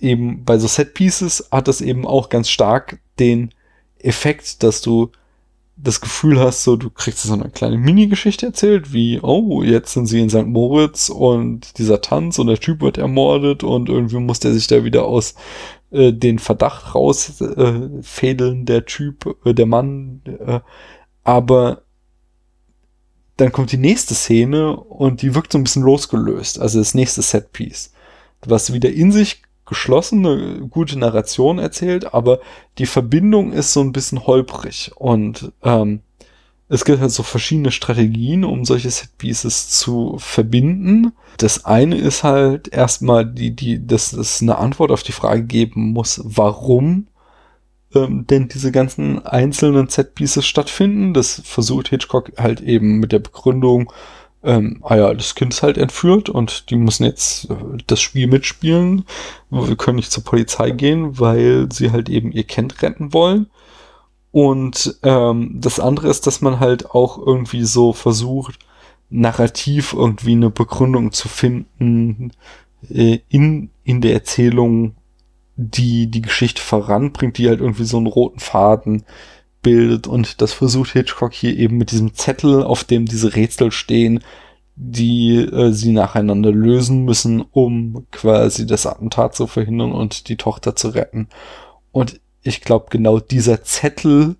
eben 0.00 0.44
bei 0.44 0.58
so 0.58 0.68
Set 0.68 0.94
Pieces 0.94 1.48
hat 1.50 1.66
das 1.66 1.80
eben 1.80 2.06
auch 2.06 2.28
ganz 2.28 2.48
stark 2.48 3.00
den 3.18 3.50
Effekt, 3.98 4.62
dass 4.62 4.82
du 4.82 5.10
das 5.76 6.00
Gefühl 6.00 6.40
hast, 6.40 6.64
so 6.64 6.76
du 6.76 6.88
kriegst 6.88 7.22
so 7.22 7.32
eine 7.32 7.50
kleine 7.50 7.76
Mini-Geschichte 7.76 8.46
erzählt, 8.46 8.92
wie, 8.92 9.20
oh, 9.20 9.62
jetzt 9.62 9.92
sind 9.92 10.06
sie 10.06 10.20
in 10.20 10.30
St. 10.30 10.46
Moritz 10.46 11.10
und 11.10 11.78
dieser 11.78 12.00
Tanz 12.00 12.38
und 12.38 12.46
der 12.46 12.58
Typ 12.58 12.80
wird 12.80 12.96
ermordet 12.96 13.62
und 13.62 13.90
irgendwie 13.90 14.16
muss 14.16 14.40
der 14.40 14.54
sich 14.54 14.66
da 14.66 14.84
wieder 14.84 15.04
aus 15.04 15.34
äh, 15.90 16.12
den 16.12 16.38
Verdacht 16.38 16.94
rausfädeln, 16.94 18.62
äh, 18.62 18.64
der 18.64 18.86
Typ, 18.86 19.36
äh, 19.44 19.52
der 19.52 19.66
Mann, 19.66 20.22
äh, 20.24 20.60
aber 21.24 21.82
dann 23.36 23.52
kommt 23.52 23.70
die 23.70 23.76
nächste 23.76 24.14
Szene 24.14 24.76
und 24.76 25.20
die 25.20 25.34
wirkt 25.34 25.52
so 25.52 25.58
ein 25.58 25.64
bisschen 25.64 25.82
losgelöst, 25.82 26.58
also 26.58 26.78
das 26.78 26.94
nächste 26.94 27.20
Setpiece. 27.20 27.92
was 28.46 28.72
wieder 28.72 28.90
in 28.90 29.12
sich 29.12 29.42
geschlossene, 29.66 30.66
gute 30.70 30.98
Narration 30.98 31.58
erzählt, 31.58 32.14
aber 32.14 32.40
die 32.78 32.86
Verbindung 32.86 33.52
ist 33.52 33.72
so 33.72 33.80
ein 33.80 33.92
bisschen 33.92 34.26
holprig 34.26 34.92
und 34.96 35.52
ähm, 35.62 36.00
es 36.68 36.84
gibt 36.84 37.00
halt 37.00 37.12
so 37.12 37.22
verschiedene 37.22 37.70
Strategien, 37.70 38.44
um 38.44 38.64
solche 38.64 38.90
Setpieces 38.90 39.68
zu 39.70 40.16
verbinden. 40.18 41.12
Das 41.38 41.64
eine 41.64 41.96
ist 41.96 42.24
halt 42.24 42.68
erstmal 42.68 43.24
die, 43.24 43.54
die, 43.54 43.86
dass 43.86 44.12
es 44.12 44.42
eine 44.42 44.58
Antwort 44.58 44.90
auf 44.90 45.04
die 45.04 45.12
Frage 45.12 45.44
geben 45.44 45.92
muss, 45.92 46.20
warum 46.24 47.06
ähm, 47.94 48.26
denn 48.26 48.48
diese 48.48 48.72
ganzen 48.72 49.24
einzelnen 49.24 49.88
Setpieces 49.88 50.44
stattfinden. 50.44 51.14
Das 51.14 51.40
versucht 51.44 51.88
Hitchcock 51.88 52.32
halt 52.36 52.60
eben 52.60 52.98
mit 52.98 53.12
der 53.12 53.20
Begründung, 53.20 53.92
ähm, 54.46 54.78
ah 54.82 54.96
ja, 54.96 55.14
das 55.14 55.34
Kind 55.34 55.52
ist 55.52 55.62
halt 55.62 55.76
entführt 55.76 56.28
und 56.28 56.70
die 56.70 56.76
müssen 56.76 57.04
jetzt 57.04 57.50
äh, 57.50 57.54
das 57.86 58.00
Spiel 58.00 58.28
mitspielen. 58.28 59.04
Wir 59.50 59.76
können 59.76 59.96
nicht 59.96 60.12
zur 60.12 60.24
Polizei 60.24 60.70
gehen, 60.70 61.18
weil 61.18 61.68
sie 61.72 61.90
halt 61.90 62.08
eben 62.08 62.32
ihr 62.32 62.44
Kind 62.44 62.80
retten 62.82 63.12
wollen. 63.12 63.50
Und 64.30 64.98
ähm, 65.02 65.56
das 65.60 65.80
andere 65.80 66.08
ist, 66.08 66.26
dass 66.26 66.40
man 66.40 66.60
halt 66.60 66.90
auch 66.90 67.18
irgendwie 67.18 67.64
so 67.64 67.92
versucht, 67.92 68.58
narrativ 69.10 69.92
irgendwie 69.92 70.32
eine 70.32 70.50
Begründung 70.50 71.12
zu 71.12 71.28
finden 71.28 72.32
äh, 72.88 73.20
in, 73.28 73.70
in 73.82 74.00
der 74.00 74.12
Erzählung, 74.12 74.94
die 75.56 76.08
die 76.08 76.22
Geschichte 76.22 76.62
voranbringt, 76.62 77.38
die 77.38 77.48
halt 77.48 77.60
irgendwie 77.60 77.84
so 77.84 77.96
einen 77.96 78.06
roten 78.06 78.40
Faden 78.40 79.04
bildet. 79.66 80.06
Und 80.06 80.40
das 80.42 80.52
versucht 80.52 80.92
Hitchcock 80.92 81.34
hier 81.34 81.56
eben 81.56 81.76
mit 81.76 81.90
diesem 81.90 82.14
Zettel, 82.14 82.62
auf 82.62 82.84
dem 82.84 83.04
diese 83.04 83.34
Rätsel 83.34 83.72
stehen, 83.72 84.22
die 84.76 85.38
äh, 85.38 85.72
sie 85.72 85.90
nacheinander 85.90 86.52
lösen 86.52 87.04
müssen, 87.04 87.40
um 87.40 88.06
quasi 88.12 88.64
das 88.64 88.86
Attentat 88.86 89.34
zu 89.34 89.48
verhindern 89.48 89.90
und 89.90 90.28
die 90.28 90.36
Tochter 90.36 90.76
zu 90.76 90.90
retten. 90.90 91.26
Und 91.90 92.20
ich 92.42 92.60
glaube, 92.60 92.86
genau 92.90 93.18
dieser 93.18 93.64
Zettel, 93.64 94.36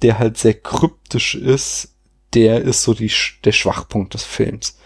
der 0.00 0.18
halt 0.18 0.38
sehr 0.38 0.54
kryptisch 0.54 1.34
ist, 1.34 1.94
der 2.32 2.62
ist 2.62 2.82
so 2.82 2.94
die, 2.94 3.12
der 3.44 3.52
Schwachpunkt 3.52 4.14
des 4.14 4.24
Films. 4.24 4.78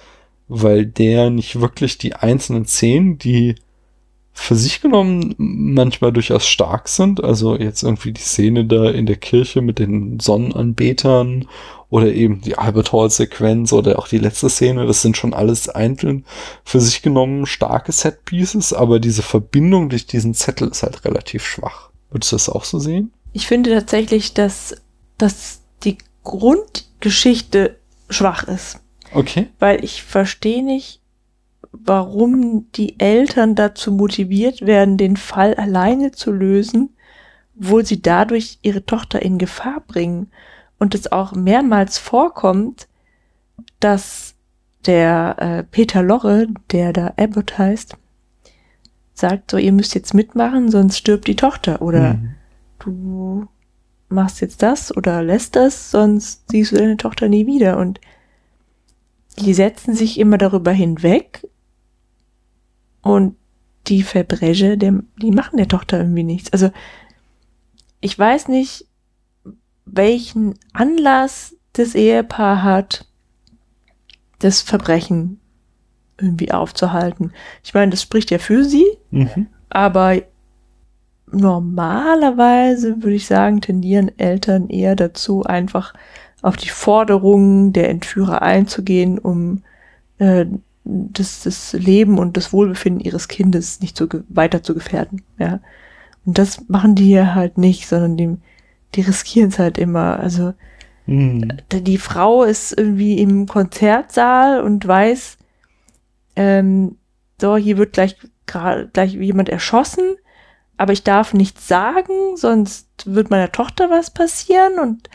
Weil 0.48 0.85
der 0.85 1.31
nicht 1.31 1.60
wirklich 1.60 1.97
die 1.97 2.16
einzelnen 2.16 2.66
Szenen, 2.66 3.18
die 3.18 3.55
für 4.36 4.56
sich 4.56 4.81
genommen 4.81 5.35
manchmal 5.39 6.12
durchaus 6.12 6.47
stark 6.47 6.89
sind. 6.89 7.23
Also 7.23 7.56
jetzt 7.56 7.85
irgendwie 7.85 8.12
die 8.12 8.20
Szene 8.20 8.65
da 8.65 8.90
in 8.90 9.06
der 9.06 9.16
Kirche 9.16 9.62
mit 9.62 9.78
den 9.78 10.19
Sonnenanbetern 10.19 11.47
oder 11.89 12.12
eben 12.12 12.40
die 12.40 12.59
Albert 12.59 12.93
Hall 12.93 13.09
Sequenz 13.09 13.73
oder 13.73 13.97
auch 13.98 14.09
die 14.09 14.19
letzte 14.19 14.51
Szene, 14.51 14.86
das 14.86 15.01
sind 15.01 15.16
schon 15.16 15.32
alles 15.32 15.69
einzeln 15.69 16.24
für 16.65 16.81
sich 16.81 17.02
genommen 17.02 17.47
starke 17.47 17.93
Set-Pieces, 17.93 18.73
aber 18.73 18.98
diese 18.98 19.23
Verbindung 19.23 19.89
durch 19.89 20.06
diesen 20.06 20.35
Zettel 20.35 20.69
ist 20.69 20.82
halt 20.82 21.05
relativ 21.05 21.47
schwach. 21.47 21.90
Würdest 22.11 22.32
du 22.32 22.36
das 22.36 22.48
auch 22.48 22.65
so 22.65 22.81
sehen? 22.81 23.12
Ich 23.32 23.47
finde 23.47 23.70
tatsächlich, 23.70 24.35
dass, 24.35 24.74
dass 25.16 25.61
die 25.85 25.98
Grundgeschichte 26.24 27.78
schwach 28.11 28.43
ist. 28.48 28.81
Okay. 29.12 29.47
Weil 29.61 29.85
ich 29.85 30.02
verstehe 30.02 30.65
nicht, 30.65 31.01
warum 31.84 32.70
die 32.72 32.98
Eltern 33.01 33.55
dazu 33.55 33.92
motiviert 33.92 34.62
werden, 34.62 34.96
den 34.96 35.16
Fall 35.16 35.55
alleine 35.55 36.12
zu 36.12 36.30
lösen, 36.30 36.90
wo 37.55 37.80
sie 37.82 38.02
dadurch 38.02 38.59
ihre 38.62 38.84
Tochter 38.84 39.22
in 39.22 39.38
Gefahr 39.38 39.82
bringen. 39.86 40.30
Und 40.78 40.94
es 40.94 41.10
auch 41.10 41.32
mehrmals 41.32 41.98
vorkommt, 41.98 42.88
dass 43.80 44.34
der 44.86 45.36
äh, 45.38 45.62
Peter 45.64 46.02
Lorre, 46.02 46.48
der 46.70 46.92
da 46.92 47.14
Abbott 47.16 47.59
heißt, 47.59 47.96
sagt 49.14 49.51
so, 49.51 49.56
ihr 49.56 49.72
müsst 49.72 49.94
jetzt 49.94 50.14
mitmachen, 50.14 50.70
sonst 50.70 50.98
stirbt 50.98 51.26
die 51.26 51.36
Tochter. 51.36 51.80
Oder 51.80 52.14
mhm. 52.14 52.34
du 52.80 53.48
machst 54.09 54.40
jetzt 54.40 54.62
das 54.62 54.94
oder 54.94 55.22
lässt 55.22 55.56
das, 55.56 55.90
sonst 55.90 56.51
siehst 56.51 56.72
du 56.72 56.76
deine 56.76 56.96
Tochter 56.96 57.28
nie 57.28 57.46
wieder. 57.46 57.78
Und 57.78 58.01
die 59.38 59.55
setzen 59.55 59.94
sich 59.94 60.18
immer 60.18 60.38
darüber 60.38 60.72
hinweg, 60.72 61.46
und 63.05 63.36
die 63.86 64.02
Verbrecher, 64.02 64.76
der, 64.76 65.01
die 65.20 65.31
machen 65.31 65.59
der 65.59 65.68
Tochter 65.68 65.98
irgendwie 65.98 66.24
nichts. 66.24 66.52
Also 66.52 66.70
ich 68.01 68.18
weiß 68.18 68.48
nicht, 68.48 68.86
welchen 69.85 70.55
Anlass 70.72 71.55
das 71.74 71.94
Ehepaar 71.94 72.62
hat, 72.62 73.06
das 74.39 74.62
Verbrechen 74.62 75.39
irgendwie 76.18 76.51
aufzuhalten. 76.51 77.32
Ich 77.62 77.74
meine, 77.74 77.90
das 77.90 78.02
spricht 78.02 78.31
ja 78.31 78.39
für 78.39 78.64
sie, 78.64 78.86
mhm. 79.10 79.48
aber 79.68 80.22
normalerweise 81.31 83.02
würde 83.02 83.16
ich 83.16 83.26
sagen, 83.26 83.60
tendieren 83.60 84.18
Eltern 84.18 84.68
eher 84.70 84.97
dazu, 84.97 85.43
einfach 85.43 85.93
auf 86.40 86.56
die 86.56 86.68
Forderungen 86.68 87.72
der 87.72 87.90
Entführer 87.90 88.40
einzugehen, 88.43 89.18
um 89.18 89.62
äh, 90.18 90.47
das, 90.85 91.43
das 91.43 91.73
Leben 91.73 92.19
und 92.19 92.36
das 92.36 92.52
Wohlbefinden 92.52 93.01
ihres 93.01 93.28
Kindes 93.28 93.81
nicht 93.81 93.97
so 93.97 94.06
weiter 94.28 94.62
zu 94.62 94.74
gefährden. 94.74 95.23
Ja. 95.39 95.61
Und 96.27 96.39
das 96.39 96.69
machen 96.69 96.94
die 96.94 97.11
ja 97.11 97.35
halt 97.35 97.59
nicht, 97.59 97.89
sondern 97.89 98.16
die, 98.16 98.36
die 98.94 99.01
riskieren 99.01 99.48
es 99.48 99.59
halt 99.59 99.78
immer. 99.78 100.19
Also 100.19 100.55
mhm. 101.06 101.52
die 101.73 101.98
Frau 101.98 102.44
ist 102.44 102.77
irgendwie 102.77 103.19
im 103.19 103.47
Konzertsaal 103.47 104.61
und 104.61 104.86
weiß, 104.86 105.39
ähm, 106.36 106.97
so, 107.40 107.56
hier 107.56 107.78
wird 107.78 107.94
gleich 107.94 108.16
gerade 108.47 108.89
gleich 108.93 109.15
jemand 109.15 109.48
erschossen, 109.48 110.16
aber 110.77 110.93
ich 110.93 111.02
darf 111.02 111.35
nichts 111.35 111.66
sagen, 111.69 112.36
sonst 112.36 112.89
wird 113.06 113.31
meiner 113.31 113.52
Tochter 113.52 113.90
was 113.90 114.11
passieren 114.11 114.78
und 114.78 115.09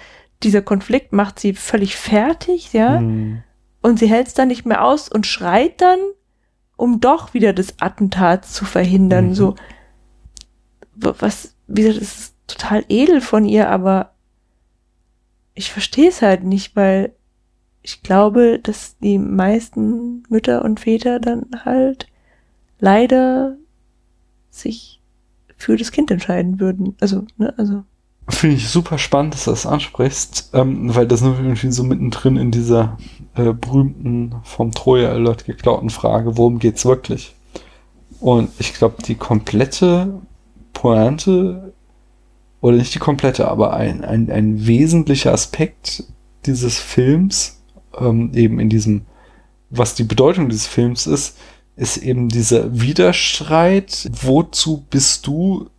dieser 0.44 0.62
Konflikt 0.62 1.12
macht 1.12 1.40
sie 1.40 1.54
völlig 1.54 1.96
fertig, 1.96 2.74
ja. 2.74 3.02
Mhm. 3.02 3.44
Und 3.82 4.00
sie 4.00 4.08
hält 4.08 4.28
es 4.28 4.34
dann 4.34 4.50
nicht 4.50 4.66
mehr 4.66 4.84
aus 4.84 5.10
und 5.10 5.26
schreit 5.26 5.82
dann, 5.82 6.00
um 6.76 7.00
doch 7.00 7.34
wieder 7.34 7.54
das 7.54 7.80
Attentat 7.80 8.46
zu 8.46 8.66
verhindern. 8.66 9.30
Mhm. 9.30 9.36
So, 9.36 9.56
was, 10.96 11.56
wie 11.68 11.84
gesagt, 11.84 12.02
das 12.02 12.08
ist 12.08 12.36
total 12.48 12.84
edel 12.90 13.22
von 13.22 13.46
ihr, 13.46 13.70
aber 13.70 14.14
ich 15.54 15.72
verstehe 15.72 16.10
es 16.10 16.22
halt 16.22 16.44
nicht, 16.44 16.76
weil 16.76 17.14
ich 17.82 18.04
glaube, 18.04 18.60
dass 18.60 18.98
die 19.00 19.18
meisten 19.18 20.24
Mütter 20.30 20.64
und 20.64 20.80
Väter 20.80 21.20
dann 21.20 21.46
halt 21.64 22.08
leider 22.80 23.56
sich 24.50 25.02
für 25.56 25.76
das 25.76 25.92
Kind 25.92 26.12
entscheiden 26.12 26.60
würden. 26.60 26.96
Also, 27.00 27.26
ne, 27.38 27.54
also. 27.58 27.84
Finde 28.30 28.58
ich 28.58 28.70
super 28.70 28.98
spannend, 28.98 29.34
dass 29.34 29.46
du 29.46 29.52
das 29.52 29.66
ansprichst, 29.66 30.52
ähm, 30.54 30.94
weil 30.96 31.08
das 31.08 31.22
irgendwie 31.22 31.72
so 31.72 31.84
mittendrin 31.84 32.38
in 32.38 32.52
dieser 32.52 32.98
äh, 33.36 33.54
berühmten 33.54 34.36
vom 34.44 34.72
Troja-Alert 34.72 35.46
geklauten 35.46 35.90
Frage, 35.90 36.38
worum 36.38 36.60
geht's 36.60 36.86
wirklich? 36.86 37.36
Und 38.20 38.50
ich 38.60 38.74
glaube, 38.74 39.02
die 39.04 39.16
komplette 39.16 40.20
Pointe, 40.74 41.74
oder 42.62 42.78
nicht 42.78 42.94
die 42.94 43.00
komplette, 43.00 43.48
aber 43.48 43.74
ein, 43.74 44.04
ein, 44.04 44.30
ein 44.30 44.68
wesentlicher 44.68 45.34
Aspekt 45.34 46.04
dieses 46.46 46.78
Films, 46.78 47.62
ähm, 47.98 48.32
eben 48.34 48.60
in 48.60 48.70
diesem, 48.70 49.06
was 49.70 49.96
die 49.96 50.04
Bedeutung 50.04 50.50
dieses 50.50 50.68
Films 50.68 51.08
ist, 51.08 51.38
ist 51.76 51.98
eben 51.98 52.28
dieser 52.28 52.82
Widerstreit, 52.82 54.10
wozu 54.12 54.86
bist 54.90 55.26
du 55.28 55.70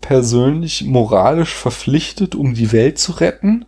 persönlich 0.00 0.84
moralisch 0.84 1.54
verpflichtet, 1.54 2.34
um 2.34 2.54
die 2.54 2.72
Welt 2.72 2.98
zu 2.98 3.12
retten, 3.12 3.64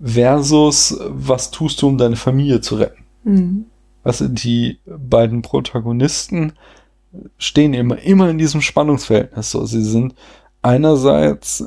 versus 0.00 0.96
was 1.08 1.50
tust 1.50 1.82
du, 1.82 1.88
um 1.88 1.98
deine 1.98 2.16
Familie 2.16 2.60
zu 2.60 2.76
retten. 2.76 3.04
Mhm. 3.24 3.66
Also 4.04 4.28
die 4.28 4.78
beiden 4.86 5.42
Protagonisten 5.42 6.52
stehen 7.36 7.74
immer, 7.74 7.98
immer 7.98 8.30
in 8.30 8.38
diesem 8.38 8.60
Spannungsverhältnis. 8.60 9.50
So, 9.50 9.64
sie 9.66 9.82
sind 9.82 10.14
einerseits 10.62 11.64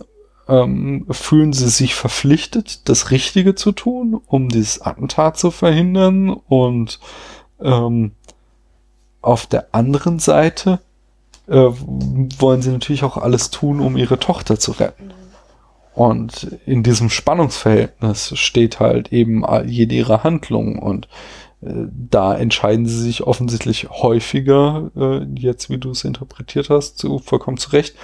ähm, 0.47 1.05
fühlen 1.09 1.53
sie 1.53 1.69
sich 1.69 1.95
verpflichtet, 1.95 2.89
das 2.89 3.11
Richtige 3.11 3.55
zu 3.55 3.71
tun, 3.71 4.19
um 4.27 4.49
dieses 4.49 4.81
Attentat 4.81 5.37
zu 5.37 5.51
verhindern 5.51 6.29
und 6.29 6.99
ähm, 7.61 8.11
auf 9.21 9.45
der 9.45 9.67
anderen 9.71 10.19
Seite 10.19 10.79
äh, 11.47 11.53
wollen 11.55 12.61
sie 12.61 12.71
natürlich 12.71 13.03
auch 13.03 13.17
alles 13.17 13.51
tun, 13.51 13.79
um 13.79 13.97
ihre 13.97 14.19
Tochter 14.19 14.59
zu 14.59 14.71
retten. 14.71 15.13
Und 15.93 16.57
in 16.65 16.83
diesem 16.83 17.09
Spannungsverhältnis 17.09 18.37
steht 18.37 18.79
halt 18.79 19.11
eben 19.11 19.43
jede 19.65 19.95
ihrer 19.95 20.23
Handlungen 20.23 20.79
und 20.79 21.07
äh, 21.61 21.87
da 22.09 22.35
entscheiden 22.35 22.85
sie 22.85 23.01
sich 23.01 23.23
offensichtlich 23.23 23.89
häufiger, 23.89 24.91
äh, 24.95 25.25
jetzt 25.35 25.69
wie 25.69 25.77
du 25.77 25.91
es 25.91 26.03
interpretiert 26.03 26.69
hast, 26.69 26.97
zu, 26.97 27.19
vollkommen 27.19 27.57
zu 27.57 27.71
Recht, 27.71 27.95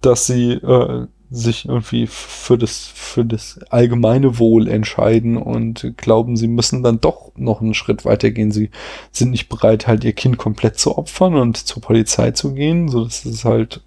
dass 0.00 0.26
sie 0.26 0.52
äh, 0.52 1.06
sich 1.30 1.66
irgendwie 1.68 2.06
für 2.06 2.56
das, 2.56 2.86
für 2.94 3.24
das 3.24 3.58
allgemeine 3.70 4.38
Wohl 4.38 4.68
entscheiden 4.68 5.36
und 5.36 5.94
glauben, 5.96 6.36
sie 6.36 6.46
müssen 6.46 6.82
dann 6.82 7.00
doch 7.00 7.32
noch 7.36 7.60
einen 7.60 7.74
Schritt 7.74 8.04
weitergehen. 8.04 8.52
Sie 8.52 8.70
sind 9.10 9.30
nicht 9.30 9.48
bereit, 9.48 9.88
halt 9.88 10.04
ihr 10.04 10.12
Kind 10.12 10.38
komplett 10.38 10.78
zu 10.78 10.96
opfern 10.96 11.34
und 11.34 11.56
zur 11.56 11.82
Polizei 11.82 12.30
zu 12.30 12.54
gehen, 12.54 12.88
so 12.88 13.04
dass 13.04 13.24
es 13.24 13.44
halt 13.44 13.82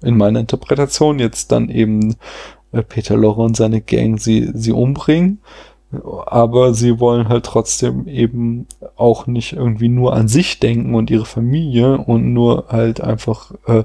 in 0.00 0.16
meiner 0.16 0.40
Interpretation 0.40 1.18
jetzt 1.18 1.52
dann 1.52 1.68
eben 1.68 2.16
Peter 2.82 3.16
Lorre 3.16 3.42
und 3.42 3.56
seine 3.56 3.80
Gang 3.80 4.20
sie, 4.20 4.50
sie 4.54 4.72
umbringen. 4.72 5.40
Aber 6.26 6.74
sie 6.74 7.00
wollen 7.00 7.28
halt 7.28 7.46
trotzdem 7.46 8.06
eben 8.06 8.66
auch 8.96 9.26
nicht 9.26 9.54
irgendwie 9.54 9.88
nur 9.88 10.14
an 10.14 10.28
sich 10.28 10.60
denken 10.60 10.94
und 10.94 11.10
ihre 11.10 11.24
Familie 11.24 11.96
und 11.96 12.34
nur 12.34 12.66
halt 12.68 13.00
einfach 13.00 13.52
äh, 13.66 13.84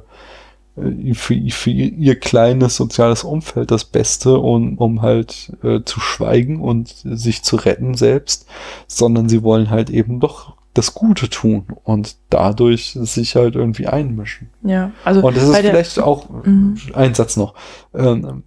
äh, 0.76 1.14
für, 1.14 1.40
für 1.50 1.70
ihr 1.70 2.20
kleines 2.20 2.76
soziales 2.76 3.24
Umfeld 3.24 3.72
das 3.72 3.86
Beste, 3.86 4.38
um, 4.40 4.78
um 4.78 5.02
halt 5.02 5.54
äh, 5.64 5.82
zu 5.86 6.00
schweigen 6.00 6.62
und 6.62 6.90
sich 6.90 7.44
zu 7.44 7.56
retten 7.56 7.94
selbst, 7.96 8.48
sondern 8.88 9.30
sie 9.30 9.44
wollen 9.44 9.70
halt 9.70 9.90
eben 9.90 10.20
doch 10.20 10.56
das 10.74 10.96
Gute 10.96 11.30
tun 11.30 11.68
und 11.84 12.16
dadurch 12.32 12.98
sich 13.00 13.36
halt 13.36 13.56
irgendwie 13.56 13.86
einmischen. 13.86 14.50
Ja, 14.64 14.92
also. 15.04 15.22
Und 15.22 15.38
das 15.38 15.44
ist 15.44 15.56
vielleicht 15.56 16.00
auch, 16.00 16.28
mhm. 16.30 16.78
ein 16.94 17.14
Satz 17.14 17.38
noch, 17.38 17.54
ähm, 17.94 18.44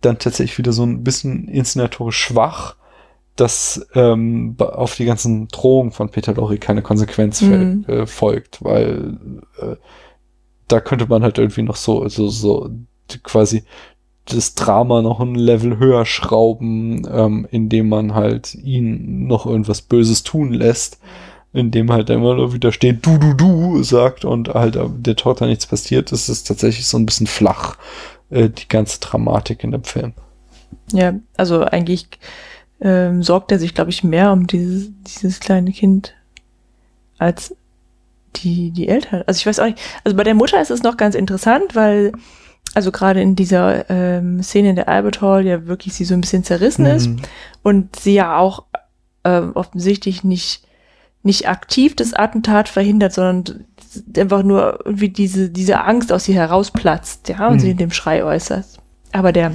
dann 0.00 0.18
tatsächlich 0.18 0.58
wieder 0.58 0.72
so 0.72 0.84
ein 0.84 1.02
bisschen 1.02 1.48
inszenatorisch 1.48 2.18
schwach, 2.18 2.76
dass 3.36 3.86
ähm, 3.94 4.56
auf 4.58 4.96
die 4.96 5.04
ganzen 5.04 5.48
Drohungen 5.48 5.92
von 5.92 6.10
Peter 6.10 6.34
Lorre 6.34 6.58
keine 6.58 6.82
Konsequenz 6.82 7.40
mhm. 7.40 7.84
äh, 7.86 8.06
folgt, 8.06 8.64
weil 8.64 9.16
äh, 9.60 9.76
da 10.66 10.80
könnte 10.80 11.06
man 11.06 11.22
halt 11.22 11.38
irgendwie 11.38 11.62
noch 11.62 11.76
so, 11.76 12.08
so, 12.08 12.28
so 12.28 12.70
quasi 13.22 13.64
das 14.26 14.54
Drama 14.54 15.02
noch 15.02 15.20
ein 15.20 15.34
Level 15.34 15.78
höher 15.78 16.04
schrauben, 16.04 17.06
ähm, 17.10 17.46
indem 17.50 17.88
man 17.88 18.14
halt 18.14 18.54
ihn 18.54 19.26
noch 19.26 19.46
irgendwas 19.46 19.82
Böses 19.82 20.22
tun 20.22 20.52
lässt, 20.52 20.98
indem 21.52 21.90
halt 21.90 22.10
immer 22.10 22.34
nur 22.34 22.52
wieder 22.52 22.72
steht, 22.72 23.06
du, 23.06 23.18
du, 23.18 23.34
du, 23.34 23.82
sagt 23.82 24.24
und 24.24 24.48
halt 24.48 24.78
der 24.98 25.16
Tochter 25.16 25.46
nichts 25.46 25.66
passiert. 25.66 26.12
Das 26.12 26.28
ist 26.28 26.46
tatsächlich 26.46 26.86
so 26.86 26.98
ein 26.98 27.06
bisschen 27.06 27.26
flach, 27.26 27.76
äh, 28.30 28.48
die 28.48 28.68
ganze 28.68 29.00
Dramatik 29.00 29.64
in 29.64 29.72
dem 29.72 29.84
Film. 29.84 30.12
Ja, 30.92 31.14
also 31.36 31.64
eigentlich 31.64 32.08
ähm, 32.80 33.22
sorgt 33.22 33.52
er 33.52 33.58
sich, 33.58 33.74
glaube 33.74 33.90
ich, 33.90 34.04
mehr 34.04 34.32
um 34.32 34.46
dieses, 34.46 34.90
dieses 35.04 35.40
kleine 35.40 35.72
Kind 35.72 36.14
als 37.18 37.54
die, 38.36 38.70
die 38.70 38.88
Eltern. 38.88 39.24
Also 39.26 39.38
ich 39.38 39.46
weiß 39.46 39.60
auch 39.60 39.66
nicht. 39.66 39.80
Also 40.04 40.16
bei 40.16 40.24
der 40.24 40.34
Mutter 40.34 40.60
ist 40.60 40.70
es 40.70 40.82
noch 40.82 40.96
ganz 40.96 41.14
interessant, 41.14 41.74
weil, 41.74 42.12
also 42.74 42.92
gerade 42.92 43.20
in 43.20 43.34
dieser 43.34 43.88
ähm, 43.90 44.42
Szene 44.42 44.70
in 44.70 44.76
der 44.76 44.88
Albert 44.88 45.20
Hall 45.20 45.44
ja 45.44 45.66
wirklich 45.66 45.94
sie 45.94 46.04
so 46.04 46.14
ein 46.14 46.20
bisschen 46.20 46.44
zerrissen 46.44 46.84
mhm. 46.84 46.90
ist 46.90 47.10
und 47.62 47.96
sie 47.96 48.14
ja 48.14 48.38
auch 48.38 48.64
äh, 49.24 49.40
offensichtlich 49.40 50.22
nicht, 50.24 50.64
nicht 51.22 51.48
aktiv 51.48 51.96
das 51.96 52.14
Attentat 52.14 52.68
verhindert, 52.68 53.12
sondern 53.12 53.64
einfach 54.16 54.42
nur 54.42 54.80
irgendwie 54.84 55.08
diese, 55.08 55.50
diese 55.50 55.82
Angst 55.82 56.12
aus 56.12 56.28
ihr 56.28 56.34
herausplatzt, 56.34 57.28
ja, 57.28 57.48
und 57.48 57.56
mhm. 57.56 57.60
sie 57.60 57.70
in 57.70 57.76
dem 57.76 57.90
Schrei 57.90 58.24
äußert. 58.24 58.66
Aber 59.12 59.32
der, 59.32 59.52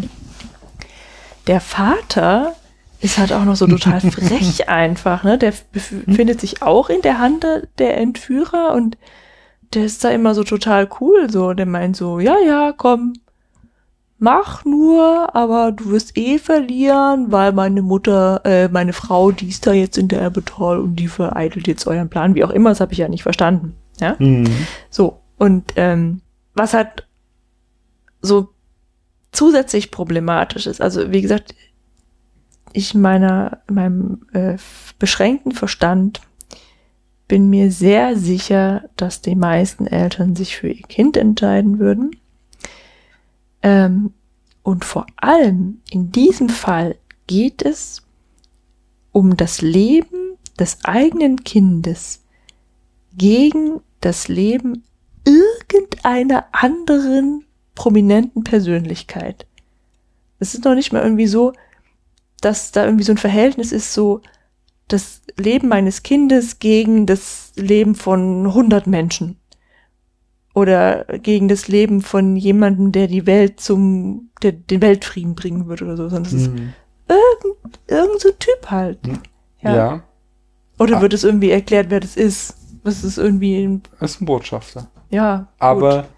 der 1.48 1.60
Vater 1.60 2.54
ist 3.02 3.18
halt 3.18 3.34
auch 3.34 3.46
noch 3.46 3.56
so 3.56 3.68
total 3.68 4.00
frech 4.12 4.70
einfach, 4.70 5.24
ne? 5.24 5.38
Der 5.38 5.54
befindet 5.72 6.40
sich 6.40 6.62
auch 6.62 6.90
in 6.90 7.02
der 7.02 7.20
Hand 7.20 7.46
der 7.78 7.98
Entführer 7.98 8.74
und 8.74 8.98
der 9.74 9.86
ist 9.86 10.04
da 10.04 10.10
immer 10.10 10.36
so 10.36 10.44
total 10.44 10.88
cool, 11.00 11.30
so. 11.30 11.54
Der 11.54 11.66
meint 11.66 11.96
so, 11.96 12.20
ja, 12.20 12.38
ja, 12.40 12.74
komm, 12.76 13.14
mach 14.24 14.64
nur, 14.64 15.36
aber 15.36 15.74
du 15.74 15.90
wirst 15.90 16.18
eh 16.18 16.40
verlieren, 16.40 17.32
weil 17.32 17.52
meine 17.52 17.82
Mutter, 17.82 18.42
äh, 18.46 18.70
meine 18.70 18.94
Frau, 18.94 19.32
die 19.32 19.50
ist 19.50 19.68
da 19.68 19.74
jetzt 19.74 19.98
in 19.98 20.08
der 20.08 20.22
Erbetal 20.22 20.80
und 20.80 20.96
die 20.96 21.10
vereitelt 21.10 21.68
jetzt 21.68 21.86
euren 21.88 22.10
Plan, 22.10 22.34
wie 22.34 22.46
auch 22.46 22.50
immer, 22.50 22.70
das 22.70 22.80
habe 22.80 22.94
ich 22.94 23.00
ja 23.00 23.10
nicht 23.10 23.24
verstanden. 23.24 23.76
Ja? 24.00 24.16
Mhm. 24.20 24.68
So, 24.90 25.20
und 25.38 25.74
ähm, 25.76 26.22
was 26.54 26.74
halt 26.74 27.08
so 28.22 28.50
zusätzlich 29.32 29.92
problematisch 29.92 30.68
ist, 30.68 30.82
also 30.82 31.12
wie 31.12 31.22
gesagt, 31.22 31.56
ich 32.74 32.96
meiner, 32.96 33.60
meinem 33.70 34.26
äh, 34.34 34.58
beschränkten 35.00 35.52
Verstand 35.52 36.22
bin 37.28 37.50
mir 37.50 37.72
sehr 37.72 38.18
sicher, 38.18 38.90
dass 38.96 39.22
die 39.22 39.36
meisten 39.36 39.88
Eltern 39.88 40.36
sich 40.36 40.58
für 40.58 40.70
ihr 40.70 40.88
Kind 40.88 41.18
entscheiden 41.18 41.80
würden. 41.80 42.16
Ähm, 43.62 44.14
und 44.64 44.86
vor 44.86 45.06
allem 45.18 45.82
in 45.90 46.12
diesem 46.12 46.50
Fall 46.50 46.96
geht 47.28 47.62
es 47.62 48.02
um 49.12 49.38
das 49.38 49.62
Leben 49.62 50.38
des 50.60 50.84
eigenen 50.84 51.44
Kindes 51.44 52.23
gegen 53.16 53.82
das 54.02 54.28
Leben 54.28 54.84
irgendeiner 55.26 56.46
anderen 56.52 57.46
prominenten 57.76 58.44
Persönlichkeit. 58.44 59.46
Es 60.40 60.54
ist 60.54 60.66
noch 60.66 60.76
nicht 60.76 60.92
mal 60.92 61.04
irgendwie 61.04 61.28
so, 61.28 61.54
dass 62.42 62.72
da 62.72 62.86
irgendwie 62.86 63.06
so 63.06 63.14
ein 63.14 63.18
Verhältnis 63.18 63.72
ist, 63.72 63.94
so 63.94 64.22
das 64.88 65.22
Leben 65.38 65.70
meines 65.70 66.04
Kindes 66.04 66.60
gegen 66.60 67.06
das 67.06 67.54
Leben 67.56 67.96
von 67.96 68.48
100 68.48 68.86
Menschen. 68.88 69.38
Oder 70.54 71.06
gegen 71.06 71.48
das 71.48 71.68
Leben 71.68 72.02
von 72.02 72.36
jemandem, 72.36 72.92
der 72.92 73.08
die 73.08 73.26
Welt 73.26 73.60
zum, 73.60 74.30
der 74.44 74.52
den 74.52 74.82
Weltfrieden 74.82 75.34
bringen 75.34 75.68
würde 75.68 75.86
oder 75.86 75.98
so, 75.98 76.10
sondern 76.10 76.36
es 76.36 76.48
mhm. 76.48 76.56
ist 76.56 76.64
irgend, 77.08 77.80
irgend 77.88 78.22
so 78.22 78.30
ein 78.30 78.40
Typ 78.40 78.70
halt. 78.70 79.00
Ja. 79.62 79.76
ja. 79.76 80.04
Oder 80.78 80.98
ah. 80.98 81.02
wird 81.02 81.14
es 81.14 81.24
irgendwie 81.24 81.50
erklärt, 81.50 81.90
wer 81.90 82.02
das 82.02 82.16
ist? 82.16 82.56
Das 82.84 83.04
ist 83.04 83.18
irgendwie 83.18 83.64
ein. 83.64 83.84
Das 84.00 84.12
ist 84.12 84.22
ein 84.22 84.26
Botschafter. 84.26 84.88
Ja. 85.10 85.48
Aber 85.60 86.04
gut. 86.04 86.10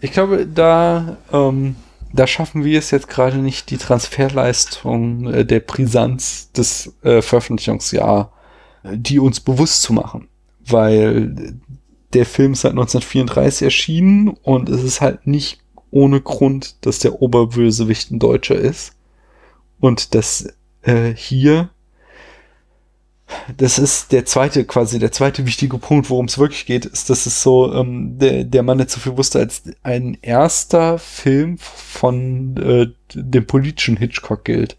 ich 0.00 0.12
glaube, 0.12 0.46
da 0.46 1.16
ähm, 1.32 1.76
da 2.16 2.26
schaffen 2.26 2.64
wir 2.64 2.78
es 2.78 2.90
jetzt 2.90 3.08
gerade 3.08 3.38
nicht, 3.38 3.70
die 3.70 3.76
Transferleistung 3.76 5.32
äh, 5.32 5.44
der 5.44 5.60
Brisanz 5.60 6.50
des 6.52 6.94
äh, 7.02 7.22
Veröffentlichungsjahr, 7.22 8.32
äh, 8.82 8.96
die 8.96 9.18
uns 9.18 9.40
bewusst 9.40 9.82
zu 9.82 9.92
machen. 9.92 10.28
Weil 10.64 11.58
der 12.12 12.26
Film 12.26 12.52
ist 12.52 12.62
seit 12.62 12.72
1934 12.72 13.62
erschienen 13.62 14.28
und 14.28 14.68
es 14.68 14.82
ist 14.82 15.00
halt 15.00 15.26
nicht 15.26 15.60
ohne 15.90 16.20
Grund, 16.20 16.86
dass 16.86 16.98
der 16.98 17.20
Oberbösewicht 17.22 18.10
ein 18.10 18.18
Deutscher 18.18 18.56
ist. 18.56 18.92
Und 19.78 20.14
dass 20.14 20.48
äh, 20.82 21.12
hier 21.14 21.70
das 23.56 23.78
ist 23.78 24.12
der 24.12 24.24
zweite, 24.24 24.64
quasi 24.64 24.98
der 24.98 25.12
zweite 25.12 25.46
wichtige 25.46 25.78
Punkt, 25.78 26.10
worum 26.10 26.26
es 26.26 26.38
wirklich 26.38 26.66
geht, 26.66 26.84
ist, 26.84 27.10
dass 27.10 27.26
es 27.26 27.42
so, 27.42 27.72
ähm, 27.74 28.18
der, 28.18 28.44
der 28.44 28.62
Mann 28.62 28.78
nicht 28.78 28.90
so 28.90 29.00
viel 29.00 29.16
wusste, 29.16 29.38
als 29.38 29.62
ein 29.82 30.16
erster 30.22 30.98
Film 30.98 31.58
von 31.58 32.56
äh, 32.56 32.86
dem 33.14 33.46
politischen 33.46 33.96
Hitchcock 33.96 34.44
gilt. 34.44 34.76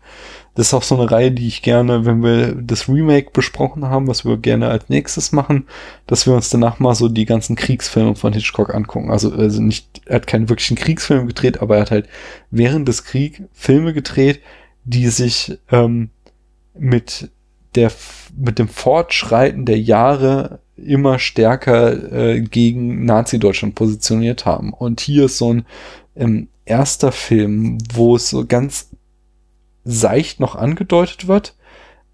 Das 0.55 0.67
ist 0.67 0.73
auch 0.73 0.83
so 0.83 0.95
eine 0.99 1.11
Reihe, 1.11 1.31
die 1.31 1.47
ich 1.47 1.61
gerne, 1.61 2.05
wenn 2.05 2.23
wir 2.23 2.53
das 2.55 2.89
Remake 2.89 3.29
besprochen 3.31 3.85
haben, 3.85 4.07
was 4.07 4.25
wir 4.25 4.37
gerne 4.37 4.69
als 4.69 4.89
nächstes 4.89 5.31
machen, 5.31 5.67
dass 6.07 6.25
wir 6.25 6.33
uns 6.33 6.49
danach 6.49 6.79
mal 6.79 6.95
so 6.95 7.09
die 7.09 7.25
ganzen 7.25 7.55
Kriegsfilme 7.55 8.15
von 8.15 8.33
Hitchcock 8.33 8.73
angucken. 8.73 9.11
Also, 9.11 9.31
also 9.31 9.61
nicht, 9.61 10.01
er 10.05 10.15
hat 10.15 10.27
keinen 10.27 10.49
wirklichen 10.49 10.75
Kriegsfilm 10.75 11.27
gedreht, 11.27 11.61
aber 11.61 11.75
er 11.75 11.81
hat 11.81 11.91
halt 11.91 12.09
während 12.49 12.87
des 12.87 13.03
Kriegs 13.03 13.41
Filme 13.53 13.93
gedreht, 13.93 14.41
die 14.83 15.09
sich 15.09 15.59
ähm, 15.71 16.09
mit 16.73 17.29
der 17.77 17.91
mit 18.35 18.59
dem 18.59 18.67
Fortschreiten 18.67 19.65
der 19.65 19.79
Jahre 19.79 20.59
immer 20.75 21.17
stärker 21.19 22.11
äh, 22.11 22.41
gegen 22.41 23.05
Nazi-Deutschland 23.05 23.75
positioniert 23.75 24.45
haben. 24.45 24.73
Und 24.73 24.99
hier 25.01 25.25
ist 25.25 25.37
so 25.37 25.53
ein 25.53 25.65
ähm, 26.15 26.49
erster 26.65 27.11
Film, 27.11 27.77
wo 27.93 28.15
es 28.15 28.29
so 28.29 28.45
ganz 28.45 28.89
seicht 29.83 30.39
noch 30.39 30.55
angedeutet 30.55 31.27
wird, 31.27 31.55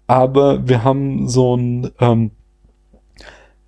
aber 0.06 0.68
wir 0.68 0.84
haben 0.84 1.28
so 1.28 1.56
ein, 1.56 1.90
ähm, 1.98 2.30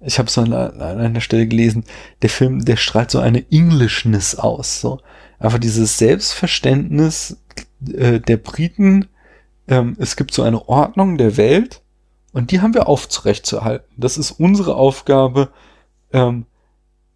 ich 0.01 0.18
habe 0.18 0.31
so 0.31 0.43
an, 0.43 0.52
einer 0.52 1.20
Stelle 1.20 1.47
gelesen, 1.47 1.85
der 2.23 2.31
Film, 2.31 2.64
der 2.64 2.77
strahlt 2.77 3.10
so 3.10 3.18
eine 3.18 3.44
Englishness 3.51 4.36
aus, 4.36 4.81
so 4.81 5.01
einfach 5.39 5.59
dieses 5.59 5.98
Selbstverständnis 5.98 7.39
äh, 7.93 8.20
der 8.20 8.36
Briten. 8.36 9.09
Ähm, 9.68 9.97
es 9.98 10.16
gibt 10.16 10.32
so 10.32 10.43
eine 10.43 10.68
Ordnung 10.68 11.18
der 11.18 11.36
Welt 11.36 11.82
und 12.37 12.51
die 12.51 12.61
haben 12.61 12.75
wir 12.75 12.87
aufrechtzuerhalten. 12.87 13.91
Das 13.97 14.19
ist 14.19 14.33
unsere 14.33 14.75
Aufgabe. 14.75 15.49
Ähm, 16.13 16.45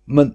man, 0.06 0.34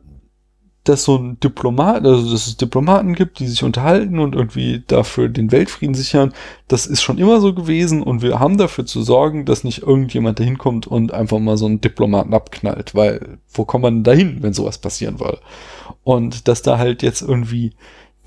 dass 0.84 1.06
so 1.06 1.16
ein 1.16 1.40
Diplomat, 1.40 2.06
also 2.06 2.32
dass 2.32 2.46
es 2.46 2.58
Diplomaten 2.58 3.16
gibt, 3.16 3.40
die 3.40 3.48
sich 3.48 3.64
unterhalten 3.64 4.20
und 4.20 4.36
irgendwie 4.36 4.84
dafür 4.86 5.28
den 5.28 5.52
Weltfrieden 5.52 5.96
sichern, 5.96 6.36
das 6.68 6.86
ist 6.86 7.02
schon 7.02 7.18
immer 7.18 7.42
so 7.42 7.56
gewesen 7.56 8.04
und 8.04 8.22
wir 8.22 8.40
haben 8.40 8.60
dafür 8.60 8.86
zu 8.86 9.02
sorgen, 9.02 9.46
dass 9.46 9.64
nicht 9.64 9.82
irgendjemand 9.82 10.40
dahin 10.40 10.60
kommt 10.60 10.86
und 10.86 11.12
einfach 11.12 11.40
mal 11.40 11.58
so 11.58 11.66
einen 11.66 11.82
Diplomaten 11.82 12.36
abknallt, 12.36 12.94
weil 12.94 13.40
wo 13.52 13.66
kommt 13.66 13.82
man 13.82 14.04
dahin, 14.04 14.44
wenn 14.44 14.54
sowas 14.54 14.78
passieren 14.78 15.20
würde? 15.20 15.40
Und 16.04 16.48
dass 16.48 16.62
da 16.62 16.78
halt 16.78 17.02
jetzt 17.02 17.24
irgendwie 17.24 17.74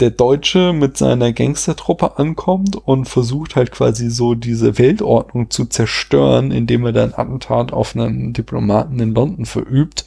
der 0.01 0.11
Deutsche 0.11 0.73
mit 0.73 0.97
seiner 0.97 1.33
Gangstertruppe 1.33 2.19
ankommt 2.19 2.77
und 2.77 3.09
versucht 3.09 3.57
halt 3.57 3.73
quasi 3.73 4.11
so 4.11 4.35
diese 4.35 4.79
Weltordnung 4.79 5.51
zu 5.51 5.67
zerstören, 5.67 6.51
indem 6.51 6.87
er 6.87 6.93
dann 6.93 7.15
Attentat 7.15 7.73
auf 7.73 7.97
einen 7.97 8.33
Diplomaten 8.33 9.01
in 9.01 9.15
London 9.15 9.47
verübt. 9.47 10.07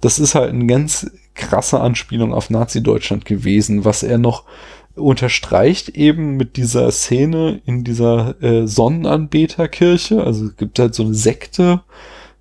Das 0.00 0.18
ist 0.18 0.34
halt 0.34 0.52
eine 0.52 0.66
ganz 0.66 1.10
krasse 1.34 1.80
Anspielung 1.80 2.34
auf 2.34 2.50
Nazi-Deutschland 2.50 3.24
gewesen, 3.24 3.84
was 3.84 4.02
er 4.02 4.18
noch 4.18 4.44
unterstreicht 4.94 5.90
eben 5.90 6.36
mit 6.36 6.56
dieser 6.56 6.90
Szene 6.90 7.60
in 7.64 7.84
dieser 7.84 8.40
äh, 8.42 8.66
Sonnenanbeterkirche. 8.66 10.22
Also 10.22 10.46
es 10.46 10.56
gibt 10.56 10.78
halt 10.78 10.94
so 10.94 11.04
eine 11.04 11.14
Sekte, 11.14 11.80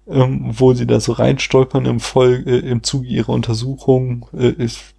ähm, 0.10 0.52
wo 0.52 0.74
sie 0.74 0.88
da 0.88 1.00
so 1.00 1.14
reinstolpern 1.14 1.86
im 1.86 2.00
Voll, 2.00 2.44
äh, 2.46 2.60
im 2.60 2.84
Zuge 2.84 3.08
ihrer 3.08 3.30
Untersuchung, 3.30 4.28
äh, 4.38 4.54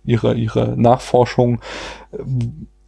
ihrer, 0.05 0.35
ihrer 0.35 0.77
Nachforschung, 0.77 1.61
äh, 2.12 2.19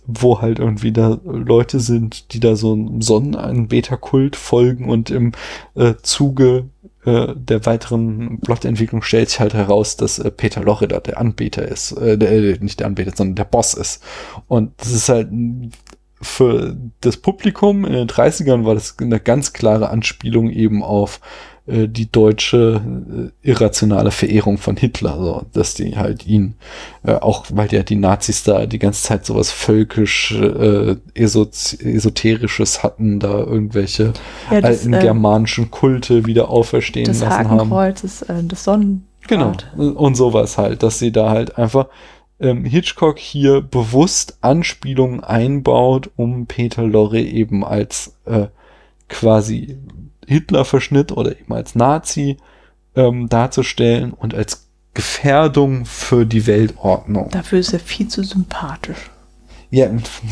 wo 0.07 0.41
halt 0.41 0.59
irgendwie 0.59 0.93
da 0.93 1.21
Leute 1.25 1.81
sind, 1.81 2.33
die 2.33 2.41
da 2.41 2.57
so 2.57 2.73
einem 2.73 3.03
Sonnenanbeterkult 3.03 4.37
folgen 4.37 4.89
und 4.89 5.11
im 5.11 5.33
äh, 5.75 5.95
Zuge 6.03 6.71
äh, 7.05 7.35
der 7.35 7.67
weiteren 7.67 8.41
Plotentwicklung 8.41 9.03
stellt 9.03 9.31
sich 9.31 9.41
halt 9.41 9.55
heraus, 9.55 9.97
dass 9.97 10.19
äh, 10.19 10.31
Peter 10.31 10.63
Lorre 10.63 10.89
der 10.89 11.19
Anbeter 11.19 11.67
ist, 11.67 11.93
äh, 11.93 12.19
der, 12.19 12.33
äh, 12.33 12.59
nicht 12.61 12.81
der 12.81 12.87
Anbeter, 12.87 13.13
sondern 13.15 13.37
der 13.37 13.45
Boss 13.45 13.75
ist. 13.75 14.03
Und 14.49 14.73
das 14.79 14.91
ist 14.93 15.09
halt 15.09 15.29
für 16.21 16.77
das 17.01 17.17
Publikum 17.17 17.85
in 17.85 17.93
den 17.93 18.09
30ern 18.09 18.65
war 18.65 18.75
das 18.75 18.97
eine 19.01 19.19
ganz 19.19 19.53
klare 19.53 19.91
Anspielung 19.91 20.51
eben 20.51 20.83
auf 20.85 21.21
äh, 21.67 21.87
die 21.87 22.11
deutsche 22.11 22.81
äh, 23.45 23.49
irrationale 23.49 24.11
Verehrung 24.11 24.59
von 24.59 24.77
Hitler, 24.77 25.17
so, 25.17 25.43
dass 25.53 25.75
die 25.75 25.97
halt 25.97 26.27
ihn, 26.27 26.55
äh, 27.05 27.15
auch 27.15 27.47
weil 27.53 27.73
ja 27.73 27.83
die 27.83 27.97
Nazis 27.97 28.43
da 28.43 28.67
die 28.67 28.79
ganze 28.81 29.03
Zeit 29.05 29.25
sowas 29.25 29.53
völkisch 29.53 30.33
äh, 30.33 30.97
esoterisches 31.15 32.83
hatten, 32.83 33.21
da 33.21 33.39
irgendwelche 33.39 34.13
ja, 34.51 34.61
das, 34.61 34.81
alten 34.81 34.95
äh, 34.95 35.01
germanischen 35.01 35.71
Kulte 35.71 36.27
wieder 36.27 36.49
auferstehen 36.49 37.07
lassen 37.07 37.29
Hakenkreuz, 37.29 38.03
haben. 38.03 38.03
Das, 38.03 38.23
äh, 38.23 38.45
das 38.45 38.65
Sonnen. 38.65 39.07
Genau. 39.29 39.53
Und 39.77 40.17
sowas 40.17 40.59
halt, 40.59 40.83
dass 40.83 40.99
sie 40.99 41.13
da 41.13 41.31
halt 41.31 41.57
einfach 41.59 41.87
ähm, 42.41 42.65
Hitchcock 42.65 43.21
hier 43.21 43.61
bewusst 43.61 44.37
Anspielungen 44.41 45.23
einbaut, 45.23 46.11
um 46.17 46.47
Peter 46.47 46.83
Lorre 46.83 47.21
eben 47.21 47.65
als 47.65 48.17
äh, 48.27 48.49
quasi 49.13 49.79
Hitler-Verschnitt 50.27 51.13
oder 51.13 51.39
eben 51.39 51.53
als 51.53 51.75
Nazi 51.75 52.39
ähm, 52.97 53.29
darzustellen 53.29 54.13
und 54.13 54.35
als 54.35 54.69
Gefährdung 54.95 55.85
für 55.87 56.27
die 56.27 56.47
Weltordnung. 56.47 57.31
Dafür 57.31 57.59
ist 57.59 57.73
er 57.73 57.79
viel 57.79 58.09
zu 58.09 58.23
sympathisch. 58.23 59.11
Ja, 59.71 59.89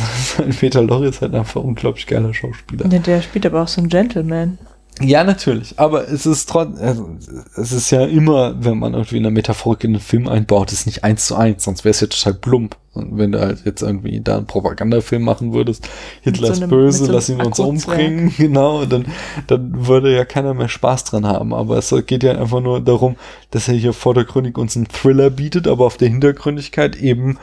Peter 0.60 0.82
Lorre 0.82 1.08
ist 1.08 1.22
halt 1.22 1.34
einfach 1.34 1.62
ein 1.62 1.68
unglaublich 1.68 2.06
geiler 2.06 2.34
Schauspieler. 2.34 2.86
Ja, 2.86 2.98
der 2.98 3.22
spielt 3.22 3.46
aber 3.46 3.62
auch 3.62 3.68
so 3.68 3.80
ein 3.80 3.88
Gentleman. 3.88 4.58
Ja, 5.00 5.24
natürlich. 5.24 5.78
Aber 5.78 6.08
es 6.08 6.26
ist 6.26 6.48
trotzdem, 6.48 6.84
also, 6.84 7.10
es 7.56 7.72
ist 7.72 7.90
ja 7.90 8.04
immer, 8.04 8.54
wenn 8.62 8.78
man 8.78 8.92
irgendwie 8.92 9.16
eine 9.16 9.30
Metaphorik 9.30 9.84
in 9.84 9.92
einen 9.92 10.00
Film 10.00 10.28
einbaut, 10.28 10.72
ist 10.72 10.86
nicht 10.86 11.04
eins 11.04 11.26
zu 11.26 11.36
eins, 11.36 11.64
sonst 11.64 11.84
wäre 11.84 11.90
es 11.90 12.00
ja 12.00 12.06
total 12.06 12.34
plump. 12.34 12.76
Und 12.92 13.16
wenn 13.16 13.32
du 13.32 13.40
halt 13.40 13.64
jetzt 13.64 13.82
irgendwie 13.82 14.20
da 14.20 14.36
einen 14.36 14.46
Propagandafilm 14.46 15.22
machen 15.22 15.52
würdest, 15.52 15.88
Hitler 16.22 16.48
so 16.48 16.64
ist 16.64 16.68
böse, 16.68 17.04
so 17.06 17.12
lass 17.12 17.28
ihn 17.28 17.40
uns 17.40 17.58
umbringen, 17.58 18.34
genau, 18.36 18.84
dann, 18.84 19.06
dann 19.46 19.86
würde 19.86 20.14
ja 20.14 20.24
keiner 20.24 20.54
mehr 20.54 20.68
Spaß 20.68 21.04
dran 21.04 21.26
haben. 21.26 21.54
Aber 21.54 21.78
es 21.78 21.94
geht 22.06 22.22
ja 22.22 22.32
einfach 22.32 22.60
nur 22.60 22.80
darum, 22.80 23.16
dass 23.52 23.68
er 23.68 23.74
hier 23.74 23.92
vordergründig 23.92 24.58
uns 24.58 24.76
einen 24.76 24.88
Thriller 24.88 25.30
bietet, 25.30 25.66
aber 25.68 25.86
auf 25.86 25.96
der 25.96 26.08
Hintergründigkeit 26.08 26.96
eben 26.96 27.38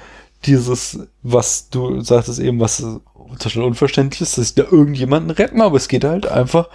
dieses, 0.46 1.00
was 1.24 1.70
du 1.70 2.02
sagtest 2.02 2.40
eben, 2.40 2.60
was 2.60 2.84
total 3.40 3.64
unverständlich 3.64 4.22
ist, 4.22 4.38
dass 4.38 4.50
sie 4.50 4.56
da 4.56 4.64
irgendjemanden 4.64 5.32
retten, 5.32 5.62
aber 5.62 5.78
es 5.78 5.88
geht 5.88 6.04
halt 6.04 6.28
einfach 6.28 6.70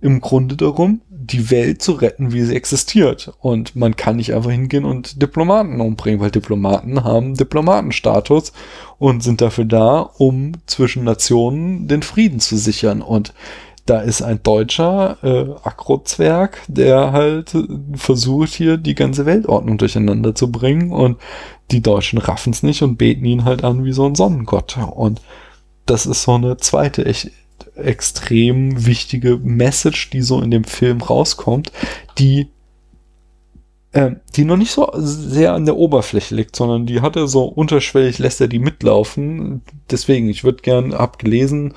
im 0.00 0.20
Grunde 0.20 0.56
darum, 0.56 1.00
die 1.10 1.50
Welt 1.50 1.82
zu 1.82 1.92
retten, 1.92 2.32
wie 2.32 2.42
sie 2.42 2.54
existiert. 2.54 3.32
Und 3.40 3.76
man 3.76 3.96
kann 3.96 4.16
nicht 4.16 4.32
einfach 4.32 4.50
hingehen 4.50 4.84
und 4.84 5.20
Diplomaten 5.20 5.80
umbringen, 5.80 6.20
weil 6.20 6.30
Diplomaten 6.30 7.04
haben 7.04 7.34
Diplomatenstatus 7.34 8.52
und 8.98 9.22
sind 9.22 9.40
dafür 9.40 9.64
da, 9.64 10.00
um 10.00 10.52
zwischen 10.66 11.04
Nationen 11.04 11.88
den 11.88 12.02
Frieden 12.02 12.40
zu 12.40 12.56
sichern. 12.56 13.02
Und 13.02 13.34
da 13.86 14.00
ist 14.00 14.22
ein 14.22 14.42
deutscher 14.42 15.16
äh, 15.22 15.66
Akrozwerg, 15.66 16.62
der 16.68 17.12
halt 17.12 17.56
versucht 17.94 18.52
hier 18.52 18.76
die 18.76 18.94
ganze 18.94 19.26
Weltordnung 19.26 19.78
durcheinander 19.78 20.34
zu 20.34 20.52
bringen 20.52 20.92
und 20.92 21.16
die 21.70 21.82
Deutschen 21.82 22.18
raffen 22.18 22.52
es 22.52 22.62
nicht 22.62 22.82
und 22.82 22.96
beten 22.96 23.24
ihn 23.24 23.44
halt 23.44 23.64
an 23.64 23.84
wie 23.84 23.92
so 23.92 24.06
ein 24.06 24.14
Sonnengott. 24.14 24.78
Und 24.94 25.20
das 25.86 26.06
ist 26.06 26.22
so 26.22 26.34
eine 26.34 26.58
zweite 26.58 27.06
echt 27.06 27.30
extrem 27.78 28.86
wichtige 28.86 29.38
Message, 29.38 30.10
die 30.10 30.22
so 30.22 30.40
in 30.40 30.50
dem 30.50 30.64
Film 30.64 31.00
rauskommt, 31.00 31.72
die 32.18 32.48
äh, 33.92 34.12
die 34.36 34.44
noch 34.44 34.56
nicht 34.56 34.72
so 34.72 34.90
sehr 34.94 35.54
an 35.54 35.64
der 35.64 35.76
Oberfläche 35.76 36.34
liegt, 36.34 36.56
sondern 36.56 36.86
die 36.86 37.00
hat 37.00 37.16
er 37.16 37.26
so 37.26 37.44
unterschwellig, 37.44 38.18
lässt 38.18 38.40
er 38.40 38.48
die 38.48 38.58
mitlaufen. 38.58 39.62
Deswegen, 39.90 40.28
ich 40.28 40.44
würde 40.44 40.62
gern 40.62 40.92
abgelesen, 40.92 41.74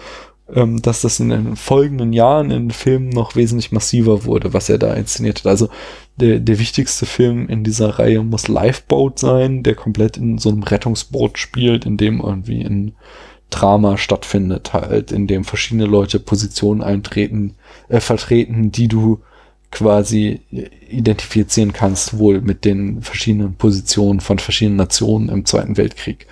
ähm, 0.54 0.82
dass 0.82 1.02
das 1.02 1.20
in 1.20 1.30
den 1.30 1.56
folgenden 1.56 2.12
Jahren 2.14 2.52
in 2.52 2.72
Filmen 2.72 3.10
noch 3.10 3.36
wesentlich 3.36 3.72
massiver 3.72 4.26
wurde, 4.26 4.54
was 4.54 4.70
er 4.70 4.78
da 4.78 4.94
inszeniert 4.94 5.40
hat. 5.40 5.48
Also 5.48 5.70
der, 6.18 6.40
der 6.40 6.60
wichtigste 6.60 7.06
Film 7.06 7.48
in 7.48 7.64
dieser 7.64 8.00
Reihe 8.00 8.22
muss 8.24 8.48
Lifeboat 8.48 9.18
sein, 9.18 9.64
der 9.64 9.76
komplett 9.76 10.18
in 10.18 10.38
so 10.38 10.50
einem 10.50 10.64
Rettungsboot 10.64 11.38
spielt, 11.38 11.86
in 11.86 11.98
dem 11.98 12.20
irgendwie 12.20 12.62
in 12.62 12.94
Drama 13.52 13.98
stattfindet, 13.98 14.74
halt, 14.74 15.12
in 15.12 15.28
dem 15.28 15.44
verschiedene 15.44 15.86
Leute 15.86 16.20
Positionen 16.20 16.82
eintreten, 16.82 17.56
äh, 17.90 18.00
vertreten, 18.00 18.72
die 18.72 18.88
du 18.88 19.22
quasi 19.70 20.42
identifizieren 20.90 21.72
kannst, 21.72 22.18
wohl 22.18 22.42
mit 22.42 22.66
den 22.66 23.02
verschiedenen 23.02 23.56
Positionen 23.56 24.20
von 24.20 24.40
verschiedenen 24.40 24.78
Nationen 24.78 25.30
im 25.30 25.46
Zweiten 25.46 25.78
Weltkrieg. 25.78 26.28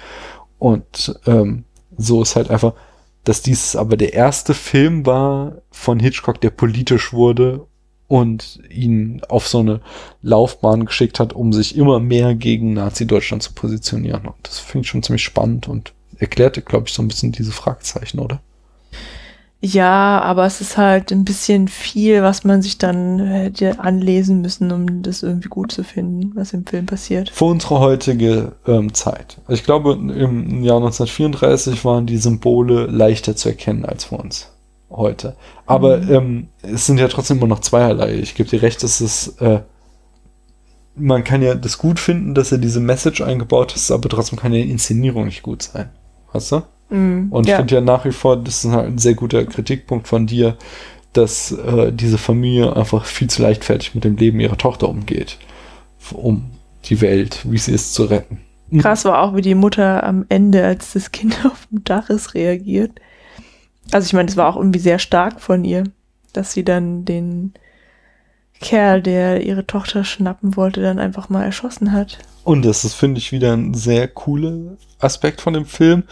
Und 0.58 1.16
ähm, 1.26 1.64
so 1.98 2.22
ist 2.22 2.36
halt 2.36 2.50
einfach, 2.50 2.74
dass 3.24 3.42
dies 3.42 3.76
aber 3.76 3.96
der 3.96 4.14
erste 4.14 4.54
Film 4.54 5.06
war 5.06 5.62
von 5.72 6.00
Hitchcock, 6.00 6.42
der 6.42 6.50
politisch 6.50 7.14
wurde 7.14 7.66
und 8.08 8.60
ihn 8.70 9.22
auf 9.30 9.48
so 9.48 9.60
eine 9.60 9.82
Laufbahn 10.22 10.86
geschickt 10.86 11.20
hat, 11.20 11.32
um 11.32 11.54
sich 11.54 11.78
immer 11.78 12.00
mehr 12.00 12.36
gegen 12.36 12.74
Nazi-Deutschland 12.74 13.44
zu 13.44 13.54
positionieren. 13.54 14.26
Und 14.26 14.36
das 14.44 14.60
finde 14.60 14.84
ich 14.84 14.90
schon 14.90 15.04
ziemlich 15.04 15.24
spannend 15.24 15.68
und 15.68 15.94
erklärte, 16.20 16.62
glaube 16.62 16.88
ich, 16.88 16.94
so 16.94 17.02
ein 17.02 17.08
bisschen 17.08 17.32
diese 17.32 17.52
Fragezeichen, 17.52 18.20
oder? 18.20 18.42
Ja, 19.62 20.22
aber 20.22 20.46
es 20.46 20.62
ist 20.62 20.78
halt 20.78 21.12
ein 21.12 21.26
bisschen 21.26 21.68
viel, 21.68 22.24
was 22.24 22.46
man 22.46 22.62
sich 22.62 22.78
dann 22.78 23.20
hätte 23.20 23.82
anlesen 23.82 24.42
müssen, 24.42 24.72
um 24.72 25.02
das 25.02 25.22
irgendwie 25.22 25.50
gut 25.50 25.74
zu 25.74 25.84
finden, 25.84 26.32
was 26.36 26.54
im 26.54 26.66
Film 26.66 26.86
passiert. 26.86 27.30
Für 27.30 27.46
unsere 27.46 27.80
heutige 27.80 28.54
ähm, 28.66 28.94
Zeit. 28.94 29.38
Also 29.48 29.60
ich 29.60 29.66
glaube, 29.66 29.92
im 29.94 30.64
Jahr 30.64 30.78
1934 30.78 31.84
waren 31.84 32.06
die 32.06 32.18
Symbole 32.18 32.86
leichter 32.86 33.36
zu 33.36 33.50
erkennen 33.50 33.84
als 33.84 34.06
für 34.06 34.16
uns 34.16 34.50
heute. 34.90 35.36
Aber 35.66 35.98
mhm. 35.98 36.14
ähm, 36.14 36.48
es 36.62 36.86
sind 36.86 36.98
ja 36.98 37.10
trotzdem 37.10 37.38
immer 37.38 37.48
noch 37.48 37.60
zweierlei. 37.60 38.14
Ich 38.14 38.36
gebe 38.36 38.50
dir 38.50 38.62
recht, 38.62 38.82
dass 38.82 39.02
es 39.02 39.28
äh, 39.40 39.60
man 40.96 41.24
kann 41.24 41.42
ja 41.42 41.56
das 41.56 41.78
gut 41.78 42.00
finden, 42.00 42.34
dass 42.34 42.52
er 42.52 42.58
diese 42.58 42.80
Message 42.80 43.22
eingebaut 43.22 43.76
hat, 43.76 43.92
aber 43.92 44.10
trotzdem 44.10 44.38
kann 44.38 44.54
ja 44.54 44.62
die 44.62 44.72
Inszenierung 44.72 45.26
nicht 45.26 45.44
gut 45.44 45.64
sein. 45.64 45.90
Weißt 46.34 46.52
du? 46.52 46.62
Mm, 46.90 47.32
und 47.32 47.46
ich 47.46 47.52
ja. 47.52 47.58
finde 47.58 47.76
ja 47.76 47.82
nach 47.82 48.06
wie 48.06 48.12
vor, 48.12 48.38
das 48.38 48.66
ist 48.66 48.72
halt 48.72 48.88
ein 48.88 48.98
sehr 48.98 49.16
guter 49.16 49.46
Kritikpunkt 49.46 50.08
von 50.08 50.28
dir, 50.28 50.58
dass 51.14 51.52
äh, 51.52 51.92
diese 51.92 52.18
Familie 52.18 52.76
einfach 52.76 53.06
viel 53.06 53.30
zu 53.30 53.42
leichtfertig 53.42 53.96
mit 53.96 54.04
dem 54.04 54.18
Leben 54.18 54.40
ihrer 54.40 54.58
Tochter 54.58 54.90
umgeht, 54.90 55.38
um 56.14 56.52
die 56.86 57.02
Welt, 57.02 57.42
wie 57.50 57.58
sie 57.58 57.74
ist, 57.74 57.94
zu 57.94 58.06
retten. 58.06 58.42
Mhm. 58.70 58.80
Krass 58.80 59.06
war 59.06 59.22
auch, 59.22 59.36
wie 59.36 59.42
die 59.42 59.56
Mutter 59.56 60.04
am 60.04 60.26
Ende, 60.30 60.64
als 60.64 60.94
das 60.94 61.12
Kind 61.12 61.40
auf 61.46 61.68
dem 61.72 61.84
Dach 61.84 62.10
ist, 62.10 62.34
reagiert. 62.34 62.92
Also 63.92 64.06
ich 64.06 64.14
meine, 64.14 64.28
das 64.28 64.38
war 64.38 64.48
auch 64.48 64.58
irgendwie 64.58 64.80
sehr 64.80 65.00
stark 65.00 65.42
von 65.42 65.64
ihr, 65.64 65.84
dass 66.34 66.54
sie 66.54 66.64
dann 66.64 67.06
den 67.06 67.54
Kerl, 68.60 69.02
der 69.02 69.46
ihre 69.46 69.66
Tochter 69.66 70.04
schnappen 70.04 70.56
wollte, 70.56 70.82
dann 70.82 71.00
einfach 71.00 71.30
mal 71.30 71.44
erschossen 71.44 71.92
hat. 71.92 72.20
Und 72.44 72.66
das 72.66 72.84
ist, 72.84 72.96
finde 72.96 73.20
ich, 73.20 73.32
wieder 73.32 73.54
ein 73.54 73.74
sehr 73.74 74.08
cooler 74.08 74.78
Aspekt 75.00 75.42
von 75.42 75.54
dem 75.54 75.66
Film, 75.66 76.04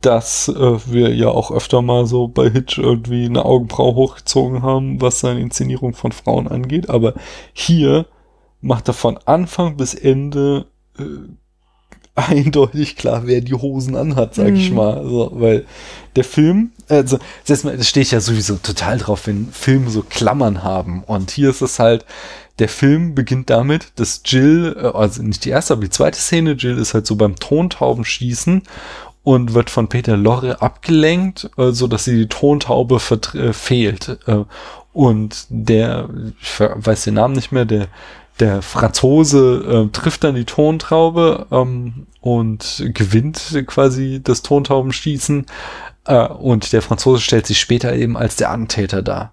dass 0.00 0.48
äh, 0.48 0.78
wir 0.86 1.14
ja 1.14 1.28
auch 1.28 1.50
öfter 1.50 1.82
mal 1.82 2.06
so 2.06 2.28
bei 2.28 2.48
Hitch 2.50 2.78
irgendwie 2.78 3.26
eine 3.26 3.44
Augenbraue 3.44 3.94
hochgezogen 3.94 4.62
haben, 4.62 5.00
was 5.00 5.20
seine 5.20 5.40
Inszenierung 5.40 5.94
von 5.94 6.12
Frauen 6.12 6.48
angeht. 6.48 6.88
Aber 6.88 7.14
hier 7.52 8.06
macht 8.60 8.88
er 8.88 8.94
von 8.94 9.18
Anfang 9.26 9.76
bis 9.76 9.94
Ende 9.94 10.66
äh, 10.98 11.02
eindeutig 12.14 12.96
klar, 12.96 13.22
wer 13.26 13.40
die 13.40 13.54
Hosen 13.54 13.96
anhat, 13.96 14.34
sag 14.34 14.54
ich 14.54 14.70
mhm. 14.70 14.76
mal. 14.76 14.98
Also, 14.98 15.30
weil 15.34 15.66
der 16.16 16.24
Film, 16.24 16.72
also, 16.90 17.18
das 17.46 17.62
stehe 17.88 18.02
ich 18.02 18.10
ja 18.10 18.20
sowieso 18.20 18.56
total 18.56 18.98
drauf, 18.98 19.26
wenn 19.26 19.50
Filme 19.52 19.90
so 19.90 20.02
Klammern 20.02 20.62
haben. 20.62 21.02
Und 21.04 21.30
hier 21.30 21.50
ist 21.50 21.62
es 21.62 21.78
halt, 21.78 22.04
der 22.58 22.68
Film 22.68 23.14
beginnt 23.14 23.48
damit, 23.50 23.92
dass 23.96 24.22
Jill, 24.24 24.76
äh, 24.76 24.86
also 24.86 25.22
nicht 25.22 25.44
die 25.44 25.50
erste, 25.50 25.74
aber 25.74 25.82
die 25.82 25.90
zweite 25.90 26.18
Szene, 26.18 26.52
Jill 26.52 26.78
ist 26.78 26.94
halt 26.94 27.06
so 27.06 27.16
beim 27.16 27.36
Tontaubenschießen 27.36 28.62
und 29.22 29.54
wird 29.54 29.70
von 29.70 29.88
Peter 29.88 30.16
Lorre 30.16 30.60
abgelenkt, 30.62 31.50
äh, 31.56 31.70
so 31.70 31.86
dass 31.86 32.04
sie 32.04 32.16
die 32.16 32.28
Tontaube 32.28 33.00
äh, 33.34 33.52
fehlt. 33.52 34.18
Und 34.92 35.46
der, 35.48 36.08
ich 36.40 36.58
weiß 36.58 37.04
den 37.04 37.14
Namen 37.14 37.34
nicht 37.34 37.52
mehr, 37.52 37.64
der, 37.64 37.86
der 38.40 38.62
Franzose 38.62 39.86
äh, 39.88 39.92
trifft 39.92 40.24
dann 40.24 40.34
die 40.34 40.44
Tontraube 40.44 41.46
ähm, 41.50 42.06
und 42.20 42.82
gewinnt 42.94 43.62
quasi 43.66 44.20
das 44.22 44.42
Tontaubenschießen. 44.42 45.46
Äh, 46.04 46.26
und 46.26 46.72
der 46.72 46.82
Franzose 46.82 47.22
stellt 47.22 47.46
sich 47.46 47.60
später 47.60 47.94
eben 47.94 48.16
als 48.16 48.36
der 48.36 48.50
Antäter 48.50 49.02
dar. 49.02 49.32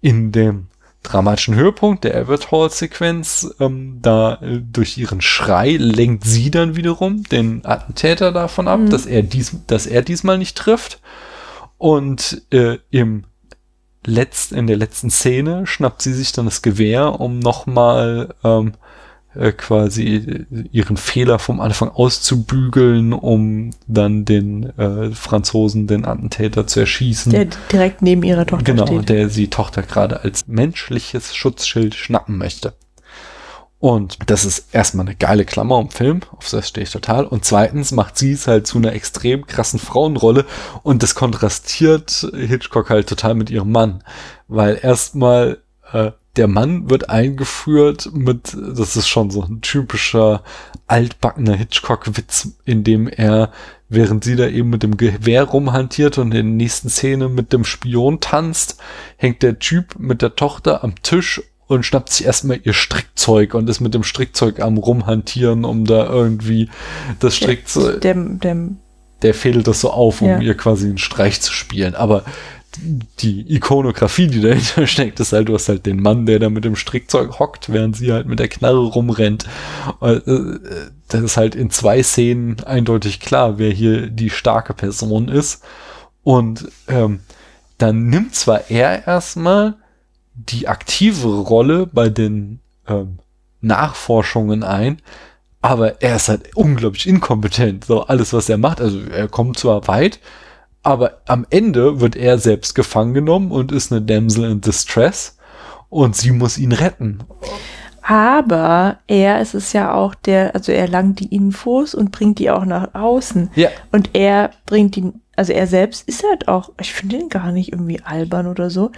In 0.00 0.32
dem 0.32 0.66
dramatischen 1.02 1.54
Höhepunkt 1.54 2.04
der 2.04 2.20
Abbott 2.20 2.50
Hall 2.50 2.70
Sequenz, 2.70 3.54
ähm, 3.60 3.98
da 4.02 4.34
äh, 4.34 4.60
durch 4.60 4.98
ihren 4.98 5.20
Schrei 5.20 5.76
lenkt 5.78 6.24
sie 6.24 6.50
dann 6.50 6.76
wiederum 6.76 7.22
den 7.24 7.64
Attentäter 7.64 8.32
davon 8.32 8.68
ab, 8.68 8.80
mhm. 8.80 8.90
dass 8.90 9.06
er 9.06 9.22
dies, 9.22 9.56
dass 9.66 9.86
er 9.86 10.02
diesmal 10.02 10.38
nicht 10.38 10.56
trifft. 10.56 11.00
Und 11.78 12.42
äh, 12.50 12.78
im 12.90 13.24
letzt, 14.04 14.52
in 14.52 14.66
der 14.66 14.76
letzten 14.76 15.10
Szene 15.10 15.66
schnappt 15.66 16.02
sie 16.02 16.14
sich 16.14 16.32
dann 16.32 16.46
das 16.46 16.62
Gewehr, 16.62 17.20
um 17.20 17.38
nochmal 17.38 18.34
ähm, 18.42 18.72
äh, 19.34 19.52
quasi 19.52 20.46
ihren 20.72 20.96
Fehler 20.96 21.38
vom 21.38 21.60
Anfang 21.60 21.90
auszubügeln, 21.90 23.12
um 23.12 23.70
dann 23.86 24.24
den 24.24 24.76
äh, 24.78 25.10
Franzosen, 25.10 25.86
den 25.86 26.04
Attentäter 26.04 26.66
zu 26.66 26.80
erschießen. 26.80 27.32
Der 27.32 27.46
direkt 27.70 28.02
neben 28.02 28.22
ihrer 28.22 28.46
Tochter 28.46 28.64
genau, 28.64 28.86
steht. 28.86 29.06
Genau, 29.06 29.06
der 29.06 29.28
sie 29.28 29.48
Tochter 29.48 29.82
gerade 29.82 30.24
als 30.24 30.46
menschliches 30.46 31.34
Schutzschild 31.34 31.94
schnappen 31.94 32.38
möchte. 32.38 32.74
Und 33.80 34.18
das 34.26 34.44
ist 34.44 34.74
erstmal 34.74 35.06
eine 35.06 35.14
geile 35.14 35.44
Klammer 35.44 35.78
im 35.78 35.90
Film, 35.90 36.22
auf 36.36 36.50
das 36.50 36.68
stehe 36.68 36.82
ich 36.82 36.90
total. 36.90 37.24
Und 37.24 37.44
zweitens 37.44 37.92
macht 37.92 38.18
sie 38.18 38.32
es 38.32 38.48
halt 38.48 38.66
zu 38.66 38.78
einer 38.78 38.92
extrem 38.92 39.46
krassen 39.46 39.78
Frauenrolle 39.78 40.46
und 40.82 41.04
das 41.04 41.14
kontrastiert 41.14 42.28
Hitchcock 42.34 42.90
halt 42.90 43.08
total 43.08 43.34
mit 43.34 43.50
ihrem 43.50 43.70
Mann. 43.70 44.02
Weil 44.48 44.80
erstmal 44.82 45.58
äh, 45.92 46.10
der 46.36 46.46
Mann 46.46 46.88
wird 46.88 47.10
eingeführt 47.10 48.10
mit, 48.12 48.56
das 48.56 48.96
ist 48.96 49.08
schon 49.08 49.30
so 49.30 49.42
ein 49.42 49.60
typischer 49.60 50.42
altbackener 50.86 51.54
Hitchcock-Witz, 51.54 52.52
in 52.64 52.84
dem 52.84 53.08
er, 53.08 53.52
während 53.88 54.24
sie 54.24 54.36
da 54.36 54.46
eben 54.46 54.70
mit 54.70 54.82
dem 54.82 54.96
Gewehr 54.96 55.44
rumhantiert 55.44 56.18
und 56.18 56.28
in 56.28 56.30
der 56.30 56.42
nächsten 56.44 56.90
Szene 56.90 57.28
mit 57.28 57.52
dem 57.52 57.64
Spion 57.64 58.20
tanzt, 58.20 58.78
hängt 59.16 59.42
der 59.42 59.58
Typ 59.58 59.98
mit 59.98 60.22
der 60.22 60.36
Tochter 60.36 60.84
am 60.84 60.94
Tisch 61.02 61.42
und 61.66 61.84
schnappt 61.84 62.10
sich 62.10 62.26
erstmal 62.26 62.60
ihr 62.62 62.72
Strickzeug 62.72 63.54
und 63.54 63.68
ist 63.68 63.80
mit 63.80 63.94
dem 63.94 64.02
Strickzeug 64.02 64.60
am 64.60 64.78
rumhantieren, 64.78 65.64
um 65.64 65.84
da 65.84 66.06
irgendwie 66.06 66.70
das 67.20 67.36
Strickzeug. 67.36 68.00
Der, 68.00 68.14
der, 68.14 68.24
der, 68.24 68.68
der 69.22 69.34
fädelt 69.34 69.66
das 69.66 69.80
so 69.80 69.90
auf, 69.90 70.22
um 70.22 70.28
ja. 70.28 70.40
ihr 70.40 70.56
quasi 70.56 70.86
einen 70.86 70.98
Streich 70.98 71.40
zu 71.40 71.52
spielen. 71.52 71.94
Aber 71.94 72.24
die 72.76 73.54
Ikonografie, 73.54 74.28
die 74.28 74.40
dahinter 74.40 74.86
steckt, 74.86 75.20
ist 75.20 75.32
halt, 75.32 75.48
du 75.48 75.54
hast 75.54 75.68
halt 75.68 75.86
den 75.86 76.00
Mann, 76.00 76.26
der 76.26 76.38
da 76.38 76.50
mit 76.50 76.64
dem 76.64 76.76
Strickzeug 76.76 77.38
hockt, 77.38 77.72
während 77.72 77.96
sie 77.96 78.12
halt 78.12 78.26
mit 78.26 78.38
der 78.38 78.48
Knarre 78.48 78.84
rumrennt. 78.84 79.46
Äh, 80.00 80.20
das 81.08 81.22
ist 81.22 81.36
halt 81.36 81.54
in 81.54 81.70
zwei 81.70 82.02
Szenen 82.02 82.62
eindeutig 82.64 83.20
klar, 83.20 83.58
wer 83.58 83.70
hier 83.70 84.08
die 84.08 84.30
starke 84.30 84.74
Person 84.74 85.28
ist. 85.28 85.62
Und 86.22 86.68
ähm, 86.88 87.20
dann 87.78 88.06
nimmt 88.06 88.34
zwar 88.34 88.70
er 88.70 89.06
erstmal 89.06 89.76
die 90.34 90.68
aktive 90.68 91.28
Rolle 91.28 91.86
bei 91.86 92.10
den 92.10 92.60
ähm, 92.86 93.18
Nachforschungen 93.60 94.62
ein, 94.62 95.00
aber 95.60 96.02
er 96.02 96.16
ist 96.16 96.28
halt 96.28 96.54
unglaublich 96.54 97.08
inkompetent. 97.08 97.86
So 97.86 98.02
alles, 98.02 98.32
was 98.32 98.48
er 98.48 98.58
macht, 98.58 98.80
also 98.80 99.00
er 99.00 99.28
kommt 99.28 99.58
zwar 99.58 99.88
weit, 99.88 100.20
aber 100.82 101.18
am 101.26 101.46
Ende 101.50 102.00
wird 102.00 102.16
er 102.16 102.38
selbst 102.38 102.74
gefangen 102.74 103.14
genommen 103.14 103.50
und 103.50 103.72
ist 103.72 103.92
eine 103.92 104.02
Damsel 104.02 104.50
in 104.50 104.60
Distress 104.60 105.36
und 105.88 106.16
sie 106.16 106.30
muss 106.30 106.58
ihn 106.58 106.72
retten. 106.72 107.18
Aber 108.02 108.98
er 109.06 109.40
ist 109.42 109.54
es 109.54 109.74
ja 109.74 109.92
auch 109.92 110.14
der, 110.14 110.54
also 110.54 110.72
er 110.72 110.88
langt 110.88 111.20
die 111.20 111.34
Infos 111.34 111.94
und 111.94 112.10
bringt 112.10 112.38
die 112.38 112.50
auch 112.50 112.64
nach 112.64 112.94
außen. 112.94 113.50
Ja. 113.54 113.68
Und 113.92 114.10
er 114.14 114.50
bringt 114.64 114.96
die, 114.96 115.12
also 115.38 115.52
er 115.52 115.68
selbst 115.68 116.08
ist 116.08 116.24
halt 116.28 116.48
auch, 116.48 116.72
ich 116.80 116.92
finde 116.92 117.16
ihn 117.16 117.28
gar 117.28 117.52
nicht 117.52 117.70
irgendwie 117.70 118.00
albern 118.02 118.48
oder 118.48 118.70
so, 118.70 118.90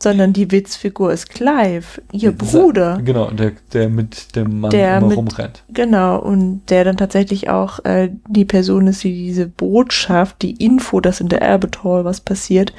sondern 0.00 0.32
die 0.32 0.52
Witzfigur 0.52 1.12
ist 1.12 1.28
Clive, 1.28 2.00
ihr 2.12 2.30
Bruder. 2.30 3.00
Genau, 3.04 3.32
der, 3.32 3.54
der 3.72 3.88
mit 3.88 4.36
dem 4.36 4.60
Mann 4.60 4.70
der 4.70 4.98
immer 4.98 5.08
mit, 5.08 5.16
rumrennt. 5.18 5.64
Genau, 5.74 6.20
und 6.20 6.62
der 6.68 6.84
dann 6.84 6.98
tatsächlich 6.98 7.50
auch 7.50 7.84
äh, 7.84 8.10
die 8.28 8.44
Person 8.44 8.86
ist, 8.86 9.02
die 9.02 9.12
diese 9.12 9.48
Botschaft, 9.48 10.40
die 10.42 10.64
Info, 10.64 11.00
dass 11.00 11.20
in 11.20 11.30
der 11.30 11.42
Albert 11.42 11.82
Hall 11.82 12.04
was 12.04 12.20
passiert, 12.20 12.72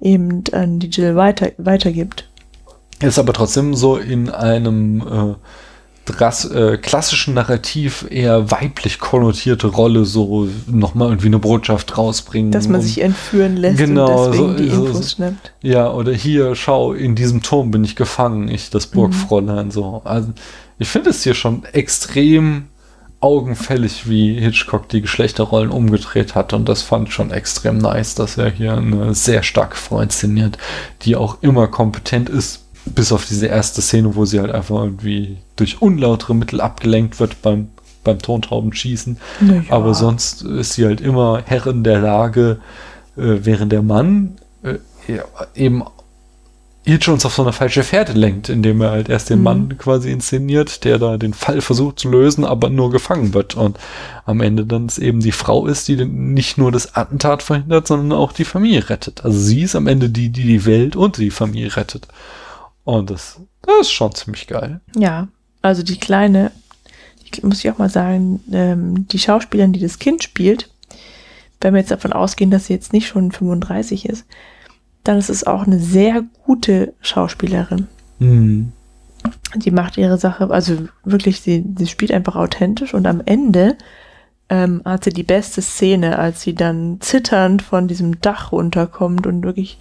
eben 0.00 0.44
an 0.52 0.78
die 0.78 0.90
Jill 0.90 1.16
weiter, 1.16 1.50
weitergibt. 1.58 2.30
Ist 3.02 3.18
aber 3.18 3.32
trotzdem 3.32 3.74
so 3.74 3.96
in 3.96 4.30
einem 4.30 5.00
äh, 5.00 5.34
äh, 6.12 6.76
klassischen 6.76 7.34
Narrativ 7.34 8.06
eher 8.10 8.50
weiblich 8.50 8.98
konnotierte 8.98 9.66
Rolle 9.66 10.04
so 10.04 10.48
nochmal 10.66 11.08
irgendwie 11.08 11.28
eine 11.28 11.38
Botschaft 11.38 11.96
rausbringen. 11.96 12.52
Dass 12.52 12.68
man 12.68 12.80
um, 12.80 12.86
sich 12.86 13.00
entführen 13.00 13.56
lässt 13.56 13.78
genau, 13.78 14.26
und 14.26 14.32
deswegen 14.32 14.50
so, 14.50 14.56
die 14.56 14.68
Infos 14.68 14.96
so, 14.96 15.16
schnappt. 15.16 15.52
Ja, 15.62 15.90
oder 15.90 16.12
hier, 16.12 16.54
schau, 16.54 16.92
in 16.92 17.14
diesem 17.14 17.42
Turm 17.42 17.70
bin 17.70 17.84
ich 17.84 17.96
gefangen, 17.96 18.48
ich 18.48 18.70
das 18.70 18.86
Burgfräulein 18.86 19.66
mhm. 19.66 19.70
so. 19.70 20.02
Also 20.04 20.32
ich 20.78 20.88
finde 20.88 21.10
es 21.10 21.22
hier 21.22 21.34
schon 21.34 21.64
extrem 21.72 22.68
augenfällig, 23.20 24.08
wie 24.08 24.34
Hitchcock 24.34 24.88
die 24.88 25.02
Geschlechterrollen 25.02 25.70
umgedreht 25.70 26.34
hat 26.34 26.54
und 26.54 26.68
das 26.68 26.82
fand 26.82 27.08
ich 27.08 27.14
schon 27.14 27.30
extrem 27.30 27.78
nice, 27.78 28.14
dass 28.14 28.38
er 28.38 28.50
hier 28.50 28.74
eine 28.74 29.14
sehr 29.14 29.42
starke 29.42 29.76
Frau 29.76 30.00
inszeniert, 30.00 30.56
die 31.02 31.16
auch 31.16 31.42
immer 31.42 31.68
kompetent 31.68 32.30
ist, 32.30 32.64
bis 32.84 33.12
auf 33.12 33.26
diese 33.26 33.46
erste 33.46 33.82
Szene, 33.82 34.14
wo 34.14 34.24
sie 34.24 34.40
halt 34.40 34.52
einfach 34.52 34.82
irgendwie 34.82 35.38
durch 35.56 35.82
unlautere 35.82 36.34
Mittel 36.34 36.60
abgelenkt 36.60 37.20
wird 37.20 37.42
beim, 37.42 37.68
beim 38.04 38.18
Tontaubenschießen. 38.18 39.18
Ja. 39.40 39.62
Aber 39.68 39.94
sonst 39.94 40.42
ist 40.42 40.74
sie 40.74 40.86
halt 40.86 41.00
immer 41.00 41.42
Herrin 41.44 41.84
der 41.84 42.00
Lage, 42.00 42.60
äh, 43.16 43.38
während 43.42 43.72
der 43.72 43.82
Mann 43.82 44.36
äh, 44.62 44.78
eben 45.54 45.84
Hitchens 46.82 47.26
auf 47.26 47.34
so 47.34 47.42
eine 47.42 47.52
falsche 47.52 47.82
Fährte 47.82 48.14
lenkt, 48.14 48.48
indem 48.48 48.80
er 48.80 48.90
halt 48.90 49.10
erst 49.10 49.28
den 49.28 49.38
mhm. 49.38 49.44
Mann 49.44 49.78
quasi 49.78 50.10
inszeniert, 50.10 50.84
der 50.84 50.98
da 50.98 51.18
den 51.18 51.34
Fall 51.34 51.60
versucht 51.60 51.98
zu 51.98 52.10
lösen, 52.10 52.44
aber 52.44 52.70
nur 52.70 52.90
gefangen 52.90 53.34
wird. 53.34 53.54
Und 53.54 53.78
am 54.24 54.40
Ende 54.40 54.64
dann 54.64 54.86
es 54.86 54.98
eben 54.98 55.20
die 55.20 55.32
Frau 55.32 55.66
ist, 55.66 55.88
die 55.88 56.04
nicht 56.04 56.56
nur 56.56 56.72
das 56.72 56.94
Attentat 56.96 57.42
verhindert, 57.42 57.86
sondern 57.86 58.18
auch 58.18 58.32
die 58.32 58.46
Familie 58.46 58.88
rettet. 58.88 59.24
Also 59.24 59.38
sie 59.38 59.62
ist 59.62 59.76
am 59.76 59.86
Ende 59.86 60.08
die, 60.08 60.30
die 60.30 60.44
die 60.44 60.64
Welt 60.64 60.96
und 60.96 61.18
die 61.18 61.30
Familie 61.30 61.76
rettet. 61.76 62.08
Und 62.84 63.10
das, 63.10 63.40
das 63.62 63.80
ist 63.82 63.92
schon 63.92 64.14
ziemlich 64.14 64.46
geil. 64.46 64.80
Ja, 64.96 65.28
also 65.62 65.82
die 65.82 65.98
kleine, 65.98 66.50
ich 67.24 67.42
muss 67.42 67.64
ich 67.64 67.70
auch 67.70 67.78
mal 67.78 67.90
sagen, 67.90 68.42
ähm, 68.52 69.06
die 69.08 69.18
Schauspielerin, 69.18 69.72
die 69.72 69.80
das 69.80 69.98
Kind 69.98 70.22
spielt, 70.22 70.70
wenn 71.60 71.74
wir 71.74 71.80
jetzt 71.80 71.90
davon 71.90 72.12
ausgehen, 72.12 72.50
dass 72.50 72.66
sie 72.66 72.72
jetzt 72.72 72.92
nicht 72.92 73.06
schon 73.06 73.32
35 73.32 74.08
ist, 74.08 74.24
dann 75.04 75.18
ist 75.18 75.30
es 75.30 75.46
auch 75.46 75.66
eine 75.66 75.78
sehr 75.78 76.24
gute 76.44 76.94
Schauspielerin. 77.00 77.86
Mhm. 78.18 78.72
Die 79.56 79.70
macht 79.70 79.98
ihre 79.98 80.16
Sache, 80.16 80.50
also 80.50 80.88
wirklich, 81.04 81.40
sie, 81.40 81.64
sie 81.76 81.86
spielt 81.86 82.12
einfach 82.12 82.36
authentisch 82.36 82.94
und 82.94 83.06
am 83.06 83.20
Ende 83.24 83.76
ähm, 84.48 84.82
hat 84.84 85.04
sie 85.04 85.12
die 85.12 85.22
beste 85.22 85.60
Szene, 85.60 86.18
als 86.18 86.42
sie 86.42 86.54
dann 86.54 86.98
zitternd 87.00 87.62
von 87.62 87.86
diesem 87.86 88.20
Dach 88.20 88.52
runterkommt 88.52 89.26
und 89.26 89.44
wirklich 89.44 89.78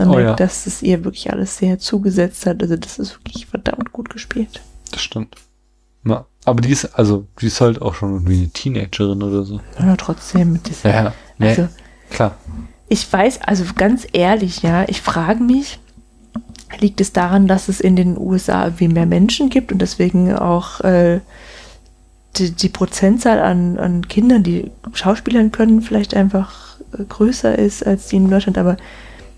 man 0.00 0.08
oh, 0.08 0.14
merkt, 0.14 0.40
ja. 0.40 0.46
dass 0.46 0.66
es 0.66 0.82
ihr 0.82 1.04
wirklich 1.04 1.32
alles 1.32 1.56
sehr 1.58 1.78
zugesetzt 1.78 2.46
hat. 2.46 2.62
Also 2.62 2.76
das 2.76 2.98
ist 2.98 3.18
wirklich 3.18 3.46
verdammt 3.46 3.92
gut 3.92 4.10
gespielt. 4.10 4.60
Das 4.90 5.02
stimmt. 5.02 5.36
Ja, 6.04 6.26
aber 6.44 6.62
die 6.62 6.70
ist, 6.70 6.86
also, 6.98 7.26
die 7.40 7.46
ist 7.46 7.60
halt 7.60 7.82
auch 7.82 7.94
schon 7.94 8.14
irgendwie 8.14 8.38
eine 8.38 8.48
Teenagerin 8.48 9.22
oder 9.22 9.44
so. 9.44 9.60
Ja, 9.78 9.94
trotzdem 9.96 10.54
mit 10.54 10.68
diesem. 10.68 10.90
Ja, 10.90 11.12
nee, 11.38 11.48
also, 11.48 11.68
klar. 12.08 12.36
Ich 12.88 13.10
weiß, 13.12 13.42
also 13.42 13.64
ganz 13.76 14.06
ehrlich, 14.12 14.62
ja, 14.62 14.84
ich 14.88 15.02
frage 15.02 15.42
mich, 15.42 15.78
liegt 16.78 17.00
es 17.00 17.12
daran, 17.12 17.46
dass 17.46 17.68
es 17.68 17.80
in 17.80 17.96
den 17.96 18.16
USA 18.16 18.72
wie 18.78 18.88
mehr 18.88 19.06
Menschen 19.06 19.50
gibt 19.50 19.72
und 19.72 19.78
deswegen 19.80 20.34
auch 20.34 20.80
äh, 20.80 21.20
die, 22.36 22.52
die, 22.52 22.68
Prozentzahl 22.68 23.40
an, 23.40 23.78
an 23.78 24.08
Kindern, 24.08 24.42
die 24.42 24.70
Schauspielern 24.94 25.52
können, 25.52 25.82
vielleicht 25.82 26.14
einfach 26.14 26.80
äh, 26.98 27.04
größer 27.04 27.58
ist 27.58 27.86
als 27.86 28.08
die 28.08 28.16
in 28.16 28.30
Deutschland, 28.30 28.56
aber 28.56 28.76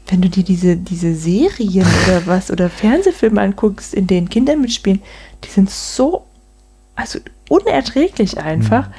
wenn 0.09 0.21
du 0.21 0.29
dir 0.29 0.43
diese, 0.43 0.77
diese 0.77 1.15
Serien 1.15 1.87
oder 2.07 2.27
was 2.27 2.51
oder 2.51 2.69
Fernsehfilme 2.69 3.41
anguckst, 3.41 3.95
in 3.95 4.07
denen 4.07 4.29
Kinder 4.29 4.57
mitspielen, 4.57 5.01
die 5.45 5.49
sind 5.49 5.71
so, 5.71 6.25
also 6.97 7.19
unerträglich 7.49 8.39
einfach. 8.39 8.89
Mhm. 8.89 8.93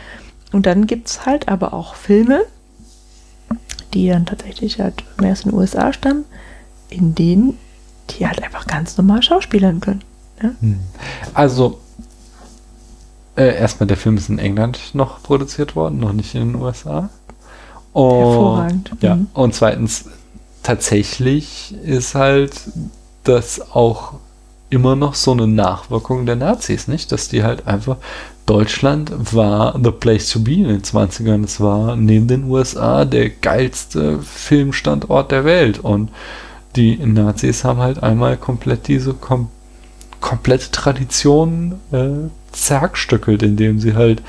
Und 0.54 0.66
dann 0.66 0.88
gibt 0.88 1.08
es 1.10 1.26
halt 1.26 1.48
aber 1.50 1.74
auch 1.74 1.96
Filme, 1.96 2.42
die 3.94 4.08
dann 4.08 4.26
tatsächlich 4.26 4.80
halt 4.80 5.04
mehr 5.20 5.34
aus 5.34 5.42
den 5.42 5.54
USA 5.54 5.94
stammen, 5.94 6.26
in 6.90 7.16
denen 7.16 7.58
die 8.10 8.28
halt 8.28 8.42
einfach 8.44 8.68
ganz 8.68 8.98
normal 8.98 9.22
schauspielern 9.24 9.80
können. 9.80 10.04
Ja? 10.42 10.52
Mhm. 10.62 10.80
Also, 11.34 11.80
äh, 13.36 13.56
erstmal, 13.56 13.88
der 13.88 13.98
Film 13.98 14.18
ist 14.18 14.30
in 14.30 14.40
England 14.40 14.94
noch 14.94 15.24
produziert 15.24 15.76
worden, 15.76 16.00
noch 16.00 16.14
nicht 16.14 16.36
in 16.36 16.54
den 16.54 16.62
USA. 16.62 17.10
Und, 17.94 18.12
Hervorragend. 18.20 18.92
Ja, 19.02 19.16
Mhm. 19.16 19.28
und 19.34 19.54
zweitens, 19.56 20.06
tatsächlich 20.64 21.76
ist 21.84 22.16
halt 22.16 22.54
das 23.24 23.72
auch 23.72 24.14
immer 24.70 24.96
noch 24.96 25.14
so 25.14 25.32
eine 25.32 25.48
Nachwirkung 25.48 26.26
der 26.26 26.36
Nazis, 26.36 26.88
nicht? 26.88 27.12
Dass 27.12 27.30
die 27.30 27.44
halt 27.44 27.68
einfach, 27.68 27.98
Deutschland 28.46 29.12
war 29.34 29.80
the 29.82 29.92
place 29.92 30.30
to 30.30 30.40
be 30.40 30.54
in 30.54 30.68
den 30.68 30.82
20ern. 30.82 31.44
Es 31.44 31.62
war 31.62 31.96
neben 31.96 32.28
den 32.28 32.46
USA 32.46 33.06
der 33.06 33.30
geilste 33.30 34.20
Filmstandort 34.20 35.32
der 35.32 35.46
Welt. 35.46 35.80
Und 35.80 36.10
die 36.76 36.98
Nazis 36.98 37.64
haben 37.64 37.80
halt 37.80 38.02
einmal 38.02 38.38
komplett 38.38 38.88
diese 38.88 39.14
kom 39.14 39.50
komplette 40.20 40.72
Tradition 40.72 41.76
äh, 41.92 42.30
zerstückelt, 42.54 43.44
indem 43.44 43.82
sie 43.82 43.94
halt 43.94 44.24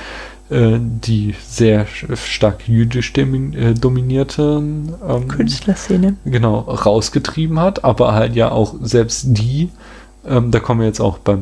die 0.55 1.35
sehr 1.49 1.87
stark 1.87 2.69
jüdisch 2.69 3.13
äh, 3.17 3.75
dominierten 3.75 4.95
ähm, 5.07 5.29
Künstlerszene. 5.29 6.17
genau 6.25 6.61
rausgetrieben 6.61 7.59
hat, 7.59 7.85
aber 7.85 8.13
halt 8.13 8.37
ja 8.37 8.53
auch 8.53 8.75
selbst 8.81 9.25
die, 9.27 9.71
ähm, 10.27 10.51
da 10.51 10.61
kommen 10.61 10.81
wir 10.81 10.87
jetzt 10.87 11.01
auch 11.01 11.19
der, 11.19 11.41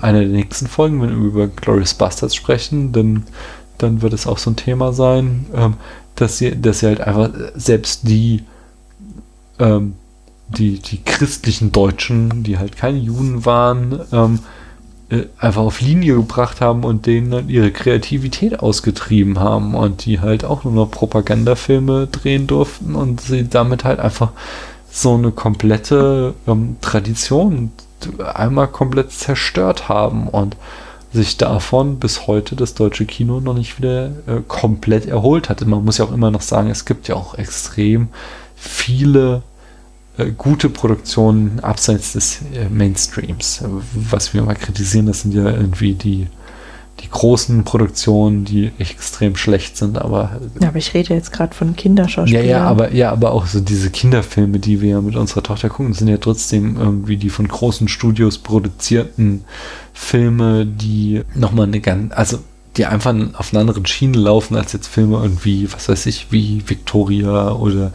einer 0.00 0.20
der 0.20 0.28
nächsten 0.28 0.68
Folgen, 0.68 1.02
wenn 1.02 1.10
wir 1.10 1.26
über 1.26 1.48
Glorious 1.48 1.94
Bastards 1.94 2.36
sprechen, 2.36 2.92
dann, 2.92 3.24
dann 3.78 4.00
wird 4.00 4.12
es 4.12 4.26
auch 4.26 4.38
so 4.38 4.50
ein 4.50 4.56
Thema 4.56 4.92
sein, 4.92 5.46
ähm, 5.54 5.74
dass 6.14 6.38
sie, 6.38 6.60
dass 6.60 6.80
sie 6.80 6.86
halt 6.86 7.00
einfach 7.00 7.30
selbst 7.54 8.06
die 8.06 8.44
ähm, 9.58 9.94
die, 10.48 10.78
die 10.78 11.02
christlichen 11.02 11.72
Deutschen, 11.72 12.42
die 12.42 12.58
halt 12.58 12.76
keine 12.76 12.98
Juden 12.98 13.44
waren, 13.44 14.00
ähm, 14.12 14.40
äh, 15.12 15.26
einfach 15.38 15.60
auf 15.62 15.82
Linie 15.82 16.14
gebracht 16.14 16.62
haben 16.62 16.84
und 16.84 17.04
denen 17.04 17.30
dann 17.30 17.48
ihre 17.50 17.70
Kreativität 17.70 18.60
ausgetrieben 18.60 19.38
haben 19.38 19.74
und 19.74 20.06
die 20.06 20.20
halt 20.20 20.44
auch 20.44 20.64
nur 20.64 20.72
noch 20.72 20.90
Propagandafilme 20.90 22.06
drehen 22.06 22.46
durften 22.46 22.94
und 22.94 23.20
sie 23.20 23.46
damit 23.46 23.84
halt 23.84 24.00
einfach 24.00 24.30
so 24.90 25.14
eine 25.14 25.30
komplette 25.30 26.32
ähm, 26.46 26.76
Tradition 26.80 27.72
einmal 28.34 28.68
komplett 28.68 29.12
zerstört 29.12 29.88
haben 29.90 30.28
und 30.28 30.56
sich 31.12 31.36
davon 31.36 31.98
bis 31.98 32.26
heute 32.26 32.56
das 32.56 32.72
deutsche 32.72 33.04
Kino 33.04 33.40
noch 33.40 33.54
nicht 33.54 33.78
wieder 33.78 34.06
äh, 34.06 34.40
komplett 34.48 35.04
erholt 35.04 35.50
hat. 35.50 35.60
Man 35.66 35.84
muss 35.84 35.98
ja 35.98 36.06
auch 36.06 36.12
immer 36.12 36.30
noch 36.30 36.40
sagen, 36.40 36.70
es 36.70 36.86
gibt 36.86 37.06
ja 37.08 37.16
auch 37.16 37.34
extrem 37.36 38.08
viele 38.56 39.42
gute 40.36 40.68
Produktionen 40.68 41.60
abseits 41.60 42.12
des 42.12 42.40
äh, 42.54 42.68
Mainstreams. 42.68 43.62
Äh, 43.62 43.66
Was 43.94 44.34
wir 44.34 44.42
mal 44.42 44.54
kritisieren, 44.54 45.06
das 45.06 45.22
sind 45.22 45.34
ja 45.34 45.44
irgendwie 45.50 45.94
die, 45.94 46.26
die 47.00 47.08
großen 47.08 47.64
Produktionen, 47.64 48.44
die 48.44 48.70
extrem 48.78 49.36
schlecht 49.36 49.76
sind, 49.76 49.98
aber 49.98 50.40
Ja, 50.60 50.68
aber 50.68 50.76
ich 50.78 50.92
rede 50.94 51.14
jetzt 51.14 51.32
gerade 51.32 51.54
von 51.54 51.68
ja, 51.68 51.74
Kinderschauspielern. 51.74 52.46
ja, 52.46 52.64
aber 52.64 52.92
ja, 52.92 53.10
aber 53.10 53.32
auch 53.32 53.46
so 53.46 53.60
diese 53.60 53.90
Kinderfilme, 53.90 54.58
die 54.58 54.80
wir 54.82 54.90
ja 54.90 55.00
mit 55.00 55.16
unserer 55.16 55.42
Tochter 55.42 55.68
gucken, 55.70 55.94
sind 55.94 56.08
ja 56.08 56.18
trotzdem 56.18 56.76
irgendwie 56.76 57.16
die 57.16 57.30
von 57.30 57.48
großen 57.48 57.88
Studios 57.88 58.38
produzierten 58.38 59.44
Filme, 59.94 60.66
die 60.66 61.22
nochmal 61.34 61.66
eine 61.66 61.80
ganz, 61.80 62.12
also 62.14 62.38
die 62.76 62.86
einfach 62.86 63.14
auf 63.34 63.52
einer 63.52 63.60
anderen 63.60 63.84
Schiene 63.86 64.16
laufen 64.18 64.56
als 64.56 64.72
jetzt 64.72 64.86
Filme 64.88 65.16
irgendwie, 65.22 65.70
was 65.72 65.88
weiß 65.88 66.06
ich, 66.06 66.28
wie 66.30 66.62
Victoria 66.66 67.52
oder 67.52 67.92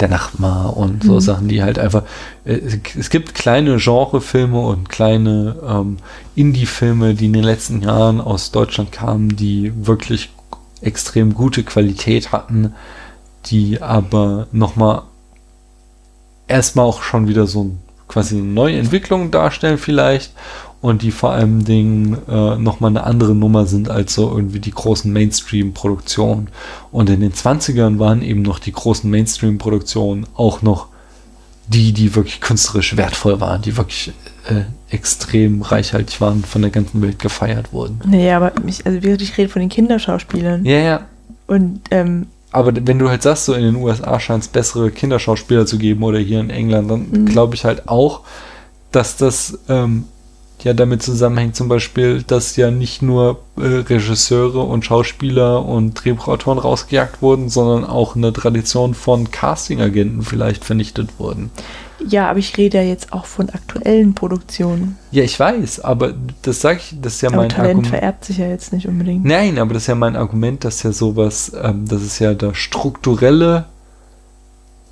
Der 0.00 0.08
Nachbar 0.08 0.76
und 0.76 1.02
so 1.02 1.14
Mhm. 1.14 1.20
Sachen, 1.20 1.48
die 1.48 1.62
halt 1.62 1.78
einfach, 1.78 2.04
äh, 2.44 2.60
es 2.96 3.10
gibt 3.10 3.34
kleine 3.34 3.76
Genrefilme 3.78 4.60
und 4.60 4.88
kleine 4.88 5.56
ähm, 5.66 5.96
Indie-Filme, 6.36 7.14
die 7.14 7.26
in 7.26 7.32
den 7.32 7.42
letzten 7.42 7.82
Jahren 7.82 8.20
aus 8.20 8.52
Deutschland 8.52 8.92
kamen, 8.92 9.36
die 9.36 9.72
wirklich 9.86 10.30
extrem 10.80 11.34
gute 11.34 11.64
Qualität 11.64 12.30
hatten, 12.30 12.74
die 13.46 13.82
aber 13.82 14.46
nochmal 14.52 15.02
erstmal 16.46 16.86
auch 16.86 17.02
schon 17.02 17.26
wieder 17.28 17.46
so 17.46 17.72
quasi 18.06 18.36
eine 18.36 18.44
neue 18.44 18.78
Entwicklung 18.78 19.30
darstellen 19.30 19.78
vielleicht 19.78 20.32
und 20.80 21.02
die 21.02 21.10
vor 21.10 21.32
allem 21.32 21.64
Dingen 21.64 22.16
äh, 22.28 22.56
nochmal 22.56 22.90
eine 22.90 23.02
andere 23.04 23.34
Nummer 23.34 23.66
sind 23.66 23.90
als 23.90 24.14
so 24.14 24.30
irgendwie 24.30 24.60
die 24.60 24.70
großen 24.70 25.12
Mainstream-Produktionen. 25.12 26.48
Und 26.92 27.10
in 27.10 27.20
den 27.20 27.32
20ern 27.32 27.98
waren 27.98 28.22
eben 28.22 28.42
noch 28.42 28.58
die 28.60 28.72
großen 28.72 29.10
Mainstream-Produktionen 29.10 30.26
auch 30.36 30.62
noch 30.62 30.86
die, 31.66 31.92
die 31.92 32.14
wirklich 32.14 32.40
künstlerisch 32.40 32.96
wertvoll 32.96 33.40
waren, 33.40 33.60
die 33.60 33.76
wirklich 33.76 34.12
äh, 34.48 34.62
extrem 34.94 35.62
reichhaltig 35.62 36.20
waren, 36.20 36.42
von 36.42 36.62
der 36.62 36.70
ganzen 36.70 37.02
Welt 37.02 37.18
gefeiert 37.18 37.72
wurden. 37.72 38.00
Nee, 38.06 38.32
aber 38.32 38.52
ich, 38.66 38.86
also 38.86 38.98
ich 39.06 39.36
rede 39.36 39.48
von 39.50 39.60
den 39.60 39.68
Kinderschauspielern. 39.68 40.64
Ja, 40.64 40.78
ja, 40.78 41.00
Und 41.46 41.80
ähm, 41.90 42.26
Aber 42.52 42.72
wenn 42.86 42.98
du 42.98 43.10
halt 43.10 43.22
sagst, 43.22 43.44
so 43.44 43.52
in 43.52 43.64
den 43.64 43.76
USA 43.76 44.18
scheint 44.18 44.44
es 44.44 44.48
bessere 44.48 44.90
Kinderschauspieler 44.90 45.66
zu 45.66 45.76
geben 45.76 46.02
oder 46.04 46.18
hier 46.20 46.40
in 46.40 46.48
England, 46.50 46.90
dann 46.90 47.10
Mhm. 47.10 47.26
glaube 47.26 47.54
ich 47.54 47.64
halt 47.66 47.86
auch, 47.88 48.20
dass 48.92 49.18
das 49.18 49.58
ähm, 49.68 50.04
ja 50.64 50.74
damit 50.74 51.02
zusammenhängt, 51.02 51.56
zum 51.56 51.68
Beispiel, 51.68 52.22
dass 52.22 52.56
ja 52.56 52.70
nicht 52.70 53.02
nur 53.02 53.40
äh, 53.56 53.62
Regisseure 53.62 54.60
und 54.60 54.84
Schauspieler 54.84 55.64
und 55.64 55.94
Drehbuchautoren 55.94 56.58
rausgejagt 56.58 57.22
wurden, 57.22 57.48
sondern 57.48 57.84
auch 57.84 58.16
eine 58.16 58.32
Tradition 58.32 58.94
von 58.94 59.30
Castingagenten 59.30 60.22
vielleicht 60.22 60.64
vernichtet 60.64 61.18
wurden. 61.18 61.50
ja, 62.06 62.28
aber 62.30 62.38
ich 62.38 62.56
rede 62.56 62.78
ja 62.78 62.84
jetzt 62.84 63.12
auch 63.12 63.26
von 63.26 63.50
aktuellen 63.50 64.14
Produktionen. 64.14 64.96
Ja, 65.10 65.24
ich 65.24 65.38
weiß, 65.38 65.80
aber 65.80 66.14
das 66.42 66.60
sage 66.60 66.78
ich, 66.78 66.94
das 67.00 67.14
ist 67.14 67.20
ja 67.22 67.28
aber 67.28 67.38
mein 67.38 67.48
Talent 67.48 67.70
Argument. 67.70 67.86
vererbt 67.88 68.24
sich 68.24 68.38
ja 68.38 68.46
jetzt 68.48 68.72
nicht 68.72 68.86
unbedingt. 68.86 69.24
Nein, 69.24 69.58
aber 69.58 69.74
das 69.74 69.84
ist 69.84 69.88
ja 69.88 69.94
mein 69.94 70.16
Argument, 70.16 70.64
dass 70.64 70.82
ja 70.82 70.92
sowas, 70.92 71.52
ähm, 71.60 71.86
dass 71.88 72.02
es 72.02 72.18
ja 72.18 72.34
da 72.34 72.54
strukturelle, 72.54 73.66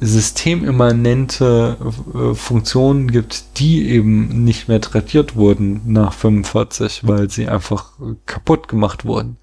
systemimmanente 0.00 1.76
äh, 2.14 2.34
Funktionen 2.34 3.10
gibt, 3.10 3.58
die 3.58 3.88
eben 3.88 4.44
nicht 4.44 4.68
mehr 4.68 4.80
tradiert 4.80 5.36
wurden 5.36 5.80
nach 5.86 6.12
45, 6.12 7.06
weil 7.06 7.30
sie 7.30 7.48
einfach 7.48 7.92
kaputt 8.26 8.68
gemacht 8.68 9.04
wurden. 9.04 9.36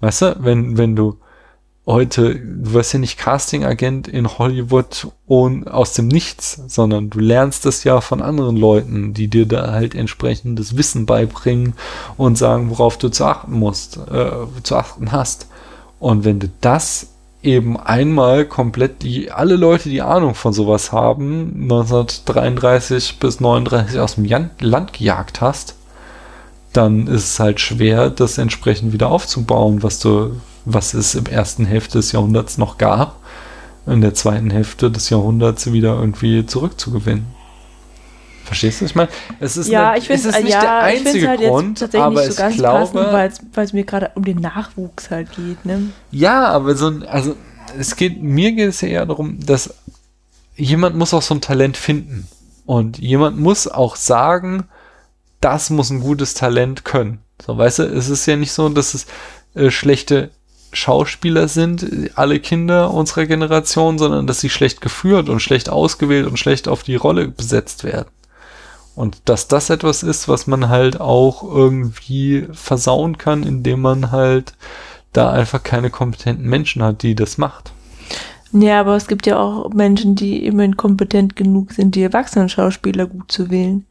Weißt 0.00 0.22
du, 0.22 0.36
wenn, 0.40 0.78
wenn 0.78 0.94
du 0.94 1.18
heute, 1.86 2.34
du 2.34 2.72
wirst 2.72 2.92
ja 2.92 2.98
nicht 2.98 3.18
Casting-Agent 3.18 4.08
in 4.08 4.38
Hollywood 4.38 5.08
und 5.26 5.68
aus 5.68 5.92
dem 5.94 6.08
Nichts, 6.08 6.60
sondern 6.66 7.10
du 7.10 7.20
lernst 7.20 7.64
das 7.64 7.84
ja 7.84 8.00
von 8.00 8.22
anderen 8.22 8.56
Leuten, 8.56 9.14
die 9.14 9.28
dir 9.28 9.46
da 9.46 9.72
halt 9.72 9.94
entsprechendes 9.94 10.76
Wissen 10.76 11.06
beibringen 11.06 11.74
und 12.16 12.36
sagen, 12.36 12.70
worauf 12.70 12.98
du 12.98 13.08
zu 13.08 13.24
achten 13.24 13.52
musst, 13.52 13.98
äh, 14.10 14.30
zu 14.62 14.76
achten 14.76 15.12
hast. 15.12 15.48
Und 15.98 16.24
wenn 16.24 16.40
du 16.40 16.50
das 16.60 17.15
eben 17.42 17.78
einmal 17.78 18.44
komplett 18.44 19.02
die, 19.02 19.30
alle 19.30 19.56
Leute, 19.56 19.88
die 19.88 20.02
Ahnung 20.02 20.34
von 20.34 20.52
sowas 20.52 20.92
haben, 20.92 21.62
1933 21.62 23.18
bis 23.18 23.40
39 23.40 24.00
aus 24.00 24.16
dem 24.16 24.24
Jan 24.24 24.50
Land 24.60 24.92
gejagt 24.94 25.40
hast, 25.40 25.74
dann 26.72 27.06
ist 27.06 27.24
es 27.24 27.40
halt 27.40 27.60
schwer, 27.60 28.10
das 28.10 28.38
entsprechend 28.38 28.92
wieder 28.92 29.10
aufzubauen, 29.10 29.82
was 29.82 29.98
du, 29.98 30.40
was 30.64 30.94
es 30.94 31.14
im 31.14 31.26
ersten 31.26 31.64
Hälfte 31.64 31.98
des 31.98 32.12
Jahrhunderts 32.12 32.58
noch 32.58 32.78
gab, 32.78 33.16
in 33.86 34.00
der 34.00 34.14
zweiten 34.14 34.50
Hälfte 34.50 34.90
des 34.90 35.10
Jahrhunderts 35.10 35.72
wieder 35.72 35.94
irgendwie 35.98 36.44
zurückzugewinnen. 36.44 37.35
Verstehst 38.46 38.80
du? 38.80 38.84
Ich 38.84 38.94
meine, 38.94 39.08
es 39.40 39.56
ist, 39.56 39.68
ja, 39.68 39.90
eine, 39.90 39.98
ich 39.98 40.08
es 40.08 40.24
ist 40.24 40.40
nicht 40.40 40.52
ja, 40.52 40.60
der 40.60 40.94
ich 40.94 41.06
einzige 41.06 41.28
halt 41.28 41.40
jetzt 41.40 41.50
Grund, 41.50 41.78
tatsächlich 41.78 42.02
aber 42.04 42.14
nicht 42.20 42.26
so 42.26 42.30
ich 42.32 42.36
ganz 42.38 42.56
glaube, 42.56 42.78
passend, 42.92 43.12
weil 43.54 43.64
es- 43.66 43.72
mir 43.72 43.84
gerade 43.84 44.10
um 44.14 44.24
den 44.24 44.38
Nachwuchs 44.38 45.10
halt 45.10 45.32
geht, 45.34 45.64
ne? 45.66 45.90
Ja, 46.12 46.46
aber 46.46 46.76
so 46.76 46.86
ein, 46.88 47.02
also 47.02 47.34
es 47.78 47.96
geht, 47.96 48.22
mir 48.22 48.52
geht 48.52 48.68
es 48.68 48.80
ja 48.80 48.88
eher 48.88 49.06
darum, 49.06 49.44
dass 49.44 49.74
jemand 50.54 50.96
muss 50.96 51.12
auch 51.12 51.22
so 51.22 51.34
ein 51.34 51.40
Talent 51.40 51.76
finden. 51.76 52.28
Und 52.64 52.98
jemand 52.98 53.38
muss 53.38 53.68
auch 53.68 53.94
sagen, 53.96 54.64
das 55.40 55.70
muss 55.70 55.90
ein 55.90 56.00
gutes 56.00 56.34
Talent 56.34 56.84
können. 56.84 57.18
So, 57.44 57.56
weißt 57.58 57.80
du, 57.80 57.82
es 57.84 58.08
ist 58.08 58.26
ja 58.26 58.36
nicht 58.36 58.52
so, 58.52 58.68
dass 58.68 58.94
es 58.94 59.06
äh, 59.54 59.70
schlechte 59.70 60.30
Schauspieler 60.72 61.48
sind, 61.48 61.86
alle 62.16 62.40
Kinder 62.40 62.92
unserer 62.92 63.26
Generation, 63.26 63.98
sondern 63.98 64.26
dass 64.26 64.40
sie 64.40 64.50
schlecht 64.50 64.80
geführt 64.80 65.28
und 65.28 65.40
schlecht 65.40 65.68
ausgewählt 65.68 66.26
und 66.26 66.38
schlecht 66.38 66.66
auf 66.68 66.82
die 66.82 66.96
Rolle 66.96 67.28
besetzt 67.28 67.84
werden. 67.84 68.08
Und 68.96 69.20
dass 69.26 69.46
das 69.46 69.68
etwas 69.70 70.02
ist, 70.02 70.26
was 70.26 70.46
man 70.46 70.70
halt 70.70 71.00
auch 71.00 71.42
irgendwie 71.44 72.46
versauen 72.52 73.18
kann, 73.18 73.42
indem 73.42 73.82
man 73.82 74.10
halt 74.10 74.54
da 75.12 75.30
einfach 75.30 75.62
keine 75.62 75.90
kompetenten 75.90 76.48
Menschen 76.48 76.82
hat, 76.82 77.02
die 77.02 77.14
das 77.14 77.36
macht. 77.36 77.72
Ja, 78.52 78.80
aber 78.80 78.96
es 78.96 79.06
gibt 79.06 79.26
ja 79.26 79.38
auch 79.38 79.70
Menschen, 79.70 80.14
die 80.14 80.46
immerhin 80.46 80.78
kompetent 80.78 81.36
genug 81.36 81.72
sind, 81.72 81.94
die 81.94 82.02
erwachsenen 82.02 82.48
Schauspieler 82.48 83.06
gut 83.06 83.30
zu 83.30 83.50
wählen. 83.50 83.84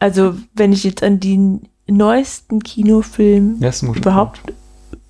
Also, 0.00 0.34
wenn 0.54 0.72
ich 0.72 0.82
jetzt 0.82 1.04
an 1.04 1.20
den 1.20 1.68
neuesten 1.86 2.64
Kinofilm 2.64 3.58
Ja, 3.60 3.70
überhaupt, 3.94 4.40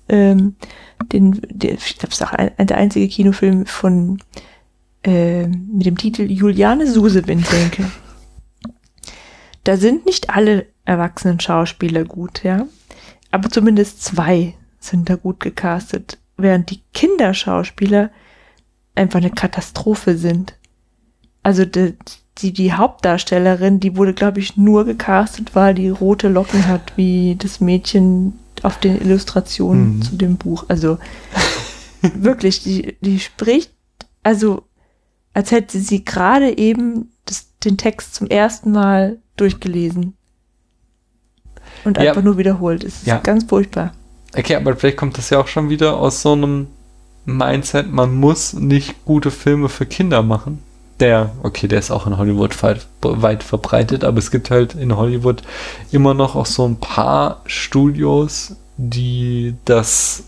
ähm, 0.09 0.55
den, 1.11 1.41
der, 1.49 1.73
ich 1.73 1.97
glaube, 1.97 2.13
es 2.13 2.21
ist 2.21 2.27
auch 2.27 2.33
ein, 2.33 2.51
der 2.67 2.77
einzige 2.77 3.07
Kinofilm 3.07 3.65
von 3.65 4.19
ähm, 5.03 5.69
mit 5.73 5.85
dem 5.85 5.97
Titel 5.97 6.23
Juliane 6.31 6.87
Susewin 6.87 7.43
denke. 7.51 7.89
Da 9.63 9.77
sind 9.77 10.05
nicht 10.05 10.29
alle 10.29 10.65
erwachsenen 10.85 11.39
Schauspieler 11.39 12.03
gut, 12.03 12.43
ja. 12.43 12.65
Aber 13.31 13.49
zumindest 13.49 14.03
zwei 14.03 14.53
sind 14.79 15.09
da 15.09 15.15
gut 15.15 15.39
gecastet. 15.39 16.17
während 16.35 16.69
die 16.71 16.81
Kinderschauspieler 16.93 18.09
einfach 18.95 19.19
eine 19.19 19.29
Katastrophe 19.31 20.17
sind. 20.17 20.55
Also 21.43 21.63
die, 21.63 21.95
die, 22.39 22.51
die 22.53 22.73
Hauptdarstellerin, 22.73 23.79
die 23.79 23.95
wurde, 23.95 24.13
glaube 24.13 24.39
ich, 24.39 24.57
nur 24.57 24.83
gecastet, 24.85 25.55
weil 25.55 25.73
die 25.75 25.89
rote 25.89 26.27
Locken 26.29 26.67
hat, 26.67 26.93
wie 26.97 27.35
das 27.39 27.59
Mädchen 27.61 28.33
auf 28.63 28.79
den 28.79 28.99
Illustrationen 28.99 29.97
Mhm. 29.97 30.01
zu 30.01 30.15
dem 30.15 30.37
Buch. 30.37 30.65
Also 30.69 30.97
wirklich, 32.01 32.63
die, 32.63 32.97
die 33.01 33.19
spricht, 33.19 33.71
also 34.23 34.63
als 35.33 35.51
hätte 35.51 35.79
sie 35.79 36.03
gerade 36.05 36.57
eben 36.57 37.11
das, 37.25 37.47
den 37.63 37.77
Text 37.77 38.15
zum 38.15 38.27
ersten 38.27 38.71
Mal 38.71 39.17
durchgelesen. 39.37 40.13
Und 41.85 41.97
Ja. 41.97 42.09
einfach 42.11 42.23
nur 42.23 42.37
wiederholt. 42.37 42.83
Es 42.83 42.97
ist 42.97 43.07
Ja. 43.07 43.17
ganz 43.19 43.45
furchtbar. 43.45 43.93
Okay, 44.37 44.55
aber 44.55 44.75
vielleicht 44.75 44.97
kommt 44.97 45.17
das 45.17 45.29
ja 45.29 45.39
auch 45.39 45.47
schon 45.47 45.69
wieder 45.69 45.97
aus 45.97 46.21
so 46.21 46.33
einem 46.33 46.67
Mindset, 47.25 47.91
man 47.91 48.15
muss 48.15 48.53
nicht 48.53 49.05
gute 49.05 49.31
Filme 49.31 49.69
für 49.69 49.85
Kinder 49.85 50.23
machen. 50.23 50.59
Der, 50.99 51.31
okay, 51.41 51.67
der 51.67 51.79
ist 51.79 51.89
auch 51.91 52.05
in 52.05 52.17
Hollywood 52.17 52.61
weit, 52.63 52.85
weit 53.01 53.43
verbreitet, 53.43 54.03
aber 54.03 54.19
es 54.19 54.29
gibt 54.29 54.51
halt 54.51 54.75
in 54.75 54.95
Hollywood 54.95 55.41
immer 55.91 56.13
noch 56.13 56.35
auch 56.35 56.45
so 56.45 56.65
ein 56.67 56.77
paar 56.79 57.41
Studios, 57.45 58.55
die 58.77 59.55
das, 59.65 60.23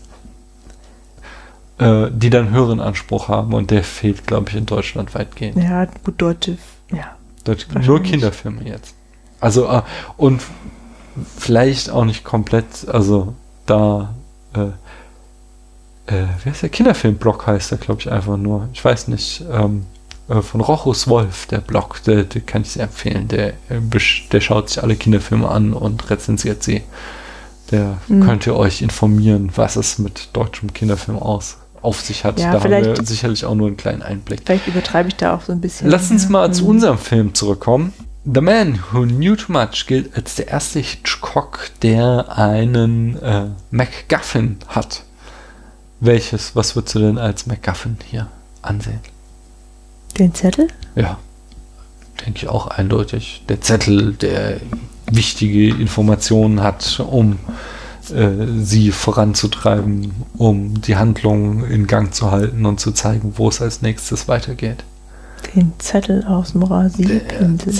äh, 1.78 2.06
die 2.10 2.30
dann 2.30 2.50
höheren 2.50 2.80
Anspruch 2.80 3.28
haben 3.28 3.52
und 3.52 3.70
der 3.70 3.84
fehlt, 3.84 4.26
glaube 4.26 4.50
ich, 4.50 4.56
in 4.56 4.66
Deutschland 4.66 5.14
weitgehend. 5.14 5.56
Ja, 5.62 5.86
gut, 6.04 6.20
deutsche, 6.20 6.58
ja. 6.90 7.16
Dort 7.44 7.66
nur. 7.74 8.02
Kinderfilme 8.02 8.64
jetzt. 8.64 8.94
Also, 9.40 9.66
äh, 9.66 9.82
und 10.16 10.42
vielleicht 11.36 11.90
auch 11.90 12.04
nicht 12.04 12.24
komplett, 12.24 12.88
also 12.88 13.34
da, 13.66 14.14
äh, 14.54 16.14
äh, 16.14 16.26
wie 16.42 16.50
heißt 16.50 16.62
der 16.62 16.68
Kinderfilmblock 16.68 17.46
heißt 17.46 17.70
der, 17.70 17.78
glaube 17.78 18.00
ich, 18.00 18.10
einfach 18.10 18.36
nur. 18.36 18.68
Ich 18.72 18.84
weiß 18.84 19.08
nicht, 19.08 19.44
ähm, 19.50 19.86
äh, 20.28 20.42
von 20.42 20.60
Rochus 20.60 21.08
Wolf, 21.08 21.46
der 21.46 21.58
Blog, 21.58 22.02
der, 22.04 22.24
der 22.24 22.40
kann 22.40 22.62
ich 22.62 22.70
sehr 22.72 22.84
empfehlen. 22.84 23.28
Der, 23.28 23.48
äh, 23.68 23.80
der 24.32 24.40
schaut 24.40 24.68
sich 24.70 24.82
alle 24.82 24.96
Kinderfilme 24.96 25.48
an 25.48 25.72
und 25.72 26.10
rezensiert 26.10 26.62
sie. 26.62 26.82
Der 27.70 27.98
Mhm. 28.08 28.24
könnt 28.24 28.46
ihr 28.46 28.56
euch 28.56 28.82
informieren, 28.82 29.50
was 29.56 29.76
es 29.76 29.98
mit 29.98 30.30
deutschem 30.32 30.72
Kinderfilm 30.72 31.18
aus, 31.18 31.58
auf 31.86 32.00
sich 32.00 32.24
hat. 32.24 32.38
Ja, 32.40 32.52
da 32.52 32.62
haben 32.62 32.70
wir 32.70 32.96
sicherlich 33.06 33.44
auch 33.44 33.54
nur 33.54 33.68
einen 33.68 33.76
kleinen 33.76 34.02
Einblick. 34.02 34.40
Vielleicht 34.44 34.66
übertreibe 34.66 35.08
ich 35.08 35.16
da 35.16 35.34
auch 35.34 35.42
so 35.42 35.52
ein 35.52 35.60
bisschen. 35.60 35.88
Lass 35.88 36.10
uns 36.10 36.24
Ja. 36.24 36.30
mal 36.30 36.52
zu 36.52 36.64
Mhm. 36.64 36.68
unserem 36.70 36.98
Film 36.98 37.32
zurückkommen. 37.34 37.92
The 38.24 38.40
Man 38.40 38.80
Who 38.90 39.02
Knew 39.06 39.36
Too 39.36 39.52
Much 39.52 39.86
gilt 39.86 40.14
als 40.16 40.34
der 40.34 40.48
erste 40.48 40.80
Hitchcock, 40.80 41.70
der 41.82 42.36
einen 42.36 43.16
äh, 43.22 43.44
MacGuffin 43.70 44.56
hat. 44.68 45.04
Welches, 46.00 46.56
was 46.56 46.74
würdest 46.76 46.94
du 46.96 46.98
denn 46.98 47.18
als 47.18 47.46
MacGuffin 47.46 47.96
hier 48.04 48.26
ansehen? 48.62 48.98
Den 50.18 50.34
Zettel? 50.34 50.66
Ja, 50.96 51.18
denke 52.26 52.40
ich 52.42 52.48
auch 52.48 52.66
eindeutig. 52.66 53.44
Der 53.48 53.60
Zettel, 53.60 54.14
der 54.14 54.60
wichtige 55.10 55.68
Informationen 55.68 56.62
hat, 56.62 56.98
um 57.00 57.38
sie 58.62 58.90
voranzutreiben, 58.92 60.12
um 60.36 60.80
die 60.80 60.96
Handlung 60.96 61.64
in 61.64 61.86
Gang 61.86 62.14
zu 62.14 62.30
halten 62.30 62.66
und 62.66 62.80
zu 62.80 62.92
zeigen, 62.92 63.34
wo 63.36 63.48
es 63.48 63.60
als 63.60 63.82
nächstes 63.82 64.28
weitergeht. 64.28 64.84
Den 65.54 65.72
Zettel 65.78 66.24
aus 66.26 66.52
dem 66.52 66.62
Rasierpinsel. 66.62 67.74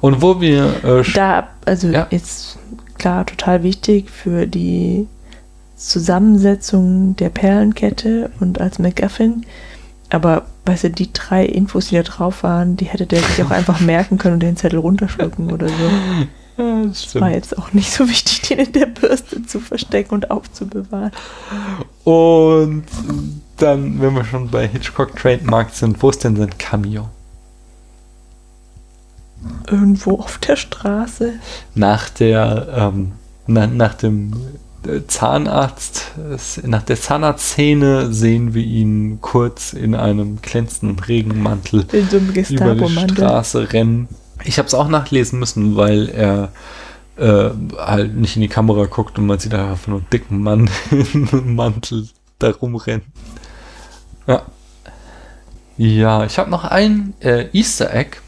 Und 0.00 0.22
wo 0.22 0.40
wir 0.40 0.84
äh, 0.84 1.02
Da, 1.14 1.48
also 1.64 1.88
Ja. 1.88 2.06
jetzt 2.10 2.58
klar, 2.98 3.26
total 3.26 3.62
wichtig 3.62 4.10
für 4.10 4.46
die 4.46 5.06
Zusammensetzung 5.76 7.16
der 7.16 7.28
Perlenkette 7.28 8.30
und 8.40 8.60
als 8.60 8.78
MacGuffin. 8.78 9.44
Aber 10.10 10.46
weißt 10.64 10.84
du, 10.84 10.90
die 10.90 11.12
drei 11.12 11.44
Infos, 11.44 11.88
die 11.88 11.96
da 11.96 12.02
drauf 12.02 12.42
waren, 12.42 12.76
die 12.76 12.86
hätte 12.86 13.06
der 13.06 13.20
sich 13.20 13.42
auch 13.42 13.50
einfach 13.58 13.80
merken 13.80 14.18
können 14.18 14.34
und 14.34 14.42
den 14.42 14.56
Zettel 14.56 14.78
runterschlucken 14.78 15.52
oder 15.52 15.68
so. 15.68 15.74
Ja, 16.58 16.84
das 16.86 17.14
War 17.16 17.30
jetzt 17.30 17.58
auch 17.58 17.72
nicht 17.72 17.92
so 17.92 18.08
wichtig, 18.08 18.42
den 18.42 18.58
in 18.58 18.72
der 18.72 18.86
Bürste 18.86 19.44
zu 19.44 19.60
verstecken 19.60 20.14
und 20.14 20.30
aufzubewahren. 20.30 21.12
Und 22.04 22.84
dann, 23.58 24.00
wenn 24.00 24.14
wir 24.14 24.24
schon 24.24 24.50
bei 24.50 24.66
Hitchcock 24.66 25.16
Trademark 25.16 25.70
sind, 25.70 26.02
wo 26.02 26.10
ist 26.10 26.24
denn 26.24 26.36
sein 26.36 26.56
Cameo? 26.56 27.08
Irgendwo 29.70 30.18
auf 30.18 30.38
der 30.38 30.56
Straße. 30.56 31.34
Nach 31.74 32.08
der, 32.08 32.68
ähm, 32.74 33.12
na, 33.46 33.66
nach 33.66 33.94
dem 33.94 34.32
äh, 34.86 35.00
Zahnarzt, 35.06 36.12
nach 36.64 36.82
der 36.82 37.00
Zahnarztszene 37.00 38.12
sehen 38.12 38.54
wir 38.54 38.62
ihn 38.62 39.18
kurz 39.20 39.72
in 39.72 39.94
einem 39.94 40.40
glänzenden 40.40 40.98
Regenmantel 40.98 41.86
über 42.50 42.74
die. 42.74 43.10
Straße 43.10 43.72
rennen. 43.72 44.08
Ich 44.46 44.58
habe 44.58 44.66
es 44.66 44.74
auch 44.74 44.88
nachlesen 44.88 45.38
müssen, 45.38 45.76
weil 45.76 46.08
er 46.08 46.52
äh, 47.16 47.50
halt 47.78 48.14
nicht 48.16 48.36
in 48.36 48.42
die 48.42 48.48
Kamera 48.48 48.86
guckt 48.86 49.18
und 49.18 49.26
man 49.26 49.38
sieht 49.38 49.54
einfach 49.54 49.88
nur 49.88 49.98
einen 49.98 50.10
dicken 50.10 50.42
Mann 50.42 50.70
in 50.90 51.28
einem 51.28 51.54
Mantel 51.54 52.08
da 52.38 52.50
rumrennen. 52.50 53.06
Ja. 54.26 54.42
Ja, 55.78 56.24
ich 56.24 56.38
habe 56.38 56.50
noch 56.50 56.64
ein 56.64 57.14
äh, 57.20 57.48
Easter 57.52 57.92
Egg. 57.92 58.18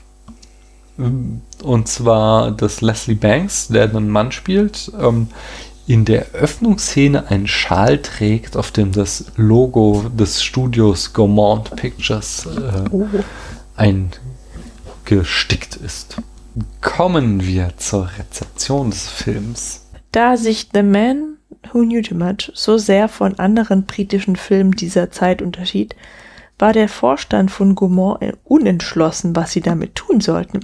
Und 0.99 1.89
zwar, 1.89 2.51
dass 2.51 2.81
Leslie 2.81 3.15
Banks, 3.15 3.69
der 3.69 3.85
einen 3.85 4.11
Mann 4.11 4.33
spielt, 4.33 4.91
ähm, 5.01 5.29
in 5.87 6.05
der 6.05 6.33
Öffnungsszene 6.33 7.31
einen 7.31 7.47
Schal 7.47 8.03
trägt, 8.03 8.57
auf 8.57 8.73
dem 8.73 8.93
das 8.93 9.27
Logo 9.37 10.05
des 10.15 10.43
Studios 10.43 11.15
Gaumont 11.15 11.75
Pictures 11.77 12.47
äh, 12.47 12.85
Oh. 12.91 13.09
Eingestickt 15.09 15.77
ist. 15.77 16.17
Kommen 16.81 17.47
wir 17.47 17.73
zur 17.77 18.11
Rezeption 18.19 18.91
des 18.91 19.09
Films. 19.09 19.87
Da 20.13 20.37
sich 20.37 20.69
The 20.73 20.83
Man 20.83 21.37
Who 21.73 21.81
Knew 21.81 22.03
Too 22.03 22.15
Much 22.15 22.51
so 22.55 22.79
sehr 22.79 23.09
von 23.09 23.39
anderen 23.39 23.85
britischen 23.85 24.37
Filmen 24.37 24.73
dieser 24.73 25.11
Zeit 25.11 25.43
unterschied, 25.43 25.95
war 26.59 26.73
der 26.73 26.89
Vorstand 26.89 27.51
von 27.51 27.75
Gaumont 27.75 28.21
unentschlossen, 28.45 29.37
was 29.37 29.53
sie 29.53 29.61
damit 29.61 29.95
tun 29.95 30.21
sollten. 30.21 30.61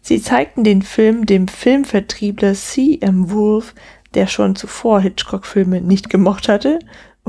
Sie 0.00 0.22
zeigten 0.22 0.64
den 0.64 0.82
Film 0.82 1.26
dem 1.26 1.48
Filmvertriebler 1.48 2.54
C.M. 2.54 3.30
Wolf, 3.30 3.74
der 4.14 4.28
schon 4.28 4.56
zuvor 4.56 5.00
Hitchcock-Filme 5.00 5.80
nicht 5.80 6.08
gemocht 6.08 6.48
hatte, 6.48 6.78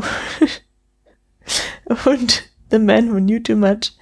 und 2.06 2.44
The 2.70 2.80
Man 2.80 3.12
Who 3.12 3.18
Knew 3.18 3.40
Too 3.40 3.56
Much 3.56 3.94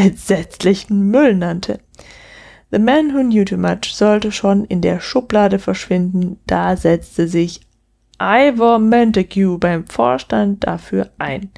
entsetzlichen 0.00 1.10
Müll 1.10 1.34
nannte. 1.34 1.80
The 2.70 2.78
Man 2.78 3.14
Who 3.14 3.22
Knew 3.22 3.44
Too 3.44 3.56
Much 3.56 3.94
sollte 3.94 4.30
schon 4.32 4.64
in 4.64 4.80
der 4.80 5.00
Schublade 5.00 5.58
verschwinden, 5.58 6.38
da 6.46 6.76
setzte 6.76 7.26
sich 7.26 7.60
Ivor 8.20 8.78
Montague 8.78 9.58
beim 9.58 9.86
Vorstand 9.86 10.64
dafür 10.66 11.10
ein. 11.18 11.50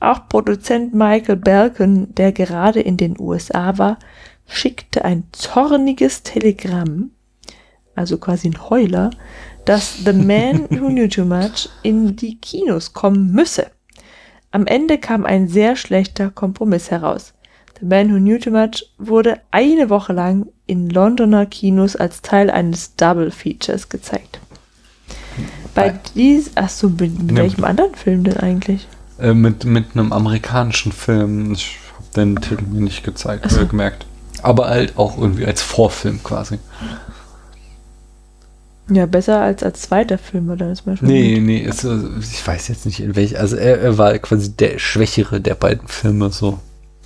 Auch 0.00 0.28
Produzent 0.28 0.94
Michael 0.94 1.36
Balcon, 1.36 2.14
der 2.14 2.32
gerade 2.32 2.80
in 2.80 2.96
den 2.96 3.18
USA 3.18 3.78
war, 3.78 3.98
schickte 4.46 5.04
ein 5.04 5.24
zorniges 5.32 6.22
Telegramm, 6.22 7.10
also 7.96 8.18
quasi 8.18 8.48
ein 8.48 8.70
Heuler, 8.70 9.10
dass 9.64 10.04
The 10.04 10.12
Man 10.12 10.68
Who 10.70 10.88
Knew 10.90 11.08
Too 11.08 11.24
Much 11.24 11.68
in 11.82 12.14
die 12.14 12.38
Kinos 12.38 12.92
kommen 12.92 13.32
müsse. 13.32 13.66
Am 14.50 14.66
Ende 14.66 14.98
kam 14.98 15.26
ein 15.26 15.48
sehr 15.48 15.74
schlechter 15.74 16.30
Kompromiss 16.30 16.90
heraus. 16.90 17.34
The 17.80 17.86
Man 17.86 18.12
Who 18.12 18.18
Knew 18.18 18.38
Too 18.38 18.50
Much 18.50 18.84
wurde 18.98 19.38
eine 19.50 19.90
Woche 19.90 20.12
lang 20.12 20.46
in 20.66 20.90
Londoner 20.90 21.46
Kinos 21.46 21.96
als 21.96 22.22
Teil 22.22 22.50
eines 22.50 22.94
Double 22.96 23.30
Features 23.30 23.88
gezeigt. 23.88 24.40
Bei 25.74 25.98
dies, 26.14 26.50
ach 26.56 26.68
so, 26.68 26.88
mit 26.88 27.36
welchem 27.36 27.64
anderen 27.64 27.94
Film 27.94 28.24
denn 28.24 28.36
eigentlich? 28.38 28.88
Äh, 29.20 29.32
mit, 29.34 29.64
mit 29.64 29.86
einem 29.94 30.12
amerikanischen 30.12 30.92
Film. 30.92 31.52
Ich 31.52 31.76
habe 31.94 32.04
den 32.16 32.36
Titel 32.36 32.64
mir 32.64 32.80
nicht 32.82 33.04
gezeigt, 33.04 33.44
Ach 33.46 33.50
so. 33.50 33.60
äh, 33.60 33.66
gemerkt. 33.66 34.06
Aber 34.42 34.68
halt 34.68 34.96
auch 34.98 35.16
irgendwie 35.18 35.46
als 35.46 35.62
Vorfilm 35.62 36.22
quasi. 36.22 36.58
Ja, 38.90 39.06
besser 39.06 39.40
als 39.40 39.62
als 39.62 39.82
zweiter 39.82 40.16
Film, 40.16 40.48
oder? 40.48 40.68
Das 40.68 40.80
schon 40.82 40.96
Nee, 41.02 41.34
gut. 41.34 41.44
nee, 41.44 41.58
ist, 41.58 41.84
äh, 41.84 41.96
ich 42.20 42.46
weiß 42.46 42.68
jetzt 42.68 42.86
nicht 42.86 43.00
in 43.00 43.14
welch. 43.16 43.38
Also 43.38 43.56
er, 43.56 43.80
er 43.80 43.98
war 43.98 44.16
quasi 44.18 44.52
der 44.52 44.78
schwächere 44.78 45.40
der 45.40 45.54
beiden 45.54 45.86
Filme, 45.88 46.30
so 46.30 46.58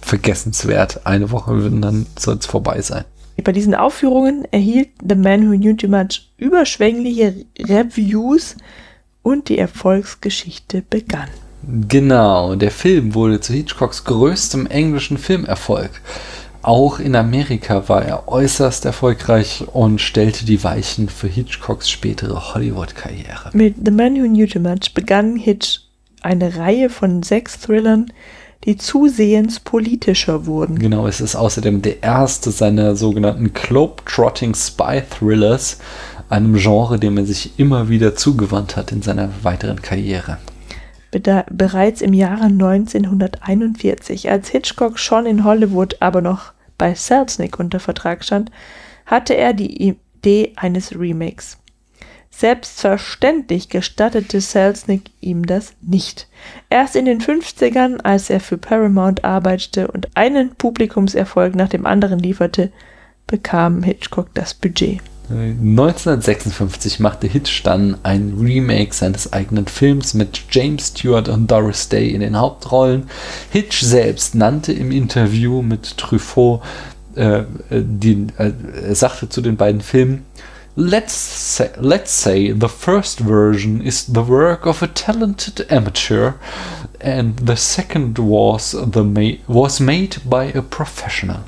vergessenswert. 0.03 1.07
Eine 1.07 1.31
Woche 1.31 1.53
und 1.53 1.83
dann 1.83 2.07
soll 2.19 2.37
es 2.37 2.47
vorbei 2.47 2.81
sein. 2.81 3.05
Bei 3.43 3.53
diesen 3.53 3.75
Aufführungen 3.75 4.47
erhielt 4.53 4.91
The 5.07 5.15
Man 5.15 5.51
Who 5.51 5.57
Knew 5.57 5.75
Too 5.75 5.89
Much 5.89 6.31
überschwängliche 6.37 7.47
Reviews 7.59 8.57
und 9.23 9.49
die 9.49 9.59
Erfolgsgeschichte 9.59 10.83
begann. 10.89 11.29
Genau, 11.89 12.55
der 12.57 12.71
Film 12.71 13.15
wurde 13.15 13.41
zu 13.41 13.53
Hitchcocks 13.53 14.05
größtem 14.05 14.67
englischen 14.67 15.17
Filmerfolg. 15.17 15.91
Auch 16.63 17.01
in 17.01 17.17
Amerika 17.17 17.89
war 17.89 18.05
er 18.05 18.29
äußerst 18.29 18.85
erfolgreich 18.85 19.65
und 19.73 20.01
stellte 20.01 20.45
die 20.45 20.63
Weichen 20.63 21.09
für 21.09 21.27
Hitchcocks 21.27 21.91
spätere 21.91 22.55
Hollywood-Karriere. 22.55 23.51
Mit 23.53 23.77
The 23.85 23.91
Man 23.91 24.15
Who 24.15 24.29
Knew 24.29 24.47
Too 24.47 24.61
Much 24.61 24.95
begann 24.95 25.37
Hitch 25.37 25.81
eine 26.21 26.57
Reihe 26.57 26.89
von 26.89 27.25
sechs 27.25 27.59
Thrillern, 27.59 28.13
die 28.65 28.77
zusehends 28.77 29.61
politischer 29.61 30.47
wurden. 30.47 30.79
Genau, 30.79 31.07
es 31.07 31.21
ist 31.21 31.35
außerdem 31.35 31.83
der 31.83 32.03
erste 32.03 32.51
seiner 32.51 32.95
sogenannten 32.95 33.53
Globe-Trotting 33.53 34.55
Spy 34.55 35.03
Thrillers, 35.09 35.79
einem 36.29 36.55
Genre, 36.55 36.99
dem 36.99 37.19
er 37.19 37.27
sich 37.27 37.59
immer 37.59 37.89
wieder 37.89 38.15
zugewandt 38.15 38.77
hat 38.77 38.93
in 38.93 39.03
seiner 39.03 39.31
weiteren 39.43 39.83
Karriere. 39.83 40.39
Beda 41.11 41.45
bereits 41.51 42.01
im 42.01 42.15
Jahre 42.15 42.45
1941, 42.45 44.31
als 44.31 44.49
Hitchcock 44.49 44.99
schon 44.99 45.27
in 45.27 45.45
Hollywood, 45.45 45.97
aber 46.01 46.23
noch 46.23 46.53
bei 46.79 46.95
Selznick 46.95 47.59
unter 47.59 47.81
Vertrag 47.81 48.25
stand, 48.25 48.51
hatte 49.05 49.37
er 49.37 49.53
die 49.53 49.89
Idee 49.89 50.53
eines 50.57 50.99
Remakes. 50.99 51.59
Selbstverständlich 52.35 53.69
gestattete 53.69 54.41
Selznick 54.41 55.11
ihm 55.21 55.47
das 55.47 55.75
nicht. 55.83 56.29
Erst 56.71 56.97
in 56.97 57.05
den 57.05 57.21
50ern, 57.21 58.01
als 58.01 58.31
er 58.31 58.41
für 58.41 58.59
Paramount 58.59 59.23
arbeitete 59.23 59.89
und 59.89 60.09
einen 60.17 60.55
Publikumserfolg 60.57 61.55
nach 61.55 61.69
dem 61.69 61.87
anderen 61.87 62.19
lieferte, 62.19 62.73
bekam 63.27 63.83
Hitchcock 63.83 64.35
das 64.35 64.55
Budget. 64.55 65.01
1956 65.31 67.01
machte 67.01 67.27
Hitch 67.27 67.63
dann 67.63 67.97
ein 68.03 68.35
Remake 68.39 68.93
seines 68.93 69.33
eigenen 69.33 69.67
Films 69.67 70.15
mit 70.15 70.43
James 70.51 70.89
Stewart 70.89 71.29
und 71.29 71.51
Doris 71.51 71.89
Day 71.89 72.11
in 72.11 72.21
den 72.21 72.39
Hauptrollen. 72.39 73.05
Hitch 73.51 73.83
selbst 73.83 74.35
nannte 74.35 74.73
im 74.73 74.91
Interview 74.91 75.63
mit 75.63 75.97
Truffaut, 75.97 76.63
äh, 77.15 77.45
die, 77.71 78.27
äh, 78.37 78.53
er 78.89 78.95
sagte 78.95 79.29
zu 79.29 79.41
den 79.41 79.57
beiden 79.57 79.81
Filmen, 79.81 80.25
Let's 80.75 81.13
say, 81.13 81.71
let's 81.79 82.11
say 82.11 82.51
the 82.53 82.69
first 82.69 83.21
version 83.21 83.83
is 83.83 84.07
the 84.07 84.23
work 84.23 84.67
of 84.67 84.83
a 84.83 84.87
talented 84.87 85.67
amateur 85.71 86.33
and 87.01 87.37
the 87.37 87.57
second 87.57 88.19
was, 88.19 88.73
the 88.73 89.05
ma 89.05 89.33
was 89.47 89.81
made 89.81 90.17
by 90.25 90.45
a 90.47 90.63
professional. 90.63 91.41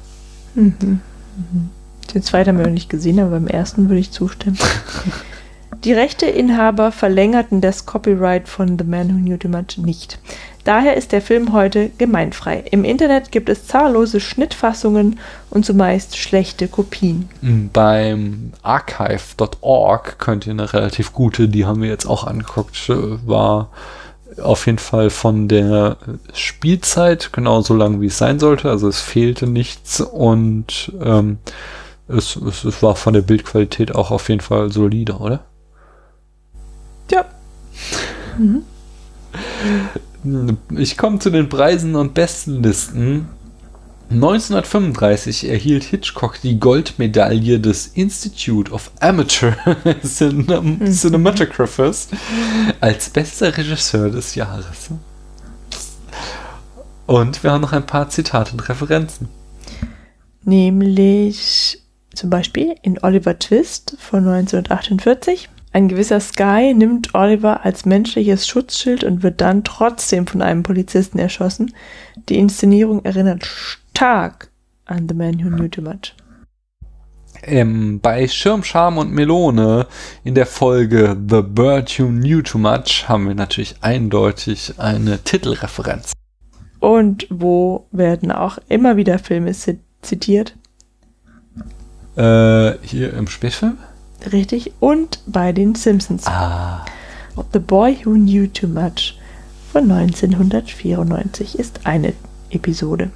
Mhm. 0.55 1.01
Mhm. 1.37 1.71
Den 2.13 2.23
zweiten 2.23 2.51
haben 2.51 2.59
wir 2.59 2.67
noch 2.67 2.73
nicht 2.73 2.91
gesehen, 2.91 3.19
aber 3.19 3.31
beim 3.31 3.47
ersten 3.47 3.89
würde 3.89 4.01
ich 4.01 4.11
zustimmen. 4.11 4.59
Die 5.85 5.93
Rechteinhaber 5.93 6.93
verlängerten 6.93 7.61
das 7.61 7.85
Copyright 7.85 8.49
von 8.49 8.79
The 8.79 8.85
Man 8.87 9.11
Who 9.11 9.19
Knew 9.19 9.37
Too 9.37 9.49
Much 9.49 9.77
nicht. 9.77 10.19
Daher 10.65 10.97
ist 10.97 11.13
der 11.13 11.21
Film 11.21 11.53
heute 11.53 11.91
gemeinfrei. 11.99 12.65
Im 12.71 12.85
Internet 12.85 13.31
gibt 13.31 13.51
es 13.51 13.67
zahllose 13.67 14.19
Schnittfassungen 14.19 15.19
und 15.51 15.67
zumeist 15.67 16.17
schlechte 16.17 16.69
Kopien. 16.69 17.29
Beim 17.75 18.53
archive.org 18.63 20.19
könnt 20.19 20.47
ihr 20.47 20.53
eine 20.53 20.73
relativ 20.73 21.13
gute, 21.13 21.49
die 21.51 21.67
haben 21.67 21.83
wir 21.83 21.91
jetzt 21.91 22.07
auch 22.07 22.25
angeguckt, 22.25 22.89
war 23.27 23.69
auf 24.43 24.65
jeden 24.65 24.79
Fall 24.79 25.11
von 25.11 25.49
der 25.49 25.99
Spielzeit 26.33 27.31
genau 27.35 27.61
so 27.61 27.75
lang, 27.75 28.01
wie 28.01 28.07
es 28.07 28.17
sein 28.17 28.39
sollte. 28.39 28.71
Also 28.71 28.89
es 28.89 29.03
fehlte 29.03 29.47
nichts 29.47 30.01
und 30.01 30.93
ähm, 31.05 31.37
es, 32.09 32.37
es, 32.37 32.65
es 32.65 32.83
war 32.83 32.97
von 32.97 33.13
der 33.13 33.21
Bildqualität 33.21 33.95
auch 33.95 34.11
auf 34.11 34.31
jeden 34.31 34.41
Fall 34.41 34.73
solider, 34.73 35.21
oder? 35.21 35.45
Ja. 37.11 37.27
Mhm. 38.39 38.65
Ich 40.77 40.97
komme 40.97 41.19
zu 41.19 41.31
den 41.31 41.49
Preisen 41.49 41.97
und 41.97 42.15
Bestenlisten. 42.15 43.29
1935 44.11 45.49
erhielt 45.49 45.83
Hitchcock 45.85 46.41
die 46.41 46.61
Goldmedaille 46.61 47.59
des 47.59 47.89
Institute 47.89 48.71
of 48.71 48.91
Amateur 49.01 49.57
Cinem 50.05 50.79
mhm. 50.79 50.93
Cinematographers 50.93 52.09
als 52.81 53.11
bester 53.11 53.57
Regisseur 53.57 54.11
des 54.11 54.35
Jahres. 54.35 54.91
Und 57.07 57.43
wir 57.43 57.51
haben 57.51 57.63
noch 57.63 57.73
ein 57.73 57.87
paar 57.87 58.09
Zitate 58.09 58.53
und 58.53 58.69
Referenzen. 58.69 59.29
Nämlich 60.43 61.83
zum 62.15 62.31
Beispiel 62.31 62.75
in 62.83 63.03
Oliver 63.03 63.39
Twist 63.39 63.97
von 63.99 64.29
1948. 64.29 65.49
Ein 65.75 65.89
gewisser 65.89 66.21
Sky 66.21 66.73
nimmt 66.73 67.17
Oliver 67.17 67.65
als 67.65 67.85
menschliches 67.85 68.47
Schutzschild 68.47 69.03
und 69.03 69.25
wird 69.25 69.41
dann 69.41 69.65
trotzdem 69.65 70.25
von 70.25 70.41
einem 70.41 70.63
Polizisten 70.63 71.19
erschossen. 71.19 71.75
Die 72.29 72.39
Inszenierung 72.39 73.05
erinnert 73.05 73.45
stark 73.45 74.53
an 74.85 75.09
The 75.09 75.17
Man 75.17 75.45
Who 75.45 75.49
Knew 75.49 75.67
Too 75.67 75.83
Much. 75.83 76.15
Ähm, 77.43 77.99
bei 77.99 78.29
Schirmscham 78.29 78.99
und 78.99 79.11
Melone 79.11 79.89
in 80.23 80.37
der 80.37 80.47
Folge 80.47 81.17
The 81.29 81.43
Bird 81.43 81.99
Who 81.99 82.07
Knew 82.07 82.41
Too 82.43 82.59
Much 82.59 83.09
haben 83.09 83.27
wir 83.27 83.35
natürlich 83.35 83.75
eindeutig 83.81 84.75
eine 84.79 85.25
Titelreferenz. 85.25 86.13
Und 86.79 87.27
wo 87.31 87.89
werden 87.91 88.31
auch 88.31 88.59
immer 88.69 88.97
wieder 88.97 89.19
Filme 89.19 89.51
zitiert? 90.03 90.55
Äh, 92.15 92.75
hier 92.83 93.13
im 93.15 93.27
Spätfilm? 93.27 93.77
Richtig. 94.33 94.73
Und 94.81 95.21
bei 95.27 95.53
den 95.53 95.75
Simpsons. 95.75 96.27
Ah. 96.27 96.85
The 97.53 97.59
Boy 97.59 97.99
Who 98.05 98.13
Knew 98.13 98.47
Too 98.47 98.69
Much 98.69 99.19
von 99.73 99.91
1994 99.91 101.59
ist 101.59 101.81
eine 101.85 102.13
Episode. 102.51 103.11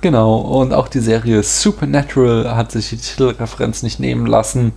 Genau, 0.00 0.38
und 0.38 0.72
auch 0.72 0.88
die 0.88 1.00
Serie 1.00 1.42
Supernatural 1.42 2.56
hat 2.56 2.72
sich 2.72 2.90
die 2.90 2.96
Titelreferenz 2.96 3.82
nicht 3.82 4.00
nehmen 4.00 4.26
lassen. 4.26 4.72